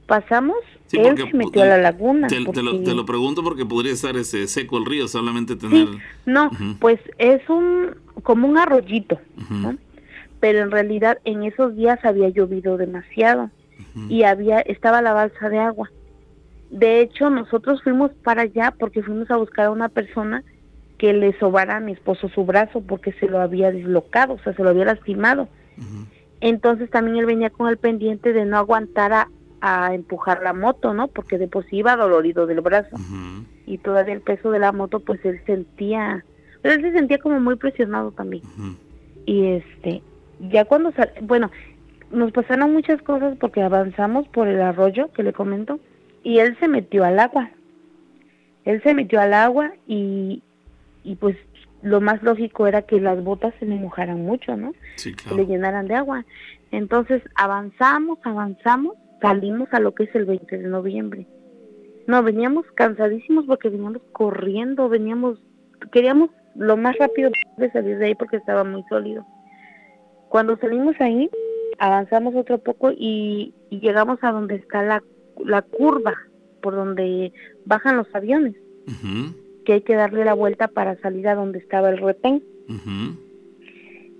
Pasamos, 0.06 0.56
Sí, 0.86 0.98
él 0.98 1.14
porque 1.16 1.30
se 1.32 1.36
metió 1.36 1.62
a 1.62 1.66
la 1.66 1.78
laguna. 1.78 2.28
Te, 2.28 2.36
te 2.36 2.62
lo, 2.62 2.70
porque- 2.72 2.84
te 2.84 2.94
lo 2.94 3.04
pregunto 3.04 3.42
porque 3.42 3.66
podría 3.66 3.92
estar 3.92 4.16
este, 4.16 4.46
seco 4.46 4.78
el 4.78 4.84
río, 4.86 5.08
solamente 5.08 5.56
tener... 5.56 5.88
No, 6.26 6.46
Ujú. 6.46 6.76
pues 6.78 7.00
es 7.18 7.40
un 7.48 7.96
como 8.22 8.46
un 8.46 8.56
arroyito, 8.56 9.18
¿no? 9.50 9.76
Pero 10.38 10.60
en 10.60 10.70
realidad 10.70 11.18
en 11.24 11.42
esos 11.42 11.74
días 11.74 11.98
había 12.04 12.28
llovido 12.28 12.76
demasiado 12.76 13.50
y 14.08 14.22
había 14.22 14.60
estaba 14.60 15.02
la 15.02 15.12
balsa 15.12 15.48
de 15.48 15.58
agua. 15.58 15.90
De 16.70 17.00
hecho, 17.00 17.30
nosotros 17.30 17.82
fuimos 17.82 18.10
para 18.22 18.42
allá 18.42 18.74
porque 18.78 19.02
fuimos 19.02 19.30
a 19.30 19.36
buscar 19.36 19.66
a 19.66 19.70
una 19.70 19.88
persona 19.88 20.42
que 20.98 21.12
le 21.12 21.38
sobara 21.38 21.76
a 21.76 21.80
mi 21.80 21.92
esposo 21.92 22.28
su 22.28 22.44
brazo 22.44 22.80
porque 22.80 23.12
se 23.12 23.28
lo 23.28 23.40
había 23.40 23.70
dislocado, 23.70 24.34
o 24.34 24.38
sea, 24.38 24.54
se 24.54 24.62
lo 24.62 24.70
había 24.70 24.86
lastimado. 24.86 25.48
Entonces 26.40 26.90
también 26.90 27.16
él 27.18 27.26
venía 27.26 27.50
con 27.50 27.68
el 27.68 27.76
pendiente 27.76 28.32
de 28.32 28.44
no 28.44 28.56
aguantar 28.56 29.12
a, 29.12 29.28
a 29.60 29.94
empujar 29.94 30.42
la 30.42 30.52
moto, 30.52 30.94
¿no? 30.94 31.08
Porque 31.08 31.38
de 31.38 31.48
por 31.48 31.64
sí 31.66 31.76
iba 31.76 31.96
dolorido 31.96 32.46
del 32.46 32.60
brazo. 32.60 32.96
Y 33.66 33.78
todavía 33.78 34.14
el 34.14 34.20
peso 34.20 34.50
de 34.50 34.58
la 34.58 34.72
moto, 34.72 35.00
pues 35.00 35.24
él 35.24 35.40
sentía, 35.44 36.24
pero 36.62 36.74
él 36.74 36.82
se 36.82 36.92
sentía 36.92 37.18
como 37.18 37.40
muy 37.40 37.56
presionado 37.56 38.10
también. 38.12 38.42
Y 39.26 39.46
este, 39.46 40.02
ya 40.40 40.64
cuando 40.64 40.92
sal, 40.92 41.12
bueno, 41.22 41.50
nos 42.10 42.32
pasaron 42.32 42.72
muchas 42.72 43.02
cosas 43.02 43.36
porque 43.38 43.62
avanzamos 43.62 44.28
por 44.28 44.48
el 44.48 44.60
arroyo 44.60 45.12
que 45.12 45.22
le 45.22 45.32
comento 45.32 45.80
y 46.26 46.40
él 46.40 46.56
se 46.58 46.66
metió 46.66 47.04
al 47.04 47.20
agua. 47.20 47.50
Él 48.64 48.82
se 48.82 48.94
metió 48.94 49.20
al 49.20 49.32
agua 49.32 49.72
y, 49.86 50.42
y 51.04 51.14
pues 51.14 51.36
lo 51.82 52.00
más 52.00 52.20
lógico 52.24 52.66
era 52.66 52.82
que 52.82 53.00
las 53.00 53.22
botas 53.22 53.54
se 53.60 53.64
le 53.64 53.76
mojaran 53.76 54.22
mucho, 54.22 54.56
¿no? 54.56 54.72
Sí, 54.96 55.14
se 55.14 55.34
le 55.36 55.46
llenaran 55.46 55.86
de 55.86 55.94
agua. 55.94 56.24
Entonces 56.72 57.22
avanzamos, 57.36 58.18
avanzamos, 58.24 58.96
salimos 59.22 59.68
a 59.70 59.78
lo 59.78 59.94
que 59.94 60.02
es 60.02 60.14
el 60.16 60.24
20 60.24 60.58
de 60.58 60.68
noviembre. 60.68 61.28
No, 62.08 62.24
veníamos 62.24 62.66
cansadísimos 62.74 63.44
porque 63.46 63.68
veníamos 63.68 64.02
corriendo, 64.10 64.88
veníamos, 64.88 65.38
queríamos 65.92 66.30
lo 66.56 66.76
más 66.76 66.98
rápido 66.98 67.30
de 67.56 67.70
salir 67.70 67.98
de 67.98 68.06
ahí 68.06 68.14
porque 68.16 68.38
estaba 68.38 68.64
muy 68.64 68.82
sólido. 68.88 69.24
Cuando 70.28 70.56
salimos 70.56 70.96
ahí, 70.98 71.30
avanzamos 71.78 72.34
otro 72.34 72.58
poco 72.58 72.90
y, 72.90 73.54
y 73.70 73.78
llegamos 73.78 74.18
a 74.22 74.32
donde 74.32 74.56
está 74.56 74.82
la, 74.82 75.04
la 75.44 75.62
curva, 75.62 76.14
por 76.62 76.74
donde 76.74 77.32
bajan 77.64 77.96
los 77.96 78.12
aviones, 78.14 78.54
que 79.64 79.74
hay 79.74 79.80
que 79.82 79.94
darle 79.94 80.24
la 80.24 80.34
vuelta 80.34 80.68
para 80.68 80.96
salir 81.00 81.28
a 81.28 81.34
donde 81.34 81.58
estaba 81.58 81.90
el 81.90 81.98
retén. 81.98 82.42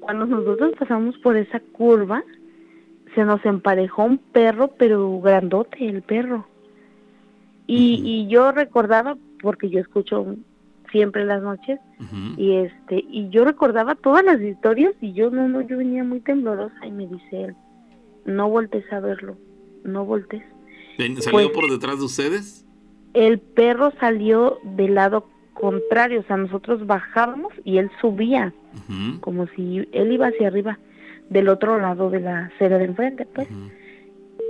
Cuando 0.01 0.27
nosotros 0.27 0.75
pasamos 0.79 1.17
por 1.19 1.37
esa 1.37 1.61
curva, 1.73 2.23
se 3.15 3.25
nos 3.25 3.45
emparejó 3.45 4.05
un 4.05 4.19
perro, 4.19 4.69
pero 4.79 5.21
grandote 5.21 5.89
el 5.89 6.03
perro. 6.03 6.47
Y, 7.67 8.03
y 8.05 8.29
yo 8.29 8.53
recordaba, 8.53 9.17
porque 9.41 9.69
yo 9.69 9.81
escucho 9.81 10.37
siempre 10.91 11.25
las 11.25 11.43
noches, 11.43 11.81
y 12.37 12.53
este, 12.53 13.05
y 13.11 13.29
yo 13.31 13.45
recordaba 13.45 13.95
todas 13.95 14.25
las 14.25 14.41
historias 14.41 14.95
y 15.01 15.13
yo 15.13 15.31
no, 15.31 15.49
no, 15.49 15.61
yo 15.61 15.79
venía 15.79 16.05
muy 16.05 16.21
temblorosa 16.21 16.87
y 16.87 16.91
me 16.91 17.07
dice 17.07 17.45
él, 17.45 17.57
no 18.25 18.49
voltes 18.49 18.91
a 18.93 19.01
verlo, 19.01 19.37
no 19.85 20.05
voltes. 20.05 20.43
Ven, 20.99 21.21
¿Salió 21.21 21.49
Pues- 21.49 21.49
por 21.51 21.71
detrás 21.71 21.99
de 21.99 22.05
ustedes? 22.05 22.65
El 23.15 23.39
perro 23.39 23.93
salió 23.99 24.59
del 24.63 24.95
lado 24.95 25.29
contrario, 25.55 26.21
o 26.21 26.23
sea, 26.25 26.37
nosotros 26.37 26.87
bajábamos 26.87 27.53
y 27.65 27.79
él 27.79 27.91
subía, 28.01 28.53
como 29.21 29.47
si 29.49 29.89
él 29.93 30.13
iba 30.13 30.27
hacia 30.27 30.49
arriba, 30.49 30.79
del 31.31 31.49
otro 31.49 31.81
lado 31.81 32.11
de 32.11 32.21
la 32.21 32.47
acera 32.47 32.77
de 32.77 32.85
enfrente, 32.85 33.27
pues. 33.27 33.49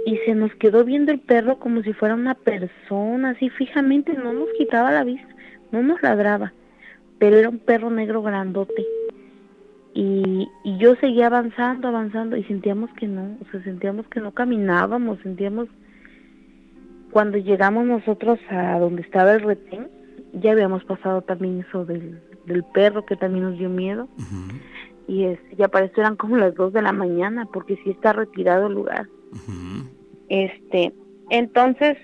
Y 0.05 0.17
se 0.27 0.35
nos 0.35 0.53
quedó 0.57 0.85
viendo 0.85 1.13
el 1.13 1.21
perro 1.21 1.59
como 1.59 1.83
si 1.83 1.93
fuera 1.93 2.15
una 2.15 2.35
persona, 2.35 3.31
así 3.31 3.51
fijamente, 3.51 4.15
no 4.15 4.33
nos 4.33 4.49
quitaba 4.59 4.91
la 4.91 5.05
vista, 5.05 5.29
no 5.71 5.83
nos 5.83 6.03
ladraba, 6.03 6.53
pero 7.19 7.37
era 7.37 7.49
un 7.49 7.59
perro 7.61 7.91
negro 7.91 8.23
grandote. 8.23 8.85
Y, 9.95 10.49
y 10.65 10.77
yo 10.79 10.97
seguía 10.97 11.29
avanzando, 11.29 11.89
avanzando, 11.89 12.37
y 12.37 12.43
sentíamos 12.45 12.91
que 12.95 13.07
no, 13.07 13.37
o 13.41 13.51
sea, 13.51 13.63
sentíamos 13.63 14.07
que 14.09 14.21
no 14.21 14.33
caminábamos, 14.33 15.19
sentíamos 15.23 15.69
cuando 17.17 17.39
llegamos 17.39 17.87
nosotros 17.87 18.39
a 18.51 18.79
donde 18.79 19.01
estaba 19.01 19.33
el 19.33 19.41
retén, 19.41 19.89
ya 20.35 20.53
habíamos 20.53 20.85
pasado 20.85 21.23
también 21.23 21.65
eso 21.67 21.87
del, 21.87 22.21
del 22.45 22.63
perro 22.63 23.07
que 23.07 23.17
también 23.17 23.45
nos 23.45 23.59
dio 23.59 23.71
miedo. 23.71 24.07
Y 25.09 25.25
este, 25.25 25.57
ya 25.57 25.69
para 25.69 25.87
eso 25.87 25.99
eran 25.99 26.17
como 26.17 26.37
las 26.37 26.55
dos 26.55 26.75
de 26.75 26.83
la 26.83 26.93
mañana, 26.93 27.47
porque 27.51 27.77
sí 27.83 27.89
está 27.89 28.13
retirado 28.13 28.67
el 28.67 28.75
lugar. 28.75 29.09
Este, 30.29 30.93
entonces 31.31 31.97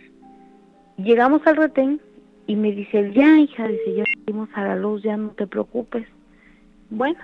llegamos 0.96 1.46
al 1.46 1.56
retén 1.56 2.00
y 2.46 2.56
me 2.56 2.72
dice, 2.72 3.12
ya 3.12 3.38
hija, 3.38 3.68
dice, 3.68 3.94
ya 3.96 4.04
salimos 4.24 4.48
a 4.54 4.64
la 4.64 4.76
luz, 4.76 5.02
ya 5.02 5.18
no 5.18 5.32
te 5.32 5.46
preocupes. 5.46 6.06
Bueno, 6.88 7.20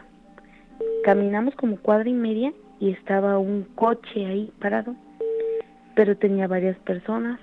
caminamos 1.04 1.54
como 1.54 1.78
cuadra 1.78 2.10
y 2.10 2.12
media 2.12 2.52
y 2.80 2.90
estaba 2.90 3.38
un 3.38 3.62
coche 3.76 4.26
ahí 4.26 4.52
parado, 4.58 4.94
pero 5.94 6.18
tenía 6.18 6.46
varias 6.46 6.76
personas 6.80 7.40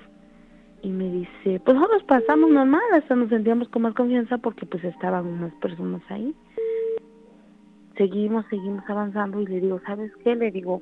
y 0.81 0.89
me 0.89 1.09
dice, 1.09 1.59
pues 1.63 1.75
nosotros 1.75 2.03
pasamos 2.03 2.51
normal, 2.51 2.81
hasta 2.93 3.15
nos 3.15 3.29
sentíamos 3.29 3.69
con 3.69 3.83
más 3.83 3.93
confianza 3.93 4.37
porque 4.37 4.65
pues 4.65 4.83
estaban 4.83 5.25
unas 5.25 5.53
personas 5.55 6.01
ahí. 6.09 6.35
Seguimos, 7.97 8.45
seguimos 8.49 8.83
avanzando 8.87 9.41
y 9.41 9.47
le 9.47 9.61
digo, 9.61 9.81
¿sabes 9.85 10.11
qué? 10.23 10.35
Le 10.35 10.51
digo, 10.51 10.81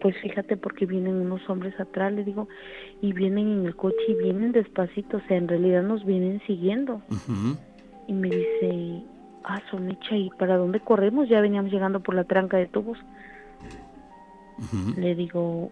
pues 0.00 0.16
fíjate 0.22 0.56
porque 0.56 0.86
vienen 0.86 1.14
unos 1.16 1.48
hombres 1.48 1.78
atrás, 1.78 2.12
le 2.12 2.24
digo, 2.24 2.48
y 3.00 3.12
vienen 3.12 3.48
en 3.48 3.66
el 3.66 3.76
coche 3.76 3.96
y 4.08 4.14
vienen 4.14 4.52
despacito, 4.52 5.18
o 5.18 5.20
sea, 5.28 5.36
en 5.36 5.48
realidad 5.48 5.82
nos 5.82 6.04
vienen 6.04 6.40
siguiendo. 6.46 7.02
Y 8.06 8.12
me 8.12 8.30
dice, 8.30 9.02
ah, 9.44 9.60
Somecha, 9.70 10.16
¿y 10.16 10.30
para 10.38 10.56
dónde 10.56 10.80
corremos? 10.80 11.28
Ya 11.28 11.40
veníamos 11.40 11.70
llegando 11.70 12.00
por 12.00 12.14
la 12.14 12.24
tranca 12.24 12.56
de 12.56 12.66
tubos. 12.66 12.98
Le 14.96 15.14
digo, 15.14 15.70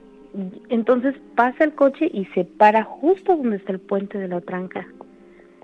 entonces 0.68 1.14
pasa 1.34 1.64
el 1.64 1.74
coche 1.74 2.10
y 2.12 2.24
se 2.26 2.44
para 2.44 2.84
justo 2.84 3.36
donde 3.36 3.56
está 3.56 3.72
el 3.72 3.80
puente 3.80 4.18
de 4.18 4.28
la 4.28 4.40
tranca 4.40 4.86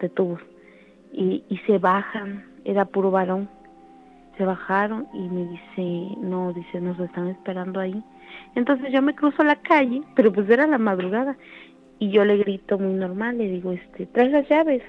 de 0.00 0.08
tubos. 0.08 0.40
Y, 1.12 1.44
y 1.48 1.58
se 1.66 1.78
bajan, 1.78 2.44
era 2.64 2.84
puro 2.84 3.10
varón. 3.10 3.48
Se 4.38 4.44
bajaron 4.44 5.06
y 5.12 5.28
me 5.28 5.46
dice, 5.46 6.16
no, 6.20 6.52
dice, 6.52 6.80
nos 6.80 6.98
están 6.98 7.28
esperando 7.28 7.80
ahí. 7.80 8.02
Entonces 8.54 8.90
yo 8.92 9.02
me 9.02 9.14
cruzo 9.14 9.42
la 9.44 9.56
calle, 9.56 10.02
pero 10.14 10.32
pues 10.32 10.48
era 10.48 10.66
la 10.66 10.78
madrugada. 10.78 11.36
Y 11.98 12.10
yo 12.10 12.24
le 12.24 12.38
grito 12.38 12.78
muy 12.78 12.94
normal, 12.94 13.38
le 13.38 13.48
digo, 13.48 13.72
este, 13.72 14.06
trae 14.06 14.30
las 14.30 14.48
llaves. 14.48 14.82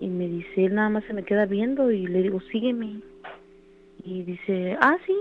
Y 0.00 0.08
me 0.08 0.26
dice, 0.26 0.64
él 0.64 0.74
nada 0.74 0.88
más 0.88 1.04
se 1.04 1.12
me 1.12 1.24
queda 1.24 1.44
viendo 1.44 1.90
y 1.90 2.06
le 2.06 2.22
digo, 2.22 2.40
sígueme. 2.50 3.00
Y 4.02 4.22
dice, 4.22 4.76
ah, 4.80 4.96
sí. 5.06 5.14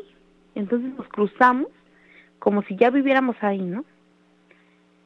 Entonces 0.56 0.94
nos 0.98 1.08
cruzamos 1.10 1.68
como 2.40 2.64
si 2.64 2.76
ya 2.76 2.90
viviéramos 2.90 3.36
ahí, 3.42 3.62
¿no? 3.62 3.86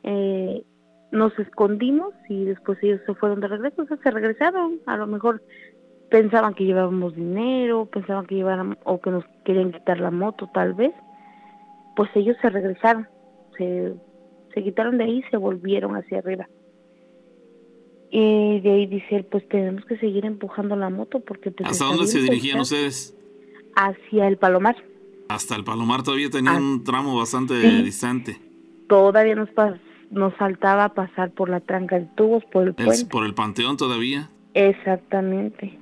Eh, 0.04 0.64
nos 1.12 1.38
escondimos 1.38 2.14
y 2.28 2.46
después 2.46 2.78
ellos 2.82 3.02
se 3.06 3.14
fueron 3.14 3.40
de 3.40 3.48
regreso, 3.48 3.84
o 3.84 3.86
sea, 3.86 3.98
se 3.98 4.12
regresaron, 4.12 4.80
a 4.86 4.98
lo 4.98 5.08
mejor 5.08 5.44
pensaban 6.10 6.54
que 6.54 6.66
llevábamos 6.66 7.16
dinero, 7.16 7.86
pensaban 7.86 8.26
que 8.26 8.36
llevaran 8.36 8.78
o 8.84 9.00
que 9.00 9.12
nos 9.12 9.24
querían 9.46 9.72
quitar 9.72 10.00
la 10.00 10.12
moto 10.12 10.50
tal 10.54 10.74
vez, 10.74 10.94
pues 11.96 12.10
ellos 12.16 12.36
se 12.42 12.50
regresaron, 12.50 13.08
se, 13.58 13.94
se 14.54 14.64
quitaron 14.64 14.98
de 14.98 15.04
ahí 15.06 15.20
y 15.20 15.30
se 15.30 15.38
volvieron 15.38 15.96
hacia 15.96 16.20
arriba. 16.20 16.48
Y 18.10 18.60
de 18.60 18.72
ahí 18.72 18.86
dice 18.86 19.24
pues 19.24 19.48
tenemos 19.50 19.86
que 19.86 19.98
seguir 19.98 20.26
empujando 20.26 20.76
la 20.76 20.90
moto 20.90 21.20
porque... 21.20 21.52
Pues, 21.52 21.70
¿Hasta 21.70 21.86
dónde 21.86 22.08
se 22.08 22.20
dirigían 22.20 22.60
ustedes? 22.60 23.16
Hacia 23.76 24.28
el 24.28 24.38
Palomar. 24.38 24.76
Hasta 25.34 25.56
el 25.56 25.64
Palomar 25.64 26.04
todavía 26.04 26.30
tenía 26.30 26.54
un 26.54 26.84
tramo 26.84 27.18
bastante 27.18 27.56
distante. 27.82 28.38
Todavía 28.88 29.34
nos, 29.34 29.50
nos 30.12 30.36
faltaba 30.36 30.90
pasar 30.90 31.32
por 31.32 31.50
la 31.50 31.60
tranca 31.60 31.98
de 31.98 32.06
tubos, 32.16 32.46
por 32.46 32.68
el 32.68 32.76
puente. 32.76 33.08
¿Por 33.08 33.26
el 33.26 33.34
Panteón 33.34 33.76
todavía? 33.76 34.30
Exactamente. 34.54 35.80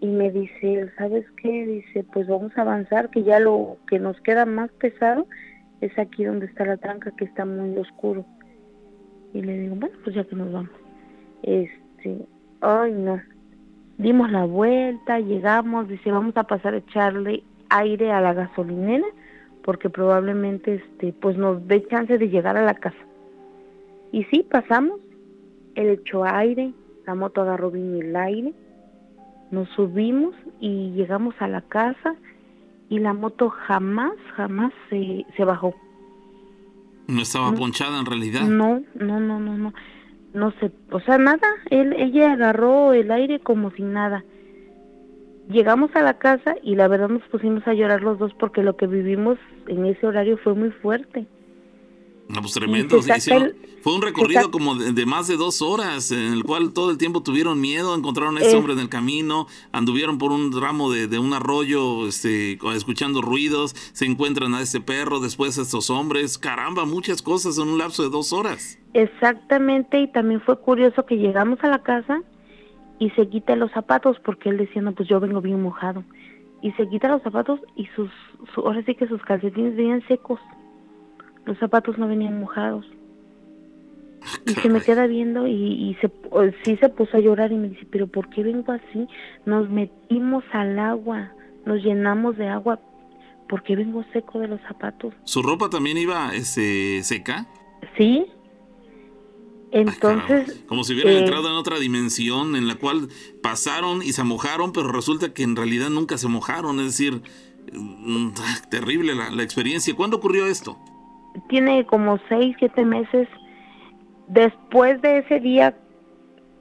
Y 0.00 0.06
me 0.06 0.30
dice, 0.30 0.90
¿sabes 0.96 1.26
qué? 1.36 1.66
Dice, 1.66 2.02
pues 2.14 2.28
vamos 2.28 2.50
a 2.56 2.62
avanzar, 2.62 3.10
que 3.10 3.24
ya 3.24 3.40
lo 3.40 3.76
que 3.88 3.98
nos 3.98 4.18
queda 4.22 4.46
más 4.46 4.70
pesado 4.80 5.26
es 5.82 5.96
aquí 5.98 6.24
donde 6.24 6.46
está 6.46 6.64
la 6.64 6.78
tranca, 6.78 7.10
que 7.10 7.26
está 7.26 7.44
muy 7.44 7.76
oscuro. 7.76 8.24
Y 9.34 9.42
le 9.42 9.58
digo, 9.58 9.76
bueno, 9.76 9.96
pues 10.02 10.16
ya 10.16 10.24
que 10.24 10.34
nos 10.34 10.50
vamos. 10.50 10.72
Este, 11.42 12.26
ay 12.62 12.92
no. 12.92 13.20
Dimos 13.98 14.30
la 14.30 14.46
vuelta, 14.46 15.20
llegamos, 15.20 15.88
dice, 15.88 16.10
vamos 16.10 16.34
a 16.38 16.44
pasar 16.44 16.72
a 16.72 16.78
echarle 16.78 17.42
aire 17.70 18.12
a 18.12 18.20
la 18.20 18.34
gasolinera 18.34 19.06
porque 19.62 19.90
probablemente 19.90 20.76
este 20.76 21.12
pues 21.12 21.36
nos 21.36 21.66
dé 21.66 21.86
chance 21.88 22.16
de 22.16 22.28
llegar 22.28 22.56
a 22.56 22.64
la 22.64 22.74
casa. 22.74 22.96
Y 24.12 24.24
sí, 24.24 24.42
pasamos, 24.50 24.98
él 25.74 25.88
echó 25.88 26.24
aire, 26.24 26.72
la 27.06 27.14
moto 27.14 27.42
agarró 27.42 27.70
bien 27.70 28.00
el 28.00 28.16
aire, 28.16 28.54
nos 29.50 29.68
subimos 29.70 30.34
y 30.60 30.92
llegamos 30.92 31.34
a 31.40 31.48
la 31.48 31.60
casa 31.60 32.14
y 32.88 32.98
la 32.98 33.12
moto 33.12 33.50
jamás, 33.50 34.14
jamás 34.34 34.72
se, 34.88 35.26
se 35.36 35.44
bajó. 35.44 35.74
¿No 37.06 37.20
estaba 37.20 37.52
ponchada 37.52 37.98
en 37.98 38.06
realidad? 38.06 38.42
No, 38.42 38.82
no, 38.94 39.20
no, 39.20 39.38
no, 39.38 39.56
no. 39.58 39.74
No 40.34 40.50
sé, 40.60 40.70
o 40.90 41.00
sea, 41.00 41.18
nada. 41.18 41.46
Él, 41.70 41.94
ella 41.94 42.32
agarró 42.32 42.92
el 42.92 43.10
aire 43.10 43.40
como 43.40 43.70
si 43.72 43.82
nada 43.82 44.24
llegamos 45.48 45.90
a 45.94 46.02
la 46.02 46.18
casa 46.18 46.56
y 46.62 46.76
la 46.76 46.88
verdad 46.88 47.08
nos 47.08 47.22
pusimos 47.24 47.66
a 47.66 47.74
llorar 47.74 48.02
los 48.02 48.18
dos 48.18 48.32
porque 48.38 48.62
lo 48.62 48.76
que 48.76 48.86
vivimos 48.86 49.38
en 49.66 49.86
ese 49.86 50.06
horario 50.06 50.38
fue 50.38 50.54
muy 50.54 50.70
fuerte. 50.70 51.26
No, 52.28 52.42
pues 52.42 52.52
tremendo. 52.52 53.00
fue 53.00 53.94
un 53.94 54.02
recorrido 54.02 54.50
como 54.50 54.74
de, 54.74 55.06
más 55.06 55.28
de 55.28 55.38
dos 55.38 55.62
horas, 55.62 56.10
en 56.10 56.34
el 56.34 56.44
cual 56.44 56.74
todo 56.74 56.90
el 56.90 56.98
tiempo 56.98 57.22
tuvieron 57.22 57.58
miedo, 57.58 57.96
encontraron 57.96 58.36
a 58.36 58.40
ese 58.40 58.54
hombre 58.54 58.74
en 58.74 58.80
el 58.80 58.90
camino, 58.90 59.46
anduvieron 59.72 60.18
por 60.18 60.30
un 60.30 60.52
ramo 60.52 60.92
de, 60.92 61.18
un 61.18 61.32
arroyo, 61.32 62.06
este, 62.06 62.58
escuchando 62.74 63.22
ruidos, 63.22 63.74
se 63.92 64.04
encuentran 64.04 64.54
a 64.54 64.60
ese 64.60 64.82
perro, 64.82 65.20
después 65.20 65.58
a 65.58 65.62
estos 65.62 65.88
hombres, 65.88 66.36
caramba, 66.36 66.84
muchas 66.84 67.22
cosas 67.22 67.56
en 67.56 67.68
un 67.68 67.78
lapso 67.78 68.02
de 68.02 68.10
dos 68.10 68.34
horas. 68.34 68.78
Exactamente, 68.92 69.98
y 69.98 70.12
también 70.12 70.42
fue 70.42 70.60
curioso 70.60 71.06
que 71.06 71.16
llegamos 71.16 71.58
a 71.62 71.68
la 71.68 71.82
casa 71.82 72.22
y 72.98 73.10
se 73.10 73.28
quita 73.28 73.56
los 73.56 73.70
zapatos 73.72 74.18
porque 74.24 74.48
él 74.48 74.58
decía, 74.58 74.82
no, 74.82 74.92
pues 74.92 75.08
yo 75.08 75.20
vengo 75.20 75.40
bien 75.40 75.62
mojado. 75.62 76.04
Y 76.60 76.72
se 76.72 76.88
quita 76.88 77.08
los 77.08 77.22
zapatos 77.22 77.60
y 77.76 77.86
sus, 77.94 78.10
ahora 78.56 78.82
sí 78.84 78.94
que 78.94 79.06
sus 79.06 79.22
calcetines 79.22 79.76
venían 79.76 80.06
secos. 80.08 80.40
Los 81.44 81.58
zapatos 81.58 81.96
no 81.98 82.08
venían 82.08 82.40
mojados. 82.40 82.84
Y 84.46 84.50
se 84.50 84.68
me 84.68 84.80
queda 84.80 85.06
viendo 85.06 85.46
y, 85.46 85.52
y 85.52 85.94
se, 86.00 86.10
sí 86.64 86.76
se 86.76 86.88
puso 86.88 87.16
a 87.16 87.20
llorar 87.20 87.52
y 87.52 87.56
me 87.56 87.68
dice, 87.68 87.86
pero 87.90 88.08
¿por 88.08 88.28
qué 88.30 88.42
vengo 88.42 88.72
así? 88.72 89.06
Nos 89.46 89.70
metimos 89.70 90.42
al 90.52 90.78
agua, 90.78 91.32
nos 91.64 91.82
llenamos 91.82 92.36
de 92.36 92.48
agua. 92.48 92.80
¿Por 93.48 93.62
qué 93.62 93.76
vengo 93.76 94.04
seco 94.12 94.40
de 94.40 94.48
los 94.48 94.60
zapatos? 94.62 95.14
¿Su 95.24 95.42
ropa 95.42 95.70
también 95.70 95.96
iba 95.96 96.34
este, 96.34 97.02
seca? 97.02 97.46
Sí, 97.96 98.26
entonces... 99.70 100.64
Como 100.66 100.84
si 100.84 100.94
hubieran 100.94 101.14
eh, 101.14 101.18
entrado 101.18 101.48
en 101.48 101.54
otra 101.54 101.78
dimensión 101.78 102.56
en 102.56 102.68
la 102.68 102.76
cual 102.76 103.08
pasaron 103.42 104.02
y 104.02 104.12
se 104.12 104.24
mojaron, 104.24 104.72
pero 104.72 104.88
resulta 104.88 105.34
que 105.34 105.42
en 105.42 105.56
realidad 105.56 105.90
nunca 105.90 106.18
se 106.18 106.28
mojaron. 106.28 106.80
Es 106.80 106.86
decir, 106.86 107.22
mm, 107.72 108.30
terrible 108.70 109.14
la, 109.14 109.42
experiencia. 109.42 109.94
¿Cuándo 109.94 110.18
ocurrió 110.18 110.46
esto? 110.46 110.78
Tiene 111.48 111.86
como 111.86 112.18
seis, 112.28 112.56
siete 112.58 112.84
meses. 112.84 113.28
Después 114.28 115.00
de 115.02 115.18
ese 115.18 115.40
día 115.40 115.76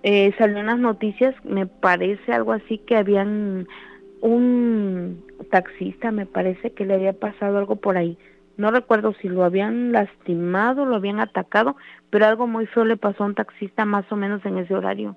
eh, 0.03 0.33
salió 0.37 0.59
unas 0.59 0.79
noticias, 0.79 1.35
me 1.43 1.65
parece 1.65 2.31
algo 2.31 2.53
así 2.53 2.77
que 2.79 2.95
habían 2.95 3.67
un 4.21 5.23
taxista, 5.51 6.11
me 6.11 6.25
parece 6.25 6.71
que 6.71 6.85
le 6.85 6.95
había 6.95 7.13
pasado 7.13 7.57
algo 7.57 7.75
por 7.75 7.97
ahí 7.97 8.17
no 8.57 8.71
recuerdo 8.71 9.13
si 9.21 9.29
lo 9.29 9.43
habían 9.43 9.91
lastimado, 9.91 10.85
lo 10.85 10.95
habían 10.95 11.19
atacado, 11.19 11.75
pero 12.09 12.25
algo 12.25 12.47
muy 12.47 12.65
feo 12.67 12.85
le 12.85 12.97
pasó 12.97 13.23
a 13.23 13.27
un 13.27 13.35
taxista 13.35 13.85
más 13.85 14.05
o 14.11 14.15
menos 14.15 14.43
en 14.45 14.57
ese 14.57 14.75
horario. 14.75 15.15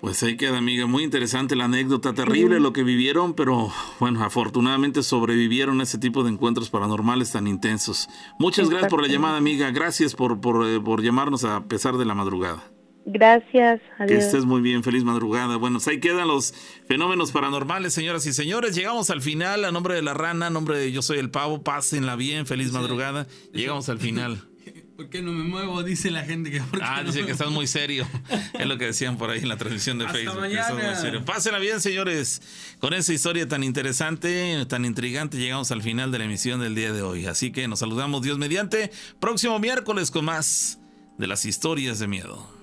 Pues 0.00 0.22
ahí 0.22 0.36
queda, 0.36 0.58
amiga. 0.58 0.86
Muy 0.86 1.04
interesante 1.04 1.56
la 1.56 1.64
anécdota. 1.64 2.12
Terrible 2.12 2.60
lo 2.60 2.72
que 2.72 2.82
vivieron, 2.82 3.34
pero 3.34 3.70
bueno, 3.98 4.22
afortunadamente 4.22 5.02
sobrevivieron 5.02 5.80
a 5.80 5.84
ese 5.84 5.98
tipo 5.98 6.22
de 6.22 6.30
encuentros 6.30 6.68
paranormales 6.68 7.32
tan 7.32 7.46
intensos. 7.46 8.08
Muchas 8.38 8.68
gracias 8.68 8.90
por 8.90 9.00
la 9.00 9.08
llamada, 9.08 9.38
amiga. 9.38 9.70
Gracias 9.70 10.14
por, 10.14 10.40
por, 10.40 10.66
eh, 10.66 10.80
por 10.80 11.02
llamarnos 11.02 11.44
a 11.44 11.64
pesar 11.64 11.96
de 11.96 12.04
la 12.04 12.14
madrugada. 12.14 12.62
Gracias. 13.06 13.80
Adiós. 13.98 14.08
Que 14.08 14.26
estés 14.26 14.44
muy 14.44 14.60
bien. 14.60 14.82
Feliz 14.82 15.04
madrugada. 15.04 15.56
Bueno, 15.56 15.78
pues 15.78 15.86
ahí 15.86 16.00
quedan 16.00 16.26
los 16.26 16.52
fenómenos 16.88 17.30
paranormales, 17.30 17.94
señoras 17.94 18.26
y 18.26 18.32
señores. 18.32 18.74
Llegamos 18.74 19.10
al 19.10 19.22
final. 19.22 19.64
A 19.64 19.70
nombre 19.70 19.94
de 19.94 20.02
la 20.02 20.12
rana, 20.12 20.48
a 20.48 20.50
nombre 20.50 20.76
de 20.76 20.90
Yo 20.90 21.02
Soy 21.02 21.18
el 21.18 21.30
Pavo. 21.30 21.62
Pásenla 21.62 22.16
bien. 22.16 22.46
Feliz 22.46 22.72
madrugada. 22.72 23.28
Llegamos 23.52 23.88
al 23.88 24.00
final. 24.00 24.42
¿Por 24.96 25.08
qué 25.08 25.22
no 25.22 25.30
me 25.30 25.44
muevo? 25.44 25.84
Dice 25.84 26.10
la 26.10 26.24
gente 26.24 26.50
que. 26.50 26.60
Ah, 26.82 27.04
dice 27.04 27.24
que 27.24 27.30
estás 27.30 27.50
muy 27.50 27.68
serio. 27.68 28.08
es 28.58 28.66
lo 28.66 28.76
que 28.76 28.86
decían 28.86 29.18
por 29.18 29.30
ahí 29.30 29.40
en 29.40 29.50
la 29.50 29.56
transmisión 29.56 29.98
de 29.98 30.08
Facebook. 30.08 30.40
Mañana. 30.40 31.24
Pásenla 31.24 31.60
bien, 31.60 31.80
señores. 31.80 32.42
Con 32.80 32.92
esa 32.92 33.12
historia 33.12 33.46
tan 33.46 33.62
interesante, 33.62 34.66
tan 34.66 34.84
intrigante, 34.84 35.38
llegamos 35.38 35.70
al 35.70 35.82
final 35.82 36.10
de 36.10 36.18
la 36.18 36.24
emisión 36.24 36.58
del 36.58 36.74
día 36.74 36.92
de 36.92 37.02
hoy. 37.02 37.26
Así 37.26 37.52
que 37.52 37.68
nos 37.68 37.78
saludamos, 37.78 38.22
Dios 38.22 38.38
mediante. 38.38 38.90
Próximo 39.20 39.60
miércoles 39.60 40.10
con 40.10 40.24
más 40.24 40.80
de 41.18 41.26
las 41.28 41.44
historias 41.44 42.00
de 42.00 42.08
miedo. 42.08 42.55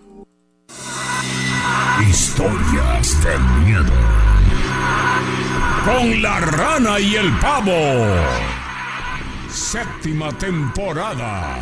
Historias 2.08 3.24
de 3.24 3.38
miedo. 3.64 3.94
Con 5.86 6.22
la 6.22 6.40
rana 6.40 7.00
y 7.00 7.16
el 7.16 7.32
pavo. 7.40 7.72
Séptima 9.50 10.32
temporada. 10.32 11.58